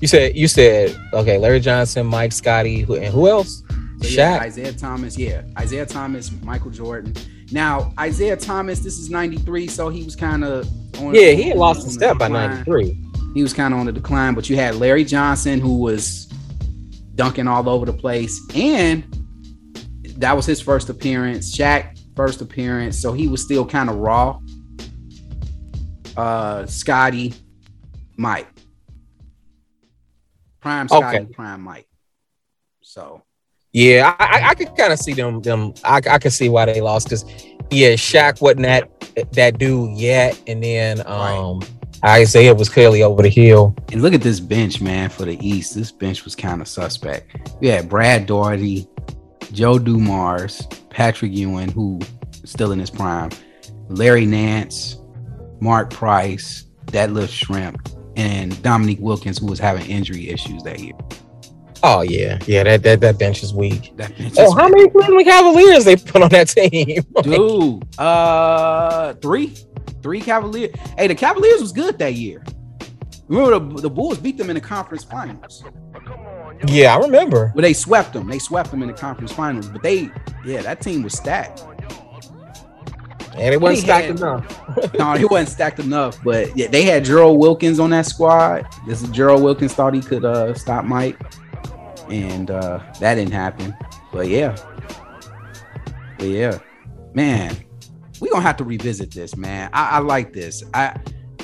You 0.00 0.08
said 0.08 0.34
you 0.34 0.48
said 0.48 0.96
okay, 1.12 1.38
Larry 1.38 1.60
Johnson, 1.60 2.06
Mike 2.06 2.32
Scottie, 2.32 2.80
who, 2.80 2.96
and 2.96 3.06
who 3.06 3.28
else? 3.28 3.62
So 4.02 4.08
yeah, 4.08 4.38
Shaq. 4.38 4.46
Isiah 4.48 4.72
Thomas, 4.72 5.16
yeah. 5.16 5.42
Isiah 5.60 5.86
Thomas, 5.86 6.32
Michael 6.42 6.70
Jordan. 6.70 7.14
Now, 7.52 7.92
Isiah 8.02 8.36
Thomas, 8.36 8.78
this 8.78 8.98
is 8.98 9.10
93, 9.10 9.66
so 9.66 9.88
he 9.88 10.04
was 10.04 10.14
kind 10.14 10.44
of 10.44 10.68
on 10.98 11.14
Yeah, 11.14 11.30
he 11.30 11.48
had 11.48 11.58
lost 11.58 11.86
a 11.86 11.90
step 11.90 12.18
by 12.18 12.28
'93. 12.28 13.09
He 13.34 13.42
was 13.42 13.52
kind 13.52 13.72
of 13.72 13.80
on 13.80 13.86
the 13.86 13.92
decline, 13.92 14.34
but 14.34 14.50
you 14.50 14.56
had 14.56 14.74
Larry 14.76 15.04
Johnson 15.04 15.60
who 15.60 15.78
was 15.78 16.26
dunking 17.14 17.46
all 17.46 17.68
over 17.68 17.86
the 17.86 17.92
place, 17.92 18.40
and 18.54 19.04
that 20.16 20.34
was 20.36 20.46
his 20.46 20.60
first 20.60 20.88
appearance. 20.88 21.56
Shaq 21.56 21.98
first 22.16 22.40
appearance, 22.40 22.98
so 23.00 23.12
he 23.12 23.28
was 23.28 23.42
still 23.42 23.64
kind 23.64 23.88
of 23.88 23.96
raw. 23.96 24.38
Uh, 26.16 26.66
Scottie, 26.66 27.32
Mike, 28.16 28.48
prime 30.60 30.88
Scottie, 30.88 31.18
Okay. 31.18 31.26
prime 31.32 31.62
Mike. 31.62 31.86
So 32.82 33.22
Yeah, 33.72 34.14
I, 34.18 34.24
I, 34.24 34.48
I 34.48 34.54
could 34.54 34.74
kind 34.76 34.92
of 34.92 34.98
see 34.98 35.12
them. 35.14 35.40
Them, 35.40 35.72
I, 35.84 36.00
I 36.10 36.18
could 36.18 36.32
see 36.32 36.48
why 36.48 36.66
they 36.66 36.80
lost 36.80 37.08
because, 37.08 37.24
yeah, 37.70 37.90
Shaq 37.92 38.40
wasn't 38.40 38.62
that 38.62 38.90
that 39.32 39.58
dude 39.58 39.96
yet, 39.96 40.40
and 40.46 40.62
then 40.62 41.06
um 41.06 41.60
Isiah 42.04 42.54
was 42.54 42.68
clearly 42.68 43.02
over 43.02 43.22
the 43.22 43.28
hill. 43.28 43.74
And 43.92 44.02
look 44.02 44.14
at 44.14 44.22
this 44.22 44.40
bench, 44.40 44.80
man, 44.80 45.10
for 45.10 45.24
the 45.24 45.38
East. 45.46 45.74
This 45.74 45.92
bench 45.92 46.24
was 46.24 46.34
kind 46.34 46.60
of 46.60 46.68
suspect. 46.68 47.36
We 47.60 47.68
had 47.68 47.88
Brad 47.88 48.26
Daugherty, 48.26 48.88
Joe 49.52 49.78
Dumars, 49.78 50.66
Patrick 50.88 51.32
Ewing, 51.32 51.70
who 51.70 52.00
still 52.44 52.72
in 52.72 52.78
his 52.78 52.90
prime, 52.90 53.30
Larry 53.88 54.24
Nance, 54.24 54.96
Mark 55.60 55.90
Price, 55.90 56.64
Detlef 56.86 57.28
Schrempf, 57.28 57.96
and 58.16 58.60
Dominique 58.62 59.00
Wilkins, 59.00 59.38
who 59.38 59.46
was 59.46 59.58
having 59.58 59.88
injury 59.90 60.30
issues 60.30 60.62
that 60.62 60.80
year. 60.80 60.94
Oh 61.82 62.02
yeah, 62.02 62.38
yeah, 62.46 62.62
that 62.64 62.82
that, 62.82 63.00
that 63.00 63.18
bench 63.18 63.42
is 63.42 63.54
weak. 63.54 63.96
Bench 63.96 64.12
Oh, 64.38 64.48
is 64.48 64.54
how 64.54 64.68
many 64.68 64.88
Cleveland 64.90 65.24
Cavaliers 65.24 65.84
they 65.84 65.96
put 65.96 66.22
on 66.22 66.28
that 66.30 66.48
team? 66.48 67.02
dude? 67.22 67.98
Uh, 67.98 69.14
three, 69.14 69.54
three 70.02 70.20
Cavaliers. 70.20 70.74
Hey, 70.98 71.06
the 71.06 71.14
Cavaliers 71.14 71.60
was 71.60 71.72
good 71.72 71.98
that 71.98 72.14
year. 72.14 72.44
Remember 73.28 73.58
the, 73.76 73.82
the 73.82 73.90
Bulls 73.90 74.18
beat 74.18 74.36
them 74.36 74.50
in 74.50 74.54
the 74.56 74.60
conference 74.60 75.04
finals. 75.04 75.64
yeah, 76.66 76.96
I 76.96 76.98
remember. 76.98 77.52
Well, 77.54 77.62
they 77.62 77.72
swept 77.72 78.12
them. 78.12 78.28
They 78.28 78.40
swept 78.40 78.70
them 78.72 78.82
in 78.82 78.88
the 78.88 78.94
conference 78.94 79.32
finals. 79.32 79.68
But 79.68 79.82
they, 79.82 80.10
yeah, 80.44 80.62
that 80.62 80.80
team 80.80 81.02
was 81.02 81.14
stacked. 81.16 81.62
And 83.36 83.54
it 83.54 83.60
wasn't 83.60 83.78
He 83.78 83.84
stacked 83.84 84.06
had- 84.08 84.16
enough. 84.16 84.94
no, 84.98 85.14
it 85.14 85.30
wasn't 85.30 85.48
stacked 85.48 85.78
enough. 85.78 86.18
But 86.24 86.54
yeah, 86.56 86.66
they 86.66 86.82
had 86.82 87.04
Gerald 87.04 87.38
Wilkins 87.38 87.78
on 87.78 87.90
that 87.90 88.06
squad. 88.06 88.66
This 88.86 89.00
is 89.02 89.08
Gerald 89.10 89.42
Wilkins 89.42 89.72
thought 89.72 89.94
he 89.94 90.00
could 90.02 90.24
uh, 90.24 90.52
stop 90.54 90.84
Mike, 90.84 91.16
and 92.10 92.50
uh, 92.50 92.80
that 93.00 93.14
didn't 93.14 93.32
happen. 93.32 93.74
But 94.12 94.28
yeah, 94.28 94.56
but 96.18 96.26
yeah, 96.28 96.58
man, 97.14 97.56
we 98.20 98.28
gonna 98.28 98.42
have 98.42 98.56
to 98.58 98.64
revisit 98.64 99.10
this, 99.10 99.36
man. 99.36 99.70
I, 99.72 99.90
I 99.90 99.98
like 100.00 100.32
this. 100.32 100.62
I, 100.74 100.96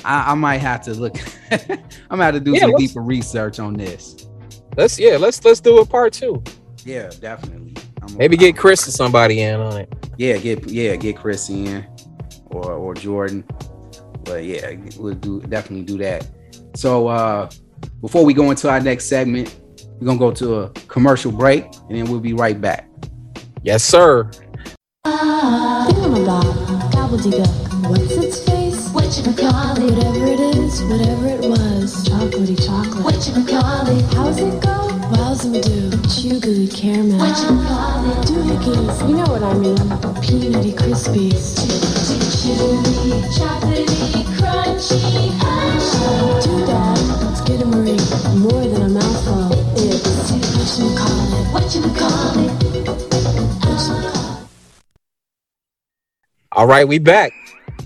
I 0.05 0.31
I 0.31 0.33
might 0.35 0.57
have 0.57 0.81
to 0.83 0.93
look. 0.93 1.15
I'm 1.51 1.79
gonna 2.09 2.23
have 2.25 2.33
to 2.35 2.39
do 2.39 2.53
Yeah, 2.53 2.61
some 2.61 2.75
deeper 2.75 3.01
research 3.01 3.59
on 3.59 3.73
this. 3.73 4.27
Let's 4.75 4.99
yeah, 4.99 5.17
let's 5.17 5.43
let's 5.43 5.59
do 5.59 5.79
a 5.79 5.85
part 5.85 6.13
two. 6.13 6.43
Yeah, 6.85 7.09
definitely. 7.19 7.73
I'm- 8.01 8.17
Maybe 8.17 8.37
get 8.37 8.55
Chris 8.55 8.87
or 8.87 8.91
somebody 8.91 9.41
in 9.41 9.59
on 9.59 9.77
it. 9.81 9.93
Yeah, 10.17 10.37
get 10.37 10.67
yeah, 10.69 10.95
get 10.95 11.17
Chris 11.17 11.49
in 11.49 11.85
or 12.47 12.71
or 12.73 12.93
Jordan. 12.93 13.43
But 14.23 14.43
yeah, 14.43 14.75
we'll 14.97 15.15
do 15.15 15.41
definitely 15.41 15.85
do 15.85 15.97
that. 15.99 16.27
So 16.75 17.07
uh 17.07 17.49
before 18.01 18.23
we 18.23 18.33
go 18.33 18.51
into 18.51 18.69
our 18.69 18.79
next 18.79 19.05
segment, 19.05 19.59
we're 19.99 20.07
gonna 20.07 20.19
go 20.19 20.31
to 20.31 20.55
a 20.55 20.69
commercial 20.87 21.31
break 21.31 21.65
and 21.89 21.97
then 21.97 22.05
we'll 22.05 22.19
be 22.19 22.33
right 22.33 22.59
back. 22.59 22.89
Yes, 23.63 23.83
sir. 23.83 24.29
Ah, 25.05 25.87
gobbledygook. 26.91 27.89
What's 27.89 28.11
its 28.11 28.43
face? 28.43 28.89
What 28.91 29.05
Whatchamacallit, 29.05 29.95
whatever 29.95 30.25
it 30.25 30.39
is, 30.39 30.83
whatever 30.83 31.27
it 31.27 31.49
was. 31.49 32.07
Chocolatey 32.07 32.57
chocolate. 32.65 33.05
Whatchamacallit. 33.05 34.13
How's 34.13 34.39
it 34.39 34.61
go? 34.61 34.89
Wowzum 35.13 35.61
do. 35.63 35.91
Chew 36.09 36.39
gooey 36.39 36.67
caramel. 36.67 37.19
Whatchamacallit. 37.19 38.25
Doohickeys, 38.25 39.09
you 39.09 39.15
know 39.15 39.31
what 39.31 39.43
I 39.43 39.53
mean. 39.53 39.77
Peanutty 39.77 40.73
crispies. 40.73 41.55
Chewy, 42.41 43.23
chocolatey, 43.37 44.23
crunchy, 44.35 45.31
ah. 45.41 46.41
Do 46.43 46.65
that. 46.65 46.96
Let's 47.47 47.63
get 47.63 47.65
a 47.65 47.77
Marie. 47.77 48.39
More 48.39 48.67
than 48.67 48.81
a 48.81 48.89
mouthful. 48.89 49.47
It's. 49.77 50.17
All 56.51 56.67
right, 56.67 56.85
we 56.85 56.99
back. 56.99 57.31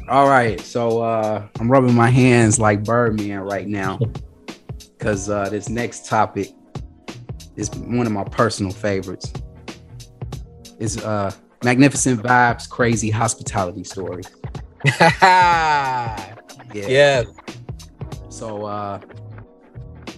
All 0.09 0.27
right, 0.27 0.59
so 0.59 1.03
uh, 1.03 1.47
I'm 1.59 1.71
rubbing 1.71 1.93
my 1.93 2.09
hands 2.09 2.59
like 2.59 2.83
Birdman 2.83 3.41
right 3.41 3.67
now 3.67 3.99
because 4.97 5.29
uh, 5.29 5.47
this 5.49 5.69
next 5.69 6.07
topic 6.07 6.49
is 7.55 7.69
one 7.69 8.07
of 8.07 8.13
my 8.13 8.23
personal 8.23 8.71
favorites. 8.71 9.31
It's 10.79 10.97
uh, 10.97 11.31
Magnificent 11.63 12.23
Vibes 12.23 12.67
Crazy 12.67 13.11
Hospitality 13.11 13.83
Story. 13.83 14.23
yeah. 15.01 16.33
Yeah. 16.73 17.23
So 18.29 18.65
uh, 18.65 18.99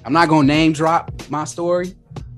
I'm 0.05 0.13
not 0.13 0.29
gonna 0.29 0.47
name 0.47 0.73
drop 0.73 1.11
my 1.29 1.45
story. 1.45 1.93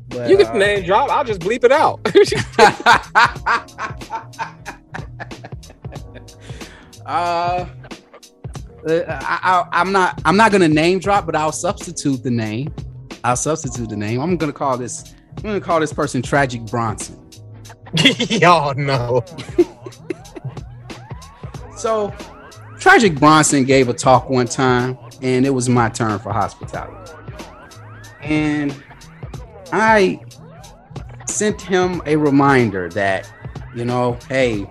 But, 0.09 0.29
You 0.29 0.37
can 0.37 0.47
uh, 0.47 0.53
name 0.53 0.85
drop. 0.85 1.09
I'll 1.09 1.23
just 1.23 1.41
bleep 1.41 1.63
it 1.63 1.71
out. 1.71 1.99
uh, 7.05 7.65
I, 8.87 9.39
I, 9.43 9.67
I'm 9.71 9.91
not. 9.91 10.21
I'm 10.25 10.37
not 10.37 10.51
gonna 10.51 10.67
name 10.67 10.99
drop, 10.99 11.25
but 11.25 11.35
I'll 11.35 11.51
substitute 11.51 12.23
the 12.23 12.31
name. 12.31 12.73
I'll 13.23 13.35
substitute 13.35 13.89
the 13.89 13.97
name. 13.97 14.21
I'm 14.21 14.37
gonna 14.37 14.53
call 14.53 14.77
this. 14.77 15.15
I'm 15.37 15.43
gonna 15.43 15.59
call 15.59 15.79
this 15.79 15.93
person 15.93 16.21
Tragic 16.21 16.61
Bronson. 16.65 17.19
Y'all 18.29 18.75
know. 18.75 19.23
So, 21.75 22.13
Tragic 22.79 23.19
Bronson 23.19 23.65
gave 23.65 23.89
a 23.89 23.93
talk 23.93 24.29
one 24.29 24.47
time, 24.47 24.97
and 25.21 25.45
it 25.45 25.49
was 25.49 25.69
my 25.69 25.89
turn 25.89 26.19
for 26.19 26.31
hospitality. 26.31 27.04
And 28.25 28.75
I 29.71 30.19
sent 31.27 31.61
him 31.61 32.01
a 32.05 32.15
reminder 32.15 32.89
that, 32.89 33.31
you 33.75 33.85
know, 33.85 34.17
hey, 34.27 34.63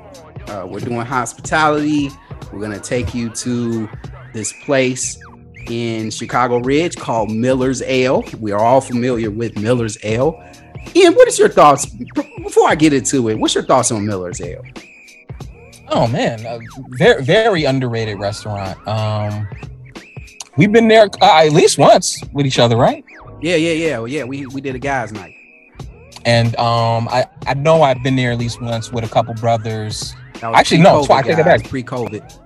uh, 0.48 0.66
we're 0.68 0.81
doing 0.81 1.01
hospitality. 1.01 2.10
We're 2.52 2.60
gonna 2.60 2.81
take 2.81 3.14
you 3.14 3.31
to 3.31 3.89
this 4.32 4.52
place 4.64 5.18
in 5.68 6.10
Chicago 6.10 6.59
Ridge 6.59 6.97
called 6.97 7.31
Miller's 7.31 7.81
Ale. 7.82 8.24
We 8.40 8.52
are 8.52 8.60
all 8.60 8.81
familiar 8.81 9.31
with 9.31 9.59
Miller's 9.59 9.97
Ale. 10.02 10.43
Ian, 10.94 11.14
what 11.14 11.28
is 11.28 11.39
your 11.39 11.48
thoughts 11.48 11.86
before 12.43 12.68
I 12.68 12.74
get 12.74 12.93
into 12.93 13.28
it? 13.28 13.39
What's 13.39 13.55
your 13.55 13.64
thoughts 13.64 13.90
on 13.90 14.05
Miller's 14.05 14.40
Ale? 14.40 14.62
Oh 15.89 16.06
man, 16.09 16.44
a 16.44 16.59
very 16.90 17.22
very 17.22 17.64
underrated 17.64 18.18
restaurant. 18.18 18.76
Um, 18.89 19.48
we've 20.56 20.72
been 20.72 20.89
there 20.89 21.09
uh, 21.22 21.44
at 21.47 21.52
least 21.52 21.78
once 21.78 22.22
with 22.32 22.47
each 22.47 22.59
other, 22.59 22.76
right? 22.76 23.05
Yeah, 23.45 23.57
yeah, 23.57 23.73
yeah, 23.73 23.99
well, 23.99 24.09
yeah. 24.09 24.25
We 24.25 24.47
we 24.47 24.62
did 24.62 24.75
a 24.75 24.79
guys' 24.79 25.12
night. 25.12 25.37
And 26.25 26.57
um, 26.57 27.07
I 27.09 27.27
I 27.47 27.53
know 27.53 27.83
I've 27.83 28.03
been 28.03 28.16
there 28.16 28.33
at 28.33 28.39
least 28.39 28.59
once 28.62 28.91
with 28.91 29.05
a 29.05 29.09
couple 29.09 29.35
brothers. 29.35 30.15
Actually, 30.43 30.81
no, 30.81 31.05
twice. 31.05 31.27
I 31.27 31.29
take 31.29 31.39
it 31.39 31.45
back. 31.45 31.69
Pre-COVID. 31.69 32.41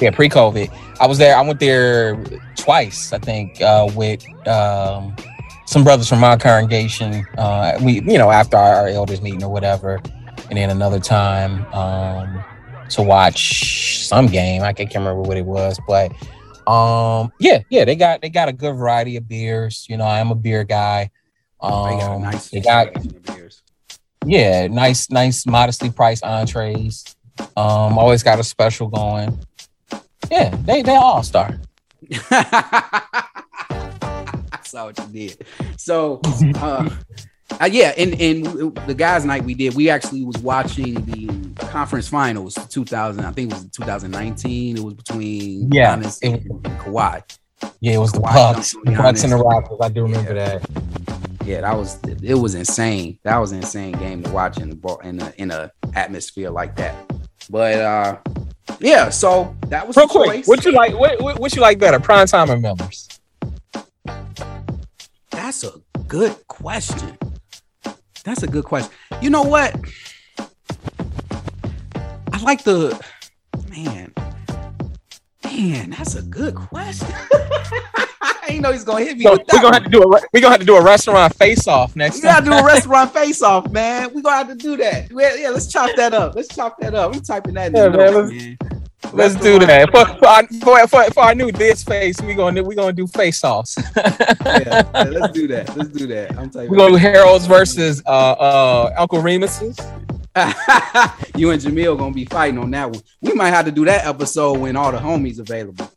Yeah, 0.00 0.10
pre-COVID. 0.10 0.74
I 1.00 1.06
was 1.06 1.18
there. 1.18 1.36
I 1.36 1.42
went 1.42 1.60
there 1.60 2.16
twice. 2.56 3.12
I 3.12 3.18
think 3.18 3.60
uh, 3.60 3.90
with 3.94 4.24
um, 4.48 5.14
some 5.66 5.84
brothers 5.84 6.08
from 6.08 6.20
my 6.20 6.38
congregation. 6.38 7.26
Uh, 7.36 7.78
we, 7.82 8.00
you 8.00 8.16
know, 8.16 8.30
after 8.30 8.56
our, 8.56 8.76
our 8.76 8.88
elders 8.88 9.20
meeting 9.20 9.44
or 9.44 9.52
whatever, 9.52 10.00
and 10.48 10.56
then 10.56 10.70
another 10.70 10.98
time 10.98 11.66
um, 11.74 12.42
to 12.88 13.02
watch 13.02 14.06
some 14.08 14.28
game. 14.28 14.62
I 14.62 14.72
can't 14.72 14.94
remember 14.94 15.20
what 15.20 15.36
it 15.36 15.44
was, 15.44 15.78
but 15.86 16.10
um, 16.68 17.32
yeah, 17.40 17.62
yeah, 17.70 17.86
they 17.86 17.96
got 17.96 18.20
they 18.20 18.28
got 18.28 18.48
a 18.48 18.52
good 18.52 18.74
variety 18.74 19.16
of 19.16 19.26
beers. 19.26 19.86
You 19.88 19.96
know, 19.96 20.04
I 20.04 20.18
am 20.18 20.30
a 20.30 20.34
beer 20.34 20.64
guy. 20.64 21.10
Um, 21.60 21.84
they 21.84 21.96
got 21.96 22.16
a 22.16 22.18
nice. 22.18 22.50
they 22.50 22.60
got 22.60 23.34
beers. 23.34 23.62
yeah, 24.26 24.66
nice, 24.66 25.10
nice, 25.10 25.46
modestly 25.46 25.90
priced 25.90 26.22
entrees. 26.22 27.16
Um, 27.56 27.98
always 27.98 28.22
got 28.22 28.38
a 28.38 28.44
special 28.44 28.88
going. 28.88 29.38
Yeah, 30.30 30.54
they 30.64 30.82
they 30.82 30.94
all 30.94 31.22
star. 31.22 31.58
I 32.30 33.24
saw 34.62 34.86
what 34.86 34.98
you 34.98 35.28
did. 35.28 35.46
So, 35.78 36.20
uh, 36.56 36.90
uh, 37.60 37.68
yeah, 37.70 37.94
and 37.96 38.20
and 38.20 38.76
the 38.86 38.94
guys' 38.94 39.24
night 39.24 39.42
we 39.42 39.54
did, 39.54 39.74
we 39.74 39.88
actually 39.88 40.22
was 40.22 40.36
watching 40.38 40.94
the 41.06 41.47
conference 41.68 42.08
finals, 42.08 42.54
2000. 42.70 43.24
I 43.24 43.30
think 43.32 43.50
it 43.52 43.54
was 43.54 43.68
2019. 43.70 44.76
It 44.78 44.82
was 44.84 44.94
between 44.94 45.70
Yeah, 45.72 45.96
Giannis 45.96 46.18
it- 46.22 46.44
and 46.46 46.62
Kawhi. 46.80 47.22
Yeah, 47.80 47.94
it 47.94 47.98
was 47.98 48.12
the 48.12 48.20
Kawhi 48.20 48.54
Bucks, 48.54 48.72
the 48.84 48.92
Bucks 48.92 49.22
and 49.24 49.32
the. 49.32 49.36
Raptors. 49.36 49.78
I 49.82 49.88
do 49.88 50.02
remember 50.02 50.34
that. 50.34 50.64
Yeah, 51.44 51.62
that 51.62 51.76
was 51.76 51.98
it. 52.04 52.34
Was 52.34 52.54
insane. 52.54 53.18
That 53.24 53.36
was 53.38 53.52
an 53.52 53.58
insane 53.58 53.92
game 53.92 54.22
to 54.22 54.30
watch 54.30 54.58
in 54.58 54.70
the 54.70 54.76
ball 54.76 54.98
in 54.98 55.20
a 55.20 55.32
in 55.38 55.50
a 55.50 55.70
atmosphere 55.94 56.50
like 56.50 56.76
that. 56.76 56.94
But 57.50 57.74
uh, 57.80 58.18
yeah, 58.80 59.08
so 59.08 59.56
that 59.68 59.86
was 59.86 59.96
Real 59.96 60.06
quick, 60.08 60.30
choice. 60.30 60.46
what 60.46 60.64
you 60.64 60.72
like? 60.72 60.96
What, 60.98 61.20
what, 61.20 61.38
what 61.40 61.56
you 61.56 61.62
like 61.62 61.78
better, 61.78 61.98
prime 61.98 62.26
time 62.26 62.50
or 62.50 62.58
Millers? 62.58 63.08
That's 65.30 65.64
a 65.64 65.72
good 66.06 66.36
question. 66.48 67.16
That's 68.24 68.42
a 68.42 68.46
good 68.46 68.64
question. 68.64 68.92
You 69.22 69.30
know 69.30 69.42
what? 69.42 69.74
I 72.38 72.40
like 72.42 72.62
the 72.62 72.98
man. 73.68 74.14
Man, 75.44 75.90
that's 75.90 76.14
a 76.14 76.22
good 76.22 76.54
question. 76.54 77.08
I 78.22 78.36
ain't 78.48 78.62
know 78.62 78.70
he's 78.70 78.84
gonna 78.84 79.04
hit 79.04 79.18
me 79.18 79.24
So 79.24 79.32
with 79.32 79.46
that. 79.46 79.54
we're 79.54 79.58
gonna 79.62 79.66
one. 79.66 79.74
have 79.74 79.84
to 79.84 79.90
do 79.90 80.02
a 80.02 80.06
we're 80.32 80.40
gonna 80.40 80.50
have 80.52 80.60
to 80.60 80.66
do 80.66 80.76
a 80.76 80.82
restaurant 80.84 81.34
face 81.34 81.66
off 81.66 81.96
next 81.96 82.16
We 82.16 82.22
gotta 82.22 82.44
do 82.44 82.52
a 82.52 82.64
restaurant 82.64 83.12
face 83.14 83.42
off, 83.42 83.68
man. 83.72 84.14
We 84.14 84.22
gonna 84.22 84.36
have 84.36 84.48
to 84.48 84.54
do 84.54 84.76
that. 84.76 85.10
Yeah, 85.10 85.34
yeah, 85.34 85.48
let's 85.50 85.66
chop 85.66 85.90
that 85.96 86.14
up. 86.14 86.36
Let's 86.36 86.54
chop 86.54 86.78
that 86.78 86.94
up. 86.94 87.12
I'm 87.12 87.20
typing 87.22 87.54
that 87.54 87.68
in 87.72 87.76
Yeah, 87.76 87.88
man, 87.88 88.14
let's- 88.14 88.32
man. 88.32 88.58
Let's 89.12 89.34
do 89.36 89.58
that 89.60 89.90
for 89.90 90.04
for 90.18 90.26
our, 90.28 90.86
for, 90.86 91.10
for, 91.12 91.22
our 91.22 91.34
new 91.34 91.50
this 91.50 91.82
face. 91.82 92.20
We 92.20 92.34
gonna 92.34 92.62
we 92.62 92.74
gonna 92.76 92.92
do 92.92 93.06
face 93.08 93.42
offs. 93.42 93.76
Yeah, 93.96 94.82
yeah, 94.94 95.02
let's 95.04 95.32
do 95.32 95.48
that. 95.48 95.76
Let's 95.76 95.90
do 95.90 96.06
that. 96.08 96.36
I'm 96.38 96.50
typing. 96.50 96.70
We're 96.70 96.76
gonna 96.76 96.90
do 96.90 96.96
Harold's 96.96 97.46
versus 97.46 98.02
uh 98.06 98.10
uh 98.32 98.94
Uncle 98.98 99.20
Remus's. 99.22 99.76
you 101.36 101.50
and 101.50 101.60
Jamil 101.60 101.98
gonna 101.98 102.14
be 102.14 102.24
fighting 102.24 102.58
on 102.58 102.70
that 102.72 102.90
one. 102.90 103.02
We 103.20 103.32
might 103.32 103.50
have 103.50 103.64
to 103.66 103.72
do 103.72 103.84
that 103.86 104.06
episode 104.06 104.58
when 104.58 104.76
all 104.76 104.92
the 104.92 104.98
homies 104.98 105.38
available. 105.38 105.90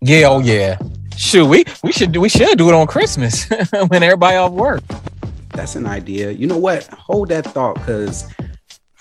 Yeah, 0.00 0.28
oh 0.28 0.40
yeah. 0.40 0.78
Shoot, 1.16 1.46
we 1.46 1.64
we 1.82 1.92
should 1.92 2.12
do 2.12 2.20
we 2.20 2.28
should 2.28 2.56
do 2.56 2.68
it 2.68 2.74
on 2.74 2.86
Christmas 2.86 3.48
when 3.88 4.02
everybody 4.02 4.36
off 4.36 4.52
work. 4.52 4.82
That's 5.50 5.76
an 5.76 5.86
idea. 5.86 6.30
You 6.30 6.46
know 6.46 6.58
what? 6.58 6.86
Hold 6.86 7.28
that 7.28 7.44
thought, 7.44 7.74
because 7.74 8.32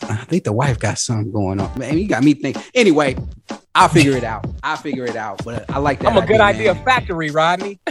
I 0.02 0.16
think 0.26 0.44
the 0.44 0.54
wife 0.54 0.80
got 0.80 0.98
something 0.98 1.32
going 1.32 1.60
on. 1.60 1.78
Man, 1.78 1.98
you 1.98 2.08
got 2.08 2.24
me 2.24 2.34
thinking. 2.34 2.62
Anyway, 2.74 3.16
I'll 3.76 3.90
figure 3.90 4.18
it 4.18 4.24
out. 4.24 4.46
I'll 4.64 4.78
figure 4.78 5.06
it 5.06 5.16
out. 5.16 5.44
But 5.46 5.70
I 5.70 5.80
like 5.80 6.00
that. 6.00 6.12
I'm 6.12 6.18
a 6.18 6.26
good 6.26 6.42
idea 6.42 6.74
man. 6.74 6.84
factory, 6.84 7.32
Rodney. 7.32 7.80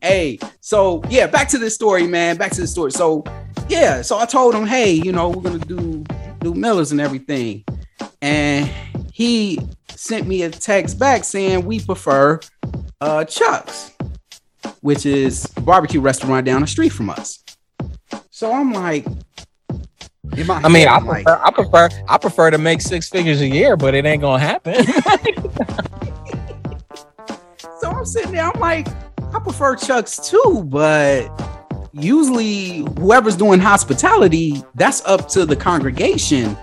hey, 0.00 0.38
so 0.60 1.02
yeah, 1.08 1.26
back 1.26 1.48
to 1.48 1.58
the 1.58 1.70
story, 1.70 2.06
man. 2.06 2.36
Back 2.36 2.52
to 2.52 2.60
the 2.60 2.66
story. 2.66 2.92
So 2.92 3.24
yeah, 3.68 4.02
so 4.02 4.18
I 4.18 4.26
told 4.26 4.54
him, 4.54 4.66
hey, 4.66 4.92
you 4.92 5.12
know, 5.12 5.28
we're 5.30 5.42
gonna 5.42 5.58
do 5.58 6.04
do 6.40 6.54
Millers 6.54 6.92
and 6.92 7.00
everything, 7.00 7.64
and 8.20 8.70
he 9.12 9.58
sent 9.88 10.26
me 10.26 10.42
a 10.42 10.50
text 10.50 10.98
back 10.98 11.24
saying 11.24 11.64
we 11.64 11.80
prefer 11.80 12.40
uh 13.00 13.24
Chuck's, 13.24 13.92
which 14.80 15.06
is 15.06 15.50
a 15.56 15.60
barbecue 15.60 16.00
restaurant 16.00 16.46
down 16.46 16.60
the 16.60 16.66
street 16.66 16.90
from 16.90 17.10
us. 17.10 17.42
So 18.30 18.52
I'm 18.52 18.72
like, 18.72 19.06
my 20.46 20.60
I 20.64 20.68
mean, 20.68 20.88
I 20.88 20.96
I'm 20.96 21.06
like, 21.06 21.24
prefer, 21.24 21.42
I 21.44 21.50
prefer 21.50 21.88
I 22.08 22.18
prefer 22.18 22.50
to 22.50 22.58
make 22.58 22.80
six 22.80 23.08
figures 23.08 23.40
a 23.40 23.48
year, 23.48 23.76
but 23.76 23.94
it 23.94 24.04
ain't 24.04 24.22
gonna 24.22 24.38
happen. 24.38 24.84
So 27.82 27.90
I'm 27.90 28.04
sitting 28.04 28.30
there, 28.30 28.44
I'm 28.44 28.60
like, 28.60 28.86
I 29.34 29.38
prefer 29.40 29.76
Chuck's 29.76 30.28
too, 30.30 30.64
but 30.66 31.28
usually 31.92 32.78
whoever's 32.98 33.36
doing 33.36 33.60
hospitality, 33.60 34.62
that's 34.74 35.04
up 35.04 35.28
to 35.30 35.44
the 35.46 35.56
congregation 35.56 36.56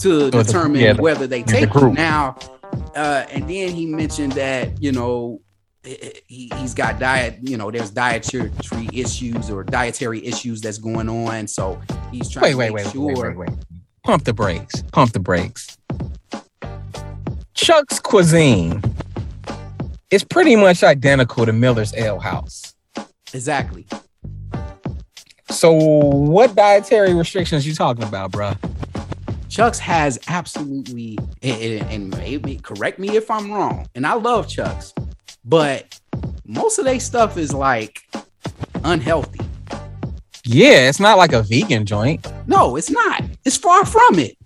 to 0.00 0.30
the- 0.30 0.42
determine 0.42 0.80
yeah, 0.80 0.92
the- 0.94 1.02
whether 1.02 1.26
they 1.26 1.42
take 1.42 1.72
you. 1.74 1.80
group. 1.80 1.94
Now, 1.94 2.36
uh, 2.94 3.24
and 3.30 3.48
then 3.48 3.70
he 3.70 3.86
mentioned 3.86 4.32
that, 4.32 4.82
you 4.82 4.92
know, 4.92 5.40
he, 5.84 6.50
he's 6.56 6.74
got 6.74 7.00
diet, 7.00 7.38
you 7.42 7.56
know, 7.56 7.70
there's 7.70 7.90
dietary 7.90 8.52
issues 8.92 9.50
or 9.50 9.64
dietary 9.64 10.24
issues 10.24 10.60
that's 10.60 10.78
going 10.78 11.08
on. 11.08 11.48
So 11.48 11.80
he's 12.12 12.28
trying 12.30 12.56
wait, 12.56 12.68
to 12.68 12.72
wait, 12.72 12.84
make 12.84 12.84
wait, 12.86 12.92
sure. 12.92 13.06
wait, 13.06 13.36
wait, 13.36 13.48
wait. 13.50 13.58
Pump 14.04 14.24
the 14.24 14.32
brakes. 14.32 14.82
Pump 14.92 15.12
the 15.12 15.18
brakes. 15.20 15.76
Chuck's 17.54 18.00
cuisine 18.00 18.82
is 20.12 20.22
pretty 20.22 20.54
much 20.54 20.84
identical 20.84 21.46
to 21.46 21.52
Miller's 21.52 21.94
Ale 21.96 22.20
House. 22.20 22.74
Exactly. 23.32 23.86
So, 25.50 25.72
what 25.72 26.54
dietary 26.54 27.14
restrictions 27.14 27.66
you 27.66 27.74
talking 27.74 28.04
about, 28.04 28.30
bruh? 28.30 28.56
Chuck's 29.48 29.78
has 29.78 30.18
absolutely, 30.28 31.18
and, 31.42 31.82
and 31.90 32.16
maybe 32.16 32.56
correct 32.56 32.98
me 32.98 33.16
if 33.16 33.30
I'm 33.30 33.50
wrong, 33.50 33.86
and 33.94 34.06
I 34.06 34.14
love 34.14 34.48
Chuck's, 34.48 34.94
but 35.44 35.98
most 36.46 36.78
of 36.78 36.84
their 36.84 37.00
stuff 37.00 37.36
is 37.36 37.52
like 37.52 38.00
unhealthy. 38.84 39.40
Yeah, 40.44 40.88
it's 40.88 41.00
not 41.00 41.18
like 41.18 41.32
a 41.32 41.42
vegan 41.42 41.86
joint. 41.86 42.26
No, 42.46 42.76
it's 42.76 42.90
not. 42.90 43.22
It's 43.44 43.56
far 43.56 43.84
from 43.86 44.18
it. 44.18 44.36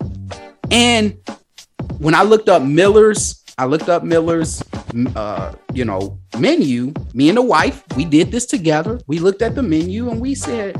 And 0.71 1.17
when 1.99 2.13
I 2.13 2.23
looked 2.23 2.49
up 2.49 2.61
Miller's, 2.61 3.43
I 3.57 3.65
looked 3.65 3.89
up 3.89 4.03
Miller's, 4.03 4.61
uh, 5.15 5.53
you 5.73 5.85
know, 5.85 6.19
menu. 6.37 6.93
Me 7.13 7.29
and 7.29 7.37
the 7.37 7.41
wife, 7.41 7.83
we 7.95 8.05
did 8.05 8.31
this 8.31 8.45
together. 8.45 8.99
We 9.07 9.19
looked 9.19 9.41
at 9.41 9.55
the 9.55 9.63
menu 9.63 10.09
and 10.09 10.19
we 10.19 10.35
said, 10.35 10.75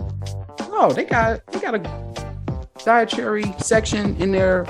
"Oh, 0.59 0.91
they 0.93 1.03
got 1.03 1.45
they 1.47 1.59
got 1.59 1.75
a 1.75 2.84
dietary 2.84 3.45
section 3.59 4.15
in 4.17 4.31
their 4.31 4.65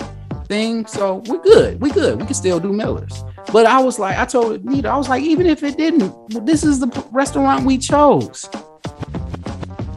thing, 0.45 0.85
so 0.85 1.23
we're 1.27 1.41
good. 1.41 1.81
We 1.81 1.91
good. 1.91 2.19
We 2.19 2.26
can 2.26 2.35
still 2.35 2.59
do 2.59 2.72
Miller's." 2.73 3.23
But 3.51 3.65
I 3.65 3.80
was 3.80 3.97
like, 3.97 4.18
I 4.18 4.26
told 4.26 4.65
Nita, 4.65 4.89
I 4.89 4.97
was 4.97 5.07
like, 5.07 5.23
even 5.23 5.45
if 5.45 5.64
it 5.64 5.77
didn't, 5.77 6.45
this 6.45 6.65
is 6.65 6.80
the 6.80 7.07
restaurant 7.11 7.65
we 7.65 7.77
chose. 7.77 8.49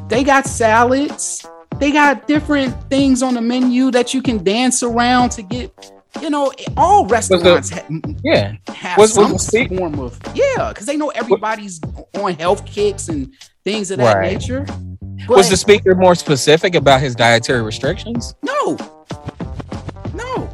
They 0.08 0.22
got 0.22 0.46
salads. 0.46 1.44
They 1.78 1.90
got 1.90 2.28
different 2.28 2.74
things 2.90 3.22
on 3.22 3.34
the 3.34 3.40
menu 3.40 3.90
that 3.90 4.12
you 4.12 4.22
can 4.22 4.44
dance 4.44 4.82
around 4.82 5.30
to 5.30 5.42
get. 5.42 5.92
You 6.20 6.28
know, 6.30 6.52
all 6.76 7.06
restaurants 7.06 7.70
ha- 7.70 7.84
Yeah. 8.24 8.54
have 8.68 8.98
Was- 8.98 9.16
was 9.16 9.46
some 9.46 9.68
the 9.68 9.76
form 9.76 9.98
of 10.00 10.18
yeah, 10.34 10.70
because 10.70 10.86
they 10.86 10.96
know 10.96 11.08
everybody's 11.10 11.80
on 12.18 12.34
health 12.34 12.64
kicks 12.66 13.08
and 13.08 13.32
things 13.64 13.90
of 13.90 13.98
that 13.98 14.16
Right. 14.16 14.32
nature. 14.32 14.66
Was 15.28 15.48
the 15.50 15.56
speaker 15.56 15.94
more 15.94 16.14
specific 16.14 16.74
about 16.74 17.00
his 17.00 17.14
dietary 17.14 17.62
restrictions? 17.62 18.34
no, 18.42 18.76
no. 20.14 20.48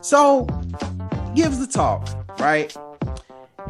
So 0.00 0.46
gives 1.34 1.58
the 1.58 1.66
talk, 1.66 2.08
right? 2.40 2.74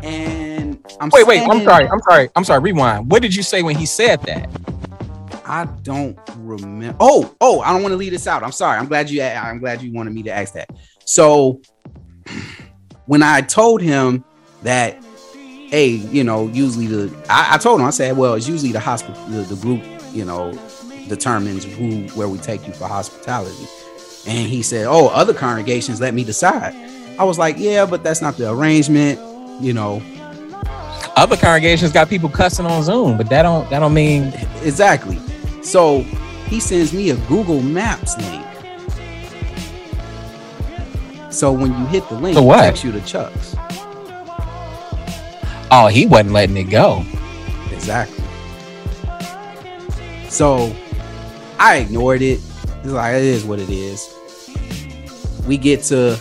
And 0.03 0.79
I'm 1.01 1.09
Wait, 1.13 1.27
wait. 1.27 1.41
I'm 1.49 1.63
sorry. 1.65 1.89
I'm 1.89 2.01
sorry. 2.09 2.29
I'm 2.37 2.45
sorry. 2.45 2.61
Rewind. 2.61 3.11
What 3.11 3.23
did 3.23 3.35
you 3.35 3.43
say 3.43 3.63
when 3.63 3.77
he 3.77 3.87
said 3.87 4.21
that? 4.23 4.49
I 5.47 5.67
don't 5.83 6.19
remember. 6.39 6.97
Oh, 7.01 7.35
oh, 7.41 7.61
I 7.61 7.73
don't 7.73 7.83
want 7.83 7.93
to 7.93 7.97
leave 7.97 8.13
this 8.13 8.27
out. 8.27 8.43
I'm 8.43 8.53
sorry. 8.53 8.79
I'm 8.79 8.87
glad 8.87 9.11
you. 9.11 9.23
I'm 9.23 9.59
glad 9.59 9.83
you 9.83 9.93
wanted 9.93 10.13
me 10.15 10.23
to 10.25 10.31
ask 10.31 10.55
that. 10.55 10.71
So, 11.05 11.61
when 13.07 13.23
I 13.23 13.43
told 13.43 13.83
him 13.83 14.25
that, 14.63 15.03
hey, 15.35 15.89
you 15.89 16.25
know, 16.25 16.49
usually 16.49 16.87
the, 16.87 17.15
I, 17.29 17.55
I 17.55 17.59
told 17.59 17.81
him, 17.81 17.87
I 17.87 17.91
said, 17.91 18.17
well, 18.17 18.35
it's 18.35 18.49
usually 18.49 18.73
the 18.73 18.81
hospital, 18.81 19.23
the, 19.27 19.43
the 19.43 19.57
group, 19.57 19.83
you 20.13 20.25
know, 20.25 20.53
determines 21.09 21.65
who 21.65 22.07
where 22.19 22.29
we 22.29 22.39
take 22.39 22.67
you 22.67 22.73
for 22.73 22.87
hospitality. 22.87 23.67
And 24.27 24.49
he 24.49 24.63
said, 24.63 24.87
oh, 24.87 25.09
other 25.09 25.35
congregations 25.35 26.01
let 26.01 26.15
me 26.15 26.25
decide. 26.25 26.75
I 27.19 27.25
was 27.25 27.39
like, 27.39 27.57
yeah, 27.59 27.85
but 27.85 28.03
that's 28.03 28.23
not 28.23 28.37
the 28.37 28.51
arrangement, 28.51 29.21
you 29.63 29.73
know. 29.75 30.03
Other 31.17 31.37
congregations 31.37 31.93
got 31.93 32.09
people 32.09 32.29
cussing 32.29 32.67
on 32.67 32.83
Zoom, 32.83 33.17
but 33.17 33.29
that 33.29 33.43
don't 33.43 33.69
that 33.71 33.79
don't 33.79 33.95
mean 33.95 34.33
Exactly. 34.63 35.21
So 35.65 36.03
he 36.49 36.61
sends 36.61 36.93
me 36.93 37.11
a 37.11 37.17
Google 37.27 37.61
Maps 37.63 38.17
link. 38.19 38.45
So 41.33 41.51
when 41.53 41.73
you 41.77 41.87
hit 41.87 42.09
the 42.09 42.15
link, 42.15 42.37
To 42.37 42.43
what? 42.43 42.61
it 42.65 42.69
takes 42.69 42.85
you 42.85 42.93
to 42.93 43.01
Chuck's. 43.01 43.57
oh 45.71 45.89
he 45.91 46.07
wasn't 46.07 46.31
letting 46.33 46.57
it 46.57 46.65
go. 46.71 47.05
Exactly. 47.73 48.23
So 50.29 50.75
I 51.59 51.77
ignored 51.79 52.23
it. 52.23 52.41
It's 52.85 52.93
like 52.93 53.15
it 53.17 53.23
is 53.23 53.45
what 53.45 53.59
it 53.59 53.71
is. 53.71 54.11
We 55.47 55.57
get 55.57 55.83
to 55.85 56.21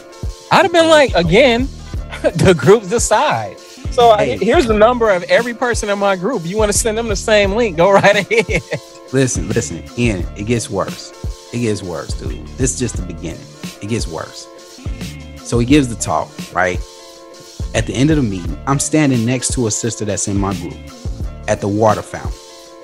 I'd 0.52 0.64
have 0.64 0.72
been 0.72 0.90
like, 0.90 1.14
again, 1.15 1.64
the 2.22 2.56
groups 2.57 2.88
decide. 2.90 3.60
So 3.91 4.10
I- 4.11 4.38
here's 4.38 4.65
the 4.68 4.74
number 4.74 5.10
of 5.11 5.24
every 5.24 5.53
person 5.53 5.90
in 5.90 5.99
my 5.99 6.15
group. 6.15 6.44
You 6.45 6.57
want 6.57 6.72
to 6.72 6.78
send 6.78 6.98
them 6.98 7.07
the 7.07 7.15
same 7.15 7.52
link? 7.53 7.78
Go 7.78 7.91
right 7.91 8.15
ahead. 8.32 8.61
Listen, 9.14 9.48
listen, 9.49 9.84
Ian, 9.98 10.26
it 10.35 10.45
gets 10.45 10.69
worse. 10.69 11.11
It 11.53 11.60
gets 11.60 11.84
worse, 11.84 12.14
dude. 12.14 12.45
This 12.57 12.73
is 12.73 12.80
just 12.80 12.98
the 12.98 13.03
beginning. 13.03 13.45
It 13.81 13.88
gets 13.88 14.07
worse. 14.07 14.48
So 15.44 15.60
he 15.60 15.65
gives 15.65 15.88
the 15.88 15.95
talk, 15.95 16.31
right? 16.53 16.80
At 17.76 17.85
the 17.85 17.94
end 17.94 18.10
of 18.10 18.18
the 18.18 18.23
meeting, 18.23 18.57
I'm 18.65 18.80
standing 18.80 19.26
next 19.26 19.53
to 19.53 19.68
a 19.68 19.72
sister 19.72 20.03
that's 20.06 20.27
in 20.27 20.38
my 20.38 20.53
group 20.56 20.77
at 21.48 21.61
the 21.61 21.68
water 21.68 22.02
fountain. 22.02 22.34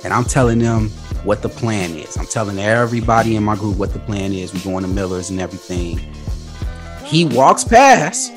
And 0.04 0.14
I'm 0.14 0.24
telling 0.24 0.60
them 0.60 0.90
what 1.24 1.42
the 1.42 1.50
plan 1.50 1.92
is. 1.92 2.16
I'm 2.16 2.26
telling 2.26 2.60
everybody 2.60 3.36
in 3.36 3.44
my 3.44 3.56
group 3.56 3.78
what 3.78 3.94
the 3.94 4.00
plan 4.00 4.32
is. 4.32 4.54
We're 4.54 4.72
going 4.72 4.84
to 4.84 4.90
Miller's 4.90 5.30
and 5.30 5.42
everything. 5.42 6.00
He 7.06 7.26
walks 7.26 7.64
past, 7.64 8.32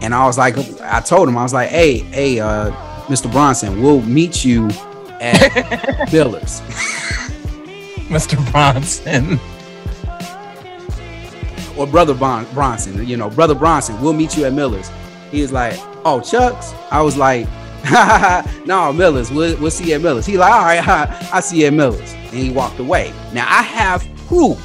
and 0.00 0.14
I 0.14 0.24
was 0.24 0.38
like, 0.38 0.56
I 0.80 1.00
told 1.00 1.28
him, 1.28 1.36
I 1.36 1.42
was 1.42 1.52
like, 1.52 1.68
hey, 1.68 1.98
hey, 1.98 2.40
uh, 2.40 2.70
Mr. 3.02 3.30
Bronson, 3.30 3.82
we'll 3.82 4.00
meet 4.02 4.44
you 4.44 4.70
at 5.20 6.12
Miller's. 6.12 6.60
Mr. 8.10 8.36
Bronson. 8.50 9.38
or 11.78 11.86
brother 11.86 12.14
bon- 12.14 12.46
Bronson, 12.52 13.06
you 13.06 13.16
know, 13.16 13.30
brother 13.30 13.54
Bronson, 13.54 14.00
we'll 14.00 14.12
meet 14.12 14.36
you 14.36 14.44
at 14.44 14.52
Miller's. 14.52 14.90
He 15.30 15.42
was 15.42 15.52
like, 15.52 15.78
oh, 16.04 16.20
Chuck's. 16.20 16.74
I 16.90 17.00
was 17.02 17.16
like, 17.16 17.46
no, 18.66 18.92
Miller's. 18.92 19.30
We'll, 19.30 19.56
we'll 19.58 19.70
see 19.70 19.90
you 19.90 19.94
at 19.94 20.00
Miller's. 20.00 20.26
He 20.26 20.36
like, 20.36 20.52
all 20.52 20.62
right, 20.62 20.86
I, 20.86 21.30
I 21.34 21.40
see 21.40 21.60
you 21.60 21.66
at 21.68 21.72
Miller's, 21.72 22.12
and 22.12 22.34
he 22.34 22.50
walked 22.50 22.78
away. 22.80 23.12
Now 23.32 23.46
I 23.48 23.62
have 23.62 24.06
proof 24.26 24.58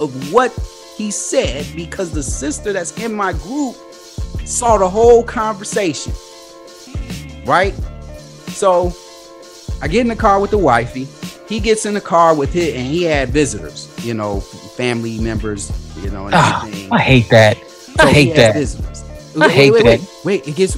of 0.00 0.32
what 0.32 0.52
he 0.96 1.10
said 1.10 1.66
because 1.76 2.10
the 2.10 2.22
sister 2.22 2.72
that's 2.72 2.96
in 2.98 3.14
my 3.14 3.32
group 3.32 3.76
saw 4.44 4.76
the 4.78 4.88
whole 4.88 5.22
conversation. 5.22 6.12
Right? 7.46 7.74
So 8.48 8.92
I 9.80 9.88
get 9.88 10.00
in 10.02 10.08
the 10.08 10.16
car 10.16 10.40
with 10.40 10.50
the 10.50 10.58
wifey. 10.58 11.06
He 11.48 11.60
gets 11.60 11.86
in 11.86 11.94
the 11.94 12.00
car 12.00 12.34
with 12.34 12.54
it, 12.56 12.74
and 12.76 12.86
he 12.86 13.02
had 13.04 13.30
visitors, 13.30 13.88
you 14.04 14.12
know, 14.14 14.40
family 14.40 15.18
members, 15.18 15.70
you 16.02 16.10
know, 16.10 16.26
and 16.26 16.34
ah, 16.34 16.66
everything. 16.66 16.92
I 16.92 16.98
hate 17.00 17.28
that. 17.30 17.56
So 17.66 18.04
I 18.04 18.12
hate 18.12 18.36
that. 18.36 18.54
visitors. 18.54 19.02
I 19.36 19.46
Wait, 19.46 19.50
hate 19.52 19.72
wait, 19.72 19.84
wait, 19.84 20.00
that. 20.00 20.08
Wait, 20.24 20.40
wait, 20.44 20.48
it 20.48 20.56
gets. 20.56 20.76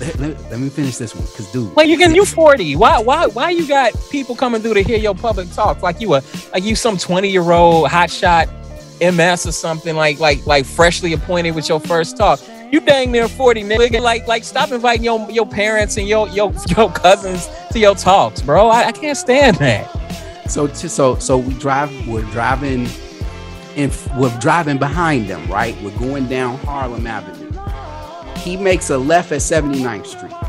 Let, 0.00 0.18
let- 0.20 0.50
let 0.52 0.60
me 0.60 0.68
finish 0.68 0.96
this 0.96 1.14
one, 1.14 1.24
cause 1.26 1.50
dude. 1.52 1.74
Well, 1.74 1.84
you 1.86 1.98
can 1.98 2.14
you 2.14 2.24
40. 2.40 2.76
Why 2.76 3.00
why 3.00 3.26
why 3.26 3.50
you 3.50 3.66
got 3.66 3.92
people 4.10 4.34
coming 4.36 4.62
through 4.62 4.74
to 4.74 4.82
hear 4.82 4.96
your 4.98 5.14
public 5.14 5.50
talk 5.52 5.82
like 5.82 6.00
you 6.00 6.14
a 6.14 6.22
like 6.52 6.62
you 6.62 6.76
some 6.76 6.96
20 6.96 7.28
year 7.28 7.50
old 7.50 7.88
hotshot 7.90 8.48
MS 9.00 9.46
or 9.46 9.52
something 9.52 9.96
like 9.96 10.20
like 10.20 10.46
like 10.46 10.64
freshly 10.64 11.12
appointed 11.12 11.52
with 11.56 11.68
your 11.68 11.80
first 11.80 12.16
talk. 12.16 12.40
You 12.70 12.80
dang 12.80 13.10
near 13.12 13.28
40, 13.28 13.62
nigga. 13.64 14.00
Like 14.00 14.26
like 14.26 14.44
stop 14.44 14.70
inviting 14.72 15.04
your 15.04 15.30
your 15.30 15.46
parents 15.46 15.96
and 15.96 16.06
your 16.06 16.28
your 16.28 16.52
your 16.76 16.90
cousins 16.90 17.48
to 17.72 17.78
your 17.78 17.94
talks, 17.94 18.42
bro. 18.42 18.68
I, 18.68 18.88
I 18.88 18.92
can't 18.92 19.16
stand 19.16 19.56
that. 19.56 19.90
So 20.50 20.66
so 20.68 21.16
so 21.16 21.38
we 21.38 21.54
drive. 21.54 21.90
We're 22.06 22.22
driving, 22.30 22.88
and 23.76 23.96
we're 24.16 24.36
driving 24.38 24.78
behind 24.78 25.28
them. 25.28 25.46
Right, 25.50 25.80
we're 25.82 25.98
going 25.98 26.26
down 26.28 26.58
Harlem 26.58 27.06
Avenue. 27.06 27.48
He 28.38 28.56
makes 28.56 28.90
a 28.90 28.98
left 28.98 29.32
at 29.32 29.40
79th 29.40 30.06
Street. 30.06 30.32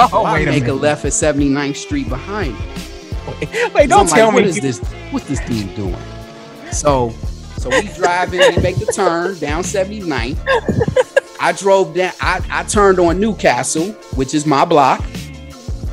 Oh, 0.00 0.24
I 0.24 0.34
wait 0.34 0.48
a 0.48 0.50
make 0.52 0.66
a 0.68 0.72
left 0.72 1.04
at 1.04 1.12
79th 1.12 1.76
Street 1.76 2.08
behind 2.08 2.56
him. 2.56 3.72
Wait, 3.74 3.88
don't 3.90 4.00
I'm 4.00 4.06
tell 4.06 4.26
like, 4.28 4.36
me. 4.36 4.40
what 4.40 4.44
is 4.44 4.60
this? 4.60 4.78
What's 5.10 5.26
this 5.26 5.40
dude 5.40 5.74
doing? 5.74 5.96
So, 6.72 7.10
so 7.58 7.68
we 7.68 7.82
driving, 7.94 8.40
we 8.40 8.62
make 8.62 8.76
the 8.76 8.86
turn 8.86 9.38
down 9.38 9.64
79th. 9.64 10.38
I 11.40 11.52
drove 11.52 11.94
down, 11.94 12.12
I, 12.20 12.44
I 12.50 12.64
turned 12.64 12.98
on 12.98 13.20
Newcastle, 13.20 13.92
which 14.14 14.34
is 14.34 14.46
my 14.46 14.64
block, 14.64 15.04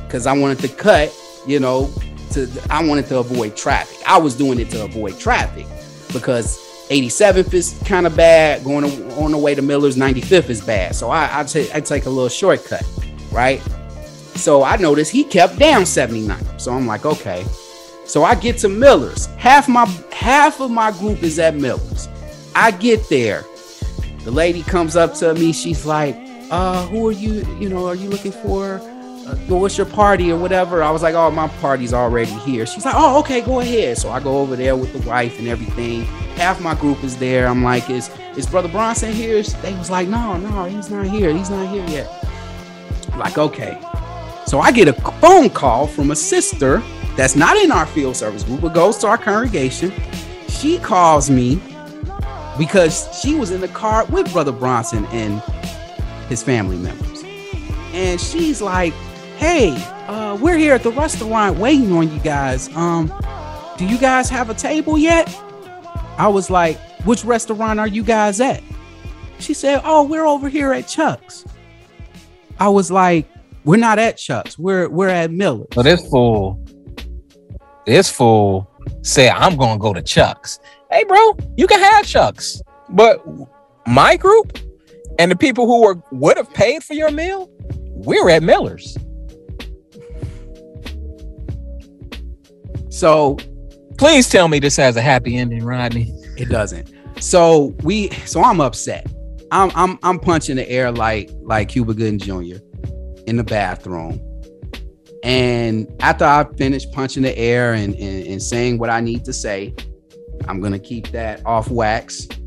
because 0.06 0.26
I 0.28 0.34
wanted 0.34 0.60
to 0.60 0.68
cut, 0.68 1.16
you 1.46 1.60
know, 1.60 1.92
to 2.32 2.50
I 2.70 2.86
wanted 2.86 3.08
to 3.08 3.20
avoid 3.20 3.56
traffic. 3.56 3.98
I 4.08 4.18
was 4.18 4.36
doing 4.36 4.60
it 4.60 4.70
to 4.72 4.84
avoid 4.84 5.20
traffic 5.20 5.66
because 6.14 6.58
87th 6.90 7.54
is 7.54 7.82
kind 7.86 8.06
of 8.06 8.16
bad. 8.16 8.64
Going 8.64 8.84
on 8.84 9.32
the 9.32 9.38
way 9.38 9.56
to 9.56 9.62
Miller's 9.62 9.96
95th 9.96 10.50
is 10.50 10.62
bad. 10.62 10.96
So 10.96 11.10
I 11.10 11.40
I 11.40 11.44
take 11.44 11.74
I 11.74 11.80
take 11.80 12.06
a 12.06 12.10
little 12.10 12.30
shortcut, 12.30 12.84
right? 13.32 13.62
So 14.36 14.64
I 14.64 14.76
noticed 14.78 15.12
he 15.12 15.24
kept 15.24 15.58
down 15.58 15.86
79. 15.86 16.60
So 16.60 16.74
I'm 16.74 16.86
like, 16.86 17.06
okay. 17.06 17.46
So 18.06 18.24
I 18.24 18.36
get 18.36 18.58
to 18.60 18.70
Miller's. 18.70 19.28
Half 19.38 19.68
my 19.68 19.86
half 20.12 20.60
of 20.60 20.70
my 20.70 20.92
group 20.92 21.24
is 21.24 21.40
at 21.40 21.56
Miller's. 21.56 22.08
I 22.54 22.72
get 22.72 23.10
there. 23.10 23.46
The 24.26 24.32
lady 24.32 24.64
comes 24.64 24.96
up 24.96 25.14
to 25.16 25.36
me. 25.36 25.54
She's 25.54 25.86
like, 25.86 26.18
uh, 26.50 26.88
who 26.88 27.08
are 27.08 27.12
you? 27.12 27.46
You 27.60 27.70
know, 27.70 27.88
are 27.88 27.94
you 27.94 28.10
looking 28.10 28.32
for? 28.32 28.82
Uh, 29.28 29.36
what's 29.48 29.78
your 29.78 29.86
party 29.86 30.32
or 30.32 30.38
whatever? 30.40 30.82
I 30.82 30.90
was 30.90 31.04
like, 31.04 31.14
oh, 31.14 31.30
my 31.30 31.48
party's 31.48 31.94
already 31.94 32.34
here. 32.40 32.66
She's 32.66 32.86
like, 32.86 32.96
oh, 32.98 33.20
okay, 33.20 33.42
go 33.42 33.60
ahead. 33.60 34.00
So 34.00 34.10
I 34.10 34.20
go 34.20 34.40
over 34.40 34.56
there 34.56 34.76
with 34.76 34.94
the 34.94 35.08
wife 35.08 35.38
and 35.38 35.48
everything. 35.48 36.06
half 36.38 36.60
my 36.60 36.74
group 36.74 37.04
is 37.04 37.18
there. 37.18 37.48
I'm 37.48 37.64
like, 37.64 37.88
is 37.92 38.10
is 38.36 38.48
Brother 38.48 38.68
Bronson 38.68 39.14
here? 39.14 39.44
They 39.44 39.74
was 39.76 39.92
like, 39.92 40.08
no, 40.08 40.38
no, 40.38 40.66
he's 40.66 40.90
not 40.90 41.06
here. 41.06 41.32
He's 41.32 41.52
not 41.52 41.70
here 41.70 41.86
yet. 41.88 42.10
I'm 43.14 43.20
like, 43.20 43.38
okay. 43.38 43.80
So 44.48 44.60
I 44.60 44.72
get 44.72 44.88
a 44.88 44.94
phone 44.94 45.52
call 45.52 45.86
from 45.86 46.10
a 46.10 46.16
sister 46.16 46.82
that's 47.16 47.36
not 47.36 47.58
in 47.58 47.72
our 47.72 47.86
field 47.86 48.16
service 48.16 48.44
group, 48.44 48.62
but 48.62 48.74
goes 48.74 48.98
to 49.00 49.08
our 49.08 49.20
congregation. 49.20 49.94
She 50.50 50.80
calls 50.80 51.30
me 51.30 51.60
because 52.58 53.08
she 53.22 53.36
was 53.36 53.52
in 53.52 53.62
the 53.62 53.68
car 53.68 54.06
with 54.06 54.32
Brother 54.32 54.52
Bronson 54.52 55.06
and 55.08 55.42
his 56.30 56.44
family 56.44 56.78
members. 56.78 57.24
And 57.94 58.20
she's 58.20 58.62
like, 58.62 58.94
hey, 59.38 59.76
uh, 60.08 60.38
we're 60.40 60.58
here 60.58 60.74
at 60.74 60.84
the 60.84 60.92
restaurant 60.92 61.58
waiting 61.58 61.92
on 61.92 62.12
you 62.12 62.20
guys. 62.20 62.74
Um, 62.76 63.14
do 63.78 63.86
you 63.86 63.98
guys 63.98 64.30
have 64.30 64.50
a 64.50 64.54
table 64.54 64.98
yet? 64.98 65.28
I 66.18 66.28
was 66.28 66.50
like, 66.50 66.80
which 67.06 67.26
restaurant 67.26 67.80
are 67.80 67.88
you 67.88 68.04
guys 68.04 68.40
at? 68.40 68.64
She 69.40 69.54
said, 69.54 69.82
oh, 69.84 70.04
we're 70.04 70.26
over 70.26 70.50
here 70.50 70.74
at 70.74 70.88
Chuck's. 70.88 71.46
I 72.60 72.70
was 72.70 72.90
like, 72.90 73.28
we're 73.66 73.78
not 73.78 74.00
at 74.00 74.18
Chuck's. 74.18 74.58
We're 74.58 74.88
we're 74.88 75.10
at 75.10 75.32
Miller's. 75.32 75.68
So 75.74 75.84
this 75.84 76.08
fool, 76.10 76.66
this 77.86 78.10
fool 78.10 78.72
said, 79.02 79.32
I'm 79.32 79.58
gonna 79.58 79.80
go 79.80 79.94
to 79.94 80.02
Chuck's. 80.02 80.60
Hey, 80.92 81.04
bro, 81.04 81.38
you 81.58 81.68
can 81.68 81.80
have 81.80 82.06
Chuck's, 82.06 82.62
but 82.90 83.26
my 83.88 84.16
group 84.18 84.58
and 85.20 85.32
the 85.32 85.36
people 85.36 85.66
who 85.66 85.82
were 85.82 86.02
would 86.12 86.38
have 86.38 86.54
paid 86.54 86.84
for 86.84 86.94
your 86.94 87.12
meal, 87.12 87.50
we're 87.90 88.30
at 88.30 88.44
Miller's. 88.44 88.98
So 92.90 93.38
Please 93.98 94.28
tell 94.28 94.50
me 94.50 94.60
this 94.60 94.76
has 94.76 94.98
a 94.98 95.02
happy 95.02 95.38
ending, 95.38 95.64
Rodney. 95.64 96.14
it 96.38 96.50
doesn't. 96.50 96.92
So 97.22 97.74
we 97.84 98.10
so 98.26 98.44
I'm 98.44 98.60
upset. 98.60 99.08
I'm 99.52 99.72
I'm 99.74 99.98
I'm 100.04 100.20
punching 100.20 100.58
the 100.58 100.70
air 100.70 100.92
like 100.92 101.32
like 101.42 101.70
Cuba 101.70 101.94
Gooding 101.94 102.20
Jr. 102.20 102.58
in 103.26 103.38
the 103.38 103.44
bathroom. 103.44 104.20
And 105.24 105.88
after 106.02 106.26
I 106.26 106.46
finish 106.58 106.90
punching 106.92 107.24
the 107.24 107.36
air 107.38 107.74
and, 107.74 107.96
and, 107.96 108.28
and 108.28 108.44
saying 108.44 108.78
what 108.78 108.90
I 108.90 109.00
need 109.00 109.26
to 109.26 109.34
say, 109.34 109.74
I'm 110.48 110.62
gonna 110.62 110.80
keep 110.80 111.10
that 111.10 111.46
off 111.46 111.70
wax. 111.70 112.28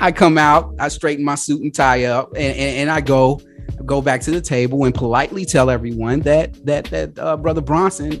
I 0.00 0.12
come 0.12 0.38
out, 0.38 0.74
I 0.78 0.88
straighten 0.88 1.24
my 1.24 1.34
suit 1.34 1.62
and 1.62 1.74
tie 1.74 2.04
up, 2.04 2.32
and, 2.34 2.56
and, 2.56 2.76
and 2.78 2.90
I 2.90 3.00
go 3.00 3.40
go 3.86 4.02
back 4.02 4.20
to 4.20 4.30
the 4.30 4.40
table 4.40 4.84
and 4.84 4.94
politely 4.94 5.44
tell 5.44 5.70
everyone 5.70 6.20
that 6.20 6.64
that 6.64 6.84
that 6.86 7.18
uh, 7.18 7.36
brother 7.36 7.60
Bronson 7.60 8.20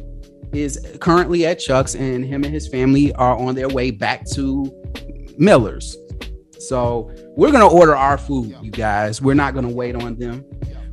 is 0.52 0.78
currently 1.00 1.46
at 1.46 1.58
Chuck's 1.58 1.94
and 1.94 2.24
him 2.24 2.44
and 2.44 2.52
his 2.52 2.68
family 2.68 3.12
are 3.14 3.36
on 3.36 3.54
their 3.54 3.68
way 3.68 3.90
back 3.90 4.28
to 4.30 4.72
Miller's. 5.38 5.96
So 6.58 7.10
we're 7.36 7.52
gonna 7.52 7.68
order 7.68 7.96
our 7.96 8.18
food, 8.18 8.56
you 8.62 8.70
guys. 8.70 9.22
We're 9.22 9.34
not 9.34 9.54
gonna 9.54 9.70
wait 9.70 9.94
on 9.94 10.16
them. 10.16 10.44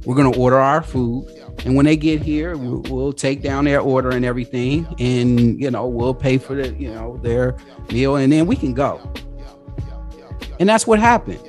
We're 0.05 0.15
gonna 0.15 0.37
order 0.37 0.57
our 0.57 0.81
food, 0.81 1.27
and 1.65 1.75
when 1.75 1.85
they 1.85 1.97
get 1.97 2.21
here, 2.21 2.55
we'll, 2.55 3.13
take 3.13 3.41
down 3.41 3.65
their 3.65 3.79
order 3.79 4.09
and 4.09 4.23
everything, 4.23 4.85
and 4.99 5.59
you 5.59 5.71
know 5.71 5.87
we'll 5.87 6.13
pay 6.13 6.37
for 6.37 6.55
the 6.55 6.71
you 6.73 6.93
know 6.93 7.17
their 7.17 7.57
meal, 7.91 8.17
and 8.17 8.31
then 8.31 8.45
we 8.45 8.55
can 8.55 8.73
go. 8.73 9.11
And 10.59 10.69
that's 10.69 10.85
what 10.85 10.99
happened. 10.99 11.41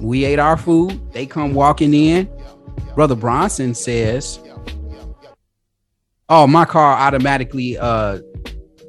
We 0.00 0.24
ate 0.24 0.38
our 0.38 0.56
food. 0.56 1.12
They 1.12 1.26
come 1.26 1.54
walking 1.54 1.92
in. 1.92 2.30
Brother 2.94 3.14
Bronson 3.14 3.74
says, 3.74 4.40
"Oh, 6.28 6.46
my 6.46 6.64
car 6.64 6.96
automatically 6.96 7.76
uh 7.78 8.20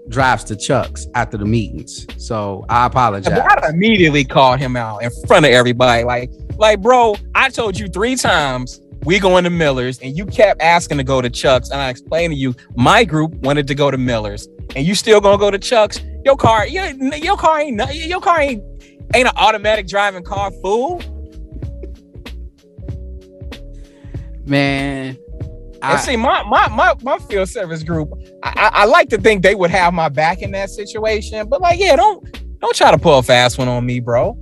drives 0.10 0.44
to 0.46 0.56
Chuck's 0.56 1.08
after 1.16 1.38
the 1.38 1.46
meetings, 1.46 2.08
so 2.18 2.66
I 2.70 2.86
apologize." 2.86 3.38
I 3.38 3.70
immediately 3.70 4.24
called 4.24 4.60
him 4.60 4.78
out 4.78 5.04
in 5.04 5.12
front 5.28 5.46
of 5.46 5.52
everybody. 5.52 6.04
Like, 6.04 6.32
like, 6.56 6.82
bro, 6.82 7.16
I 7.36 7.50
told 7.50 7.78
you 7.78 7.88
three 7.88 8.16
times 8.16 8.80
we 9.06 9.20
going 9.20 9.44
to 9.44 9.50
Miller's, 9.50 10.00
and 10.00 10.18
you 10.18 10.26
kept 10.26 10.62
asking 10.62 10.98
to 10.98 11.04
go 11.04 11.22
to 11.22 11.30
Chuck's, 11.30 11.70
and 11.70 11.80
I 11.80 11.90
explained 11.90 12.34
to 12.34 12.38
you 12.38 12.54
my 12.76 13.04
group 13.04 13.34
wanted 13.36 13.68
to 13.68 13.76
go 13.76 13.92
to 13.92 13.98
Miller's, 13.98 14.48
and 14.76 14.86
you 14.86 14.96
still 14.96 15.22
gonna 15.22 15.38
go 15.38 15.52
to 15.52 15.60
Chuck's. 15.60 16.02
Your 16.26 16.38
car, 16.38 16.68
your, 16.68 16.86
your 17.16 17.38
car 17.38 17.60
ain't 17.60 17.82
your 17.94 18.22
car 18.22 18.40
ain't 18.40 18.64
ain't 19.14 19.28
an 19.28 19.34
automatic 19.36 19.88
driving 19.88 20.24
car, 20.24 20.52
fool. 20.62 21.02
Man, 24.46 25.18
and 25.82 26.00
see, 26.00 26.16
my 26.16 26.44
my 26.44 26.68
my 26.70 26.94
my 27.02 27.18
field 27.20 27.50
service 27.50 27.84
group, 27.84 28.12
I, 28.42 28.54
I, 28.56 28.82
I 28.82 28.86
like 28.86 29.10
to 29.10 29.18
think 29.18 29.44
they 29.44 29.56
would 29.56 29.70
have 29.70 29.94
my 29.94 30.10
back 30.10 30.42
in 30.42 30.52
that 30.52 30.70
situation, 30.70 31.48
but 31.50 31.62
like, 31.62 31.80
yeah, 31.80 31.96
don't 31.96 32.60
don't 32.60 32.76
try 32.76 32.92
to 32.92 32.98
pull 32.98 33.20
a 33.20 33.24
fast 33.24 33.58
one 33.58 33.68
on 33.68 33.86
me, 33.86 34.00
bro. 34.00 34.38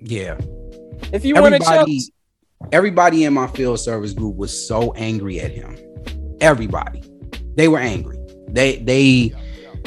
yeah. 0.00 0.36
If 1.12 1.24
you 1.24 1.34
want 1.34 1.54
to 1.54 1.60
Chuck's, 1.60 2.10
everybody 2.72 3.24
in 3.24 3.32
my 3.34 3.46
field 3.48 3.80
service 3.80 4.12
group 4.12 4.36
was 4.36 4.66
so 4.66 4.92
angry 4.94 5.40
at 5.40 5.50
him. 5.50 5.76
Everybody, 6.40 7.02
they 7.56 7.68
were 7.68 7.78
angry. 7.78 8.18
They, 8.48 8.76
they, 8.76 9.32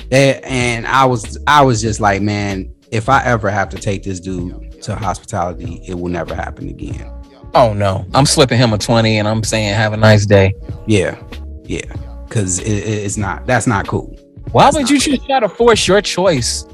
they, 0.10 0.40
and 0.42 0.86
I 0.88 1.06
was, 1.06 1.38
I 1.48 1.62
was 1.64 1.82
just 1.82 2.00
like, 2.00 2.22
man, 2.22 2.72
if 2.92 3.10
I 3.10 3.24
ever 3.26 3.50
have 3.50 3.70
to 3.70 3.78
take 3.78 4.04
this 4.04 4.20
dude 4.20 4.82
to 4.84 4.96
hospitality, 4.96 5.82
it 5.88 5.96
will 5.96 6.10
never 6.10 6.34
happen 6.36 6.70
again. 6.70 7.12
oh 7.54 7.74
no, 7.74 8.06
I'm 8.14 8.26
slipping 8.26 8.58
him 8.58 8.72
a 8.74 8.78
twenty, 8.78 9.18
and 9.20 9.28
I'm 9.28 9.44
saying 9.44 9.74
have 9.74 9.92
a 9.94 9.98
nice 9.98 10.26
day. 10.26 10.54
Yeah, 10.86 11.22
yeah, 11.64 11.82
because 12.28 12.60
it, 12.60 12.68
it- 12.68 13.06
it's 13.06 13.18
not. 13.18 13.46
That's 13.46 13.68
not 13.68 13.88
cool. 13.88 14.16
Why 14.52 14.70
would 14.72 14.90
you 14.90 15.00
just 15.00 15.26
try 15.26 15.40
to 15.42 15.50
force 15.50 15.88
your 15.88 16.02
choice? 16.02 16.66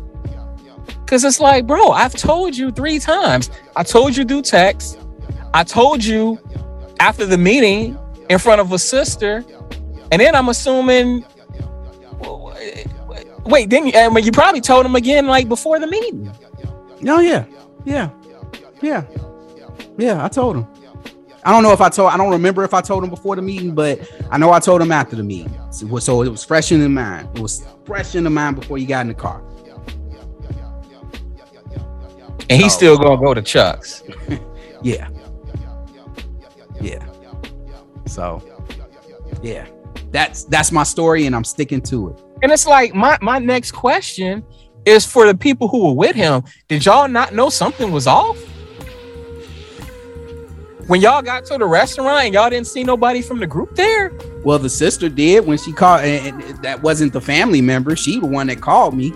Because 0.99 1.23
it's 1.23 1.39
like, 1.39 1.65
bro, 1.65 1.89
I've 1.89 2.13
told 2.13 2.55
you 2.55 2.69
three 2.71 2.99
times. 2.99 3.49
I 3.75 3.83
told 3.83 4.15
you 4.15 4.23
do 4.23 4.41
text. 4.41 4.99
I 5.53 5.63
told 5.63 6.03
you 6.03 6.39
after 6.99 7.25
the 7.25 7.37
meeting 7.37 7.97
in 8.29 8.39
front 8.39 8.59
of 8.61 8.71
a 8.71 8.79
sister, 8.79 9.43
and 10.11 10.21
then 10.21 10.35
I'm 10.35 10.49
assuming. 10.49 11.25
Wait, 13.45 13.69
then 13.69 13.85
you, 13.87 13.91
I 13.93 14.07
mean, 14.09 14.23
you 14.23 14.31
probably 14.31 14.61
told 14.61 14.85
him 14.85 14.95
again 14.95 15.27
like 15.27 15.49
before 15.49 15.77
the 15.79 15.87
meeting. 15.87 16.31
No, 17.01 17.19
yeah, 17.19 17.45
yeah, 17.83 18.09
yeah, 18.81 19.03
yeah. 19.97 20.23
I 20.23 20.29
told 20.29 20.55
him. 20.57 20.67
I 21.45 21.51
don't 21.51 21.61
know 21.61 21.73
if 21.73 21.81
I 21.81 21.89
told. 21.89 22.13
I 22.13 22.17
don't 22.17 22.31
remember 22.31 22.63
if 22.63 22.73
I 22.73 22.79
told 22.79 23.03
him 23.03 23.09
before 23.09 23.35
the 23.35 23.41
meeting, 23.41 23.75
but 23.75 23.99
I 24.31 24.37
know 24.37 24.51
I 24.51 24.59
told 24.61 24.81
him 24.81 24.93
after 24.93 25.17
the 25.17 25.23
meeting. 25.23 25.53
So, 25.71 25.85
it 25.85 25.91
was- 25.91 26.05
so 26.05 26.21
it 26.23 26.29
was 26.29 26.45
fresh 26.45 26.71
in 26.71 26.79
the 26.79 26.87
mind. 26.87 27.27
It 27.35 27.41
was 27.41 27.65
fresh 27.83 28.15
in 28.15 28.23
the 28.23 28.29
mind 28.29 28.55
before 28.55 28.77
you 28.77 28.87
got 28.87 29.01
in 29.01 29.09
the 29.09 29.13
car. 29.13 29.43
And 32.49 32.61
he's 32.61 32.73
still 32.73 32.97
gonna 32.97 33.19
go 33.21 33.33
to 33.33 33.41
Chuck's. 33.41 34.03
Yeah. 34.85 35.07
Yeah. 36.83 37.05
So, 38.05 38.41
yeah. 39.41 39.67
That's 40.11 40.43
that's 40.43 40.71
my 40.71 40.83
story, 40.83 41.25
and 41.25 41.35
I'm 41.35 41.43
sticking 41.43 41.81
to 41.83 42.09
it. 42.09 42.23
And 42.43 42.51
it's 42.51 42.67
like 42.67 42.93
my 42.93 43.17
my 43.21 43.39
next 43.39 43.71
question 43.71 44.45
is 44.85 45.05
for 45.05 45.25
the 45.25 45.35
people 45.35 45.67
who 45.67 45.87
were 45.87 45.93
with 45.93 46.15
him. 46.15 46.43
Did 46.67 46.85
y'all 46.85 47.07
not 47.07 47.33
know 47.33 47.49
something 47.49 47.91
was 47.91 48.05
off? 48.05 48.37
When 50.87 50.99
y'all 50.99 51.21
got 51.21 51.45
to 51.45 51.57
the 51.57 51.65
restaurant 51.65 52.25
and 52.25 52.33
y'all 52.33 52.49
didn't 52.49 52.67
see 52.67 52.83
nobody 52.83 53.21
from 53.21 53.39
the 53.39 53.47
group 53.47 53.75
there? 53.75 54.11
Well, 54.43 54.59
the 54.59 54.69
sister 54.69 55.07
did 55.07 55.47
when 55.47 55.57
she 55.57 55.71
called, 55.71 56.01
and 56.01 56.41
that 56.61 56.83
wasn't 56.83 57.13
the 57.13 57.21
family 57.21 57.61
member. 57.61 57.95
She 57.95 58.19
the 58.19 58.27
one 58.27 58.47
that 58.47 58.61
called 58.61 58.93
me. 58.93 59.11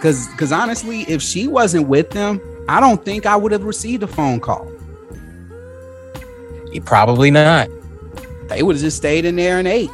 Cause, 0.00 0.28
cause 0.36 0.52
honestly, 0.52 1.02
if 1.02 1.22
she 1.22 1.46
wasn't 1.46 1.88
with 1.88 2.10
them, 2.10 2.40
I 2.68 2.80
don't 2.80 3.04
think 3.04 3.24
I 3.24 3.36
would 3.36 3.52
have 3.52 3.64
received 3.64 4.02
a 4.02 4.06
phone 4.06 4.40
call. 4.40 4.70
Probably 6.84 7.30
not. 7.30 7.68
They 8.48 8.62
would 8.62 8.76
have 8.76 8.82
just 8.82 8.96
stayed 8.96 9.24
in 9.24 9.36
there 9.36 9.58
and 9.58 9.68
ate. 9.68 9.90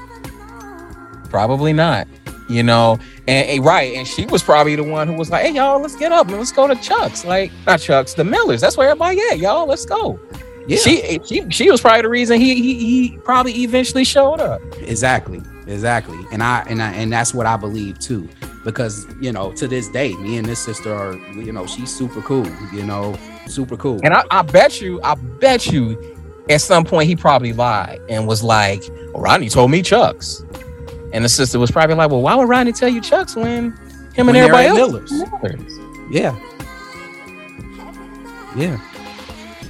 Probably 1.30 1.72
not. 1.72 2.06
You 2.48 2.62
know, 2.62 2.98
and, 3.26 3.48
and 3.48 3.64
right, 3.64 3.94
and 3.94 4.06
she 4.06 4.26
was 4.26 4.42
probably 4.42 4.76
the 4.76 4.84
one 4.84 5.08
who 5.08 5.14
was 5.14 5.30
like, 5.30 5.46
"Hey, 5.46 5.52
y'all, 5.52 5.80
let's 5.80 5.96
get 5.96 6.12
up 6.12 6.28
and 6.28 6.36
let's 6.36 6.52
go 6.52 6.66
to 6.68 6.74
Chuck's." 6.76 7.24
Like, 7.24 7.50
not 7.66 7.80
Chuck's, 7.80 8.12
the 8.12 8.22
Millers. 8.22 8.60
That's 8.60 8.76
where 8.76 8.90
everybody 8.90 9.18
at, 9.32 9.38
y'all. 9.38 9.66
Let's 9.66 9.86
go. 9.86 10.20
Yeah, 10.66 10.76
She, 10.78 11.02
eh, 11.02 11.18
she, 11.24 11.48
she 11.50 11.70
was 11.70 11.80
probably 11.80 12.02
the 12.02 12.08
reason 12.10 12.38
he, 12.40 12.54
he, 12.54 12.74
he 13.08 13.18
probably 13.18 13.52
eventually 13.62 14.04
showed 14.04 14.40
up. 14.40 14.60
exactly, 14.82 15.40
exactly. 15.66 16.18
And 16.32 16.42
I 16.42 16.64
and 16.68 16.82
I 16.82 16.92
and 16.92 17.10
that's 17.12 17.32
what 17.34 17.46
I 17.46 17.56
believe 17.56 17.98
too, 17.98 18.28
because 18.62 19.06
you 19.20 19.32
know, 19.32 19.52
to 19.52 19.66
this 19.66 19.88
day, 19.88 20.12
me 20.16 20.36
and 20.36 20.46
this 20.46 20.58
sister 20.58 20.94
are, 20.94 21.14
you 21.32 21.50
know, 21.52 21.66
she's 21.66 21.94
super 21.94 22.20
cool. 22.22 22.46
You 22.74 22.84
know, 22.84 23.18
super 23.46 23.76
cool. 23.78 24.00
And 24.04 24.12
I, 24.12 24.22
I 24.30 24.42
bet 24.42 24.82
you, 24.82 25.00
I 25.02 25.14
bet 25.14 25.66
you, 25.66 26.13
at 26.48 26.60
some 26.60 26.84
point 26.84 27.08
he 27.08 27.16
probably 27.16 27.52
lied 27.52 28.00
and 28.08 28.26
was 28.26 28.42
like, 28.42 28.82
well, 29.12 29.22
"Rodney 29.22 29.48
told 29.48 29.70
me 29.70 29.82
Chuck's," 29.82 30.44
and 31.12 31.24
the 31.24 31.28
sister 31.28 31.58
was 31.58 31.70
probably 31.70 31.96
like, 31.96 32.10
"Well, 32.10 32.22
why 32.22 32.34
would 32.34 32.48
Rodney 32.48 32.72
tell 32.72 32.88
you 32.88 33.00
Chuck's 33.00 33.36
when 33.36 33.72
him 34.12 34.16
and 34.16 34.26
When 34.26 34.34
they're 34.34 34.44
everybody 34.44 34.68
else?" 34.68 35.10
Miller's. 35.10 35.12
Millers?" 35.12 35.78
Yeah. 36.10 36.38
Yeah. 38.56 38.78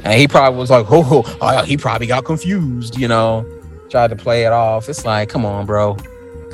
And 0.04 0.20
he 0.20 0.28
probably 0.28 0.58
was 0.58 0.70
like, 0.70 0.86
oh, 0.90 1.06
"Oh, 1.10 1.38
oh, 1.40 1.62
he 1.62 1.76
probably 1.76 2.06
got 2.06 2.24
confused," 2.24 2.98
you 2.98 3.08
know, 3.08 3.46
tried 3.88 4.10
to 4.10 4.16
play 4.16 4.44
it 4.44 4.52
off. 4.52 4.88
It's 4.88 5.04
like, 5.04 5.30
come 5.30 5.46
on, 5.46 5.64
bro, 5.64 5.96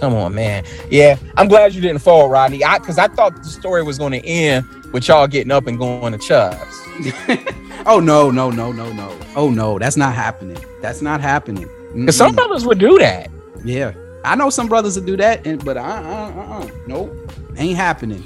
Come 0.00 0.14
on, 0.14 0.34
man. 0.34 0.64
Yeah, 0.90 1.18
I'm 1.36 1.46
glad 1.46 1.74
you 1.74 1.82
didn't 1.82 1.98
fall, 1.98 2.30
Rodney. 2.30 2.64
I 2.64 2.78
because 2.78 2.96
I 2.96 3.06
thought 3.08 3.36
the 3.36 3.44
story 3.44 3.82
was 3.82 3.98
going 3.98 4.12
to 4.12 4.26
end 4.26 4.66
with 4.94 5.06
y'all 5.06 5.26
getting 5.26 5.52
up 5.52 5.66
and 5.66 5.78
going 5.78 6.12
to 6.12 6.18
Chubbs. 6.18 6.80
oh 7.86 8.00
no, 8.00 8.30
no, 8.30 8.50
no, 8.50 8.72
no, 8.72 8.92
no. 8.92 9.18
Oh 9.36 9.50
no, 9.50 9.78
that's 9.78 9.96
not 9.96 10.14
happening. 10.14 10.58
That's 10.80 11.02
not 11.02 11.20
happening. 11.20 11.68
Because 11.94 12.16
some 12.16 12.34
brothers 12.34 12.64
would 12.64 12.78
do 12.78 12.98
that. 12.98 13.30
Yeah, 13.64 13.92
I 14.24 14.36
know 14.36 14.50
some 14.50 14.68
brothers 14.68 14.96
would 14.96 15.06
do 15.06 15.16
that, 15.16 15.46
and 15.46 15.64
but 15.64 15.76
uh, 15.76 15.80
uh, 15.80 15.84
uh, 15.84 16.58
uh, 16.60 16.70
nope, 16.86 17.12
ain't 17.56 17.76
happening. 17.76 18.24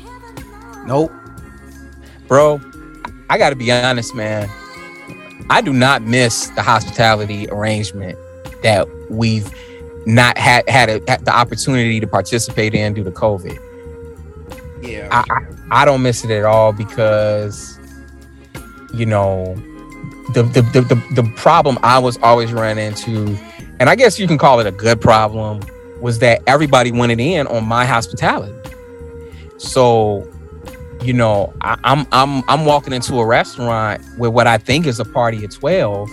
Nope, 0.87 1.13
bro. 2.29 2.61
I 3.31 3.39
got 3.39 3.51
to 3.51 3.57
be 3.57 3.73
honest, 3.73 4.15
man. 4.15 4.49
I 5.51 5.61
do 5.61 5.73
not 5.73 6.03
miss 6.03 6.49
the 6.49 6.63
hospitality 6.63 7.49
arrangement 7.51 8.19
that 8.63 8.87
we've 9.11 9.51
not 10.07 10.37
had 10.39 10.69
had, 10.69 10.89
a, 10.89 11.01
had 11.09 11.25
the 11.25 11.35
opportunity 11.35 12.01
to 12.01 12.07
participate 12.07 12.75
in 12.75 12.95
due 12.95 13.05
to 13.05 13.11
COVID. 13.11 13.59
Yeah, 14.83 15.09
I, 15.11 15.25
I, 15.35 15.83
I 15.83 15.85
don't 15.85 16.03
miss 16.03 16.25
it 16.25 16.31
at 16.31 16.45
all 16.45 16.73
because 16.73 17.74
you 18.95 19.07
know 19.07 19.55
the 20.33 20.43
the, 20.43 20.63
the 20.63 20.81
the 20.83 21.23
the 21.23 21.33
problem 21.37 21.79
I 21.83 21.99
was 21.99 22.19
always 22.19 22.53
running 22.53 22.87
into, 22.87 23.37
and 23.81 23.89
I 23.89 23.97
guess 23.97 24.19
you 24.19 24.27
can 24.27 24.39
call 24.39 24.61
it 24.61 24.67
a 24.67 24.73
good 24.73 25.01
problem, 25.01 25.61
was 26.01 26.19
that 26.21 26.43
everybody 26.47 26.93
wanted 26.93 27.21
in 27.21 27.47
on 27.47 27.65
my 27.65 27.85
hospitality. 27.85 28.55
So, 29.59 30.29
you 31.03 31.13
know, 31.13 31.53
I, 31.61 31.79
I'm 31.85 32.07
I'm 32.13 32.43
I'm 32.49 32.65
walking 32.65 32.93
into 32.93 33.19
a 33.21 33.27
restaurant 33.27 34.03
with 34.19 34.33
what 34.33 34.47
I 34.47 34.59
think 34.59 34.87
is 34.87 35.01
a 35.01 35.05
party 35.05 35.45
of 35.45 35.55
twelve, 35.55 36.11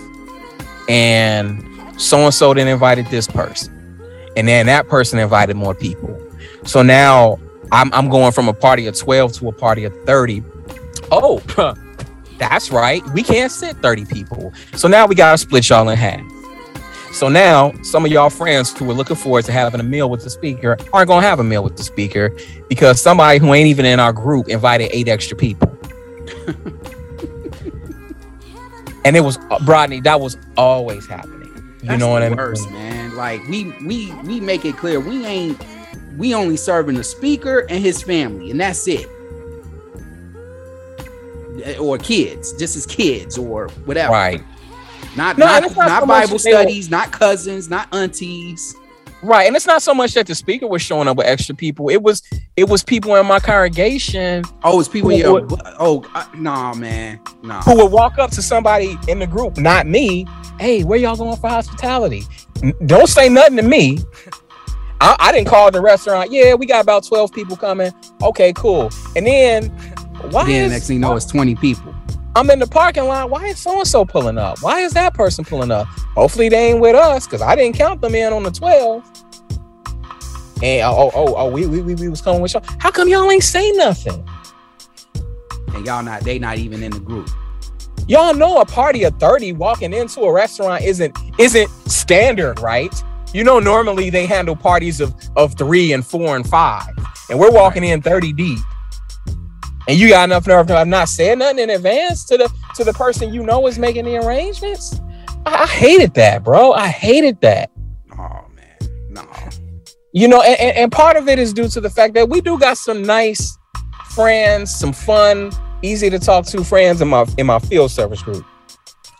and 0.89 1.63
so 2.01 2.17
and 2.19 2.33
so 2.33 2.53
then 2.53 2.67
invited 2.67 3.05
this 3.07 3.27
person 3.27 3.81
and 4.35 4.47
then 4.47 4.65
that 4.67 4.87
person 4.87 5.19
invited 5.19 5.55
more 5.55 5.75
people. 5.75 6.17
So 6.65 6.81
now 6.81 7.39
I'm, 7.71 7.93
I'm 7.93 8.09
going 8.09 8.31
from 8.31 8.47
a 8.47 8.53
party 8.53 8.87
of 8.87 8.97
12 8.97 9.33
to 9.33 9.49
a 9.49 9.51
party 9.51 9.83
of 9.83 9.93
30. 10.05 10.43
Oh, 11.11 11.41
that's 12.41 12.71
right. 12.71 13.07
We 13.13 13.21
can't 13.21 13.51
sit 13.51 13.77
30 13.77 14.05
people. 14.05 14.51
So 14.75 14.87
now 14.87 15.05
we 15.05 15.13
got 15.13 15.31
to 15.31 15.37
split 15.37 15.69
y'all 15.69 15.87
in 15.89 15.97
half. 15.97 16.21
So 17.13 17.29
now 17.29 17.71
some 17.83 18.03
of 18.03 18.11
y'all 18.11 18.31
friends 18.31 18.75
who 18.75 18.85
were 18.85 18.95
looking 18.95 19.15
forward 19.15 19.45
to 19.45 19.51
having 19.51 19.79
a 19.79 19.83
meal 19.83 20.09
with 20.09 20.23
the 20.23 20.29
speaker 20.31 20.75
aren't 20.91 21.07
going 21.07 21.21
to 21.21 21.27
have 21.27 21.39
a 21.39 21.43
meal 21.43 21.63
with 21.63 21.77
the 21.77 21.83
speaker 21.83 22.35
because 22.67 22.99
somebody 22.99 23.37
who 23.37 23.53
ain't 23.53 23.67
even 23.67 23.85
in 23.85 23.99
our 23.99 24.11
group 24.11 24.49
invited 24.49 24.89
eight 24.91 25.07
extra 25.07 25.37
people. 25.37 25.69
and 29.05 29.15
it 29.15 29.21
was, 29.21 29.37
uh, 29.37 29.59
Brodney, 29.59 30.03
that 30.03 30.19
was 30.19 30.35
always 30.57 31.05
happening. 31.05 31.41
You 31.83 31.89
That's 31.89 31.99
know 31.99 32.09
what 32.09 32.23
I 32.23 32.29
mean? 32.29 32.37
Worst, 32.37 32.71
man. 32.71 33.15
Like 33.15 33.47
we 33.47 33.71
we 33.85 34.11
we 34.23 34.39
make 34.39 34.65
it 34.65 34.77
clear 34.77 34.99
we 34.99 35.25
ain't 35.25 35.63
we 36.17 36.33
only 36.33 36.55
serving 36.55 36.95
the 36.95 37.03
speaker 37.03 37.65
and 37.69 37.83
his 37.83 38.01
family, 38.03 38.51
and 38.51 38.59
that's 38.59 38.87
it. 38.87 39.07
Or 41.79 41.97
kids, 41.97 42.53
just 42.53 42.75
as 42.75 42.85
kids 42.85 43.37
or 43.37 43.67
whatever. 43.85 44.13
Right. 44.13 44.43
Not 45.15 45.37
no, 45.37 45.45
not, 45.45 45.75
not, 45.75 45.75
not 45.75 46.07
Bible 46.07 46.39
studies, 46.39 46.89
not 46.89 47.11
cousins, 47.11 47.69
not 47.69 47.93
aunties. 47.93 48.75
Right, 49.23 49.45
and 49.45 49.55
it's 49.55 49.67
not 49.67 49.83
so 49.83 49.93
much 49.93 50.15
that 50.15 50.25
the 50.25 50.33
speaker 50.33 50.67
was 50.67 50.81
showing 50.81 51.07
up 51.07 51.17
with 51.17 51.27
extra 51.27 51.53
people. 51.53 51.89
It 51.89 52.01
was 52.01 52.23
it 52.55 52.67
was 52.67 52.83
people 52.83 53.15
in 53.15 53.25
my 53.27 53.39
congregation. 53.39 54.43
Oh, 54.63 54.79
it's 54.79 54.89
people. 54.89 55.11
Yeah. 55.11 55.29
Would, 55.29 55.51
oh, 55.79 56.03
uh, 56.15 56.25
nah, 56.35 56.73
man. 56.73 57.19
Nah. 57.43 57.61
Who 57.61 57.75
would 57.77 57.91
walk 57.91 58.17
up 58.17 58.31
to 58.31 58.41
somebody 58.41 58.97
in 59.07 59.19
the 59.19 59.27
group, 59.27 59.57
not 59.57 59.85
me. 59.85 60.25
Hey, 60.59 60.83
where 60.83 60.97
y'all 60.97 61.15
going 61.15 61.37
for 61.37 61.49
hospitality? 61.49 62.23
Don't 62.85 63.07
say 63.07 63.29
nothing 63.29 63.57
to 63.57 63.63
me. 63.63 63.99
I, 65.01 65.15
I 65.19 65.31
didn't 65.31 65.47
call 65.47 65.69
the 65.71 65.81
restaurant. 65.81 66.31
Yeah, 66.31 66.55
we 66.55 66.65
got 66.65 66.81
about 66.83 67.03
twelve 67.03 67.31
people 67.31 67.55
coming. 67.55 67.91
Okay, 68.23 68.53
cool. 68.53 68.89
And 69.15 69.27
then 69.27 69.90
why? 70.29 70.45
Then 70.45 70.65
is, 70.65 70.71
next 70.71 70.87
thing 70.87 70.95
you 70.95 71.01
know, 71.01 71.15
it's 71.15 71.25
twenty 71.25 71.55
people. 71.55 71.93
I'm 72.35 72.49
in 72.49 72.59
the 72.59 72.67
parking 72.67 73.05
lot. 73.05 73.29
Why 73.29 73.47
is 73.47 73.59
so 73.59 73.79
and 73.79 73.87
so 73.87 74.05
pulling 74.05 74.37
up? 74.37 74.61
Why 74.61 74.79
is 74.79 74.93
that 74.93 75.13
person 75.13 75.43
pulling 75.43 75.69
up? 75.69 75.87
Hopefully 76.15 76.47
they 76.47 76.71
ain't 76.71 76.79
with 76.79 76.95
us 76.95 77.27
because 77.27 77.41
I 77.41 77.55
didn't 77.55 77.75
count 77.75 77.99
them 77.99 78.15
in 78.15 78.31
on 78.31 78.43
the 78.43 78.51
12. 78.51 79.03
And 80.63 80.81
oh, 80.83 80.95
oh, 80.95 81.11
oh, 81.13 81.35
oh, 81.35 81.51
we, 81.51 81.65
we, 81.65 81.81
we 81.81 81.95
we 81.95 82.07
was 82.07 82.21
coming 82.21 82.41
with 82.41 82.53
y'all. 82.53 82.63
How 82.79 82.89
come 82.89 83.09
y'all 83.09 83.29
ain't 83.29 83.43
say 83.43 83.71
nothing? 83.71 84.25
And 85.73 85.85
y'all 85.85 86.03
not, 86.03 86.21
they 86.21 86.39
not 86.39 86.57
even 86.57 86.83
in 86.83 86.91
the 86.91 86.99
group. 86.99 87.29
Y'all 88.07 88.33
know 88.33 88.61
a 88.61 88.65
party 88.65 89.03
of 89.03 89.17
30 89.19 89.53
walking 89.53 89.91
into 89.93 90.21
a 90.21 90.31
restaurant 90.31 90.83
isn't 90.83 91.17
isn't 91.37 91.69
standard, 91.89 92.59
right? 92.59 92.93
You 93.33 93.43
know, 93.43 93.59
normally 93.59 94.09
they 94.09 94.25
handle 94.25 94.55
parties 94.55 95.01
of, 95.01 95.13
of 95.35 95.57
three 95.57 95.91
and 95.93 96.05
four 96.05 96.35
and 96.35 96.47
five. 96.47 96.89
And 97.29 97.39
we're 97.39 97.51
walking 97.51 97.83
in 97.83 98.01
30 98.01 98.33
deep 98.33 98.59
and 99.87 99.97
you 99.97 100.09
got 100.09 100.25
enough 100.25 100.47
nerve 100.47 100.67
to 100.67 100.75
have 100.75 100.87
not 100.87 101.09
said 101.09 101.39
nothing 101.39 101.59
in 101.59 101.69
advance 101.69 102.25
to 102.25 102.37
the 102.37 102.51
to 102.75 102.83
the 102.83 102.93
person 102.93 103.33
you 103.33 103.43
know 103.43 103.65
is 103.67 103.79
making 103.79 104.05
the 104.05 104.17
arrangements. 104.17 104.99
I, 105.45 105.63
I 105.63 105.67
hated 105.67 106.13
that, 106.15 106.43
bro. 106.43 106.73
I 106.73 106.87
hated 106.87 107.39
that. 107.41 107.71
Oh 108.13 108.45
man, 108.55 108.77
no. 109.09 109.25
You 110.13 110.27
know, 110.27 110.41
and, 110.41 110.77
and 110.77 110.91
part 110.91 111.17
of 111.17 111.27
it 111.27 111.39
is 111.39 111.53
due 111.53 111.67
to 111.69 111.81
the 111.81 111.89
fact 111.89 112.13
that 112.15 112.29
we 112.29 112.41
do 112.41 112.59
got 112.59 112.77
some 112.77 113.03
nice 113.03 113.57
friends, 114.09 114.73
some 114.73 114.93
fun, 114.93 115.51
easy 115.81 116.09
to 116.09 116.19
talk 116.19 116.45
to 116.47 116.63
friends 116.63 117.01
in 117.01 117.07
my 117.07 117.25
in 117.37 117.47
my 117.47 117.59
field 117.59 117.91
service 117.91 118.21
group. 118.21 118.45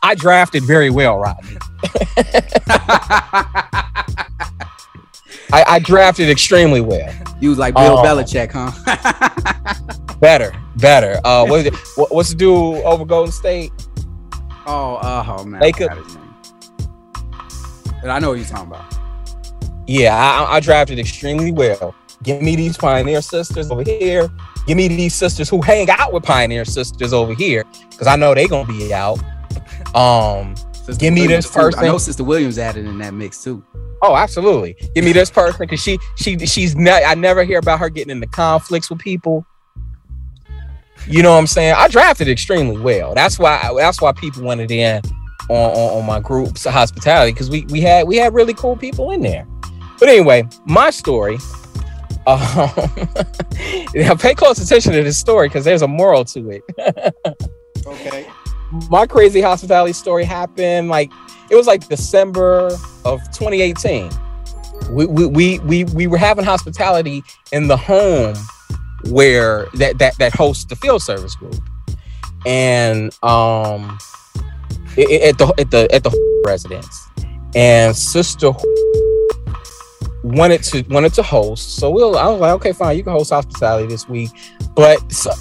I 0.04 0.16
drafted 0.16 0.64
very 0.64 0.90
well, 0.90 1.20
Rodney. 1.20 1.58
I, 5.52 5.64
I, 5.68 5.80
drafted 5.80 6.30
extremely 6.30 6.82
well. 6.82 7.14
You 7.40 7.50
was 7.50 7.58
like 7.58 7.76
Bill 7.76 7.98
um, 7.98 8.06
Belichick, 8.06 8.52
huh? 8.54 8.72
Better, 10.22 10.54
better. 10.76 11.20
Uh, 11.26 11.48
what 11.48 11.62
is 11.62 11.66
it? 11.66 11.76
What, 11.96 12.14
what's 12.14 12.30
the 12.30 12.36
dude 12.36 12.84
over 12.84 13.06
Golden 13.06 13.32
State? 13.32 13.72
Oh, 14.68 15.00
uh, 15.02 15.26
oh 15.28 15.44
man, 15.44 15.60
could. 15.74 15.90
But 18.02 18.10
I 18.12 18.20
know 18.20 18.30
what 18.30 18.38
you're 18.38 18.48
talking 18.48 18.68
about. 18.68 18.94
Yeah, 19.88 20.16
I, 20.16 20.58
I 20.58 20.60
drafted 20.60 21.00
extremely 21.00 21.52
well. 21.52 21.96
Give 22.22 22.40
me 22.40 22.56
these 22.56 22.78
Pioneer 22.78 23.24
sisters 23.24 23.72
over 23.72 23.82
here. 23.82 24.30
Give 24.68 24.78
me 24.78 24.88
these 24.88 25.16
sisters 25.16 25.50
who 25.50 25.60
hang 25.60 25.90
out 25.90 26.14
with 26.14 26.24
Pioneer 26.24 26.66
sisters 26.66 27.14
over 27.14 27.34
here, 27.34 27.66
because 27.90 28.06
I 28.06 28.16
know 28.16 28.36
they're 28.36 28.48
gonna 28.48 28.72
be 28.72 28.94
out. 28.94 29.20
Um, 29.96 30.54
Sister 30.86 31.00
give 31.00 31.14
me 31.14 31.22
Williams 31.22 31.46
this 31.46 31.54
person. 31.54 31.80
I 31.80 31.88
know 31.88 31.98
Sister 31.98 32.24
Williams 32.24 32.58
added 32.58 32.86
in 32.86 32.98
that 33.00 33.14
mix 33.14 33.44
too. 33.44 33.64
Oh, 34.02 34.16
absolutely. 34.16 34.76
Give 34.96 35.06
me 35.06 35.12
this 35.14 35.30
person 35.30 35.58
because 35.60 35.82
she 35.82 36.00
she 36.16 36.38
she's 36.40 36.76
not. 36.76 37.04
I 37.06 37.14
never 37.14 37.44
hear 37.44 37.60
about 37.60 37.80
her 37.80 37.90
getting 37.90 38.12
into 38.12 38.28
conflicts 38.28 38.90
with 38.90 39.00
people. 39.00 39.46
You 41.08 41.22
know 41.24 41.34
what 41.34 41.40
I'm 41.40 41.48
saying? 41.48 41.76
I 41.78 41.88
drafted 41.88 42.28
extremely 42.28 42.78
well. 42.78 43.14
That's 43.14 43.38
why 43.38 43.72
that's 43.78 44.02
why 44.02 44.12
people 44.14 44.44
wanted 44.44 44.72
in 44.72 45.02
on, 45.50 45.72
on, 45.72 46.00
on 46.00 46.06
my 46.06 46.20
group's 46.20 46.66
hospitality 46.66 47.32
because 47.32 47.50
we 47.50 47.66
we 47.66 47.82
had 47.82 48.08
we 48.08 48.18
had 48.18 48.34
really 48.34 48.54
cool 48.54 48.76
people 48.76 49.12
in 49.12 49.22
there. 49.22 49.46
But 50.00 50.10
anyway, 50.10 50.48
my 50.66 50.90
story. 50.90 51.38
Um, 52.28 52.40
pay 54.20 54.36
close 54.36 54.60
attention 54.60 54.94
to 54.94 55.04
this 55.04 55.18
story 55.18 55.48
because 55.48 55.66
there's 55.66 55.82
a 55.82 55.88
moral 55.88 56.24
to 56.26 56.50
it. 56.52 56.64
okay. 57.86 58.28
My 58.90 59.06
crazy 59.06 59.42
hospitality 59.42 59.94
story 59.94 60.24
happened 60.24 60.90
like 60.90 61.12
it 61.50 61.56
was 61.56 61.68
like 61.68 61.88
December 61.90 62.72
of 63.04 63.22
2018. 63.32 64.10
We 64.90 65.06
we 65.06 65.28
we 65.28 65.60
we, 65.60 65.84
we 65.86 66.08
were 66.08 66.18
having 66.18 66.46
hospitality 66.46 67.24
in 67.52 67.68
the 67.68 67.78
home 67.78 68.36
where 69.10 69.68
that 69.76 69.98
that 70.00 70.18
that 70.20 70.34
hosts 70.34 70.66
the 70.66 70.76
field 70.76 71.02
service 71.02 71.36
group, 71.36 71.56
and 72.46 73.14
um, 73.24 73.98
at 74.98 75.38
the 75.38 75.54
at 75.58 75.72
the 75.72 75.88
at 75.94 76.04
the 76.04 76.44
residence, 76.48 77.10
and 77.56 77.96
sister 77.96 78.52
wanted 80.24 80.64
to 80.64 80.84
wanted 80.90 81.14
to 81.16 81.24
host. 81.24 81.76
So 81.76 81.90
we'll 81.90 82.18
I 82.18 82.28
was 82.28 82.40
like, 82.40 82.54
okay, 82.54 82.72
fine, 82.72 82.98
you 82.98 83.04
can 83.04 83.14
host 83.14 83.32
hospitality 83.32 83.88
this 83.88 84.08
week, 84.08 84.32
but 84.76 85.12
so, 85.12 85.32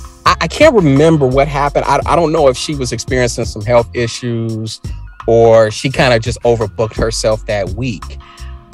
I, 0.41 0.49
can't 0.49 0.75
remember 0.75 1.27
what 1.27 1.49
happened. 1.49 1.85
I 1.87 2.01
I 2.07 2.17
don't 2.17 2.33
know 2.33 2.49
if 2.49 2.57
she 2.57 2.75
was 2.75 2.93
experiencing 2.93 3.45
some 3.45 3.62
health 3.62 3.89
issues 3.95 4.81
or 5.27 5.71
she 5.71 5.91
kind 5.91 6.15
of 6.15 6.23
just 6.23 6.41
overbooked 6.43 6.97
herself 6.97 7.45
that 7.47 7.69
week, 7.71 8.19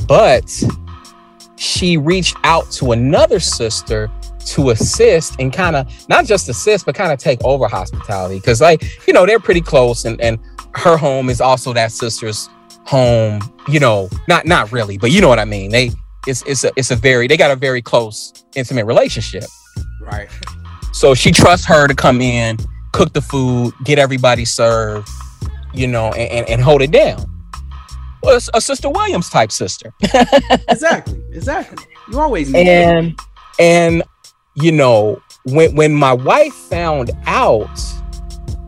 but 0.07 0.63
she 1.57 1.97
reached 1.97 2.37
out 2.45 2.71
to 2.73 2.93
another 2.93 3.41
sister 3.41 4.11
to 4.47 4.71
assist 4.71 5.41
and 5.41 5.53
kind 5.53 5.75
of 5.75 6.09
not 6.09 6.25
just 6.25 6.49
assist, 6.49 6.87
but 6.87 6.95
kind 6.95 7.13
of 7.13 7.19
take 7.19 7.43
over 7.45 7.67
hospitality. 7.67 8.39
Cause 8.41 8.61
like, 8.61 9.07
you 9.07 9.13
know, 9.13 9.27
they're 9.27 9.41
pretty 9.41 9.61
close 9.61 10.05
and, 10.05 10.21
and 10.21 10.39
her 10.75 10.97
home 10.97 11.31
is 11.31 11.41
also 11.41 11.73
that 11.73 11.91
sister's 11.91 12.49
home, 12.85 13.41
you 13.69 13.81
know, 13.81 14.09
not 14.29 14.47
not 14.47 14.71
really, 14.71 14.99
but 14.99 15.11
you 15.11 15.21
know 15.21 15.29
what 15.29 15.39
I 15.39 15.45
mean. 15.45 15.71
They 15.71 15.91
it's 16.27 16.43
it's 16.47 16.65
a 16.65 16.71
it's 16.77 16.91
a 16.91 16.97
very 16.97 17.27
they 17.27 17.37
got 17.37 17.51
a 17.51 17.57
very 17.57 17.83
close, 17.83 18.33
intimate 18.55 18.85
relationship. 18.85 19.45
Right. 20.01 20.29
So 20.97 21.13
she 21.13 21.31
trusts 21.31 21.67
her 21.67 21.87
to 21.87 21.95
come 21.95 22.23
in, 22.23 22.57
cook 22.93 23.13
the 23.13 23.21
food, 23.21 23.75
get 23.85 23.99
everybody 23.99 24.47
served, 24.47 25.07
you 25.75 25.87
know, 25.87 26.07
and, 26.13 26.33
and, 26.33 26.49
and 26.49 26.63
hold 26.63 26.81
it 26.81 26.91
down. 26.91 27.19
a, 28.25 28.41
a 28.55 28.61
sister 28.63 28.89
Williams 28.89 29.29
type 29.29 29.53
sister. 29.53 29.93
exactly, 30.71 31.23
exactly. 31.33 31.85
You 32.11 32.19
always 32.19 32.51
need 32.51 32.67
and 32.67 33.21
and 33.59 34.05
you 34.55 34.73
know 34.73 35.21
when 35.45 35.77
when 35.77 35.95
my 35.95 36.15
wife 36.15 36.55
found 36.55 37.11
out 37.27 37.69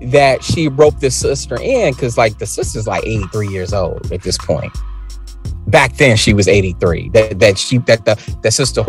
that 0.03 0.45
she 0.45 0.69
broke 0.69 1.01
this 1.01 1.19
sister 1.19 1.59
in 1.59 1.95
because 1.95 2.19
like 2.19 2.37
the 2.37 2.47
sister's 2.47 2.87
like 2.87 3.07
83 3.07 3.49
years 3.49 3.73
old 3.73 4.13
at 4.13 4.23
this 4.23 4.37
point 4.37 4.77
back 5.69 5.97
then 5.97 6.17
she 6.17 6.35
was 6.35 6.47
83 6.47 7.09
that 7.11 7.39
that 7.41 7.59
she 7.59 7.79
that 7.79 8.05
the 8.05 8.39
the 8.43 8.51
sister 8.51 8.85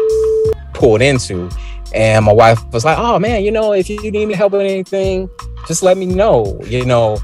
pulled 0.79 1.01
into 1.01 1.49
and 1.93 2.25
my 2.25 2.31
wife 2.31 2.59
was 2.71 2.85
like 2.85 2.97
oh 2.97 3.19
man 3.19 3.43
you 3.43 3.51
know 3.51 3.73
if 3.73 3.89
you 3.89 3.99
need 4.11 4.25
me 4.25 4.33
help 4.33 4.53
with 4.53 4.61
anything 4.61 5.29
just 5.67 5.83
let 5.83 5.97
me 5.97 6.05
know 6.05 6.59
you 6.63 6.85
know 6.85 7.17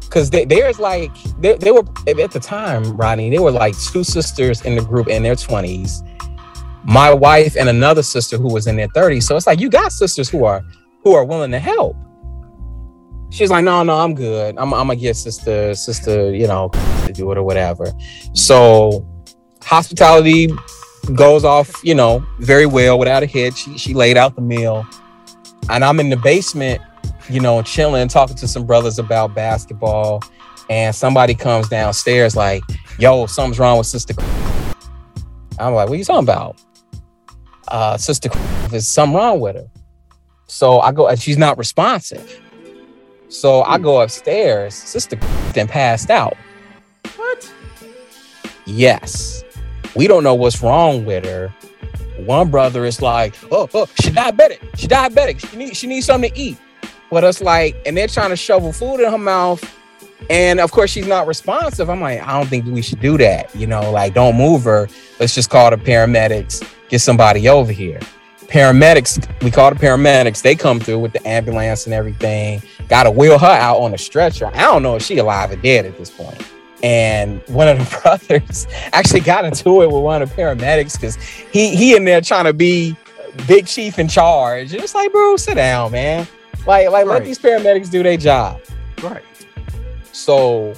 because 0.00 0.30
there's 0.30 0.78
like 0.78 1.12
they, 1.38 1.54
they 1.56 1.70
were 1.70 1.84
at 2.06 2.30
the 2.30 2.40
time 2.40 2.96
rodney 2.96 3.30
they 3.30 3.38
were 3.38 3.50
like 3.50 3.78
two 3.78 4.02
sisters 4.02 4.62
in 4.62 4.76
the 4.76 4.82
group 4.82 5.08
in 5.08 5.22
their 5.22 5.34
20s 5.34 6.08
my 6.84 7.12
wife 7.12 7.56
and 7.56 7.68
another 7.68 8.02
sister 8.02 8.36
who 8.36 8.52
was 8.52 8.66
in 8.66 8.76
their 8.76 8.88
30s 8.88 9.24
so 9.24 9.36
it's 9.36 9.46
like 9.46 9.60
you 9.60 9.68
got 9.68 9.92
sisters 9.92 10.28
who 10.28 10.44
are 10.44 10.64
who 11.04 11.14
are 11.14 11.24
willing 11.24 11.50
to 11.50 11.58
help 11.58 11.94
she's 13.32 13.50
like, 13.50 13.64
no, 13.64 13.82
no, 13.82 13.96
I'm 13.98 14.14
good. 14.14 14.56
I'm, 14.58 14.72
I'm 14.74 14.88
gonna 14.88 14.96
get 14.96 15.16
sister, 15.16 15.74
sister, 15.74 16.34
you 16.34 16.46
know, 16.46 16.68
to 17.06 17.12
do 17.12 17.32
it 17.32 17.38
or 17.38 17.42
whatever. 17.42 17.90
So 18.34 19.08
hospitality 19.62 20.50
goes 21.14 21.44
off, 21.44 21.80
you 21.82 21.94
know, 21.94 22.24
very 22.38 22.66
well 22.66 22.98
without 22.98 23.22
a 23.22 23.26
hitch. 23.26 23.56
She, 23.56 23.78
she 23.78 23.94
laid 23.94 24.16
out 24.16 24.36
the 24.36 24.42
meal, 24.42 24.86
and 25.68 25.84
I'm 25.84 26.00
in 26.00 26.10
the 26.10 26.16
basement, 26.16 26.80
you 27.28 27.40
know, 27.40 27.62
chilling, 27.62 28.08
talking 28.08 28.36
to 28.36 28.48
some 28.48 28.66
brothers 28.66 28.98
about 28.98 29.34
basketball. 29.34 30.22
And 30.70 30.94
somebody 30.94 31.34
comes 31.34 31.68
downstairs 31.68 32.34
like, 32.34 32.62
yo, 32.98 33.26
something's 33.26 33.58
wrong 33.58 33.78
with 33.78 33.86
sister. 33.86 34.14
I'm 35.58 35.74
like, 35.74 35.88
what 35.88 35.90
are 35.90 35.96
you 35.96 36.04
talking 36.04 36.24
about? 36.24 36.62
Uh, 37.68 37.96
sister, 37.96 38.30
there's 38.68 38.88
something 38.88 39.16
wrong 39.16 39.40
with 39.40 39.56
her. 39.56 39.68
So 40.46 40.80
I 40.80 40.92
go, 40.92 41.08
and 41.08 41.20
she's 41.20 41.36
not 41.36 41.58
responsive. 41.58 42.40
So 43.28 43.62
I 43.62 43.78
go 43.78 44.00
upstairs. 44.00 44.74
Sister 44.74 45.16
then 45.52 45.66
passed 45.66 46.10
out. 46.10 46.36
What? 47.16 47.52
Yes. 48.66 49.44
We 49.94 50.06
don't 50.06 50.24
know 50.24 50.34
what's 50.34 50.62
wrong 50.62 51.04
with 51.04 51.24
her. 51.24 51.48
One 52.16 52.50
brother 52.50 52.84
is 52.84 53.02
like, 53.02 53.34
oh, 53.50 53.68
oh, 53.74 53.86
she 54.00 54.10
diabetic. 54.10 54.60
She 54.76 54.86
diabetic. 54.86 55.50
She 55.50 55.56
needs 55.56 55.76
she 55.76 55.86
needs 55.86 56.06
something 56.06 56.32
to 56.32 56.38
eat. 56.38 56.58
But 57.10 57.24
it's 57.24 57.42
like, 57.42 57.76
and 57.84 57.96
they're 57.96 58.08
trying 58.08 58.30
to 58.30 58.36
shovel 58.36 58.72
food 58.72 59.00
in 59.00 59.10
her 59.10 59.18
mouth. 59.18 59.62
And 60.30 60.60
of 60.60 60.70
course, 60.70 60.90
she's 60.90 61.06
not 61.06 61.26
responsive. 61.26 61.90
I'm 61.90 62.00
like, 62.00 62.22
I 62.22 62.38
don't 62.38 62.48
think 62.48 62.64
we 62.66 62.80
should 62.80 63.00
do 63.00 63.18
that. 63.18 63.54
You 63.54 63.66
know, 63.66 63.90
like, 63.90 64.14
don't 64.14 64.36
move 64.36 64.64
her. 64.64 64.88
Let's 65.18 65.34
just 65.34 65.50
call 65.50 65.70
the 65.70 65.76
paramedics, 65.76 66.66
get 66.88 67.00
somebody 67.00 67.48
over 67.48 67.72
here 67.72 68.00
paramedics, 68.52 69.26
we 69.42 69.50
call 69.50 69.70
the 69.70 69.76
paramedics. 69.76 70.42
They 70.42 70.54
come 70.54 70.78
through 70.78 70.98
with 70.98 71.12
the 71.14 71.26
ambulance 71.26 71.86
and 71.86 71.94
everything. 71.94 72.62
Got 72.88 73.04
to 73.04 73.10
wheel 73.10 73.38
her 73.38 73.46
out 73.46 73.78
on 73.78 73.94
a 73.94 73.98
stretcher. 73.98 74.48
I 74.48 74.60
don't 74.62 74.82
know 74.82 74.96
if 74.96 75.02
she 75.02 75.16
alive 75.16 75.50
or 75.50 75.56
dead 75.56 75.86
at 75.86 75.96
this 75.96 76.10
point. 76.10 76.51
And 76.82 77.40
one 77.46 77.68
of 77.68 77.78
the 77.78 78.00
brothers 78.02 78.66
actually 78.92 79.20
got 79.20 79.44
into 79.44 79.82
it 79.82 79.90
with 79.90 80.02
one 80.02 80.22
of 80.22 80.28
the 80.28 80.34
paramedics 80.34 80.94
because 80.94 81.16
he 81.16 81.74
he 81.76 81.94
in 81.96 82.04
there 82.04 82.20
trying 82.20 82.44
to 82.44 82.52
be 82.52 82.96
big 83.46 83.66
chief 83.66 83.98
in 83.98 84.08
charge. 84.08 84.72
And 84.72 84.82
it's 84.82 84.94
like, 84.94 85.12
bro, 85.12 85.36
sit 85.36 85.54
down, 85.54 85.92
man. 85.92 86.26
Like, 86.66 86.90
like 86.90 87.06
right. 87.06 87.06
let 87.06 87.24
these 87.24 87.38
paramedics 87.38 87.90
do 87.90 88.02
their 88.02 88.16
job. 88.16 88.60
Right. 89.02 89.22
So 90.12 90.74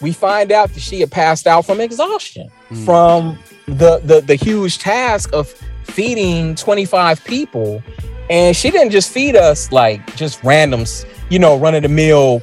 we 0.00 0.12
find 0.12 0.52
out 0.52 0.70
that 0.72 0.80
she 0.80 1.00
had 1.00 1.10
passed 1.10 1.46
out 1.46 1.64
from 1.64 1.80
exhaustion 1.80 2.50
mm. 2.70 2.84
from 2.84 3.38
the, 3.66 4.00
the 4.00 4.20
the 4.20 4.34
huge 4.34 4.78
task 4.78 5.32
of 5.32 5.48
feeding 5.84 6.54
25 6.54 7.24
people. 7.24 7.82
And 8.30 8.56
she 8.56 8.70
didn't 8.70 8.90
just 8.90 9.10
feed 9.10 9.36
us 9.36 9.70
like 9.70 10.16
just 10.16 10.40
randoms, 10.42 11.06
you 11.28 11.38
know, 11.38 11.58
run 11.58 11.74
of 11.74 11.82
the 11.82 11.88
mill 11.88 12.42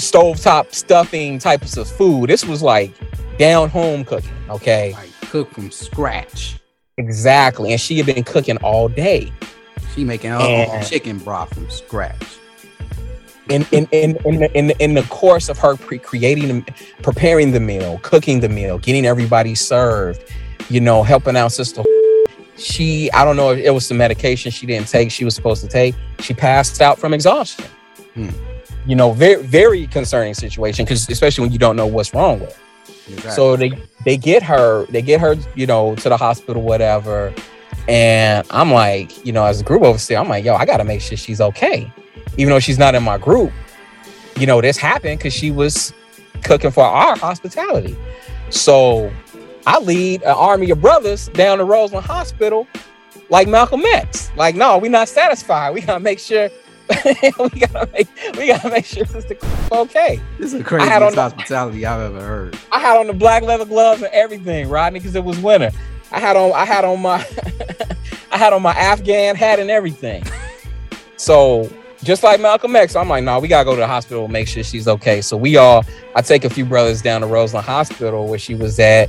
stovetop 0.00 0.74
stuffing 0.74 1.38
types 1.38 1.76
of 1.76 1.88
food. 1.88 2.30
This 2.30 2.44
was 2.44 2.62
like 2.62 2.92
down 3.38 3.68
home 3.68 4.04
cooking, 4.04 4.32
okay? 4.48 4.92
Like 4.92 5.10
cook 5.22 5.50
from 5.52 5.70
scratch. 5.70 6.58
Exactly. 6.98 7.72
And 7.72 7.80
she 7.80 7.96
had 7.98 8.06
been 8.06 8.24
cooking 8.24 8.56
all 8.58 8.88
day. 8.88 9.32
She 9.94 10.04
making 10.04 10.30
her 10.30 10.82
chicken 10.82 11.18
broth 11.18 11.54
from 11.54 11.70
scratch. 11.70 12.38
In 13.48 13.66
in 13.72 13.88
in 13.90 14.16
in 14.24 14.38
the, 14.38 14.56
in 14.56 14.66
the, 14.68 14.82
in 14.82 14.94
the 14.94 15.02
course 15.04 15.48
of 15.48 15.58
her 15.58 15.76
pre- 15.76 15.98
creating, 15.98 16.64
preparing 17.02 17.50
the 17.50 17.60
meal, 17.60 17.98
cooking 18.02 18.40
the 18.40 18.48
meal, 18.48 18.78
getting 18.78 19.04
everybody 19.06 19.54
served, 19.54 20.22
you 20.68 20.80
know, 20.80 21.02
helping 21.02 21.36
out 21.36 21.50
Sister 21.50 21.82
she 22.60 23.10
i 23.12 23.24
don't 23.24 23.36
know 23.36 23.52
if 23.52 23.58
it 23.58 23.70
was 23.70 23.86
some 23.86 23.96
medication 23.96 24.50
she 24.50 24.66
didn't 24.66 24.86
take 24.86 25.10
she 25.10 25.24
was 25.24 25.34
supposed 25.34 25.62
to 25.62 25.68
take 25.68 25.94
she 26.20 26.34
passed 26.34 26.80
out 26.80 26.98
from 26.98 27.14
exhaustion 27.14 27.64
hmm. 28.14 28.28
You 28.86 28.96
know 28.96 29.12
very 29.12 29.42
very 29.42 29.86
concerning 29.86 30.34
situation 30.34 30.84
because 30.84 31.08
especially 31.08 31.42
when 31.42 31.52
you 31.52 31.58
don't 31.58 31.76
know 31.76 31.86
what's 31.86 32.12
wrong 32.14 32.40
with 32.40 32.56
her 32.56 32.62
exactly. 33.08 33.30
so 33.30 33.56
they 33.56 33.72
they 34.04 34.16
get 34.16 34.42
her 34.42 34.86
they 34.86 35.02
get 35.02 35.20
her 35.20 35.36
you 35.54 35.66
know 35.66 35.94
to 35.96 36.08
the 36.08 36.16
hospital 36.16 36.62
whatever 36.62 37.32
and 37.88 38.46
i'm 38.50 38.72
like 38.72 39.24
you 39.24 39.32
know 39.32 39.44
as 39.44 39.60
a 39.60 39.64
group 39.64 39.82
overseer 39.82 40.18
i'm 40.18 40.28
like 40.28 40.44
yo 40.44 40.54
i 40.54 40.64
gotta 40.64 40.84
make 40.84 41.00
sure 41.00 41.16
she's 41.16 41.40
okay 41.40 41.90
even 42.36 42.50
though 42.50 42.60
she's 42.60 42.78
not 42.78 42.94
in 42.94 43.02
my 43.02 43.18
group 43.18 43.52
you 44.36 44.46
know 44.46 44.60
this 44.60 44.76
happened 44.76 45.18
because 45.18 45.32
she 45.32 45.50
was 45.50 45.92
cooking 46.42 46.70
for 46.70 46.84
our 46.84 47.16
hospitality 47.16 47.96
so 48.50 49.10
I 49.66 49.78
lead 49.78 50.22
an 50.22 50.30
army 50.30 50.70
of 50.70 50.80
brothers 50.80 51.28
down 51.28 51.58
to 51.58 51.64
Roseland 51.64 52.06
Hospital 52.06 52.66
like 53.28 53.48
Malcolm 53.48 53.82
X. 53.84 54.30
Like, 54.36 54.56
no, 54.56 54.78
we're 54.78 54.90
not 54.90 55.08
satisfied. 55.08 55.74
We 55.74 55.82
gotta 55.82 56.00
make 56.00 56.18
sure 56.18 56.50
we 57.38 57.60
gotta 57.60 57.88
make 57.92 58.08
we 58.36 58.46
gotta 58.46 58.70
make 58.70 58.84
sure 58.84 59.04
this 59.04 59.24
is 59.24 59.32
okay. 59.72 60.20
This 60.38 60.52
is 60.52 60.58
the 60.58 60.64
craziest 60.64 61.14
hospitality 61.14 61.86
I've 61.86 62.00
ever 62.00 62.20
heard. 62.20 62.58
I 62.72 62.80
had 62.80 62.98
on 62.98 63.06
the 63.06 63.12
black 63.12 63.42
leather 63.42 63.64
gloves 63.64 64.02
and 64.02 64.12
everything, 64.12 64.68
Rodney, 64.68 64.98
because 64.98 65.14
it 65.14 65.24
was 65.24 65.38
winter. 65.38 65.70
I 66.10 66.20
had 66.20 66.36
on 66.36 66.52
I 66.52 66.64
had 66.64 66.84
on 66.84 67.00
my 67.00 67.24
I 68.32 68.38
had 68.38 68.52
on 68.52 68.62
my 68.62 68.72
Afghan 68.72 69.36
hat 69.36 69.60
and 69.60 69.70
everything. 69.70 70.24
So 71.16 71.70
just 72.02 72.22
like 72.22 72.40
Malcolm 72.40 72.74
X, 72.74 72.96
I'm 72.96 73.08
like, 73.08 73.24
no, 73.24 73.32
nah, 73.32 73.38
we 73.38 73.48
gotta 73.48 73.64
go 73.64 73.74
to 73.74 73.80
the 73.80 73.86
hospital 73.86 74.24
and 74.24 74.32
make 74.32 74.48
sure 74.48 74.62
she's 74.64 74.88
okay. 74.88 75.20
So 75.20 75.36
we 75.36 75.56
all 75.56 75.84
I 76.14 76.22
take 76.22 76.44
a 76.44 76.50
few 76.50 76.64
brothers 76.64 77.02
down 77.02 77.20
to 77.20 77.26
Roseland 77.26 77.66
Hospital 77.66 78.26
where 78.26 78.38
she 78.38 78.54
was 78.54 78.78
at 78.80 79.08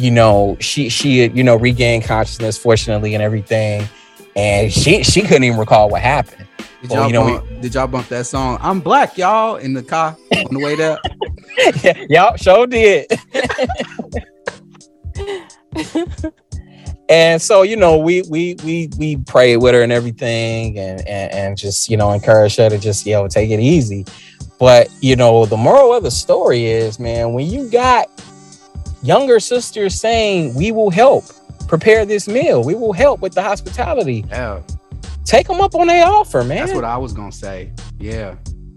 you 0.00 0.10
know, 0.10 0.56
she 0.60 0.88
she 0.88 1.28
you 1.28 1.44
know 1.44 1.56
regained 1.56 2.04
consciousness 2.04 2.56
fortunately 2.56 3.14
and 3.14 3.22
everything, 3.22 3.86
and 4.34 4.72
she 4.72 5.02
she 5.02 5.20
couldn't 5.20 5.44
even 5.44 5.58
recall 5.58 5.90
what 5.90 6.00
happened. 6.00 6.46
Did 6.82 6.90
y'all, 6.90 7.06
you 7.06 7.12
know, 7.12 7.24
bump, 7.24 7.50
we, 7.50 7.60
did 7.60 7.74
y'all 7.74 7.86
bump 7.86 8.08
that 8.08 8.26
song? 8.26 8.58
I'm 8.60 8.80
black, 8.80 9.16
y'all, 9.18 9.56
in 9.56 9.74
the 9.74 9.82
car 9.82 10.16
on 10.36 10.54
the 10.54 10.58
way 10.58 10.76
there. 10.76 10.98
yeah, 11.82 12.04
y'all 12.08 12.36
sure 12.36 12.66
did. 12.66 13.06
and 17.08 17.40
so 17.40 17.62
you 17.62 17.76
know 17.76 17.96
we 17.98 18.22
we 18.22 18.56
we 18.64 18.88
we 18.98 19.16
prayed 19.16 19.58
with 19.58 19.74
her 19.74 19.82
and 19.82 19.92
everything 19.92 20.78
and, 20.78 21.06
and 21.06 21.32
and 21.32 21.58
just 21.58 21.90
you 21.90 21.96
know 21.96 22.10
encourage 22.12 22.56
her 22.56 22.70
to 22.70 22.78
just 22.78 23.06
you 23.06 23.12
know 23.12 23.28
take 23.28 23.50
it 23.50 23.60
easy 23.60 24.04
but 24.58 24.88
you 25.00 25.16
know 25.16 25.46
the 25.46 25.56
moral 25.56 25.94
of 25.94 26.02
the 26.02 26.10
story 26.10 26.66
is 26.66 26.98
man 26.98 27.32
when 27.32 27.46
you 27.46 27.70
got 27.70 28.08
younger 29.02 29.40
sisters 29.40 29.94
saying, 29.94 30.54
We 30.54 30.72
will 30.72 30.90
help 30.90 31.24
prepare 31.68 32.04
this 32.04 32.28
meal. 32.28 32.64
We 32.64 32.74
will 32.74 32.92
help 32.92 33.20
with 33.20 33.34
the 33.34 33.42
hospitality. 33.42 34.24
Yeah. 34.28 34.60
Take 35.30 35.46
them 35.46 35.60
up 35.60 35.76
on 35.76 35.86
their 35.86 36.04
offer, 36.08 36.42
man. 36.42 36.58
That's 36.58 36.74
what 36.74 36.82
I 36.82 36.96
was 36.96 37.12
gonna 37.12 37.30
say. 37.30 37.72
Yeah. 38.00 38.34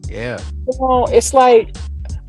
Yeah. 0.07 0.39
You 0.67 0.79
know, 0.79 1.07
it's 1.07 1.33
like 1.33 1.75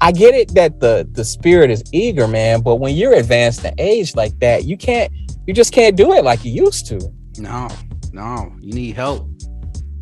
I 0.01 0.13
get 0.13 0.35
it 0.35 0.55
that 0.55 0.81
the 0.81 1.07
the 1.13 1.23
spirit 1.23 1.71
is 1.71 1.85
eager, 1.93 2.27
man, 2.27 2.63
but 2.63 2.77
when 2.77 2.95
you're 2.95 3.13
advanced 3.13 3.67
in 3.67 3.75
age 3.77 4.17
like 4.17 4.33
that, 4.39 4.65
you 4.65 4.79
can't 4.79 5.13
you 5.47 5.53
just 5.53 5.75
can't 5.75 5.95
do 5.95 6.15
it 6.15 6.25
like 6.25 6.43
you 6.43 6.53
used 6.53 6.87
to. 6.87 7.13
No, 7.37 7.69
no, 8.15 8.51
you 8.63 8.73
need 8.73 8.97
help. 8.97 9.29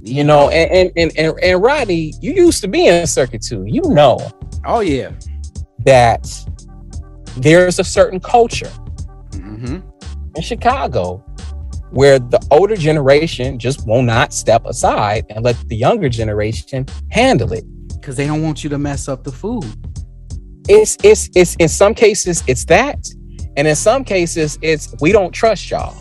You, 0.02 0.18
you 0.18 0.22
know, 0.22 0.50
and, 0.50 0.70
and 0.70 0.92
and 0.96 1.18
and 1.18 1.40
and 1.42 1.60
Roddy, 1.60 2.14
you 2.20 2.32
used 2.32 2.60
to 2.60 2.68
be 2.68 2.86
in 2.86 3.04
circuit 3.08 3.42
too. 3.42 3.64
You 3.66 3.82
know. 3.86 4.20
Oh 4.64 4.78
yeah. 4.78 5.10
That 5.80 6.28
there's 7.38 7.80
a 7.80 7.84
certain 7.84 8.20
culture 8.20 8.70
mm-hmm. 9.32 9.80
in 10.36 10.42
Chicago 10.42 11.24
where 11.92 12.18
the 12.18 12.44
older 12.50 12.74
generation 12.74 13.58
just 13.58 13.86
will 13.86 14.02
not 14.02 14.32
step 14.32 14.64
aside 14.64 15.26
and 15.28 15.44
let 15.44 15.56
the 15.68 15.76
younger 15.76 16.08
generation 16.08 16.86
handle 17.10 17.52
it 17.52 17.64
because 18.00 18.16
they 18.16 18.26
don't 18.26 18.42
want 18.42 18.64
you 18.64 18.70
to 18.70 18.78
mess 18.78 19.08
up 19.08 19.24
the 19.24 19.32
food. 19.32 19.64
It's 20.68 20.96
it's 21.02 21.28
it's 21.34 21.54
in 21.56 21.68
some 21.68 21.94
cases 21.94 22.42
it's 22.46 22.64
that, 22.66 22.98
and 23.56 23.68
in 23.68 23.76
some 23.76 24.04
cases 24.04 24.58
it's 24.62 24.94
we 25.00 25.12
don't 25.12 25.32
trust 25.32 25.70
y'all 25.70 25.96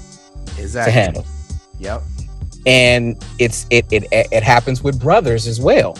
exactly. 0.58 0.92
to 0.92 1.00
handle. 1.00 1.26
Yep. 1.80 2.02
And 2.66 3.22
it's 3.38 3.66
it 3.70 3.86
it 3.92 4.06
it 4.12 4.44
happens 4.44 4.84
with 4.84 5.00
brothers 5.00 5.46
as 5.46 5.60
well. 5.60 5.98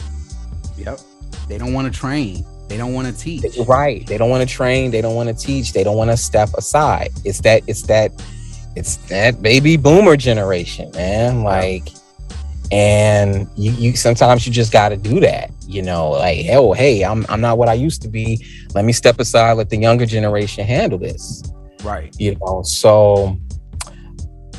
Yep. 0.78 1.00
They 1.48 1.58
don't 1.58 1.74
want 1.74 1.92
to 1.92 2.00
train. 2.00 2.46
They 2.70 2.78
don't 2.78 2.94
want 2.94 3.08
to 3.08 3.14
teach. 3.14 3.44
Right. 3.68 4.08
They 4.08 4.18
don't 4.18 4.30
want 4.30 4.48
to 4.48 4.56
train. 4.56 4.92
They 4.92 5.02
don't 5.02 5.16
want 5.16 5.28
to 5.28 5.36
teach. 5.36 5.74
They 5.74 5.84
don't 5.84 5.98
want 5.98 6.10
to 6.12 6.16
step 6.16 6.50
aside. 6.54 7.10
It's 7.26 7.42
that. 7.42 7.64
It's 7.68 7.82
that. 7.84 8.12
It's 8.76 8.98
that 9.08 9.42
baby 9.42 9.78
boomer 9.78 10.16
generation, 10.16 10.92
man. 10.92 11.44
Like, 11.44 11.90
and 12.72 13.48
you, 13.56 13.72
you 13.72 13.96
sometimes 13.96 14.48
you 14.48 14.54
just 14.54 14.72
got 14.72 14.90
to 14.90 14.98
do 14.98 15.20
that. 15.20 15.52
You 15.68 15.82
know, 15.82 16.12
like, 16.12 16.46
oh, 16.50 16.74
hey, 16.74 17.04
I'm 17.04 17.26
I'm 17.30 17.42
not 17.42 17.58
what 17.58 17.70
I 17.70 17.74
used 17.74 18.02
to 18.04 18.08
be. 18.08 18.46
Let 18.74 18.86
me 18.86 18.94
step 18.94 19.20
aside. 19.20 19.54
Let 19.54 19.70
the 19.70 19.78
younger 19.78 20.06
generation 20.06 20.66
handle 20.66 21.00
this. 21.00 21.44
Right. 21.84 22.16
You 22.20 22.36
know. 22.36 22.62
So 22.64 23.38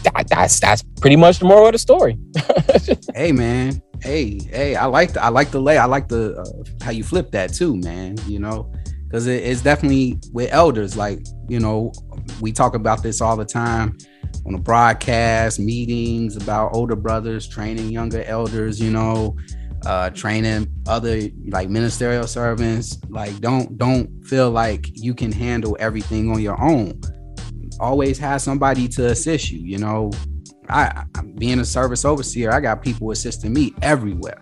that, 0.05 0.27
that's 0.29 0.61
that's 0.61 0.83
pretty 1.01 1.17
much 1.17 1.39
the 1.39 1.45
moral 1.45 1.67
of 1.67 1.73
the 1.73 1.79
story. 1.79 2.19
hey, 3.15 3.33
man 3.33 3.83
hey, 4.03 4.39
hey, 4.51 4.75
I 4.75 4.87
like 4.87 5.13
the, 5.13 5.23
I 5.23 5.29
like 5.29 5.51
the 5.51 5.61
lay, 5.61 5.79
I 5.79 5.87
like 5.87 6.09
the 6.09 6.37
uh, 6.41 6.85
how 6.85 6.91
you 6.91 7.05
flip 7.05 7.31
that 7.33 7.55
too, 7.55 7.77
man. 7.77 8.17
You 8.27 8.41
know, 8.41 8.73
because 9.07 9.27
it, 9.27 9.43
it's 9.45 9.63
definitely 9.63 10.19
with 10.33 10.53
elders. 10.53 10.97
Like 10.97 11.25
you 11.49 11.61
know, 11.61 11.93
we 12.41 12.53
talk 12.53 12.75
about 12.75 13.03
this 13.03 13.21
all 13.21 13.37
the 13.37 13.45
time 13.45 13.97
on 14.47 14.53
the 14.53 14.59
broadcast 14.59 15.61
meetings 15.61 16.37
about 16.37 16.75
older 16.75 16.97
brothers 16.97 17.49
training 17.49 17.91
younger 17.91 18.23
elders. 18.25 18.81
You 18.81 18.91
know, 18.91 19.37
uh, 19.87 20.11
training 20.11 20.69
other 20.87 21.23
like 21.49 21.69
ministerial 21.69 22.27
servants. 22.27 22.99
Like 23.09 23.41
don't 23.41 23.77
don't 23.79 24.09
feel 24.25 24.51
like 24.51 24.87
you 24.93 25.15
can 25.15 25.33
handle 25.33 25.77
everything 25.81 26.31
on 26.31 26.41
your 26.41 26.61
own. 26.61 27.01
Always 27.81 28.19
have 28.19 28.41
somebody 28.41 28.87
to 28.89 29.07
assist 29.07 29.51
you. 29.51 29.59
You 29.59 29.79
know, 29.79 30.11
I, 30.69 31.05
being 31.37 31.59
a 31.59 31.65
service 31.65 32.05
overseer, 32.05 32.53
I 32.53 32.61
got 32.61 32.83
people 32.83 33.11
assisting 33.11 33.53
me 33.53 33.75
everywhere. 33.83 34.41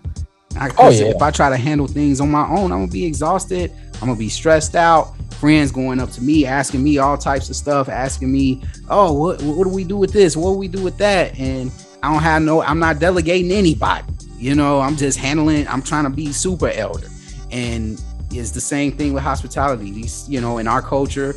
I, 0.57 0.69
oh, 0.77 0.89
yeah. 0.89 1.05
If 1.05 1.21
I 1.21 1.31
try 1.31 1.49
to 1.49 1.57
handle 1.57 1.87
things 1.87 2.19
on 2.19 2.29
my 2.29 2.47
own, 2.47 2.71
I'm 2.71 2.81
gonna 2.81 2.87
be 2.87 3.05
exhausted. 3.05 3.71
I'm 3.95 4.07
gonna 4.07 4.15
be 4.15 4.29
stressed 4.29 4.75
out. 4.75 5.13
Friends 5.41 5.71
going 5.71 5.99
up 5.99 6.11
to 6.11 6.21
me, 6.21 6.45
asking 6.45 6.83
me 6.83 6.99
all 6.99 7.17
types 7.17 7.49
of 7.49 7.55
stuff, 7.55 7.89
asking 7.89 8.31
me, 8.31 8.61
"Oh, 8.91 9.11
what 9.11 9.41
what 9.41 9.63
do 9.63 9.71
we 9.71 9.83
do 9.83 9.97
with 9.97 10.13
this? 10.13 10.37
What 10.37 10.51
do 10.51 10.57
we 10.59 10.67
do 10.67 10.83
with 10.83 10.99
that?" 10.99 11.35
And 11.39 11.71
I 12.03 12.13
don't 12.13 12.21
have 12.21 12.43
no. 12.43 12.61
I'm 12.61 12.77
not 12.77 12.99
delegating 12.99 13.51
anybody. 13.51 14.05
You 14.37 14.53
know, 14.53 14.79
I'm 14.79 14.95
just 14.95 15.17
handling. 15.17 15.67
I'm 15.67 15.81
trying 15.81 16.03
to 16.03 16.11
be 16.11 16.31
super 16.31 16.69
elder, 16.69 17.07
and 17.49 17.99
it's 18.29 18.51
the 18.51 18.61
same 18.61 18.91
thing 18.91 19.13
with 19.13 19.23
hospitality. 19.23 19.89
These, 19.89 20.29
you 20.29 20.41
know, 20.41 20.59
in 20.59 20.67
our 20.67 20.79
culture, 20.79 21.33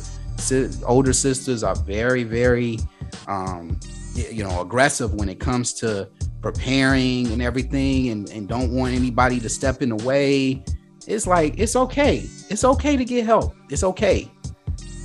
older 0.85 1.11
sisters 1.11 1.63
are 1.63 1.75
very, 1.75 2.23
very 2.23 2.77
um, 3.27 3.79
you 4.15 4.43
know 4.43 4.61
aggressive 4.61 5.15
when 5.15 5.29
it 5.29 5.39
comes 5.39 5.73
to 5.73 6.07
preparing 6.43 7.25
and 7.31 7.41
everything 7.41 8.09
and, 8.09 8.29
and 8.29 8.47
don't 8.47 8.71
want 8.71 8.93
anybody 8.93 9.39
to 9.39 9.49
step 9.49 9.81
in 9.81 9.89
the 9.89 10.05
way 10.05 10.63
it's 11.07 11.27
like 11.27 11.57
it's 11.57 11.75
okay. 11.75 12.25
It's 12.49 12.63
okay 12.63 12.97
to 12.97 13.05
get 13.05 13.25
help. 13.25 13.55
It's 13.69 13.83
okay. 13.83 14.31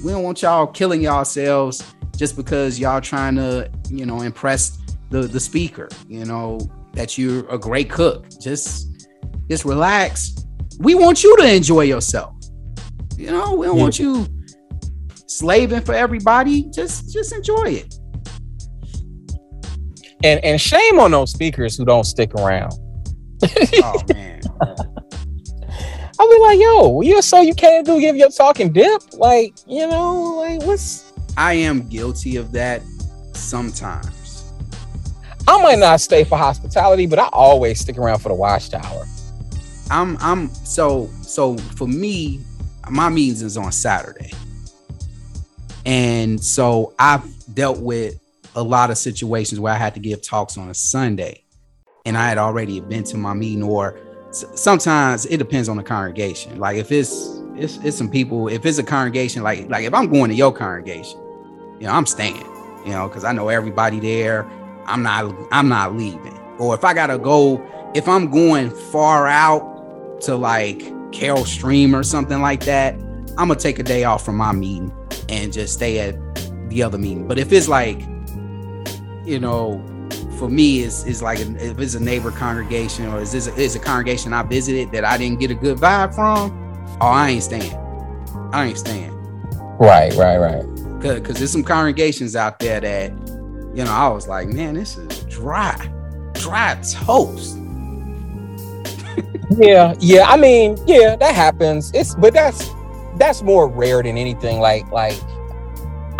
We 0.04 0.12
don't 0.12 0.22
want 0.22 0.42
y'all 0.42 0.66
killing 0.66 1.02
yourselves 1.02 1.84
just 2.16 2.36
because 2.36 2.78
y'all 2.78 3.00
trying 3.00 3.36
to 3.36 3.70
you 3.88 4.06
know 4.06 4.22
impress 4.22 4.78
the 5.10 5.22
the 5.22 5.40
speaker 5.40 5.88
you 6.08 6.24
know 6.24 6.60
that 6.92 7.18
you're 7.18 7.48
a 7.48 7.58
great 7.58 7.90
cook. 7.90 8.26
Just 8.40 9.06
just 9.48 9.64
relax. 9.64 10.34
We 10.78 10.94
want 10.94 11.22
you 11.22 11.36
to 11.38 11.54
enjoy 11.54 11.82
yourself. 11.82 12.34
You 13.16 13.30
know 13.30 13.54
we 13.54 13.66
don't 13.66 13.76
yeah. 13.76 13.82
want 13.82 13.98
you 13.98 14.26
slaving 15.26 15.82
for 15.82 15.94
everybody. 15.94 16.64
Just 16.70 17.12
just 17.12 17.32
enjoy 17.32 17.82
it. 17.82 17.94
And 20.22 20.42
and 20.44 20.60
shame 20.60 20.98
on 20.98 21.10
those 21.10 21.30
speakers 21.30 21.76
who 21.76 21.84
don't 21.84 22.04
stick 22.04 22.34
around. 22.34 22.72
oh 23.82 24.02
man. 24.08 24.40
I'll 26.20 26.28
be 26.28 26.38
like, 26.38 26.60
yo, 26.60 27.00
you're 27.00 27.22
so 27.22 27.40
you 27.40 27.54
can't 27.54 27.86
do 27.86 27.98
give 27.98 28.14
your 28.14 28.28
talking 28.28 28.74
dip. 28.74 29.00
Like, 29.14 29.54
you 29.66 29.86
know, 29.88 30.34
like 30.36 30.60
what's 30.64 31.14
I 31.38 31.54
am 31.54 31.88
guilty 31.88 32.36
of 32.36 32.52
that 32.52 32.82
sometimes. 33.32 34.52
I 35.48 35.62
might 35.62 35.78
not 35.78 35.98
stay 36.02 36.24
for 36.24 36.36
hospitality, 36.36 37.06
but 37.06 37.18
I 37.18 37.30
always 37.32 37.80
stick 37.80 37.96
around 37.96 38.18
for 38.18 38.28
the 38.28 38.34
watchtower. 38.34 39.06
I'm 39.90 40.18
I'm 40.18 40.50
so 40.50 41.08
so 41.22 41.56
for 41.56 41.88
me, 41.88 42.40
my 42.90 43.08
meetings 43.08 43.40
is 43.40 43.56
on 43.56 43.72
Saturday. 43.72 44.32
And 45.86 46.38
so 46.38 46.92
I've 46.98 47.24
dealt 47.54 47.80
with 47.80 48.20
a 48.56 48.62
lot 48.62 48.90
of 48.90 48.98
situations 48.98 49.58
where 49.58 49.72
I 49.72 49.78
had 49.78 49.94
to 49.94 50.00
give 50.00 50.20
talks 50.20 50.58
on 50.58 50.68
a 50.68 50.74
Sunday 50.74 51.44
and 52.04 52.18
I 52.18 52.28
had 52.28 52.36
already 52.36 52.80
been 52.80 53.04
to 53.04 53.16
my 53.16 53.32
meeting 53.32 53.62
or 53.62 53.98
sometimes 54.30 55.26
it 55.26 55.38
depends 55.38 55.68
on 55.68 55.76
the 55.76 55.82
congregation. 55.82 56.58
Like 56.58 56.76
if 56.76 56.92
it's 56.92 57.40
it's 57.56 57.78
it's 57.78 57.96
some 57.96 58.10
people, 58.10 58.48
if 58.48 58.64
it's 58.64 58.78
a 58.78 58.82
congregation, 58.82 59.42
like 59.42 59.68
like 59.68 59.84
if 59.84 59.94
I'm 59.94 60.10
going 60.10 60.30
to 60.30 60.36
your 60.36 60.52
congregation, 60.52 61.20
you 61.78 61.86
know, 61.86 61.92
I'm 61.92 62.06
staying, 62.06 62.46
you 62.84 62.92
know, 62.92 63.08
because 63.08 63.24
I 63.24 63.32
know 63.32 63.48
everybody 63.48 64.00
there. 64.00 64.48
I'm 64.86 65.02
not 65.02 65.34
I'm 65.52 65.68
not 65.68 65.94
leaving. 65.94 66.38
Or 66.58 66.74
if 66.74 66.84
I 66.84 66.94
gotta 66.94 67.18
go, 67.18 67.64
if 67.94 68.08
I'm 68.08 68.30
going 68.30 68.70
far 68.70 69.26
out 69.26 70.20
to 70.22 70.36
like 70.36 70.82
Carol 71.12 71.44
Stream 71.44 71.94
or 71.94 72.02
something 72.02 72.40
like 72.40 72.64
that, 72.64 72.94
I'm 73.38 73.48
gonna 73.48 73.56
take 73.56 73.78
a 73.78 73.82
day 73.82 74.04
off 74.04 74.24
from 74.24 74.36
my 74.36 74.52
meeting 74.52 74.92
and 75.28 75.52
just 75.52 75.74
stay 75.74 76.00
at 76.00 76.16
the 76.70 76.82
other 76.82 76.98
meeting. 76.98 77.26
But 77.26 77.38
if 77.38 77.52
it's 77.52 77.68
like 77.68 78.00
you 79.24 79.38
know, 79.38 79.84
for 80.40 80.48
me 80.48 80.80
is 80.80 81.04
is 81.04 81.22
like 81.22 81.38
if 81.38 81.78
it's 81.78 81.94
a 81.94 82.00
neighbor 82.00 82.30
congregation 82.30 83.06
or 83.12 83.20
is 83.20 83.30
this 83.30 83.46
a, 83.46 83.54
is 83.56 83.76
a 83.76 83.78
congregation 83.78 84.32
I 84.32 84.42
visited 84.42 84.90
that 84.92 85.04
I 85.04 85.18
didn't 85.18 85.38
get 85.38 85.50
a 85.50 85.54
good 85.54 85.76
vibe 85.76 86.14
from, 86.14 86.50
oh, 87.02 87.06
I 87.06 87.28
ain't 87.28 87.42
staying. 87.42 87.74
I 88.50 88.64
ain't 88.64 88.78
staying. 88.78 89.12
Right, 89.78 90.14
right, 90.14 90.38
right. 90.38 90.64
Cause, 91.02 91.20
Cause 91.20 91.36
there's 91.36 91.52
some 91.52 91.62
congregations 91.62 92.36
out 92.36 92.58
there 92.58 92.80
that, 92.80 93.10
you 93.74 93.84
know, 93.84 93.92
I 93.92 94.08
was 94.08 94.28
like, 94.28 94.48
man, 94.48 94.74
this 94.74 94.96
is 94.96 95.24
dry, 95.24 95.76
dry 96.32 96.80
toast. 96.82 97.58
yeah, 99.58 99.94
yeah. 100.00 100.24
I 100.26 100.38
mean, 100.38 100.78
yeah, 100.86 101.16
that 101.16 101.34
happens. 101.34 101.92
It's 101.92 102.14
but 102.14 102.32
that's 102.32 102.66
that's 103.18 103.42
more 103.42 103.68
rare 103.68 104.02
than 104.02 104.16
anything. 104.16 104.60
Like, 104.60 104.90
like 104.90 105.20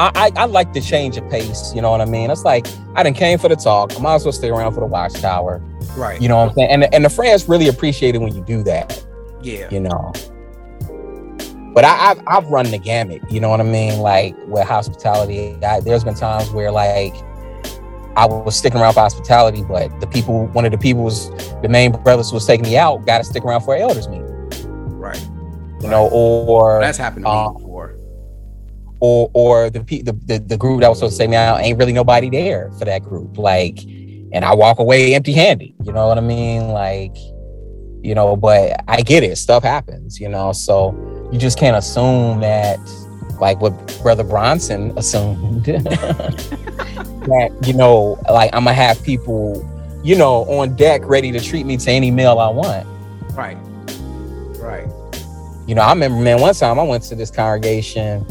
I, 0.00 0.10
I, 0.14 0.30
I 0.34 0.44
like 0.46 0.72
the 0.72 0.80
change 0.80 1.18
of 1.18 1.28
pace. 1.28 1.74
You 1.74 1.82
know 1.82 1.90
what 1.90 2.00
I 2.00 2.06
mean? 2.06 2.30
It's 2.30 2.42
like 2.42 2.66
I 2.94 3.02
didn't 3.02 3.18
came 3.18 3.38
for 3.38 3.50
the 3.50 3.56
talk. 3.56 3.94
I 3.94 3.98
might 4.00 4.14
as 4.14 4.24
well 4.24 4.32
stay 4.32 4.48
around 4.48 4.72
for 4.72 4.80
the 4.80 4.86
watchtower. 4.86 5.58
Right. 5.94 6.20
You 6.22 6.28
know 6.28 6.38
what 6.38 6.48
I'm 6.48 6.54
saying? 6.54 6.70
And 6.70 6.94
and 6.94 7.04
the 7.04 7.10
friends 7.10 7.46
really 7.50 7.68
appreciate 7.68 8.14
it 8.14 8.18
when 8.18 8.34
you 8.34 8.42
do 8.42 8.62
that. 8.62 9.04
Yeah. 9.42 9.68
You 9.70 9.80
know. 9.80 10.12
But 11.74 11.84
I, 11.84 11.94
have 11.96 12.22
I've 12.26 12.46
run 12.46 12.70
the 12.70 12.78
gamut. 12.78 13.22
You 13.30 13.40
know 13.40 13.50
what 13.50 13.60
I 13.60 13.64
mean? 13.64 14.00
Like 14.00 14.34
with 14.46 14.66
hospitality, 14.66 15.62
I, 15.62 15.80
there's 15.80 16.02
been 16.02 16.14
times 16.14 16.50
where 16.50 16.70
like 16.70 17.14
I 18.16 18.24
was 18.24 18.56
sticking 18.56 18.80
around 18.80 18.94
for 18.94 19.00
hospitality, 19.00 19.62
but 19.62 20.00
the 20.00 20.06
people, 20.06 20.46
one 20.48 20.64
of 20.64 20.72
the 20.72 20.78
people 20.78 21.04
was 21.04 21.30
the 21.60 21.68
main 21.68 21.92
brothers 21.92 22.32
was 22.32 22.46
taking 22.46 22.64
me 22.64 22.76
out, 22.78 23.04
got 23.04 23.18
to 23.18 23.24
stick 23.24 23.44
around 23.44 23.60
for 23.62 23.76
elders 23.76 24.08
meeting. 24.08 24.26
Right. 24.98 25.22
You 25.80 25.88
know, 25.88 26.08
or 26.08 26.80
that's 26.80 26.98
happened 26.98 27.26
to 27.26 27.30
um, 27.30 27.54
me 27.54 27.60
before 27.60 27.69
or 29.00 29.30
or 29.32 29.70
the, 29.70 29.80
the 29.80 30.12
the 30.12 30.38
the 30.38 30.56
group 30.56 30.80
that 30.82 30.88
was 30.88 30.98
supposed 30.98 31.14
to 31.14 31.16
say 31.16 31.26
me 31.26 31.36
out 31.36 31.60
ain't 31.60 31.78
really 31.78 31.92
nobody 31.92 32.30
there 32.30 32.70
for 32.78 32.84
that 32.84 33.02
group. 33.02 33.36
Like, 33.38 33.82
and 34.32 34.44
I 34.44 34.54
walk 34.54 34.78
away 34.78 35.14
empty 35.14 35.32
handed. 35.32 35.74
You 35.82 35.92
know 35.92 36.06
what 36.06 36.18
I 36.18 36.20
mean? 36.20 36.68
Like, 36.68 37.16
you 38.02 38.14
know, 38.14 38.36
but 38.36 38.84
I 38.86 39.00
get 39.00 39.24
it. 39.24 39.36
Stuff 39.36 39.64
happens. 39.64 40.20
You 40.20 40.28
know, 40.28 40.52
so 40.52 40.94
you 41.32 41.38
just 41.38 41.58
can't 41.58 41.76
assume 41.76 42.40
that 42.40 42.78
like 43.40 43.60
what 43.60 43.72
brother 44.02 44.22
Bronson 44.22 44.92
assumed 44.98 45.64
that 45.64 47.56
you 47.66 47.72
know 47.72 48.22
like 48.30 48.50
I'm 48.52 48.64
gonna 48.64 48.74
have 48.74 49.02
people 49.02 49.66
you 50.04 50.16
know 50.16 50.44
on 50.44 50.76
deck 50.76 51.00
ready 51.04 51.32
to 51.32 51.40
treat 51.40 51.64
me 51.64 51.78
to 51.78 51.90
any 51.90 52.10
meal 52.10 52.38
I 52.38 52.50
want. 52.50 52.86
Right. 53.34 53.56
Right. 54.60 54.86
You 55.66 55.74
know, 55.74 55.82
I 55.82 55.90
remember 55.90 56.18
man 56.22 56.40
one 56.40 56.52
time 56.52 56.78
I 56.78 56.82
went 56.82 57.02
to 57.04 57.14
this 57.14 57.30
congregation 57.30 58.26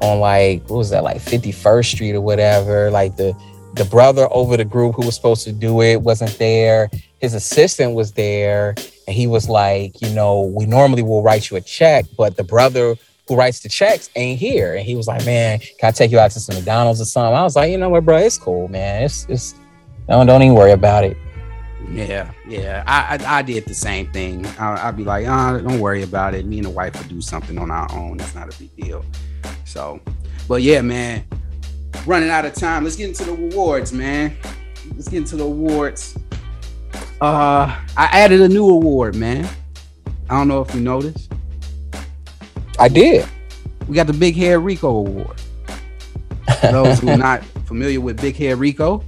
on 0.00 0.20
like 0.20 0.68
what 0.68 0.78
was 0.78 0.90
that 0.90 1.04
like 1.04 1.18
51st 1.18 1.94
Street 1.94 2.14
or 2.14 2.20
whatever. 2.20 2.90
Like 2.90 3.16
the 3.16 3.34
the 3.74 3.84
brother 3.84 4.28
over 4.30 4.56
the 4.56 4.64
group 4.64 4.94
who 4.94 5.04
was 5.04 5.16
supposed 5.16 5.44
to 5.44 5.52
do 5.52 5.82
it 5.82 6.00
wasn't 6.00 6.38
there. 6.38 6.90
His 7.20 7.34
assistant 7.34 7.94
was 7.94 8.12
there, 8.12 8.74
and 9.06 9.16
he 9.16 9.26
was 9.26 9.48
like, 9.48 10.00
you 10.00 10.10
know, 10.10 10.42
we 10.42 10.66
normally 10.66 11.02
will 11.02 11.22
write 11.22 11.50
you 11.50 11.56
a 11.56 11.60
check, 11.60 12.04
but 12.16 12.36
the 12.36 12.44
brother 12.44 12.94
who 13.26 13.36
writes 13.36 13.60
the 13.60 13.68
checks 13.68 14.10
ain't 14.16 14.38
here. 14.38 14.74
And 14.74 14.84
he 14.84 14.96
was 14.96 15.06
like, 15.06 15.24
man, 15.24 15.58
can 15.58 15.88
I 15.88 15.90
take 15.90 16.10
you 16.10 16.18
out 16.18 16.30
to 16.32 16.40
some 16.40 16.56
McDonald's 16.56 17.00
or 17.00 17.06
something? 17.06 17.34
I 17.34 17.42
was 17.42 17.56
like, 17.56 17.70
you 17.70 17.78
know 17.78 17.88
what, 17.88 18.04
bro, 18.04 18.18
it's 18.18 18.38
cool, 18.38 18.68
man. 18.68 19.02
It's 19.04 19.26
it's 19.28 19.54
don't 20.08 20.26
don't 20.26 20.42
even 20.42 20.54
worry 20.54 20.72
about 20.72 21.04
it. 21.04 21.16
Yeah, 21.90 22.30
yeah. 22.46 22.84
I 22.86 23.16
I, 23.16 23.38
I 23.38 23.42
did 23.42 23.66
the 23.66 23.74
same 23.74 24.10
thing. 24.12 24.46
I, 24.58 24.86
would 24.86 24.96
be 24.96 25.04
like, 25.04 25.26
oh, 25.26 25.60
don't 25.60 25.80
worry 25.80 26.02
about 26.02 26.34
it. 26.34 26.46
Me 26.46 26.58
and 26.58 26.66
the 26.66 26.70
wife 26.70 26.96
would 26.98 27.08
do 27.08 27.20
something 27.20 27.58
on 27.58 27.70
our 27.70 27.90
own. 27.92 28.20
It's 28.20 28.34
not 28.34 28.54
a 28.54 28.58
big 28.58 28.74
deal. 28.76 29.04
So, 29.64 30.00
but 30.48 30.62
yeah, 30.62 30.80
man, 30.80 31.24
running 32.06 32.30
out 32.30 32.44
of 32.44 32.54
time. 32.54 32.84
Let's 32.84 32.96
get 32.96 33.08
into 33.08 33.24
the 33.24 33.32
awards, 33.32 33.92
man. 33.92 34.36
Let's 34.94 35.08
get 35.08 35.18
into 35.18 35.36
the 35.36 35.44
awards. 35.44 36.16
Uh, 37.20 37.80
I 37.96 38.04
added 38.12 38.40
a 38.40 38.48
new 38.48 38.68
award, 38.68 39.14
man. 39.14 39.48
I 40.28 40.36
don't 40.36 40.48
know 40.48 40.60
if 40.60 40.74
you 40.74 40.80
noticed. 40.80 41.32
I 42.78 42.88
did. 42.88 43.26
We 43.88 43.94
got 43.94 44.06
the 44.06 44.12
Big 44.12 44.34
Hair 44.34 44.60
Rico 44.60 44.88
Award. 44.88 45.40
For 46.60 46.72
those 46.72 46.98
who 46.98 47.08
are 47.10 47.16
not 47.16 47.44
familiar 47.66 48.00
with 48.00 48.20
Big 48.20 48.36
Hair 48.36 48.56
Rico, 48.56 49.04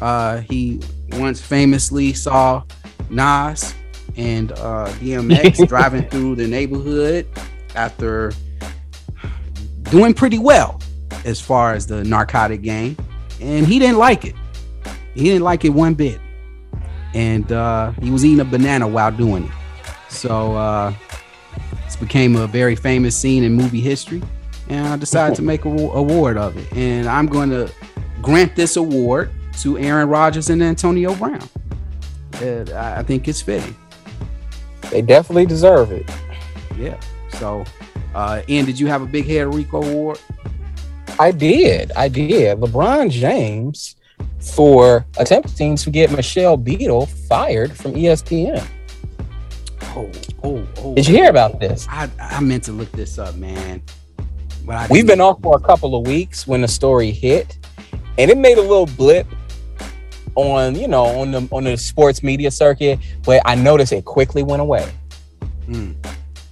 uh, 0.00 0.38
he 0.38 0.80
once 1.12 1.40
famously 1.40 2.12
saw 2.12 2.62
Nas 3.10 3.74
and 4.16 4.52
uh, 4.52 4.88
DMX 5.00 5.66
driving 5.66 6.08
through 6.08 6.36
the 6.36 6.46
neighborhood 6.46 7.26
after 7.74 8.32
doing 9.90 10.14
pretty 10.14 10.38
well 10.38 10.80
as 11.24 11.40
far 11.40 11.74
as 11.74 11.86
the 11.86 12.04
narcotic 12.04 12.62
game, 12.62 12.96
and 13.40 13.66
he 13.66 13.78
didn't 13.78 13.98
like 13.98 14.24
it. 14.24 14.34
He 15.14 15.24
didn't 15.24 15.42
like 15.42 15.64
it 15.64 15.70
one 15.70 15.94
bit, 15.94 16.20
and 17.14 17.50
uh, 17.52 17.92
he 18.02 18.10
was 18.10 18.24
eating 18.24 18.40
a 18.40 18.44
banana 18.44 18.86
while 18.86 19.10
doing 19.10 19.44
it. 19.44 19.50
So 20.08 20.54
uh, 20.54 20.94
this 21.84 21.96
became 21.96 22.36
a 22.36 22.46
very 22.46 22.76
famous 22.76 23.16
scene 23.16 23.44
in 23.44 23.54
movie 23.54 23.80
history, 23.80 24.22
and 24.68 24.86
I 24.86 24.96
decided 24.96 25.36
to 25.36 25.42
make 25.52 25.64
a 25.64 25.68
award 25.68 26.36
of 26.36 26.56
it. 26.56 26.72
And 26.76 27.08
I'm 27.08 27.26
going 27.26 27.50
to 27.50 27.72
grant 28.22 28.56
this 28.56 28.76
award 28.76 29.30
to 29.60 29.78
Aaron 29.78 30.08
Rodgers 30.08 30.50
and 30.50 30.62
Antonio 30.62 31.14
Brown. 31.14 31.48
I 32.34 33.02
think 33.02 33.26
it's 33.26 33.42
fitting. 33.42 33.74
They 34.90 35.02
definitely 35.02 35.46
deserve 35.46 35.90
it. 35.92 36.08
Yeah. 36.76 36.98
So, 37.30 37.64
uh, 38.18 38.42
Ian, 38.48 38.66
did 38.66 38.80
you 38.80 38.88
have 38.88 39.00
a 39.00 39.06
Big 39.06 39.26
head 39.26 39.54
Rico 39.54 39.80
award? 39.80 40.18
I 41.20 41.30
did. 41.30 41.92
I 41.92 42.08
did. 42.08 42.58
LeBron 42.58 43.10
James 43.10 43.94
for 44.40 45.06
attempting 45.18 45.76
to 45.76 45.90
get 45.90 46.10
Michelle 46.10 46.56
Beadle 46.56 47.06
fired 47.06 47.76
from 47.76 47.94
ESPN. 47.94 48.66
Oh, 49.94 50.10
oh, 50.42 50.66
oh. 50.78 50.94
Did 50.96 51.06
you 51.06 51.14
hear 51.14 51.30
about 51.30 51.60
this? 51.60 51.86
I, 51.88 52.10
I 52.18 52.40
meant 52.40 52.64
to 52.64 52.72
look 52.72 52.90
this 52.90 53.18
up, 53.18 53.36
man. 53.36 53.82
We've 54.90 55.06
been 55.06 55.20
off 55.20 55.40
for 55.40 55.56
a 55.56 55.60
couple 55.60 55.94
of 55.94 56.04
weeks 56.04 56.44
when 56.44 56.62
the 56.62 56.68
story 56.68 57.12
hit, 57.12 57.56
and 58.18 58.32
it 58.32 58.36
made 58.36 58.58
a 58.58 58.62
little 58.62 58.86
blip 58.86 59.28
on 60.34 60.74
you 60.74 60.88
know 60.88 61.04
on 61.04 61.30
the 61.30 61.48
on 61.52 61.64
the 61.64 61.76
sports 61.76 62.24
media 62.24 62.50
circuit, 62.50 62.98
but 63.24 63.40
I 63.44 63.54
noticed 63.54 63.92
it 63.92 64.04
quickly 64.04 64.42
went 64.42 64.60
away. 64.60 64.92
Mm. 65.68 65.94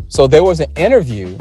So 0.08 0.28
there 0.28 0.44
was 0.44 0.60
an 0.60 0.70
interview 0.76 1.36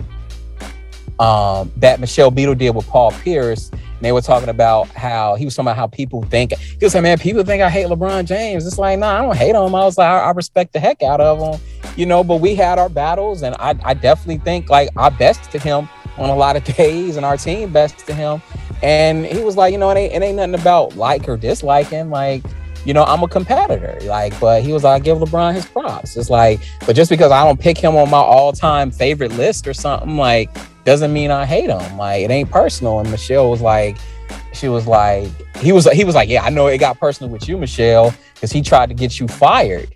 um, 1.20 1.72
that 1.78 2.00
Michelle 2.00 2.32
Beadle 2.32 2.56
did 2.56 2.72
with 2.72 2.88
Paul 2.88 3.12
Pierce. 3.12 3.70
And 3.70 4.02
they 4.02 4.12
were 4.12 4.22
talking 4.22 4.50
about 4.50 4.88
how 4.90 5.36
he 5.36 5.46
was 5.46 5.56
talking 5.56 5.68
about 5.68 5.78
how 5.78 5.88
people 5.88 6.22
think 6.24 6.54
he 6.58 6.86
was 6.86 6.94
like, 6.94 7.04
man, 7.04 7.18
people 7.18 7.44
think 7.44 7.64
I 7.64 7.70
hate 7.70 7.88
LeBron 7.88 8.26
James. 8.26 8.68
It's 8.68 8.78
like, 8.78 9.00
nah, 9.00 9.20
I 9.20 9.22
don't 9.22 9.38
hate 9.38 9.56
him. 9.56 9.76
I 9.76 9.84
was 9.84 9.98
like, 9.98 10.08
I, 10.08 10.20
I 10.20 10.32
respect 10.32 10.74
the 10.74 10.80
heck 10.80 11.02
out 11.02 11.22
of 11.22 11.40
him, 11.40 11.62
you 11.96 12.06
know. 12.06 12.24
But 12.24 12.38
we 12.38 12.56
had 12.56 12.78
our 12.78 12.90
battles, 12.90 13.42
and 13.42 13.56
I, 13.58 13.76
I 13.84 13.94
definitely 13.94 14.40
think 14.40 14.70
like 14.70 14.90
I 14.98 15.10
bested 15.10 15.62
him 15.62 15.88
on 16.18 16.30
a 16.30 16.36
lot 16.36 16.58
of 16.58 16.64
days, 16.76 17.16
and 17.16 17.26
our 17.26 17.38
team 17.38 17.72
bested 17.72 18.16
him. 18.16 18.42
And 18.84 19.26
he 19.26 19.42
was 19.42 19.56
like, 19.56 19.72
you 19.72 19.78
know, 19.78 19.90
it 19.92 19.98
ain't, 19.98 20.14
it 20.14 20.22
ain't 20.22 20.36
nothing 20.36 20.56
about 20.56 20.98
like 20.98 21.30
or 21.30 21.38
disliking. 21.38 22.10
Like, 22.10 22.44
you 22.86 22.94
know, 22.94 23.04
I'm 23.04 23.24
a 23.24 23.28
competitor. 23.28 23.98
Like, 24.04 24.38
but 24.40 24.62
he 24.62 24.74
was 24.74 24.84
like, 24.84 25.04
give 25.04 25.18
LeBron 25.18 25.54
his 25.54 25.66
props. 25.66 26.18
It's 26.18 26.30
like, 26.30 26.60
but 26.86 26.96
just 26.96 27.10
because 27.10 27.32
I 27.32 27.44
don't 27.44 27.60
pick 27.60 27.78
him 27.78 27.96
on 27.96 28.10
my 28.10 28.18
all-time 28.18 28.92
favorite 28.92 29.32
list 29.32 29.68
or 29.68 29.74
something, 29.74 30.18
like, 30.18 30.50
doesn't 30.86 31.12
mean 31.12 31.32
I 31.32 31.46
hate 31.46 31.70
him. 31.70 31.98
Like, 31.98 32.24
it 32.24 32.32
ain't 32.32 32.50
personal. 32.50 33.00
And 33.00 33.12
Michelle 33.12 33.50
was 33.50 33.62
like, 33.62 33.98
she 34.54 34.70
was 34.70 34.88
like, 34.88 35.30
he 35.58 35.72
was 35.72 35.90
he 35.92 36.04
was 36.04 36.16
like, 36.16 36.30
yeah, 36.30 36.44
I 36.44 36.50
know 36.50 36.68
it 36.68 36.78
got 36.78 37.00
personal 37.00 37.32
with 37.32 37.48
you, 37.48 37.58
Michelle, 37.58 38.14
because 38.34 38.52
he 38.52 38.62
tried 38.62 38.90
to 38.90 38.96
get 38.96 39.20
you 39.20 39.28
fired, 39.28 39.96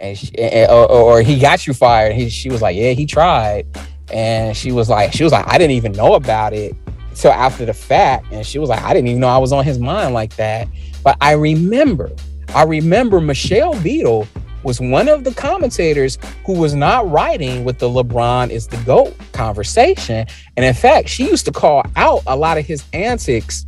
and, 0.00 0.18
she, 0.18 0.36
and 0.38 0.70
or, 0.70 0.90
or, 0.90 1.22
he 1.22 1.38
got 1.38 1.66
you 1.66 1.74
fired. 1.74 2.14
He 2.14 2.28
she 2.28 2.50
was 2.50 2.62
like, 2.62 2.76
yeah, 2.76 2.92
he 2.92 3.06
tried, 3.06 3.66
and 4.12 4.56
she 4.56 4.72
was 4.72 4.88
like, 4.88 5.12
she 5.12 5.24
was 5.24 5.32
like, 5.32 5.46
I 5.48 5.58
didn't 5.58 5.72
even 5.72 5.92
know 5.92 6.14
about 6.14 6.52
it 6.52 6.74
till 7.14 7.32
after 7.32 7.64
the 7.64 7.74
fact, 7.74 8.26
and 8.32 8.44
she 8.44 8.58
was 8.58 8.68
like, 8.68 8.82
I 8.82 8.92
didn't 8.92 9.08
even 9.08 9.20
know 9.20 9.28
I 9.28 9.38
was 9.38 9.52
on 9.52 9.64
his 9.64 9.78
mind 9.78 10.14
like 10.14 10.34
that. 10.36 10.68
But 11.04 11.16
I 11.20 11.32
remember, 11.32 12.10
I 12.54 12.64
remember 12.64 13.20
Michelle 13.20 13.80
Beadle 13.82 14.26
was 14.62 14.80
one 14.80 15.08
of 15.08 15.24
the 15.24 15.32
commentators 15.34 16.18
who 16.46 16.54
was 16.54 16.74
not 16.74 17.10
writing 17.10 17.64
with 17.64 17.78
the 17.78 17.88
LeBron 17.88 18.50
is 18.50 18.66
the 18.68 18.76
GOAT 18.78 19.14
conversation. 19.32 20.26
And 20.56 20.64
in 20.64 20.74
fact, 20.74 21.08
she 21.08 21.28
used 21.28 21.44
to 21.46 21.52
call 21.52 21.84
out 21.96 22.22
a 22.26 22.36
lot 22.36 22.58
of 22.58 22.66
his 22.66 22.84
antics 22.92 23.66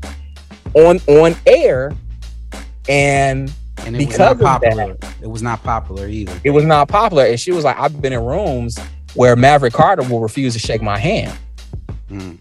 on 0.74 0.98
on 1.06 1.34
air. 1.46 1.94
And, 2.88 3.52
and 3.78 3.96
because 3.96 4.32
of 4.32 4.38
that, 4.38 5.16
it 5.22 5.26
was 5.26 5.42
not 5.42 5.62
popular 5.62 6.06
either. 6.06 6.38
It 6.44 6.50
was 6.50 6.64
not 6.64 6.88
popular. 6.88 7.24
And 7.24 7.40
she 7.40 7.52
was 7.52 7.64
like, 7.64 7.78
I've 7.78 8.00
been 8.00 8.12
in 8.12 8.24
rooms 8.24 8.78
where 9.14 9.36
Maverick 9.36 9.72
Carter 9.72 10.02
will 10.02 10.20
refuse 10.20 10.52
to 10.52 10.58
shake 10.58 10.82
my 10.82 10.98
hand. 10.98 11.36
Mm. 12.10 12.38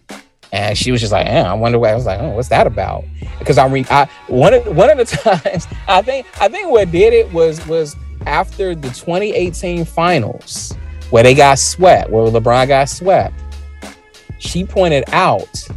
And 0.51 0.77
she 0.77 0.91
was 0.91 1.01
just 1.01 1.11
like, 1.11 1.25
I 1.25 1.51
wonder 1.53 1.79
what 1.79 1.89
I 1.89 1.95
was 1.95 2.05
like, 2.05 2.19
oh, 2.19 2.29
what's 2.31 2.49
that 2.49 2.67
about? 2.67 3.05
Because 3.39 3.57
I 3.57 3.67
mean, 3.67 3.85
I 3.89 4.07
one 4.27 4.53
of 4.53 4.67
one 4.75 4.89
of 4.89 4.97
the 4.97 5.05
times 5.17 5.67
I 5.87 6.01
think 6.03 6.27
I 6.39 6.47
think 6.47 6.69
what 6.69 6.91
did 6.91 7.13
it 7.13 7.33
was 7.33 7.65
was 7.65 7.95
after 8.27 8.75
the 8.75 8.89
2018 8.89 9.85
finals 9.85 10.75
where 11.09 11.23
they 11.23 11.33
got 11.33 11.59
swept, 11.59 12.09
where 12.09 12.25
LeBron 12.27 12.67
got 12.67 12.89
swept. 12.89 13.33
She 14.39 14.65
pointed 14.65 15.03
out 15.09 15.67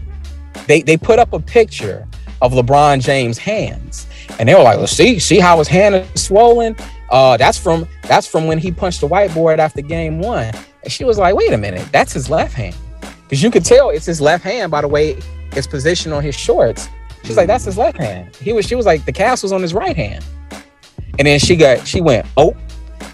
they 0.66 0.82
they 0.82 0.97
put 0.97 1.18
up 1.18 1.32
a 1.32 1.40
picture 1.40 2.06
of 2.43 2.52
LeBron 2.52 3.01
James' 3.01 3.39
hands, 3.39 4.06
and 4.39 4.48
they 4.48 4.55
were 4.55 4.62
like, 4.62 4.78
well, 4.78 4.86
"See, 4.86 5.18
see 5.18 5.39
how 5.39 5.59
his 5.59 5.68
hand 5.68 5.94
is 5.94 6.23
swollen? 6.23 6.77
Uh, 7.10 7.36
that's 7.36 7.59
from 7.59 7.86
that's 8.02 8.27
from 8.27 8.47
when 8.47 8.59
he 8.59 8.73
punched 8.73 9.01
the 9.01 9.09
whiteboard 9.09 9.59
after 9.59 9.82
game 9.82 10.18
one." 10.18 10.52
And 10.82 10.93
she 10.93 11.05
was 11.05 11.18
like, 11.18 11.35
"Wait 11.35 11.52
a 11.52 11.59
minute, 11.59 11.86
that's 11.93 12.12
his 12.12 12.28
left 12.28 12.55
hand." 12.55 12.74
because 13.27 13.43
you 13.43 13.51
could 13.51 13.64
tell 13.64 13.90
it's 13.90 14.06
his 14.06 14.20
left 14.20 14.44
hand 14.44 14.70
by 14.70 14.81
the 14.81 14.89
way 14.89 15.16
it's 15.52 15.66
positioned 15.66 16.14
on 16.14 16.23
his 16.23 16.35
shorts. 16.35 16.89
She's 17.24 17.36
like, 17.36 17.48
that's 17.48 17.64
his 17.64 17.77
left 17.77 17.98
hand. 17.98 18.35
He 18.36 18.52
was, 18.52 18.66
she 18.66 18.77
was 18.77 18.86
like, 18.86 19.05
the 19.05 19.12
cast 19.12 19.43
was 19.43 19.52
on 19.52 19.60
his 19.60 19.74
right 19.74 19.97
hand. 19.97 20.24
And 21.19 21.27
then 21.27 21.39
she 21.39 21.57
got, 21.57 21.87
she 21.87 22.01
went, 22.01 22.27
oh, 22.37 22.55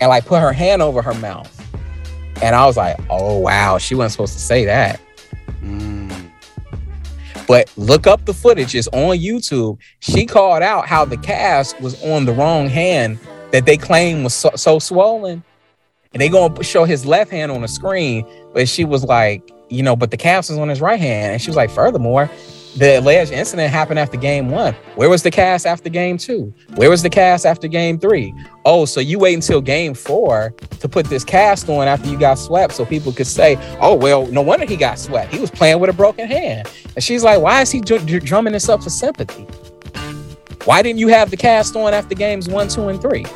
and 0.00 0.08
like 0.08 0.26
put 0.26 0.40
her 0.40 0.52
hand 0.52 0.82
over 0.82 1.02
her 1.02 1.14
mouth. 1.14 1.48
And 2.42 2.56
I 2.56 2.66
was 2.66 2.76
like, 2.76 2.96
oh 3.08 3.38
wow, 3.38 3.78
she 3.78 3.94
wasn't 3.94 4.12
supposed 4.12 4.32
to 4.34 4.40
say 4.40 4.64
that. 4.64 5.00
Mm. 5.60 6.30
But 7.46 7.72
look 7.76 8.06
up 8.06 8.24
the 8.24 8.34
footage, 8.34 8.74
it's 8.74 8.88
on 8.88 9.18
YouTube. 9.18 9.78
She 10.00 10.26
called 10.26 10.62
out 10.62 10.86
how 10.88 11.04
the 11.04 11.16
cast 11.16 11.80
was 11.80 12.02
on 12.02 12.24
the 12.24 12.32
wrong 12.32 12.68
hand 12.68 13.18
that 13.52 13.66
they 13.66 13.76
claim 13.76 14.24
was 14.24 14.34
so, 14.34 14.50
so 14.56 14.78
swollen. 14.78 15.44
And 16.12 16.20
they 16.20 16.28
gonna 16.28 16.62
show 16.62 16.84
his 16.84 17.06
left 17.06 17.30
hand 17.30 17.52
on 17.52 17.62
the 17.62 17.68
screen, 17.68 18.26
but 18.52 18.68
she 18.68 18.84
was 18.84 19.04
like, 19.04 19.50
you 19.68 19.82
know, 19.82 19.96
but 19.96 20.10
the 20.10 20.16
cast 20.16 20.50
was 20.50 20.58
on 20.58 20.68
his 20.68 20.80
right 20.80 21.00
hand. 21.00 21.32
And 21.32 21.40
she 21.40 21.48
was 21.48 21.56
like, 21.56 21.70
furthermore, 21.70 22.30
the 22.76 22.98
alleged 22.98 23.32
incident 23.32 23.70
happened 23.70 23.98
after 23.98 24.16
game 24.16 24.48
one. 24.50 24.74
Where 24.94 25.10
was 25.10 25.22
the 25.22 25.30
cast 25.30 25.66
after 25.66 25.90
game 25.90 26.16
two? 26.16 26.54
Where 26.74 26.88
was 26.88 27.02
the 27.02 27.10
cast 27.10 27.44
after 27.44 27.68
game 27.68 27.98
three? 27.98 28.34
Oh, 28.64 28.84
so 28.86 29.00
you 29.00 29.18
wait 29.18 29.34
until 29.34 29.60
game 29.60 29.94
four 29.94 30.54
to 30.80 30.88
put 30.88 31.06
this 31.06 31.22
cast 31.22 31.68
on 31.68 31.86
after 31.86 32.08
you 32.08 32.18
got 32.18 32.38
swept 32.38 32.72
so 32.72 32.86
people 32.86 33.12
could 33.12 33.26
say, 33.26 33.56
oh, 33.80 33.94
well, 33.94 34.26
no 34.26 34.40
wonder 34.40 34.64
he 34.64 34.76
got 34.76 34.98
swept. 34.98 35.32
He 35.32 35.40
was 35.40 35.50
playing 35.50 35.80
with 35.80 35.90
a 35.90 35.92
broken 35.92 36.26
hand. 36.26 36.70
And 36.94 37.04
she's 37.04 37.22
like, 37.22 37.40
why 37.40 37.60
is 37.60 37.70
he 37.70 37.80
dr- 37.80 38.06
drumming 38.24 38.54
this 38.54 38.68
up 38.68 38.82
for 38.82 38.90
sympathy? 38.90 39.46
Why 40.64 40.80
didn't 40.80 40.98
you 40.98 41.08
have 41.08 41.30
the 41.30 41.36
cast 41.36 41.76
on 41.76 41.92
after 41.92 42.14
games 42.14 42.48
one, 42.48 42.68
two, 42.68 42.88
and 42.88 43.00
three? 43.00 43.26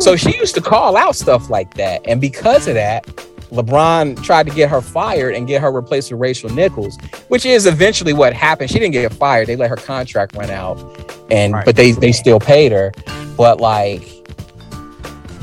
So 0.00 0.16
she 0.16 0.34
used 0.36 0.54
to 0.54 0.62
call 0.62 0.96
out 0.96 1.14
stuff 1.14 1.50
like 1.50 1.74
that. 1.74 2.00
And 2.06 2.20
because 2.20 2.66
of 2.66 2.74
that, 2.74 3.06
LeBron 3.54 4.20
tried 4.24 4.46
to 4.48 4.52
get 4.52 4.68
her 4.68 4.80
fired 4.80 5.34
and 5.34 5.46
get 5.46 5.62
her 5.62 5.70
replaced 5.70 6.10
with 6.10 6.20
Rachel 6.20 6.50
Nichols, 6.50 6.98
which 7.28 7.46
is 7.46 7.66
eventually 7.66 8.12
what 8.12 8.32
happened. 8.32 8.68
She 8.68 8.80
didn't 8.80 8.92
get 8.92 9.12
fired. 9.14 9.46
They 9.46 9.54
let 9.54 9.70
her 9.70 9.76
contract 9.76 10.34
run 10.34 10.50
out. 10.50 10.76
And 11.30 11.54
right. 11.54 11.64
but 11.64 11.76
they 11.76 11.92
they 11.92 12.12
still 12.12 12.40
paid 12.40 12.72
her. 12.72 12.92
But 13.36 13.60
like 13.60 14.02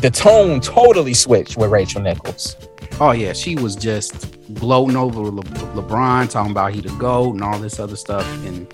the 0.02 0.12
tone 0.14 0.60
totally 0.60 1.14
switched 1.14 1.58
with 1.58 1.72
Rachel 1.72 2.02
Nichols. 2.02 2.58
Oh 3.00 3.12
yeah, 3.12 3.34
she 3.34 3.56
was 3.56 3.76
just 3.76 4.28
gloating 4.56 4.98
over 4.98 5.22
Le- 5.22 5.44
LeBron, 5.44 6.30
talking 6.30 6.52
about 6.52 6.74
he 6.74 6.82
the 6.82 6.90
goat 6.96 7.34
and 7.34 7.44
all 7.44 7.58
this 7.60 7.80
other 7.80 7.96
stuff, 7.96 8.26
and 8.46 8.68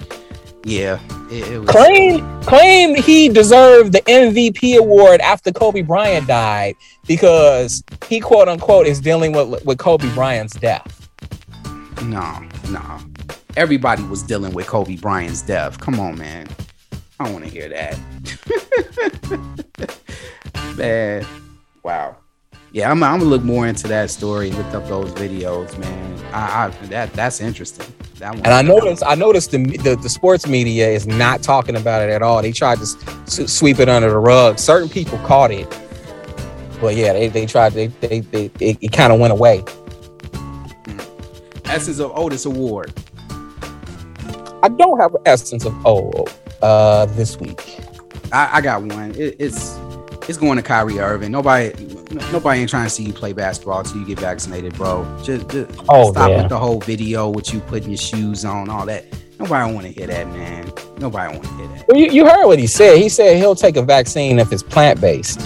yeah, 0.68 1.00
it, 1.32 1.52
it 1.52 1.60
was. 1.60 1.70
Claimed, 1.70 2.44
claimed 2.46 2.98
he 2.98 3.30
deserved 3.30 3.94
the 3.94 4.02
MVP 4.02 4.78
award 4.78 5.22
after 5.22 5.52
Kobe 5.52 5.82
Bryant 5.82 6.28
died 6.28 6.76
because 7.08 7.82
he 8.08 8.20
quote 8.20 8.50
unquote 8.50 8.86
is 8.86 9.00
dealing 9.00 9.32
with 9.32 9.64
with 9.66 9.78
Kobe 9.78 10.14
Bryant's 10.14 10.56
death. 10.56 11.10
No, 12.04 12.46
no. 12.70 13.00
Everybody 13.56 14.04
was 14.04 14.22
dealing 14.24 14.54
with 14.54 14.68
Kobe 14.68 14.98
Bryant's 14.98 15.42
death. 15.42 15.80
Come 15.80 16.00
on, 16.00 16.18
man. 16.18 16.48
I 17.20 17.24
don't 17.24 17.34
want 17.34 17.46
to 17.46 17.52
hear 17.52 17.70
that. 17.70 17.98
man, 20.78 21.26
wow 21.82 22.18
yeah, 22.72 22.92
I'm, 22.92 23.02
I'm, 23.02 23.20
gonna 23.20 23.30
look 23.30 23.44
more 23.44 23.68
into 23.68 23.88
that 23.88 24.10
story, 24.12 24.52
look 24.52 24.68
up 24.74 24.88
those 24.88 25.12
videos, 25.14 25.78
man. 25.80 26.34
I, 26.34 26.66
I 26.66 26.70
that 26.88 27.14
that's 27.14 27.40
interesting. 27.40 27.86
That 28.20 28.36
one. 28.36 28.46
And 28.46 28.54
I 28.54 28.62
noticed, 28.62 29.04
I 29.06 29.16
noticed 29.16 29.52
the, 29.52 29.78
the, 29.78 29.96
the 29.96 30.10
sports 30.10 30.48
media 30.48 30.90
is 30.90 31.08
not 31.08 31.44
talking 31.44 31.76
about 31.76 32.02
it 32.02 32.12
at 32.12 32.22
all. 32.22 32.42
They 32.42 32.52
tried 32.52 32.78
to 32.78 32.84
s- 32.84 33.52
sweep 33.52 33.80
it 33.80 33.88
under 33.88 34.10
the 34.10 34.18
rug. 34.18 34.60
Certain 34.60 34.90
people 34.90 35.18
caught 35.20 35.52
it, 35.52 35.70
but 36.82 36.96
yeah, 36.96 37.14
they, 37.14 37.30
they 37.30 37.46
tried. 37.46 37.74
They 37.74 37.88
they, 37.88 38.20
they 38.20 38.52
it, 38.60 38.78
it 38.82 38.92
kind 38.92 39.14
of 39.14 39.20
went 39.20 39.32
away. 39.32 39.64
Essence 41.66 42.00
of 42.00 42.12
Otis 42.18 42.46
Award. 42.46 42.94
I 44.64 44.70
don't 44.70 45.00
have 45.00 45.14
an 45.16 45.22
essence 45.26 45.66
of 45.66 45.74
oh 45.86 46.26
uh 46.62 47.06
this 47.08 47.40
week. 47.40 47.80
I, 48.34 48.58
I 48.58 48.62
got 48.62 48.82
one. 48.82 49.12
It, 49.12 49.36
it's 49.40 49.78
it's 50.28 50.38
going 50.38 50.58
to 50.58 50.64
Kyrie 50.64 51.00
Irving. 51.00 51.32
Nobody 51.32 51.72
nobody 52.32 52.62
ain't 52.62 52.70
trying 52.70 52.86
to 52.86 52.90
see 52.90 53.04
you 53.04 53.14
play 53.14 53.34
basketball 53.34 53.80
until 53.80 53.98
you 53.98 54.06
get 54.06 54.20
vaccinated, 54.20 54.74
bro. 54.76 55.04
Just, 55.24 55.50
just 55.50 55.72
Oh, 55.90 56.12
stop 56.12 56.30
yeah. 56.30 56.42
with 56.42 56.50
the 56.50 56.58
whole 56.58 56.80
video 56.80 57.30
with 57.30 57.54
you 57.54 57.60
putting 57.62 57.90
your 57.90 57.98
shoes 57.98 58.46
on, 58.46 58.70
all 58.70 58.86
that. 58.86 59.06
Nobody 59.40 59.74
want 59.74 59.86
to 59.86 59.92
hear 59.94 60.08
that, 60.08 60.28
man. 60.30 60.72
Nobody 61.00 61.34
want 61.34 61.44
to 61.48 61.54
hear 61.56 61.68
that. 61.68 61.88
Well, 61.88 61.98
you, 61.98 62.10
you 62.12 62.26
heard 62.28 62.46
what 62.48 62.58
he 62.60 62.66
said. 62.68 62.98
He 62.98 63.08
said 63.10 63.38
he'll 63.38 63.56
take 63.56 63.78
a 63.78 63.82
vaccine 63.84 64.40
if 64.40 64.52
it's 64.52 64.64
plant 64.64 65.00
based. 65.00 65.42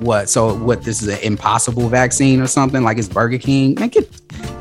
What? 0.00 0.28
So 0.28 0.56
what? 0.56 0.82
This 0.82 1.00
is 1.00 1.08
an 1.08 1.20
impossible 1.20 1.88
vaccine 1.88 2.40
or 2.40 2.46
something? 2.48 2.82
Like 2.82 2.98
it's 2.98 3.08
Burger 3.08 3.38
King? 3.38 3.76
Man, 3.76 3.88
get 3.88 4.10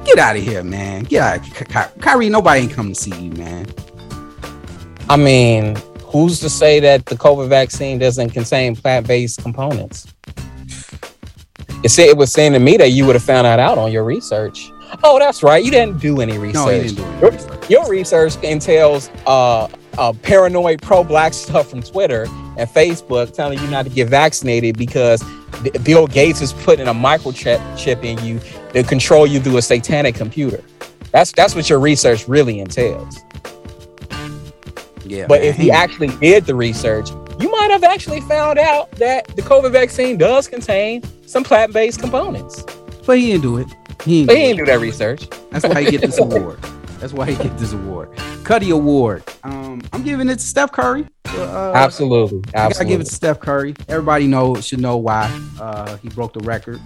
get 0.05 0.19
out 0.19 0.35
of 0.37 0.43
here, 0.43 0.63
man. 0.63 1.03
Get 1.03 1.21
out. 1.21 1.43
Ky- 1.43 1.65
Ky- 1.65 1.99
Kyrie, 1.99 2.29
nobody 2.29 2.61
ain't 2.61 2.71
come 2.71 2.89
to 2.89 2.95
see 2.95 3.15
you, 3.19 3.31
man. 3.31 3.65
I 5.09 5.17
mean, 5.17 5.75
who's 6.05 6.39
to 6.41 6.49
say 6.49 6.79
that 6.81 7.07
the 7.07 7.15
COVID 7.15 7.49
vaccine 7.49 7.97
doesn't 7.97 8.29
contain 8.29 8.75
plant 8.75 9.07
based 9.07 9.41
components? 9.41 10.12
It 11.83 11.89
said 11.89 12.07
it 12.07 12.17
was 12.17 12.31
saying 12.31 12.53
to 12.53 12.59
me 12.59 12.77
that 12.77 12.89
you 12.91 13.05
would 13.05 13.15
have 13.15 13.23
found 13.23 13.45
that 13.45 13.59
out 13.59 13.77
on 13.77 13.91
your 13.91 14.03
research. 14.03 14.71
Oh, 15.03 15.19
that's 15.19 15.43
right. 15.43 15.63
You 15.63 15.71
didn't 15.71 15.99
do 15.99 16.21
any 16.21 16.37
research. 16.37 16.53
No, 16.53 16.69
didn't 16.71 16.95
do 16.95 17.01
Your- 17.19 17.33
it. 17.33 17.69
Your 17.69 17.89
research 17.89 18.35
entails 18.43 19.09
uh, 19.25 19.67
uh, 19.97 20.13
paranoid 20.21 20.81
pro-black 20.81 21.33
stuff 21.45 21.69
from 21.69 21.81
Twitter 21.81 22.23
and 22.57 22.69
Facebook 22.69 23.33
telling 23.33 23.59
you 23.59 23.67
not 23.67 23.83
to 23.85 23.91
get 23.91 24.07
vaccinated 24.07 24.77
because 24.77 25.23
Bill 25.83 26.07
Gates 26.07 26.41
is 26.41 26.53
putting 26.53 26.87
a 26.87 26.93
microchip 26.93 27.59
chip 27.77 28.03
in 28.03 28.23
you 28.23 28.39
to 28.73 28.83
control 28.83 29.25
you 29.27 29.39
through 29.39 29.57
a 29.57 29.61
satanic 29.61 30.15
computer. 30.15 30.63
That's 31.11 31.31
that's 31.31 31.53
what 31.55 31.69
your 31.69 31.79
research 31.79 32.27
really 32.27 32.59
entails. 32.59 33.19
Yeah, 35.05 35.25
But 35.27 35.41
man. 35.41 35.49
if 35.49 35.57
he 35.57 35.69
actually 35.69 36.07
did 36.17 36.45
the 36.45 36.55
research, 36.55 37.09
you 37.39 37.51
might 37.51 37.69
have 37.71 37.83
actually 37.83 38.21
found 38.21 38.57
out 38.57 38.89
that 38.93 39.27
the 39.35 39.41
COVID 39.41 39.71
vaccine 39.71 40.17
does 40.17 40.47
contain 40.47 41.01
some 41.33 41.43
plant-based 41.43 41.99
components. 41.99 42.63
but 43.05 43.17
he 43.17 43.31
didn't 43.31 43.41
do 43.41 43.57
it. 43.57 43.67
He 44.05 44.25
didn't 44.25 44.27
But 44.27 44.33
do 44.33 44.39
he 44.39 44.47
didn't 44.47 44.57
do 44.59 44.65
that 44.71 44.79
research. 44.79 45.27
That's 45.51 45.65
why 45.65 45.83
he 45.83 45.91
get 45.91 46.01
this 46.01 46.19
award. 46.25 46.59
That's 46.99 47.11
why 47.11 47.25
he 47.31 47.35
get 47.43 47.57
this 47.57 47.73
award. 47.73 48.09
Cuddy 48.45 48.69
Award. 48.69 49.23
Um, 49.43 49.81
I'm 49.91 50.03
giving 50.03 50.29
it 50.29 50.35
to 50.35 50.45
Steph 50.45 50.71
Curry. 50.71 51.05
Uh, 51.25 51.73
Absolutely, 51.75 52.41
I 52.53 52.69
gotta 52.69 52.85
give 52.85 53.01
it 53.01 53.05
to 53.05 53.13
Steph 53.13 53.39
Curry. 53.39 53.73
Everybody 53.89 54.27
know 54.27 54.55
should 54.61 54.79
know 54.79 54.97
why. 54.97 55.25
Uh, 55.59 55.97
he 55.97 56.09
broke 56.09 56.33
the 56.33 56.39
record 56.41 56.79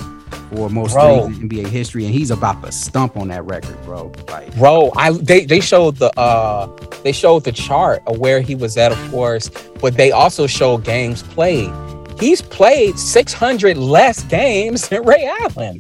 for 0.49 0.69
most 0.69 0.93
Bro. 0.93 1.25
threes 1.27 1.39
in 1.39 1.49
NBA 1.49 1.67
history, 1.67 2.05
and 2.05 2.13
he's 2.13 2.31
about 2.31 2.63
to 2.63 2.71
stump 2.71 3.17
on 3.17 3.27
that 3.27 3.43
record, 3.45 3.75
bro. 3.83 4.11
Like, 4.29 4.55
Bro, 4.55 4.93
I 4.95 5.11
they 5.11 5.45
they 5.45 5.59
showed 5.59 5.97
the 5.97 6.17
uh 6.17 6.67
they 7.03 7.11
showed 7.11 7.43
the 7.43 7.51
chart 7.51 8.01
of 8.07 8.17
where 8.19 8.39
he 8.41 8.55
was 8.55 8.77
at, 8.77 8.91
of 8.93 9.11
course, 9.11 9.49
but 9.81 9.95
they 9.97 10.11
also 10.11 10.47
showed 10.47 10.83
games 10.85 11.21
played. 11.21 11.69
He's 12.19 12.41
played 12.41 12.97
600 12.97 13.77
less 13.77 14.23
games 14.23 14.89
than 14.89 15.03
Ray 15.03 15.25
Allen. 15.41 15.79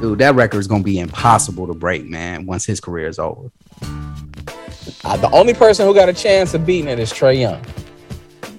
dude, 0.00 0.18
that 0.18 0.34
record 0.34 0.58
is 0.58 0.66
gonna 0.66 0.84
be 0.84 0.98
impossible 0.98 1.66
to 1.66 1.74
break, 1.74 2.04
man. 2.04 2.46
Once 2.46 2.64
his 2.64 2.80
career 2.80 3.08
is 3.08 3.18
over. 3.18 3.50
Uh, 5.04 5.16
the 5.16 5.30
only 5.32 5.54
person 5.54 5.86
who 5.86 5.94
got 5.94 6.08
a 6.08 6.12
chance 6.12 6.54
of 6.54 6.64
beating 6.64 6.88
it 6.88 6.98
is 6.98 7.12
Trae 7.12 7.40
Young. 7.40 7.64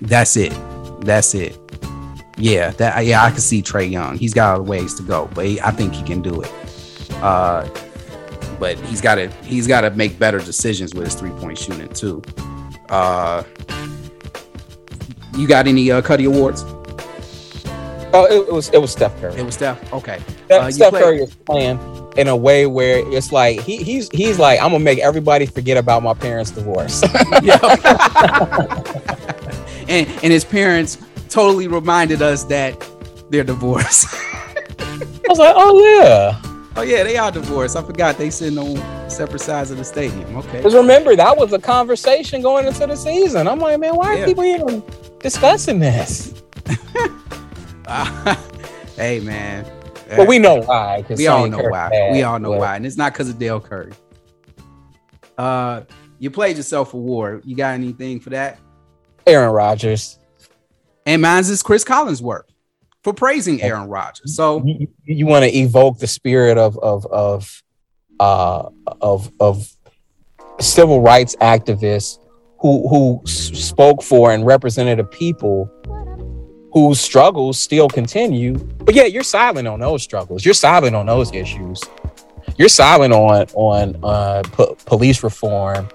That's 0.02 0.36
it. 0.36 0.54
That's 1.02 1.34
it. 1.34 1.58
Yeah, 2.38 2.72
that 2.72 3.06
yeah, 3.06 3.24
I 3.24 3.30
can 3.30 3.40
see 3.40 3.62
Trae 3.62 3.90
Young. 3.90 4.18
He's 4.18 4.34
got 4.34 4.60
a 4.60 4.62
ways 4.62 4.96
to 4.96 5.04
go, 5.04 5.30
but 5.34 5.46
he, 5.46 5.62
I 5.62 5.72
think 5.72 5.94
he 5.94 6.04
can 6.04 6.22
do 6.22 6.42
it. 6.42 6.52
Uh, 7.22 7.70
but 8.60 8.78
he's 8.80 9.02
got 9.02 9.16
to 9.16 9.28
he's 9.44 9.68
got 9.68 9.82
to 9.82 9.92
make 9.92 10.20
better 10.20 10.40
decisions 10.40 10.94
with 10.94 11.06
his 11.06 11.16
three 11.16 11.32
point 11.32 11.58
shooting 11.58 11.88
too. 11.90 12.22
Uh, 12.90 13.44
you 15.36 15.48
got 15.48 15.68
any 15.68 15.92
uh, 15.92 16.02
Cuddy 16.02 16.26
awards? 16.26 16.64
Oh, 18.14 18.26
it, 18.30 18.48
it 18.50 18.54
was 18.54 18.70
it 18.70 18.78
was 18.80 18.92
Steph 18.92 19.18
Curry. 19.22 19.36
It 19.36 19.44
was 19.46 19.56
Steph. 19.56 19.94
Okay. 19.94 20.20
Steph, 20.46 20.62
uh, 20.64 20.72
Steph 20.72 20.94
Curry 20.94 21.20
is 21.22 21.34
playing 21.34 21.80
in 22.18 22.28
a 22.28 22.36
way 22.36 22.66
where 22.66 23.00
it's 23.14 23.32
like 23.32 23.62
he, 23.62 23.78
he's 23.78 24.10
he's 24.10 24.38
like 24.38 24.60
I'm 24.62 24.72
gonna 24.72 24.84
make 24.84 25.00
everybody 25.00 25.46
forget 25.46 25.78
about 25.78 26.04
my 26.04 26.14
parents' 26.14 26.52
divorce. 26.52 27.02
And 29.92 30.08
and 30.08 30.32
his 30.32 30.46
parents 30.46 30.98
totally 31.28 31.68
reminded 31.68 32.22
us 32.22 32.46
that 32.46 32.82
they're 33.30 33.44
divorced. 33.44 34.08
I 34.80 35.26
was 35.28 35.38
like, 35.40 35.54
oh 35.56 35.84
yeah. 35.84 36.42
oh 36.78 36.82
yeah, 36.82 37.04
they 37.04 37.18
are 37.18 37.32
divorced. 37.32 37.76
I 37.76 37.84
forgot 37.84 38.18
they 38.18 38.30
sitting 38.30 38.58
on 38.58 39.10
separate 39.10 39.42
sides 39.42 39.70
of 39.70 39.78
the 39.78 39.84
stadium. 39.84 40.36
Okay. 40.38 40.58
Because 40.58 40.76
remember, 40.76 41.16
that 41.18 41.36
was 41.36 41.52
a 41.52 41.60
conversation 41.60 42.42
going 42.42 42.68
into 42.68 42.88
the 42.88 42.96
season. 42.96 43.48
I'm 43.50 43.60
like, 43.60 43.80
man, 43.80 43.96
why 43.96 44.14
are 44.14 44.18
Yeah. 44.20 44.26
people 44.26 44.44
even 44.46 44.82
discussing 45.22 45.80
this? 45.80 46.42
hey 48.96 49.20
man. 49.20 49.66
But 50.16 50.28
we 50.28 50.40
know 50.40 50.56
why. 50.62 51.06
we 51.10 51.28
all 51.28 51.48
know 51.48 51.62
Kirk 51.62 51.72
why. 51.72 51.90
bad, 51.90 52.12
we 52.14 52.24
all 52.24 52.40
know 52.40 52.52
but- 52.52 52.60
why, 52.60 52.76
and 52.76 52.86
it's 52.86 52.98
not 52.98 53.14
because 53.14 53.30
of 53.30 53.40
Dell 53.40 53.60
Curry. 53.60 53.94
Uh, 55.38 55.82
you 56.20 56.30
played 56.30 56.58
yourself 56.58 56.94
a 56.94 56.98
war. 56.98 57.42
You 57.44 57.56
got 57.56 57.74
anything 57.74 58.20
for 58.20 58.30
that? 58.32 58.60
Aaron 59.26 59.52
Rodgers. 59.52 60.20
And 61.06 61.22
mine's 61.22 61.50
is 61.50 61.64
Chris 61.64 61.84
Collinsworth 61.84 62.44
for 63.04 63.14
praising 63.14 63.62
Aaron 63.62 63.88
Rodgers. 63.88 64.36
So 64.36 64.64
You, 64.64 64.88
you 65.04 65.26
want 65.26 65.46
to 65.46 65.58
evoke 65.58 65.98
the 65.98 66.08
spirit 66.08 66.58
of 66.58 66.78
of 66.78 67.06
of 67.08 67.64
uh 68.20 68.70
of 69.02 69.32
of 69.40 69.68
civil 70.60 71.02
rights 71.02 71.36
activists 71.38 72.20
who 72.62 72.88
who 72.88 73.22
spoke 73.26 74.04
for 74.04 74.32
and 74.32 74.46
represented 74.46 75.00
a 75.00 75.04
people 75.04 75.70
whose 76.72 77.00
struggles 77.00 77.60
still 77.60 77.90
continue. 77.90 78.54
But 78.54 78.96
yeah, 78.96 79.06
you're 79.06 79.24
silent 79.24 79.68
on 79.68 79.80
those 79.80 80.04
struggles. 80.04 80.46
You're 80.46 80.54
silent 80.54 80.96
on 80.96 81.08
those 81.08 81.34
issues. 81.34 81.82
You're 82.58 82.70
silent 82.70 83.14
on 83.14 83.48
on 83.54 84.00
uh, 84.04 84.44
po- 84.44 84.78
police 84.86 85.24
reform 85.24 85.90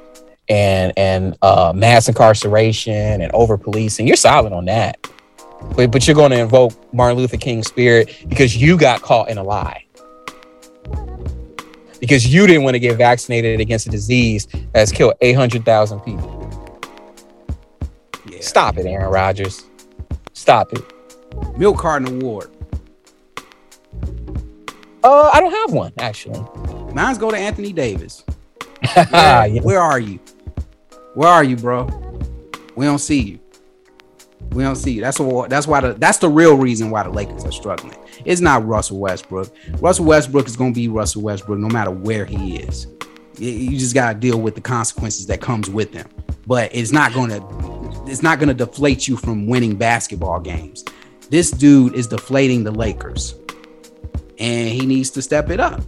and 0.48 0.92
and 0.96 1.36
uh, 1.42 1.72
mass 1.74 2.08
incarceration 2.08 3.22
and 3.22 3.30
over 3.32 3.56
policing. 3.56 4.06
You're 4.06 4.16
silent 4.16 4.54
on 4.54 4.64
that. 4.66 4.98
But, 5.74 5.90
but 5.90 6.06
you're 6.06 6.16
going 6.16 6.32
to 6.32 6.38
invoke 6.38 6.72
Martin 6.92 7.16
Luther 7.16 7.36
King's 7.38 7.66
spirit 7.66 8.24
because 8.28 8.56
you 8.56 8.76
got 8.76 9.02
caught 9.02 9.30
in 9.30 9.38
a 9.38 9.42
lie. 9.42 9.84
Because 11.98 12.26
you 12.32 12.46
didn't 12.46 12.62
want 12.62 12.74
to 12.74 12.78
get 12.78 12.96
vaccinated 12.98 13.58
against 13.58 13.86
a 13.86 13.90
disease 13.90 14.46
that's 14.72 14.92
killed 14.92 15.14
800,000 15.22 16.00
people. 16.00 16.35
Yeah, 18.36 18.42
Stop 18.42 18.78
it, 18.78 18.86
Aaron 18.86 19.10
Rodgers. 19.10 19.64
Stop 20.32 20.72
it. 20.72 20.82
Milk 21.58 21.78
Carton 21.78 22.08
Award. 22.22 22.50
Uh, 25.04 25.30
I 25.32 25.40
don't 25.40 25.52
have 25.52 25.72
one 25.72 25.92
actually. 25.98 26.40
Mine's 26.92 27.18
go 27.18 27.30
to 27.30 27.36
Anthony 27.36 27.72
Davis. 27.72 28.24
Yeah. 28.96 29.46
Where, 29.48 29.62
where 29.62 29.80
are 29.80 29.98
you? 29.98 30.18
Where 31.14 31.28
are 31.28 31.42
you, 31.44 31.56
bro? 31.56 31.84
We 32.76 32.84
don't 32.84 32.98
see 32.98 33.20
you. 33.20 33.40
We 34.52 34.62
don't 34.62 34.76
see 34.76 34.92
you. 34.92 35.00
That's 35.00 35.18
what. 35.18 35.50
That's 35.50 35.66
why 35.66 35.80
the. 35.80 35.94
That's 35.94 36.18
the 36.18 36.28
real 36.28 36.56
reason 36.56 36.90
why 36.90 37.02
the 37.02 37.10
Lakers 37.10 37.44
are 37.44 37.52
struggling. 37.52 37.96
It's 38.24 38.40
not 38.40 38.66
Russell 38.66 38.98
Westbrook. 38.98 39.52
Russell 39.80 40.04
Westbrook 40.04 40.46
is 40.46 40.56
gonna 40.56 40.72
be 40.72 40.88
Russell 40.88 41.22
Westbrook 41.22 41.58
no 41.58 41.68
matter 41.68 41.90
where 41.90 42.24
he 42.26 42.56
is. 42.58 42.86
You- 43.38 43.50
You 43.50 43.78
just 43.78 43.94
gotta 43.94 44.16
deal 44.18 44.40
with 44.40 44.54
the 44.54 44.60
consequences 44.60 45.26
that 45.26 45.40
comes 45.40 45.68
with 45.70 45.92
them. 45.92 46.06
But 46.46 46.74
it's 46.74 46.92
not 46.92 47.12
gonna. 47.12 47.40
It's 48.06 48.22
not 48.22 48.38
gonna 48.38 48.54
deflate 48.54 49.08
you 49.08 49.16
from 49.16 49.46
winning 49.46 49.76
basketball 49.76 50.40
games. 50.40 50.84
This 51.28 51.50
dude 51.50 51.94
is 51.94 52.06
deflating 52.06 52.62
the 52.62 52.70
Lakers, 52.70 53.34
and 54.38 54.68
he 54.68 54.86
needs 54.86 55.10
to 55.10 55.22
step 55.22 55.50
it 55.50 55.58
up. 55.58 55.80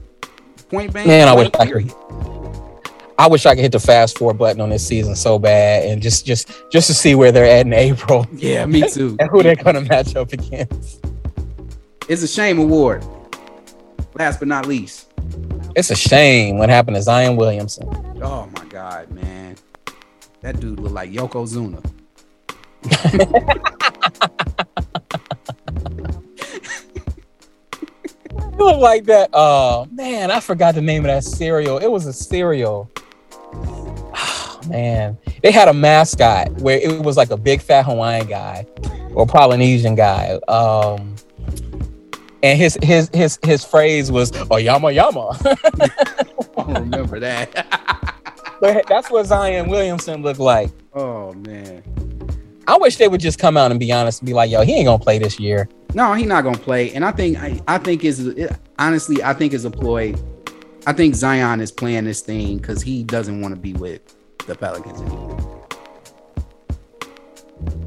Point 0.68 0.93
blank. 0.93 1.06
Man, 1.06 1.28
I 1.28 1.35
wish 1.35 1.51
I 1.59 1.66
could. 1.66 1.94
I 3.18 3.26
wish 3.26 3.47
I 3.47 3.55
could 3.55 3.62
hit 3.62 3.72
the 3.72 3.80
fast 3.80 4.16
forward 4.16 4.39
button 4.39 4.60
on 4.60 4.70
this 4.70 4.86
season 4.86 5.16
so 5.16 5.39
bad, 5.39 5.85
and 5.85 6.02
just 6.02 6.26
just 6.26 6.51
just 6.70 6.86
to 6.89 6.94
see 6.94 7.14
where 7.14 7.32
they're 7.32 7.44
at 7.44 7.66
in 7.66 7.72
April 7.72 8.26
Yeah, 8.32 8.66
me 8.66 8.89
too. 8.89 9.16
and 9.20 9.30
who 9.30 9.43
they're 9.43 9.56
gonna 9.56 9.80
match 9.82 10.16
up 10.16 10.32
against. 10.32 11.05
It's 12.09 12.22
a 12.22 12.28
shame 12.28 12.59
award. 12.59 13.05
Last 14.14 14.39
but 14.39 14.48
not 14.48 14.66
least. 14.66 15.12
It's 15.76 15.90
a 15.90 15.97
shame 15.97 16.59
what 16.59 16.70
happened 16.70 16.97
to 16.97 17.02
Zion 17.02 17.36
Williamson. 17.36 17.89
Oh 18.22 18.48
my 18.55 18.64
God, 18.64 19.10
man. 19.10 19.56
That 20.40 20.60
dude 20.60 20.78
look 20.78 20.93
like 20.93 21.10
Yokozuna. 21.10 21.85
You 22.85 22.90
look 28.59 28.81
like 28.81 29.05
that. 29.06 29.35
Uh 29.35 29.86
man, 29.90 30.31
I 30.31 30.40
forgot 30.40 30.74
the 30.74 30.82
name 30.82 31.05
of 31.05 31.09
that 31.09 31.24
cereal. 31.24 31.78
It 31.78 31.89
was 31.90 32.06
a 32.06 32.12
cereal. 32.12 32.90
Oh, 33.52 34.60
man, 34.69 35.19
they 35.43 35.51
had 35.51 35.69
a 35.69 35.73
mascot 35.73 36.51
where 36.60 36.78
it 36.78 37.02
was 37.02 37.16
like 37.16 37.31
a 37.31 37.36
big 37.36 37.60
fat 37.60 37.85
Hawaiian 37.85 38.28
guy, 38.28 38.66
or 39.15 39.27
Polynesian 39.27 39.94
guy. 39.97 40.39
Um, 40.47 41.16
and 42.43 42.59
his 42.59 42.78
his 42.82 43.10
his 43.12 43.39
his 43.43 43.65
phrase 43.65 44.12
was 44.12 44.32
"Oh 44.51 44.56
yama 44.56 44.93
yama." 44.93 45.36
I 45.44 46.62
don't 46.62 46.74
remember 46.74 47.19
that. 47.20 48.15
But 48.60 48.86
that's 48.86 49.10
what 49.10 49.26
Zion 49.26 49.68
Williamson 49.68 50.22
looked 50.22 50.40
like. 50.40 50.70
oh 50.94 51.32
man. 51.32 51.82
I 52.66 52.76
wish 52.76 52.97
they 52.97 53.09
would 53.09 53.20
just 53.20 53.39
come 53.39 53.56
out 53.56 53.70
and 53.70 53.80
be 53.80 53.90
honest 53.93 54.20
and 54.20 54.26
be 54.26 54.35
like, 54.35 54.51
"Yo, 54.51 54.62
he 54.62 54.74
ain't 54.74 54.85
gonna 54.86 55.02
play 55.02 55.18
this 55.18 55.40
year." 55.40 55.66
No, 55.94 56.12
he's 56.12 56.26
not 56.26 56.44
gonna 56.44 56.59
play. 56.59 56.93
And 56.93 57.02
I 57.02 57.12
think 57.12 57.39
I, 57.39 57.59
I 57.66 57.78
think 57.78 58.05
is 58.05 58.26
it, 58.26 58.52
honestly, 58.78 59.22
I 59.22 59.32
think 59.32 59.55
is 59.55 59.64
a 59.64 59.70
ploy. 59.70 60.14
I 60.86 60.93
think 60.93 61.14
Zion 61.14 61.60
is 61.62 61.72
playing 61.72 62.05
this 62.05 62.20
thing 62.20 62.59
because 62.59 62.82
he 62.82 63.02
doesn't 63.02 63.40
want 63.40 63.55
to 63.55 63.60
be 63.60 63.72
with 63.72 64.02
the 64.47 64.55
Pelicans 64.55 65.01
anymore. 65.01 65.66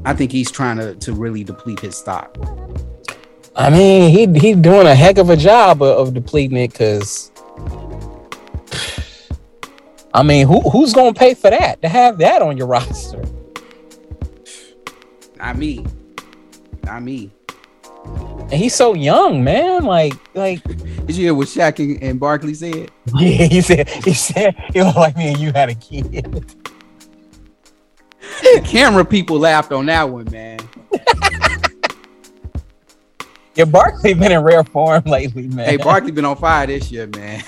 I 0.04 0.14
think 0.14 0.32
he's 0.32 0.50
trying 0.50 0.78
to 0.78 0.96
to 0.96 1.12
really 1.12 1.44
deplete 1.44 1.78
his 1.78 1.96
stock. 1.96 2.36
I 3.54 3.70
mean, 3.70 4.10
he 4.10 4.26
he 4.40 4.54
doing 4.56 4.88
a 4.88 4.96
heck 4.96 5.16
of 5.18 5.30
a 5.30 5.36
job 5.36 5.80
of, 5.80 6.08
of 6.08 6.14
depleting 6.14 6.56
it 6.56 6.72
because. 6.72 7.30
I 10.14 10.22
mean, 10.22 10.46
who 10.46 10.60
who's 10.70 10.92
gonna 10.92 11.14
pay 11.14 11.34
for 11.34 11.50
that 11.50 11.80
to 11.82 11.88
have 11.88 12.18
that 12.18 12.42
on 12.42 12.56
your 12.56 12.66
roster? 12.68 13.22
Not 15.36 15.56
me. 15.56 15.84
Not 16.84 17.02
me. 17.02 17.30
And 18.04 18.52
he's 18.52 18.74
so 18.74 18.94
young, 18.94 19.42
man. 19.42 19.84
Like, 19.84 20.14
like 20.34 20.62
Did 21.06 21.16
you 21.16 21.24
hear 21.24 21.34
what 21.34 21.48
Shaq 21.48 21.78
and, 21.78 22.02
and 22.02 22.20
Barkley 22.20 22.54
said? 22.54 22.90
yeah, 23.14 23.46
he 23.46 23.60
said 23.60 23.88
he 23.88 24.12
said 24.14 24.54
he 24.72 24.82
looked 24.82 24.98
like 24.98 25.16
me 25.16 25.28
and 25.28 25.38
you 25.38 25.52
had 25.52 25.68
a 25.68 25.74
kid. 25.74 26.54
The 28.42 28.62
camera 28.64 29.04
people 29.04 29.38
laughed 29.38 29.72
on 29.72 29.86
that 29.86 30.08
one, 30.08 30.30
man. 30.30 30.60
Yeah, 33.54 33.66
Barkley 33.66 34.14
been 34.14 34.32
in 34.32 34.40
rare 34.40 34.64
form 34.64 35.02
lately, 35.04 35.46
man. 35.46 35.68
Hey, 35.68 35.76
Barkley 35.76 36.10
been 36.10 36.24
on 36.24 36.36
fire 36.36 36.66
this 36.66 36.90
year, 36.90 37.06
man. 37.08 37.42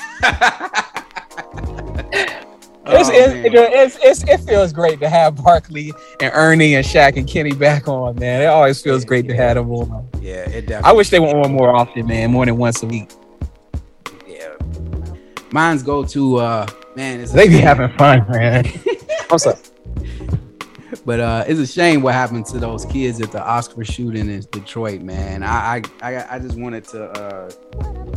It's, 2.86 3.09
Oh, 3.09 3.12
it's, 3.15 3.97
it's, 3.97 4.23
it's, 4.23 4.31
it 4.31 4.47
feels 4.47 4.73
great 4.73 5.01
to 5.01 5.09
have 5.09 5.36
Barkley 5.36 5.93
and 6.20 6.31
Ernie 6.35 6.74
and 6.74 6.85
Shaq 6.85 7.16
and 7.16 7.27
Kenny 7.27 7.52
back 7.52 7.89
on, 7.89 8.16
man. 8.16 8.43
It 8.43 8.47
always 8.47 8.81
feels 8.82 9.05
great 9.05 9.27
to 9.28 9.35
have 9.35 9.56
them 9.56 9.70
on. 9.70 10.06
yeah, 10.20 10.40
it 10.51 10.66
definitely. 10.66 10.90
I 10.90 10.93
wish 10.93 11.09
they 11.11 11.19
went 11.20 11.35
on 11.36 11.52
more 11.52 11.74
often, 11.74 12.06
man, 12.06 12.31
more 12.31 12.44
than 12.44 12.56
once 12.59 12.82
a 12.82 12.86
week. 12.86 13.11
Yeah. 14.27 14.55
Mine's 15.51 15.82
go 15.82 16.05
to 16.05 16.36
uh 16.36 16.66
man, 16.94 17.20
it's 17.20 17.32
They 17.32 17.48
be 17.48 17.56
having 17.59 17.89
fun, 17.97 18.27
man. 18.31 18.66
I'm 19.31 19.39
sorry. 19.39 19.56
but 21.06 21.20
uh 21.20 21.44
it's 21.47 21.61
a 21.61 21.66
shame 21.66 22.02
what 22.02 22.12
happened 22.15 22.44
to 22.47 22.59
those 22.59 22.85
kids 22.85 23.20
at 23.23 23.32
the 23.32 23.43
Oxford 23.43 23.86
shooting 23.86 24.28
in 24.28 24.40
Detroit, 24.51 25.01
man. 25.01 25.43
I 25.43 25.77
I 26.02 26.12
I, 26.16 26.35
I 26.36 26.39
just 26.39 26.59
wanted 26.59 26.85
to 26.89 27.05
uh 27.05 27.51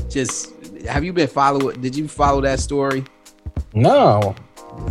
just 0.09 0.53
have 0.87 1.05
you 1.05 1.13
been 1.13 1.27
follow 1.29 1.71
did 1.71 1.95
you 1.95 2.07
follow 2.09 2.41
that 2.41 2.59
story? 2.59 3.05
No. 3.73 4.35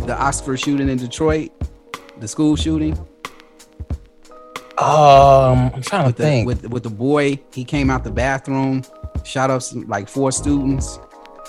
The 0.05 0.15
Oxford 0.17 0.57
shooting 0.57 0.89
in 0.89 0.97
Detroit? 0.97 1.51
The 2.19 2.27
school 2.27 2.55
shooting? 2.55 2.97
Um, 4.77 5.71
I'm 5.73 5.81
trying 5.81 6.11
to 6.11 6.15
the 6.15 6.23
think. 6.23 6.47
with 6.47 6.67
with 6.69 6.83
the 6.83 6.89
boy, 6.91 7.39
he 7.51 7.65
came 7.65 7.89
out 7.89 8.03
the 8.03 8.11
bathroom, 8.11 8.83
shot 9.23 9.49
up 9.49 9.63
some, 9.63 9.87
like 9.87 10.07
four 10.07 10.31
students, 10.31 10.99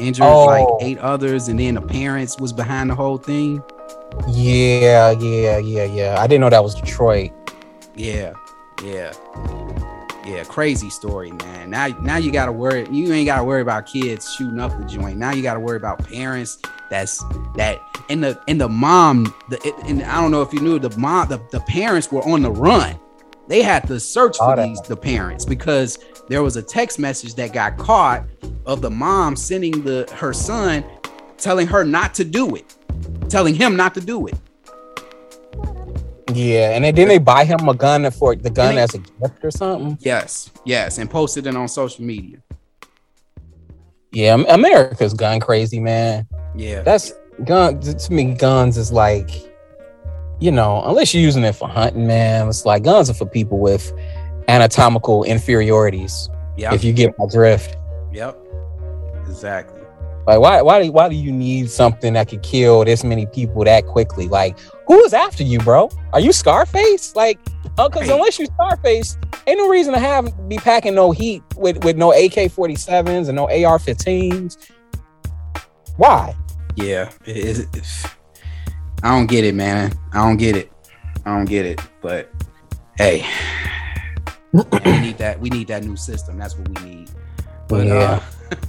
injured 0.00 0.24
Oh. 0.26 0.46
like 0.46 0.66
eight 0.80 0.98
others, 0.98 1.48
and 1.48 1.60
then 1.60 1.74
the 1.74 1.82
parents 1.82 2.40
was 2.40 2.54
behind 2.54 2.88
the 2.88 2.94
whole 2.94 3.18
thing. 3.18 3.62
yeah, 4.28 5.10
yeah, 5.10 5.58
yeah, 5.58 5.84
yeah. 5.84 6.16
I 6.18 6.26
didn't 6.26 6.40
know 6.40 6.48
that 6.48 6.62
was 6.64 6.74
Detroit. 6.74 7.30
Yeah, 7.94 8.32
yeah, 8.82 9.12
yeah. 10.28 10.44
Crazy 10.44 10.90
story, 10.90 11.32
man. 11.32 11.70
Now, 11.70 11.86
now 12.02 12.16
you 12.16 12.30
gotta 12.30 12.52
worry. 12.52 12.86
You 12.90 13.12
ain't 13.12 13.26
gotta 13.26 13.44
worry 13.44 13.62
about 13.62 13.86
kids 13.86 14.32
shooting 14.34 14.60
up 14.60 14.78
the 14.78 14.84
joint. 14.84 15.16
Now 15.16 15.32
you 15.32 15.42
gotta 15.42 15.60
worry 15.60 15.76
about 15.76 16.06
parents. 16.06 16.58
That's 16.90 17.24
that. 17.56 17.80
And 18.10 18.22
the 18.22 18.40
and 18.46 18.60
the 18.60 18.68
mom. 18.68 19.34
The 19.48 19.74
and 19.86 20.02
I 20.02 20.20
don't 20.20 20.30
know 20.30 20.42
if 20.42 20.52
you 20.52 20.60
knew 20.60 20.78
the 20.78 20.96
mom. 20.98 21.28
The, 21.28 21.40
the 21.50 21.60
parents 21.60 22.12
were 22.12 22.22
on 22.22 22.42
the 22.42 22.50
run. 22.50 22.98
They 23.48 23.62
had 23.62 23.86
to 23.86 23.98
search 23.98 24.36
for 24.36 24.56
these 24.56 24.80
the 24.82 24.96
parents 24.96 25.46
because 25.46 25.98
there 26.28 26.42
was 26.42 26.56
a 26.56 26.62
text 26.62 26.98
message 26.98 27.34
that 27.36 27.54
got 27.54 27.78
caught 27.78 28.26
of 28.66 28.82
the 28.82 28.90
mom 28.90 29.34
sending 29.36 29.82
the 29.82 30.06
her 30.14 30.34
son, 30.34 30.84
telling 31.38 31.66
her 31.66 31.84
not 31.84 32.12
to 32.14 32.24
do 32.24 32.54
it, 32.54 32.76
telling 33.30 33.54
him 33.54 33.74
not 33.76 33.94
to 33.94 34.02
do 34.02 34.26
it. 34.26 34.34
Yeah, 36.34 36.70
and 36.74 36.84
then 36.84 36.94
didn't 36.94 37.08
they 37.08 37.18
buy 37.18 37.44
him 37.44 37.68
a 37.68 37.74
gun 37.74 38.10
for 38.10 38.34
the 38.36 38.50
gun 38.50 38.74
they- 38.74 38.82
as 38.82 38.94
a 38.94 38.98
gift 38.98 39.42
or 39.44 39.50
something? 39.50 39.96
Yes, 40.00 40.50
yes, 40.64 40.98
and 40.98 41.08
posted 41.10 41.46
it 41.46 41.56
on 41.56 41.68
social 41.68 42.04
media. 42.04 42.38
Yeah, 44.12 44.34
Am- 44.34 44.46
America's 44.48 45.14
gun 45.14 45.40
crazy, 45.40 45.80
man. 45.80 46.26
Yeah. 46.56 46.82
That's 46.82 47.12
gun 47.44 47.80
to 47.80 48.12
me. 48.12 48.34
Guns 48.34 48.76
is 48.78 48.90
like, 48.90 49.30
you 50.40 50.50
know, 50.50 50.82
unless 50.84 51.12
you're 51.14 51.22
using 51.22 51.44
it 51.44 51.54
for 51.54 51.68
hunting, 51.68 52.06
man. 52.06 52.48
It's 52.48 52.64
like 52.64 52.82
guns 52.82 53.10
are 53.10 53.14
for 53.14 53.26
people 53.26 53.58
with 53.58 53.92
anatomical 54.48 55.24
inferiorities. 55.24 56.28
Yeah, 56.56 56.74
If 56.74 56.82
you 56.84 56.92
get 56.92 57.16
my 57.18 57.26
drift, 57.26 57.76
Yep. 58.12 58.36
Exactly. 59.28 59.80
like 60.26 60.40
why 60.40 60.62
why 60.62 60.82
do 60.82 60.90
why 60.90 61.08
do 61.08 61.14
you 61.14 61.30
need 61.30 61.70
something 61.70 62.14
that 62.14 62.28
could 62.28 62.42
kill 62.42 62.84
this 62.84 63.04
many 63.04 63.26
people 63.26 63.62
that 63.64 63.86
quickly? 63.86 64.26
Like 64.26 64.56
who 64.88 65.00
is 65.04 65.14
after 65.14 65.44
you, 65.44 65.58
bro? 65.60 65.88
Are 66.12 66.18
you 66.20 66.32
Scarface? 66.32 67.14
Like, 67.14 67.38
because 67.76 68.08
Right. 68.08 68.10
unless 68.10 68.38
you 68.40 68.46
Scarface, 68.46 69.16
ain't 69.46 69.58
no 69.58 69.68
reason 69.68 69.92
to 69.94 70.00
have 70.00 70.48
be 70.48 70.56
packing 70.56 70.94
no 70.96 71.12
heat 71.12 71.42
with 71.56 71.84
with 71.84 71.96
no 71.96 72.12
AK 72.12 72.48
47s 72.50 73.28
and 73.28 73.36
no 73.36 73.44
AR 73.44 73.78
15s. 73.78 74.56
Why? 75.96 76.34
Yeah. 76.76 77.10
It, 77.24 77.36
it, 77.36 77.58
it's- 77.76 78.06
I 79.04 79.10
don't 79.10 79.26
get 79.26 79.44
it, 79.44 79.54
man. 79.54 79.92
I 80.12 80.24
don't 80.26 80.38
get 80.38 80.56
it. 80.56 80.72
I 81.24 81.36
don't 81.36 81.44
get 81.44 81.64
it. 81.66 81.80
But 82.00 82.28
hey, 82.96 83.24
we 84.52 85.00
need 85.00 85.18
that. 85.18 85.38
We 85.38 85.50
need 85.50 85.68
that 85.68 85.84
new 85.84 85.94
system. 85.96 86.36
That's 86.38 86.56
what 86.58 86.68
we 86.80 86.90
need. 86.90 87.10
But 87.68 87.86
Yeah. 87.86 88.20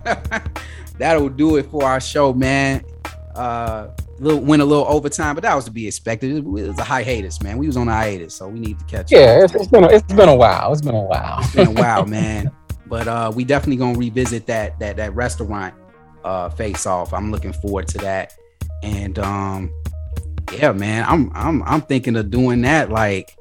uh, 0.05 0.39
that'll 0.99 1.29
do 1.29 1.55
it 1.55 1.65
for 1.71 1.83
our 1.85 1.99
show, 1.99 2.33
man. 2.33 2.83
Uh, 3.33 3.87
little 4.19 4.39
went 4.39 4.61
a 4.61 4.65
little 4.65 4.85
overtime, 4.87 5.35
but 5.35 5.41
that 5.43 5.55
was 5.55 5.65
to 5.65 5.71
be 5.71 5.87
expected. 5.87 6.35
It 6.35 6.43
was 6.43 6.77
a 6.77 6.83
hiatus, 6.83 7.41
man. 7.41 7.57
We 7.57 7.67
was 7.67 7.77
on 7.77 7.87
a 7.87 7.93
hiatus, 7.93 8.35
so 8.35 8.47
we 8.47 8.59
need 8.59 8.79
to 8.79 8.85
catch 8.85 9.05
up. 9.05 9.11
Yeah, 9.11 9.43
it's, 9.43 9.55
it's 9.55 9.67
been 9.67 9.83
a, 9.83 9.87
it's 9.87 10.13
been 10.13 10.29
a 10.29 10.35
while. 10.35 10.71
It's 10.71 10.81
been 10.81 10.95
a 10.95 11.01
while. 11.01 11.39
It's 11.39 11.55
been 11.55 11.67
a 11.67 11.71
while, 11.71 12.05
man. 12.07 12.51
But 12.87 13.07
uh, 13.07 13.31
we 13.33 13.43
definitely 13.43 13.77
gonna 13.77 13.97
revisit 13.97 14.45
that 14.47 14.79
that 14.79 14.97
that 14.97 15.13
restaurant 15.15 15.73
uh, 16.23 16.49
face 16.49 16.85
off. 16.85 17.13
I'm 17.13 17.31
looking 17.31 17.53
forward 17.53 17.87
to 17.89 17.97
that. 17.99 18.33
And 18.83 19.19
um, 19.19 19.73
yeah, 20.53 20.71
man, 20.71 21.05
I'm 21.07 21.31
I'm 21.35 21.63
I'm 21.63 21.81
thinking 21.81 22.15
of 22.15 22.29
doing 22.31 22.61
that 22.61 22.89
like 22.89 23.35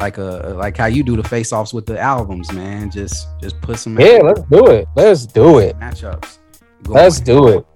like 0.00 0.18
a 0.18 0.54
like 0.56 0.76
how 0.76 0.86
you 0.86 1.02
do 1.02 1.16
the 1.16 1.26
face 1.26 1.52
offs 1.52 1.72
with 1.72 1.86
the 1.86 1.98
albums, 1.98 2.52
man. 2.52 2.90
Just 2.90 3.26
just 3.40 3.60
put 3.60 3.78
some 3.78 3.98
Yeah, 3.98 4.18
let's 4.22 4.42
do 4.42 4.66
it. 4.68 4.86
Let's 4.96 5.26
do 5.26 5.58
it. 5.58 5.78
matchups. 5.78 6.38
Let's 6.86 7.20
do 7.20 7.48
it. 7.48 7.66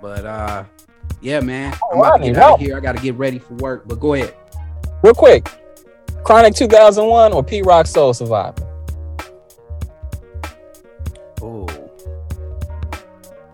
But 0.00 0.24
uh, 0.26 0.64
yeah, 1.24 1.40
man, 1.40 1.74
I'm 1.90 1.98
about 1.98 2.18
to 2.18 2.24
get 2.26 2.36
out 2.36 2.54
of 2.54 2.60
here. 2.60 2.76
I 2.76 2.80
got 2.80 2.96
to 2.96 3.02
get 3.02 3.14
ready 3.14 3.38
for 3.38 3.54
work. 3.54 3.88
But 3.88 3.98
go 3.98 4.12
ahead. 4.12 4.34
Real 5.02 5.14
quick, 5.14 5.48
Chronic 6.22 6.54
2001 6.54 7.32
or 7.32 7.42
Pete 7.42 7.64
Rock 7.64 7.86
Soul 7.86 8.12
Survivor? 8.12 8.60
Oh, 11.40 11.66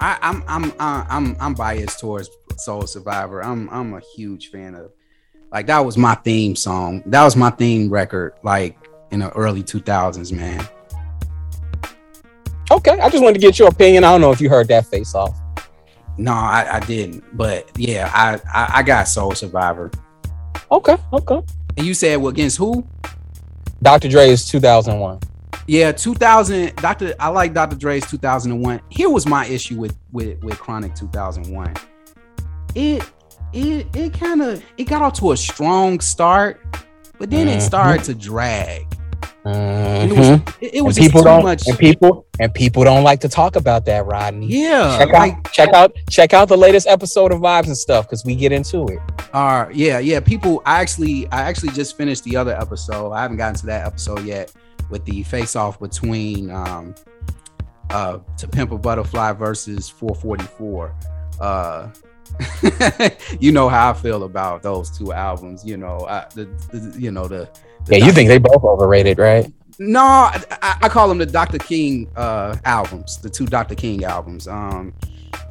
I, 0.01 0.18
I'm 0.20 0.42
I'm 0.48 0.72
uh, 0.80 1.05
I'm 1.09 1.36
I'm 1.38 1.55
biased 1.55 2.01
towards 2.01 2.28
Soul 2.56 2.88
Survivor. 2.88 3.42
I'm 3.42 3.70
I'm 3.70 3.94
a 3.94 4.01
huge 4.16 4.51
fan 4.51 4.74
of. 4.74 4.90
Like 5.52 5.66
that 5.66 5.80
was 5.84 5.97
my 5.97 6.16
theme 6.16 6.56
song. 6.56 7.05
That 7.06 7.22
was 7.22 7.36
my 7.36 7.51
theme 7.51 7.88
record. 7.88 8.34
Like 8.42 8.76
in 9.12 9.20
the 9.20 9.30
early 9.30 9.62
2000s, 9.62 10.32
man. 10.32 10.66
Okay, 12.72 12.98
I 13.01 13.09
just 13.09 13.22
wanted 13.22 13.34
to 13.34 13.40
get 13.40 13.60
your 13.60 13.68
opinion. 13.68 14.02
I 14.02 14.10
don't 14.10 14.20
know 14.20 14.32
if 14.32 14.40
you 14.40 14.48
heard 14.48 14.68
that 14.68 14.86
face 14.86 15.14
off. 15.14 15.40
No, 16.19 16.32
I, 16.32 16.77
I 16.77 16.81
didn't. 16.81 17.24
But 17.37 17.70
yeah, 17.78 18.11
I, 18.15 18.35
I 18.53 18.78
I 18.78 18.82
got 18.82 19.05
Soul 19.09 19.32
Survivor. 19.35 19.91
Okay, 20.70 20.97
okay. 21.12 21.41
And 21.77 21.87
you 21.87 21.95
said 21.95 22.16
well, 22.16 22.28
against 22.28 22.59
who? 22.59 22.87
Dr. 23.82 24.09
Dre 24.09 24.28
is 24.28 24.45
2001. 24.47 25.20
Yeah, 25.66 25.93
2000. 25.93 26.74
Dr. 26.77 27.15
I 27.19 27.28
like 27.28 27.55
Dr. 27.55 27.77
Dre's 27.77 28.07
2001. 28.07 28.81
Here 28.91 29.09
was 29.09 29.27
my 29.27 29.47
issue 29.47 29.77
with 29.78 29.97
with 30.12 30.43
with 30.43 30.59
Chronic 30.59 30.95
2001. 30.95 31.74
It 32.74 33.03
it 33.53 33.87
it 33.97 34.12
kind 34.12 34.43
of 34.43 34.62
it 34.77 34.85
got 34.85 35.01
off 35.03 35.15
to 35.20 35.32
a 35.32 35.37
strong 35.37 36.01
start, 36.01 36.61
but 37.19 37.31
then 37.31 37.49
it 37.49 37.59
Mhm. 37.59 37.62
started 37.62 38.05
to 38.05 38.15
drag. 38.15 38.87
And 39.45 40.12
it 40.12 40.19
was, 40.19 40.29
it, 40.61 40.75
it 40.75 40.81
was 40.83 40.99
people 40.99 41.21
too 41.21 41.25
don't 41.25 41.43
much. 41.43 41.67
and 41.67 41.79
people 41.79 42.27
and 42.39 42.53
people 42.53 42.85
don't 42.85 43.03
like 43.03 43.21
to 43.21 43.29
talk 43.29 43.57
about 43.57 43.87
that, 43.87 44.05
Rodney. 44.05 44.47
Yeah, 44.49 44.99
Check 44.99 45.12
like 45.12 45.33
out 45.33 45.53
check 45.53 45.73
out 45.73 45.97
check 46.11 46.35
out 46.35 46.49
the 46.49 46.59
latest 46.59 46.87
episode 46.87 47.33
of 47.33 47.41
Vibes 47.41 47.67
and 47.67 47.77
stuff 47.77 48.07
because 48.07 48.25
we 48.25 48.35
get 48.35 48.53
into 48.53 48.87
it. 48.89 48.99
Uh, 49.33 49.67
yeah, 49.73 49.99
yeah. 49.99 50.21
People, 50.21 50.62
I 50.67 50.81
actually, 50.81 51.27
I 51.29 51.43
actually 51.43 51.71
just 51.71 51.97
finished 51.97 52.25
the 52.25 52.37
other 52.37 52.55
episode. 52.55 53.12
I 53.12 53.23
haven't 53.23 53.39
gotten 53.39 53.55
to 53.57 53.67
that 53.67 53.87
episode 53.87 54.25
yet 54.25 54.53
with 54.91 55.05
the 55.05 55.23
face 55.23 55.57
off 55.57 55.79
between 55.79 56.51
um, 56.51 56.95
uh, 57.91 58.19
To 58.39 58.49
Pimp 58.49 58.73
a 58.73 58.79
Butterfly 58.79 59.33
versus 59.33 59.89
444. 59.89 60.95
Uh, 61.41 61.89
you 63.41 63.53
know 63.53 63.69
how 63.69 63.91
I 63.91 63.93
feel 63.95 64.25
about 64.25 64.62
those 64.62 64.97
two 64.97 65.12
albums. 65.12 65.65
You 65.65 65.77
know, 65.77 66.07
I, 66.09 66.27
the, 66.35 66.45
the 66.73 67.01
you 67.01 67.11
know 67.11 67.27
the. 67.27 67.49
The 67.86 67.98
Yeah, 67.98 68.07
you 68.07 68.12
think 68.12 68.28
they 68.28 68.39
both 68.39 68.62
overrated, 68.65 69.19
right? 69.19 69.51
no, 69.78 70.01
I, 70.02 70.43
I- 70.62 70.77
I 70.82 70.89
call 70.89 71.09
them 71.09 71.19
the 71.19 71.27
Dr. 71.27 71.59
King 71.59 72.09
uh 72.16 72.57
albums, 72.65 73.16
the 73.19 73.31
two 73.31 73.47
Dr. 73.47 73.74
King 73.74 74.05
albums. 74.05 74.47
Um, 74.47 74.93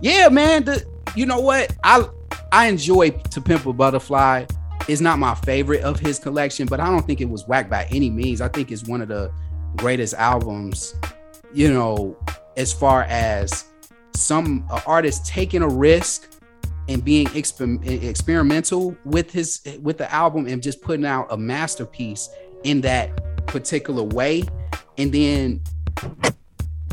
yeah, 0.02 0.30
man. 0.30 0.64
The 0.66 0.86
you 1.16 1.26
know 1.26 1.40
what 1.40 1.76
I 1.84 2.06
I 2.52 2.68
enjoy 2.68 3.10
To 3.12 3.42
Pimp 3.42 3.66
a 3.66 3.74
Butterfly. 3.74 4.46
It's 4.88 5.02
not 5.02 5.20
my 5.20 5.36
favorite 5.36 5.82
of 5.84 6.00
his 6.00 6.18
collection, 6.20 6.66
but 6.68 6.80
I 6.80 6.90
don't 6.90 7.06
think 7.06 7.22
it 7.22 7.30
was 7.30 7.48
whack 7.48 7.70
by 7.70 7.86
any 7.92 8.10
means. 8.10 8.42
I 8.42 8.48
think 8.48 8.72
it's 8.72 8.86
one 8.88 9.02
of 9.02 9.08
the 9.08 9.32
greatest 9.78 10.14
albums. 10.16 10.96
You 11.54 11.74
know, 11.74 12.16
as 12.58 12.72
far 12.72 13.04
as 13.04 13.66
some 14.16 14.66
uh, 14.72 14.80
artist 14.86 15.26
taking 15.26 15.62
a 15.64 15.68
risk 15.68 16.39
and 16.90 17.06
being 17.06 17.28
exper- 17.28 17.86
experimental 18.04 18.98
with 19.06 19.32
his 19.32 19.62
with 19.82 19.98
the 19.98 20.12
album 20.14 20.48
and 20.48 20.62
just 20.62 20.82
putting 20.82 21.06
out 21.06 21.28
a 21.30 21.38
masterpiece 21.38 22.28
in 22.64 22.82
that 22.82 23.46
particular 23.48 24.04
way. 24.04 24.44
And 24.98 25.12
then 25.14 25.62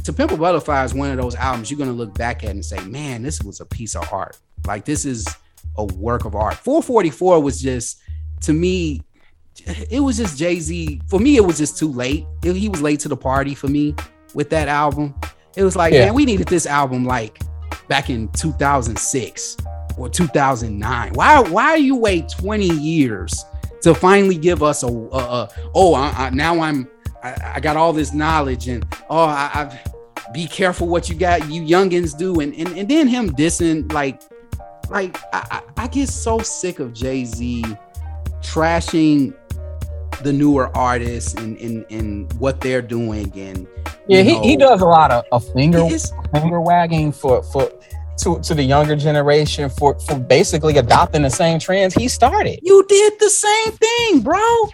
to 0.04 0.12
pimp 0.12 0.30
a 0.30 0.36
butterfly 0.36 0.84
is 0.84 0.94
one 0.94 1.10
of 1.10 1.16
those 1.16 1.34
albums 1.34 1.70
you're 1.70 1.78
going 1.78 1.90
to 1.90 1.96
look 1.96 2.14
back 2.14 2.44
at 2.44 2.50
and 2.50 2.64
say 2.64 2.78
man 2.86 3.22
this 3.22 3.42
was 3.42 3.60
a 3.60 3.66
piece 3.66 3.96
of 3.96 4.06
art. 4.12 4.38
Like 4.66 4.84
this 4.84 5.04
is 5.04 5.26
a 5.78 5.84
work 5.84 6.24
of 6.24 6.36
art. 6.36 6.54
444 6.54 7.42
was 7.42 7.60
just 7.60 8.00
to 8.42 8.52
me 8.52 9.02
it 9.90 10.00
was 10.00 10.18
just 10.18 10.36
jay-z. 10.38 11.00
For 11.08 11.18
me 11.18 11.36
it 11.36 11.44
was 11.44 11.56
just 11.58 11.78
too 11.78 11.90
late. 11.90 12.26
It- 12.44 12.54
he 12.54 12.68
was 12.68 12.82
late 12.82 13.00
to 13.00 13.08
the 13.08 13.16
party 13.16 13.54
for 13.54 13.68
me 13.68 13.94
with 14.34 14.50
that 14.50 14.68
album. 14.68 15.14
It 15.56 15.64
was 15.64 15.74
like 15.74 15.92
Yeah. 15.94 16.06
man 16.06 16.14
we 16.14 16.26
needed 16.26 16.48
this 16.48 16.66
album 16.66 17.04
like 17.06 17.40
back 17.88 18.10
in 18.10 18.28
2006 18.32 19.56
or 19.96 20.08
2009 20.08 21.12
why 21.14 21.40
why 21.40 21.76
you 21.76 21.96
wait 21.96 22.28
20 22.28 22.66
years 22.66 23.44
to 23.82 23.94
finally 23.94 24.36
give 24.36 24.62
us 24.62 24.82
a, 24.82 24.88
a, 24.88 24.90
a 24.90 25.50
oh 25.74 25.94
I, 25.94 26.26
I, 26.26 26.30
now 26.30 26.60
i'm 26.60 26.88
I, 27.22 27.52
I 27.56 27.60
got 27.60 27.76
all 27.76 27.92
this 27.92 28.12
knowledge 28.12 28.68
and 28.68 28.86
oh 29.08 29.24
I, 29.24 29.50
I 29.54 29.80
be 30.32 30.46
careful 30.46 30.88
what 30.88 31.08
you 31.08 31.14
got 31.14 31.48
you 31.50 31.62
youngins 31.62 32.16
do. 32.16 32.40
And 32.40 32.54
and, 32.54 32.68
and 32.76 32.88
then 32.88 33.08
him 33.08 33.30
dissing 33.34 33.90
like 33.92 34.22
like 34.88 35.18
I, 35.32 35.62
I 35.76 35.88
get 35.88 36.08
so 36.08 36.38
sick 36.38 36.78
of 36.78 36.92
jay-z 36.92 37.64
trashing 38.40 39.34
the 40.22 40.32
newer 40.32 40.76
artists 40.76 41.34
and 41.34 41.56
and, 41.58 41.84
and 41.90 42.32
what 42.34 42.60
they're 42.60 42.82
doing 42.82 43.32
and 43.36 43.66
Yeah, 44.08 44.22
he, 44.22 44.38
he 44.40 44.56
does 44.56 44.80
a 44.80 44.86
lot 44.86 45.10
of, 45.10 45.24
of 45.32 45.52
finger 45.52 45.88
finger 46.32 46.60
wagging 46.60 47.12
for 47.12 47.42
for 47.42 47.70
to, 48.18 48.40
to 48.40 48.54
the 48.54 48.62
younger 48.62 48.96
generation 48.96 49.68
for 49.68 49.98
for 50.00 50.18
basically 50.18 50.78
adopting 50.78 51.22
the 51.22 51.30
same 51.30 51.58
trends 51.58 51.94
he 51.94 52.08
started. 52.08 52.58
You 52.62 52.84
did 52.88 53.14
the 53.18 53.30
same 53.30 53.72
thing, 53.72 54.20
bro. 54.20 54.70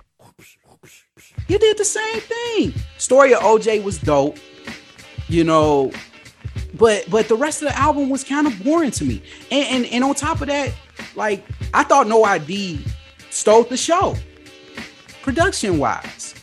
You 1.48 1.58
did 1.58 1.76
the 1.76 1.84
same 1.84 2.20
thing. 2.20 2.74
Story 2.98 3.34
of 3.34 3.40
OJ 3.40 3.82
was 3.82 3.98
dope, 3.98 4.38
you 5.28 5.44
know, 5.44 5.92
but 6.74 7.04
but 7.10 7.28
the 7.28 7.36
rest 7.36 7.62
of 7.62 7.68
the 7.68 7.78
album 7.78 8.08
was 8.08 8.24
kind 8.24 8.46
of 8.46 8.62
boring 8.64 8.90
to 8.92 9.04
me. 9.04 9.22
And, 9.50 9.84
and 9.84 9.86
and 9.86 10.04
on 10.04 10.14
top 10.14 10.40
of 10.40 10.48
that, 10.48 10.72
like 11.14 11.44
I 11.74 11.84
thought 11.84 12.06
No 12.06 12.24
ID 12.24 12.84
stole 13.30 13.64
the 13.64 13.76
show, 13.76 14.16
production 15.22 15.78
wise. 15.78 16.34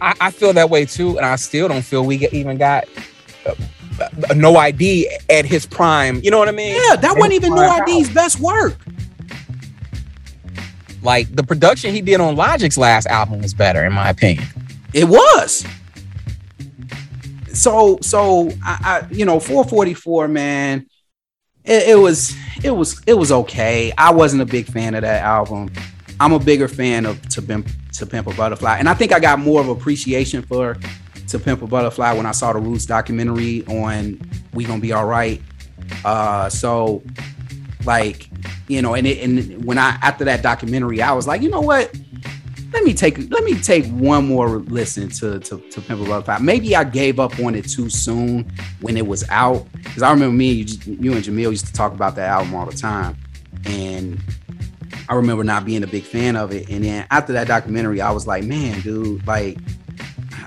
I, 0.00 0.14
I 0.20 0.30
feel 0.30 0.52
that 0.54 0.70
way 0.70 0.84
too, 0.84 1.16
and 1.18 1.26
I 1.26 1.36
still 1.36 1.68
don't 1.68 1.82
feel 1.82 2.04
we 2.04 2.16
get, 2.16 2.34
even 2.34 2.56
got 2.58 2.88
uh, 3.46 3.54
Uh, 4.00 4.34
no 4.34 4.56
ID 4.56 5.08
at 5.28 5.44
his 5.44 5.66
prime. 5.66 6.20
You 6.22 6.30
know 6.30 6.38
what 6.38 6.48
I 6.48 6.52
mean? 6.52 6.74
Yeah, 6.74 6.96
that 6.96 7.16
wasn't 7.16 7.34
even 7.34 7.54
No. 7.54 7.84
ID's 7.86 8.10
best 8.10 8.40
work. 8.40 8.76
Like 11.02 11.34
the 11.34 11.42
production 11.42 11.94
he 11.94 12.00
did 12.00 12.20
on 12.20 12.36
Logic's 12.36 12.76
last 12.76 13.06
album 13.06 13.42
was 13.42 13.54
better, 13.54 13.84
in 13.84 13.92
my 13.92 14.10
opinion. 14.10 14.46
It 14.92 15.04
was. 15.08 15.64
So 17.52 17.98
so 18.02 18.50
I, 18.64 19.04
I 19.10 19.14
you 19.14 19.24
know 19.24 19.40
444 19.40 20.28
man 20.28 20.86
it, 21.68 21.88
it 21.90 21.94
was 21.96 22.34
it 22.64 22.70
was 22.70 23.00
it 23.06 23.14
was 23.14 23.30
okay. 23.30 23.92
I 23.96 24.12
wasn't 24.12 24.42
a 24.42 24.46
big 24.46 24.66
fan 24.66 24.94
of 24.94 25.02
that 25.02 25.22
album. 25.22 25.70
I'm 26.18 26.32
a 26.32 26.38
bigger 26.38 26.66
fan 26.66 27.06
of 27.06 27.20
To 27.30 27.42
Pimp 27.42 27.68
To 27.94 28.06
Pimp 28.06 28.26
a 28.26 28.34
Butterfly, 28.34 28.78
and 28.78 28.88
I 28.88 28.94
think 28.94 29.12
I 29.12 29.20
got 29.20 29.38
more 29.38 29.60
of 29.60 29.68
appreciation 29.68 30.42
for 30.42 30.76
To 31.28 31.38
Pimp 31.38 31.62
a 31.62 31.66
Butterfly 31.66 32.12
when 32.12 32.26
I 32.26 32.32
saw 32.32 32.52
the 32.52 32.58
Roots 32.58 32.86
documentary 32.86 33.64
on 33.66 34.20
We 34.52 34.64
Gonna 34.64 34.80
Be 34.80 34.92
All 34.92 35.06
Right. 35.06 35.42
Uh, 36.04 36.48
so 36.48 37.02
like 37.84 38.30
you 38.68 38.82
know, 38.82 38.94
and 38.94 39.06
it, 39.06 39.22
and 39.22 39.64
when 39.64 39.78
I 39.78 39.98
after 40.02 40.24
that 40.24 40.42
documentary, 40.42 41.00
I 41.02 41.12
was 41.12 41.26
like, 41.26 41.42
you 41.42 41.50
know 41.50 41.60
what? 41.60 41.94
Let 42.72 42.84
me 42.84 42.92
take 42.92 43.30
let 43.30 43.44
me 43.44 43.60
take 43.60 43.86
one 43.86 44.26
more 44.26 44.58
listen 44.58 45.08
to 45.10 45.38
to, 45.40 45.58
to 45.58 45.80
Pimp 45.80 46.00
a 46.00 46.04
Butterfly. 46.04 46.38
Maybe 46.38 46.76
I 46.76 46.84
gave 46.84 47.18
up 47.18 47.38
on 47.40 47.54
it 47.54 47.68
too 47.68 47.88
soon 47.88 48.50
when 48.80 48.96
it 48.96 49.06
was 49.06 49.28
out 49.30 49.66
because 49.72 50.02
I 50.02 50.10
remember 50.10 50.36
me, 50.36 50.52
you, 50.52 50.96
you 51.00 51.12
and 51.12 51.24
Jamil 51.24 51.50
used 51.50 51.66
to 51.66 51.72
talk 51.72 51.92
about 51.92 52.14
that 52.16 52.28
album 52.28 52.54
all 52.54 52.66
the 52.66 52.76
time, 52.76 53.16
and 53.64 54.20
I 55.08 55.14
remember 55.14 55.42
not 55.44 55.64
being 55.64 55.82
a 55.82 55.86
big 55.86 56.02
fan 56.02 56.36
of 56.36 56.52
it. 56.52 56.68
And 56.68 56.84
then 56.84 57.06
after 57.10 57.32
that 57.32 57.48
documentary, 57.48 58.00
I 58.00 58.10
was 58.10 58.26
like, 58.26 58.44
man, 58.44 58.80
dude, 58.80 59.26
like, 59.26 59.58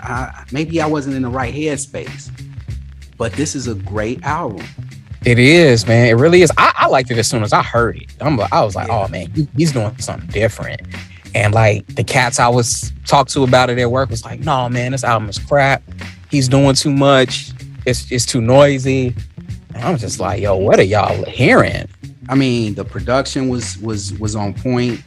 I, 0.02 0.46
maybe 0.52 0.82
I 0.82 0.86
wasn't 0.88 1.16
in 1.16 1.22
the 1.22 1.30
right 1.30 1.54
headspace. 1.54 2.30
But 3.18 3.34
this 3.34 3.56
is 3.56 3.68
a 3.68 3.76
great 3.76 4.24
album. 4.24 4.66
It 5.26 5.38
is, 5.38 5.86
man. 5.86 6.08
It 6.08 6.14
really 6.14 6.42
is. 6.42 6.52
I, 6.58 6.74
I 6.76 6.88
liked 6.88 7.12
it 7.12 7.18
as 7.20 7.28
soon 7.28 7.44
as 7.44 7.54
I 7.54 7.62
heard 7.62 7.98
it. 7.98 8.12
I'm, 8.20 8.40
I 8.52 8.64
was 8.64 8.76
like, 8.76 8.88
Yeah. 8.88 9.06
oh 9.06 9.08
man, 9.10 9.30
he- 9.32 9.48
he's 9.56 9.72
doing 9.72 9.96
something 10.00 10.28
different. 10.30 10.82
And 11.36 11.54
like 11.54 11.86
the 11.96 12.04
cats 12.04 12.40
I 12.40 12.48
was 12.48 12.92
talked 13.06 13.32
to 13.34 13.44
about 13.44 13.70
it 13.70 13.78
at 13.78 13.92
work 13.92 14.10
was 14.10 14.26
like, 14.26 14.40
no, 14.42 14.68
man, 14.70 14.92
this 14.92 15.04
album 15.04 15.30
is 15.30 15.38
crap. 15.38 15.84
He's 16.32 16.48
doing 16.48 16.74
too 16.76 16.92
much. 16.92 17.52
It's 17.86 18.12
it's 18.12 18.26
too 18.26 18.42
noisy. 18.42 19.16
And 19.76 19.84
I'm 19.84 19.98
just 19.98 20.20
like, 20.20 20.42
yo, 20.42 20.56
what 20.58 20.80
are 20.80 20.84
y'all 20.84 21.24
hearing? 21.26 21.88
I 22.28 22.36
mean, 22.36 22.74
the 22.74 22.84
production 22.84 23.48
was 23.50 23.78
was 23.78 24.14
was 24.20 24.36
on 24.36 24.54
point. 24.56 25.02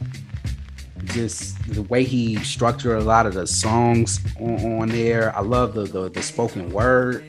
Just 1.15 1.73
the 1.73 1.83
way 1.83 2.03
he 2.03 2.35
structured 2.43 2.97
a 2.97 3.03
lot 3.05 3.25
of 3.25 3.35
the 3.35 3.47
songs 3.47 4.19
on, 4.37 4.81
on 4.81 4.89
there. 4.89 5.33
I 5.33 5.39
love 5.39 5.73
the, 5.73 5.85
the 5.85 6.09
the 6.09 6.21
spoken 6.21 6.69
word. 6.71 7.23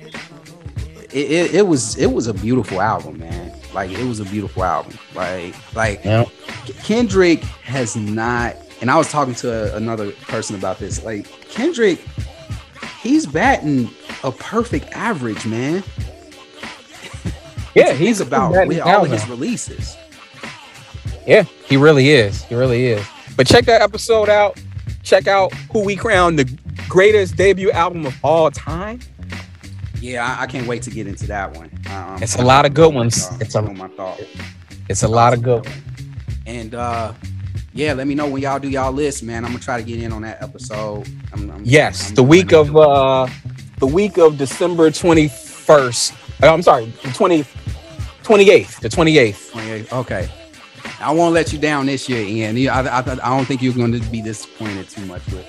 It, 1.12 1.30
it, 1.30 1.54
it 1.54 1.66
was 1.68 1.96
it 1.96 2.08
was 2.08 2.26
a 2.26 2.34
beautiful 2.34 2.80
album, 2.80 3.20
man. 3.20 3.52
Like 3.72 3.92
it 3.92 4.04
was 4.04 4.18
a 4.18 4.24
beautiful 4.24 4.64
album. 4.64 4.98
Like 5.14 5.54
like? 5.76 6.02
Kendrick 6.82 7.44
has 7.62 7.94
not, 7.94 8.56
and 8.80 8.90
I 8.90 8.96
was 8.96 9.08
talking 9.08 9.36
to 9.36 9.76
another 9.76 10.10
person 10.10 10.56
about 10.56 10.80
this. 10.80 11.04
Like 11.04 11.30
Kendrick, 11.48 12.04
he's 13.00 13.24
batting 13.24 13.88
a 14.24 14.32
perfect 14.32 14.86
average, 14.90 15.46
man. 15.46 15.84
Yeah, 17.76 17.92
He's 17.92 18.20
about 18.20 18.66
with 18.66 18.80
all 18.80 19.04
of 19.04 19.12
his 19.12 19.28
releases. 19.28 19.96
Yeah, 21.24 21.42
he 21.42 21.76
really 21.76 22.10
is. 22.10 22.42
He 22.44 22.56
really 22.56 22.86
is. 22.86 23.06
But 23.36 23.46
check 23.46 23.64
that 23.66 23.82
episode 23.82 24.28
out. 24.28 24.58
Check 25.02 25.26
out 25.26 25.52
who 25.72 25.84
we 25.84 25.94
crowned 25.96 26.38
the 26.38 26.58
greatest 26.88 27.36
debut 27.36 27.70
album 27.70 28.06
of 28.06 28.14
all 28.24 28.50
time. 28.50 29.00
Yeah, 30.00 30.36
I, 30.38 30.42
I 30.42 30.46
can't 30.46 30.66
wait 30.66 30.82
to 30.82 30.90
get 30.90 31.06
into 31.06 31.26
that 31.28 31.54
one. 31.56 31.70
Um, 31.90 32.22
It's 32.22 32.36
a 32.36 32.42
lot 32.42 32.66
of 32.66 32.74
good 32.74 32.92
ones. 32.94 33.28
It's 33.40 33.54
a- 33.54 33.62
my 33.62 33.88
thought. 33.88 34.20
It's 34.88 35.02
a 35.02 35.08
lot 35.08 35.32
of 35.34 35.42
good. 35.42 35.66
And 36.46 36.74
uh, 36.74 37.12
yeah, 37.72 37.92
let 37.92 38.06
me 38.06 38.14
know 38.14 38.28
when 38.28 38.40
y'all 38.42 38.58
do 38.58 38.68
y'all 38.68 38.92
list, 38.92 39.22
man. 39.22 39.44
I'm 39.44 39.50
gonna 39.52 39.62
try 39.62 39.78
to 39.78 39.82
get 39.86 40.00
in 40.02 40.12
on 40.12 40.22
that 40.22 40.42
episode. 40.42 41.08
I'm, 41.32 41.50
I'm, 41.50 41.62
Yes, 41.64 42.10
I'm 42.10 42.14
the 42.14 42.22
week 42.22 42.52
of 42.52 42.76
uh 42.76 43.26
the 43.78 43.86
week 43.86 44.16
of 44.16 44.38
December 44.38 44.90
21st. 44.90 46.12
Uh, 46.42 46.52
I'm 46.52 46.62
sorry, 46.62 46.86
the 47.02 47.10
20 47.12 47.42
28th, 48.22 48.80
the 48.80 48.88
28th. 48.88 49.50
28. 49.52 49.92
Okay. 49.92 50.28
I 51.01 51.12
won't 51.12 51.35
let 51.35 51.52
you 51.52 51.59
down 51.59 51.86
this 51.86 52.09
year, 52.09 52.23
Ian. 52.23 52.56
I, 52.68 52.81
I, 52.81 52.98
I 53.01 53.36
don't 53.36 53.44
think 53.44 53.62
you're 53.62 53.74
going 53.74 53.93
to 53.93 54.01
be 54.10 54.23
disappointed 54.23 54.89
too 54.89 55.05
much 55.06 55.23
with 55.27 55.47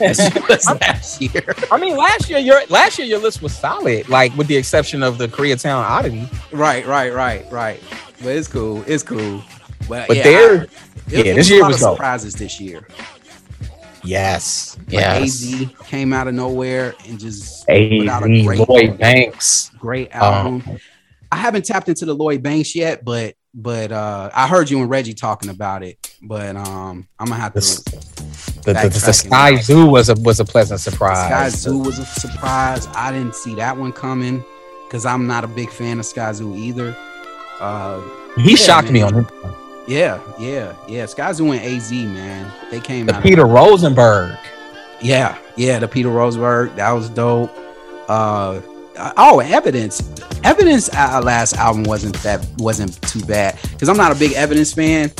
last 0.00 1.20
year. 1.20 1.54
I 1.72 1.78
mean, 1.78 1.96
last 1.96 2.30
year 2.30 2.38
your 2.38 2.60
last 2.68 2.98
year 2.98 3.06
your 3.06 3.18
list 3.18 3.42
was 3.42 3.52
solid, 3.56 4.08
like 4.08 4.34
with 4.36 4.46
the 4.46 4.56
exception 4.56 5.02
of 5.02 5.18
the 5.18 5.26
Koreatown 5.28 5.80
oddity. 5.82 6.28
Right, 6.52 6.86
right, 6.86 7.12
right, 7.12 7.50
right. 7.50 7.82
But 8.22 8.28
it's 8.36 8.48
cool. 8.48 8.82
It's 8.86 9.02
cool. 9.02 9.42
But, 9.88 10.08
But 10.08 10.16
yeah, 10.18 10.22
there, 10.22 10.60
I- 10.60 10.64
it- 11.10 11.26
yeah, 11.26 11.32
this 11.34 11.50
year 11.50 11.62
lot 11.62 11.68
was 11.72 11.80
dope. 11.80 11.96
surprises 11.96 12.34
this 12.34 12.60
year. 12.60 12.86
Yes. 14.04 14.76
But 14.84 14.92
Yes. 14.94 15.22
AZ 15.52 15.66
came 15.86 16.12
out 16.12 16.28
of 16.28 16.34
nowhere 16.34 16.94
and 17.08 17.18
just 17.18 17.68
AZ, 17.68 17.98
put 17.98 18.08
out 18.08 18.22
a 18.24 18.42
great, 18.44 18.68
Lloyd 18.68 18.98
Banks. 18.98 19.70
great 19.78 20.14
Um, 20.14 20.22
album. 20.22 20.78
I 21.32 21.36
haven't 21.36 21.64
tapped 21.64 21.88
into 21.88 22.04
the 22.06 22.14
Lloyd 22.14 22.42
Banks 22.42 22.74
yet, 22.74 23.04
but 23.04 23.34
but 23.54 23.92
uh 23.92 24.30
I 24.34 24.46
heard 24.46 24.70
you 24.70 24.80
and 24.80 24.90
Reggie 24.90 25.14
talking 25.14 25.50
about 25.50 25.82
it. 25.82 25.96
But 26.22 26.56
um 26.56 27.08
I'm 27.18 27.28
gonna 27.28 27.40
have 27.40 27.54
to 27.54 27.60
The, 27.60 28.72
the, 28.74 28.88
the, 28.88 29.12
Sky 29.12 29.50
now. 29.52 29.60
Zoo 29.60 29.86
was 29.86 30.08
a 30.08 30.14
was 30.14 30.40
a 30.40 30.44
pleasant 30.44 30.80
surprise. 30.80 31.64
Skyzoo 31.64 31.84
was 31.84 31.98
a 31.98 32.04
surprise. 32.06 32.86
I 32.94 33.12
didn't 33.12 33.34
see 33.34 33.54
that 33.56 33.76
one 33.76 33.92
coming 33.92 34.44
because 34.86 35.06
I'm 35.06 35.26
not 35.26 35.44
a 35.44 35.48
big 35.48 35.70
fan 35.70 35.98
of 35.98 36.04
Skyzoo 36.06 36.56
either. 36.56 36.96
Uh 37.60 38.00
He 38.36 38.50
Yeah, 38.50 38.56
shocked 38.56 38.90
me 38.90 39.02
man. 39.02 39.14
on 39.14 39.24
it. 39.24 39.30
yeah, 39.86 40.20
yeah, 40.38 40.74
yeah. 40.86 41.04
Skyzoo 41.04 41.56
and 41.56 41.60
AZ, 41.64 41.90
man. 41.92 42.52
They 42.70 42.80
came 42.80 43.06
The 43.06 43.14
out. 43.16 43.22
Peter 43.22 43.46
Rosenberg. 43.46 44.36
Yeah, 45.00 45.38
yeah, 45.56 45.78
the 45.78 45.88
Peter 45.88 46.10
Rosenberg 46.10 46.74
that 46.76 46.90
was 46.92 47.08
dope. 47.08 47.50
Uh 48.08 48.60
oh, 49.16 49.40
evidence. 49.40 50.02
Evidence 50.44 50.88
our 50.90 51.22
last 51.22 51.56
album 51.56 51.84
wasn't 51.84 52.14
that 52.22 52.46
wasn't 52.58 53.00
too 53.02 53.20
bad 53.24 53.58
because 53.72 53.88
I'm 53.88 53.96
not 53.96 54.12
a 54.12 54.14
big 54.14 54.32
evidence 54.32 54.72
fan 54.72 55.10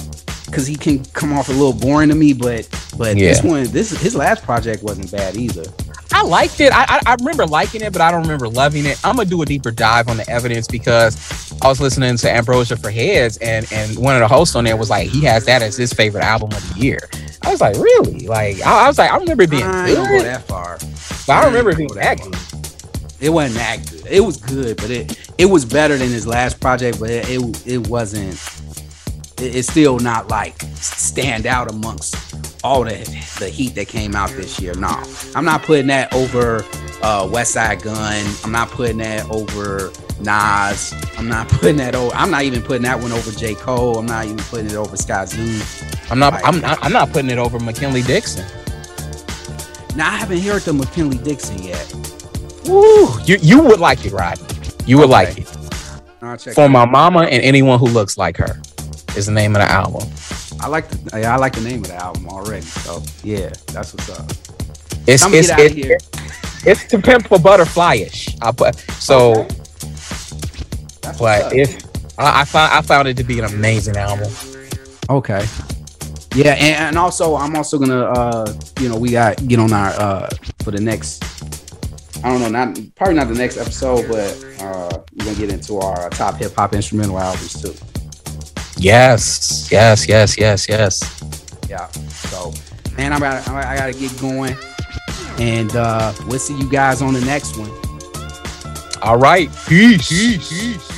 because 0.46 0.66
he 0.66 0.76
can 0.76 1.04
come 1.06 1.32
off 1.32 1.48
a 1.48 1.52
little 1.52 1.72
boring 1.72 2.08
to 2.10 2.14
me. 2.14 2.32
But 2.32 2.68
but 2.96 3.16
this 3.16 3.42
one, 3.42 3.64
this 3.64 3.90
his 3.90 4.14
last 4.14 4.44
project 4.44 4.82
wasn't 4.82 5.10
bad 5.10 5.36
either. 5.36 5.64
I 6.12 6.22
liked 6.22 6.60
it. 6.60 6.72
I, 6.72 6.84
I 6.88 7.00
I 7.06 7.14
remember 7.14 7.46
liking 7.46 7.82
it, 7.82 7.92
but 7.92 8.00
I 8.00 8.10
don't 8.10 8.22
remember 8.22 8.48
loving 8.48 8.86
it. 8.86 8.98
I'm 9.04 9.16
gonna 9.16 9.28
do 9.28 9.42
a 9.42 9.46
deeper 9.46 9.70
dive 9.70 10.08
on 10.08 10.16
the 10.16 10.28
evidence 10.30 10.66
because 10.66 11.16
I 11.60 11.68
was 11.68 11.80
listening 11.80 12.16
to 12.16 12.30
Ambrosia 12.30 12.76
for 12.76 12.90
Heads, 12.90 13.36
and 13.38 13.70
and 13.72 13.98
one 13.98 14.14
of 14.14 14.20
the 14.20 14.28
hosts 14.28 14.54
on 14.54 14.64
there 14.64 14.76
was 14.76 14.90
like, 14.90 15.08
he 15.08 15.24
has 15.24 15.44
that 15.46 15.62
as 15.62 15.76
his 15.76 15.92
favorite 15.92 16.24
album 16.24 16.50
of 16.52 16.74
the 16.74 16.80
year. 16.80 16.98
I 17.42 17.50
was 17.50 17.60
like, 17.60 17.76
really? 17.76 18.26
Like, 18.26 18.60
I, 18.64 18.84
I 18.84 18.88
was 18.88 18.98
like, 18.98 19.10
I 19.10 19.16
remember 19.16 19.44
it 19.44 19.50
being 19.50 19.62
I 19.62 19.88
ain't 19.88 19.96
gonna 19.96 20.08
go 20.08 20.18
good, 20.18 20.26
that 20.26 20.42
far. 20.44 20.78
but 20.78 21.30
I 21.30 21.42
don't 21.42 21.52
remember 21.52 21.70
it 21.70 21.76
being 21.76 21.88
gonna 21.88 22.00
that 22.00 22.20
good. 22.20 22.67
It 23.20 23.30
wasn't 23.30 23.56
that 23.58 23.90
good. 23.90 24.06
It 24.08 24.20
was 24.20 24.36
good, 24.36 24.76
but 24.76 24.90
it 24.90 25.18
it 25.38 25.46
was 25.46 25.64
better 25.64 25.96
than 25.96 26.08
his 26.08 26.26
last 26.26 26.60
project. 26.60 27.00
But 27.00 27.10
it 27.10 27.28
it, 27.28 27.66
it 27.66 27.88
wasn't. 27.88 28.34
It, 29.40 29.56
it's 29.56 29.68
still 29.68 29.98
not 29.98 30.28
like 30.28 30.60
stand 30.74 31.46
out 31.46 31.70
amongst 31.70 32.14
all 32.64 32.84
the 32.84 32.94
the 33.40 33.48
heat 33.48 33.74
that 33.74 33.88
came 33.88 34.14
out 34.14 34.30
this 34.30 34.60
year. 34.60 34.74
No, 34.74 35.02
I'm 35.34 35.44
not 35.44 35.62
putting 35.62 35.88
that 35.88 36.12
over 36.14 36.58
uh, 37.02 37.24
Westside 37.26 37.82
Gunn. 37.82 38.26
I'm 38.44 38.52
not 38.52 38.70
putting 38.70 38.98
that 38.98 39.28
over 39.30 39.90
Nas. 40.20 40.94
I'm 41.16 41.28
not 41.28 41.48
putting 41.48 41.76
that 41.78 41.94
over. 41.96 42.14
I'm 42.14 42.30
not 42.30 42.42
even 42.42 42.62
putting 42.62 42.82
that 42.82 43.00
one 43.00 43.12
over 43.12 43.32
J 43.32 43.54
Cole. 43.54 43.98
I'm 43.98 44.06
not 44.06 44.26
even 44.26 44.38
putting 44.38 44.66
it 44.66 44.74
over 44.74 44.96
Skyzoo. 44.96 46.10
I'm 46.10 46.20
not. 46.20 46.34
Like- 46.34 46.46
I'm 46.46 46.60
not. 46.60 46.78
I'm 46.82 46.92
not 46.92 47.12
putting 47.12 47.30
it 47.30 47.38
over 47.38 47.58
McKinley 47.58 48.02
Dixon. 48.02 48.46
Now 49.96 50.08
I 50.12 50.16
haven't 50.18 50.40
heard 50.40 50.62
the 50.62 50.72
McKinley 50.72 51.18
Dixon 51.18 51.60
yet. 51.62 51.92
Woo! 52.68 53.20
You 53.24 53.38
you 53.40 53.60
would 53.62 53.80
like 53.80 54.04
it, 54.04 54.12
Rodney. 54.12 54.46
You 54.86 54.98
would 54.98 55.10
Okay. 55.10 55.12
like 55.12 55.38
it. 55.38 55.48
For 56.54 56.66
it 56.66 56.68
my 56.68 56.84
mama 56.84 57.20
and 57.22 57.42
anyone 57.42 57.78
who 57.78 57.86
looks 57.86 58.18
like 58.18 58.36
her 58.38 58.60
is 59.16 59.26
the 59.26 59.32
name 59.32 59.56
of 59.56 59.62
the 59.62 59.70
album. 59.70 60.08
I 60.60 60.68
like 60.68 60.88
the 60.90 61.26
I 61.26 61.36
like 61.36 61.54
the 61.54 61.60
name 61.62 61.80
of 61.82 61.88
the 61.88 61.96
album 61.96 62.28
already. 62.28 62.66
So 62.66 63.02
yeah, 63.22 63.50
that's 63.72 63.94
what's 63.94 64.10
up. 64.10 64.30
It's 65.06 65.22
I'ma 65.22 65.36
it's 65.36 65.50
it's, 65.50 65.74
here. 65.74 65.98
it's 66.66 66.84
to 66.88 66.98
pimp 67.00 67.28
for 67.28 67.38
butterflyish. 67.38 68.36
I 68.42 68.52
put 68.52 68.76
so, 69.00 69.46
That's 71.02 71.20
what's 71.20 71.20
but 71.20 71.52
if 71.54 71.84
I, 72.18 72.42
I 72.42 72.44
found 72.44 72.72
I 72.74 72.82
found 72.82 73.08
it 73.08 73.16
to 73.18 73.24
be 73.24 73.38
an 73.38 73.46
amazing 73.46 73.96
album. 73.96 74.30
Okay. 75.08 75.46
Yeah, 76.34 76.52
and, 76.52 76.76
and 76.88 76.98
also 76.98 77.36
I'm 77.36 77.56
also 77.56 77.78
gonna 77.78 78.02
uh 78.04 78.52
you 78.80 78.88
know 78.88 78.98
we 78.98 79.10
got 79.10 79.46
get 79.48 79.58
on 79.58 79.72
our 79.72 79.90
uh 80.00 80.28
for 80.62 80.70
the 80.72 80.80
next 80.80 81.24
I 82.24 82.30
don't 82.30 82.40
know 82.40 82.48
not 82.48 82.78
probably 82.96 83.14
not 83.14 83.28
the 83.28 83.34
next 83.34 83.56
episode 83.56 84.08
but 84.08 84.44
uh 84.60 84.98
we're 85.14 85.24
gonna 85.24 85.36
get 85.36 85.50
into 85.50 85.78
our 85.78 86.10
top 86.10 86.36
hip 86.36 86.54
hop 86.54 86.74
instrumental 86.74 87.18
albums 87.18 87.60
too. 87.62 87.74
Yes, 88.76 89.68
yes, 89.70 90.08
yes, 90.08 90.38
yes, 90.38 90.68
yes. 90.68 91.22
Yeah. 91.68 91.86
So 92.08 92.52
man, 92.96 93.12
I'm 93.12 93.18
about 93.18 93.48
I 93.48 93.76
gotta 93.76 93.92
get 93.92 94.18
going, 94.20 94.56
and 95.38 95.74
uh 95.76 96.12
we'll 96.26 96.38
see 96.38 96.56
you 96.58 96.68
guys 96.70 97.02
on 97.02 97.14
the 97.14 97.20
next 97.22 97.56
one. 97.56 97.70
All 99.02 99.18
right, 99.18 99.48
peace. 99.66 100.10
Eliminate 100.10 100.97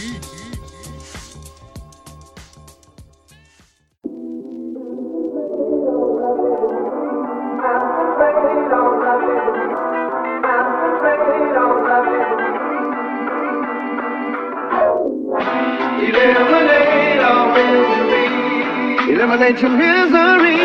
your 19.59 19.71
misery. 19.71 20.57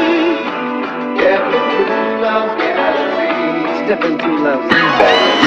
Step 1.18 1.54
into 1.54 2.22
love's 2.22 2.62
galaxy. 2.62 3.86
Step 3.86 4.04
into 4.04 4.28
love's 4.44 5.45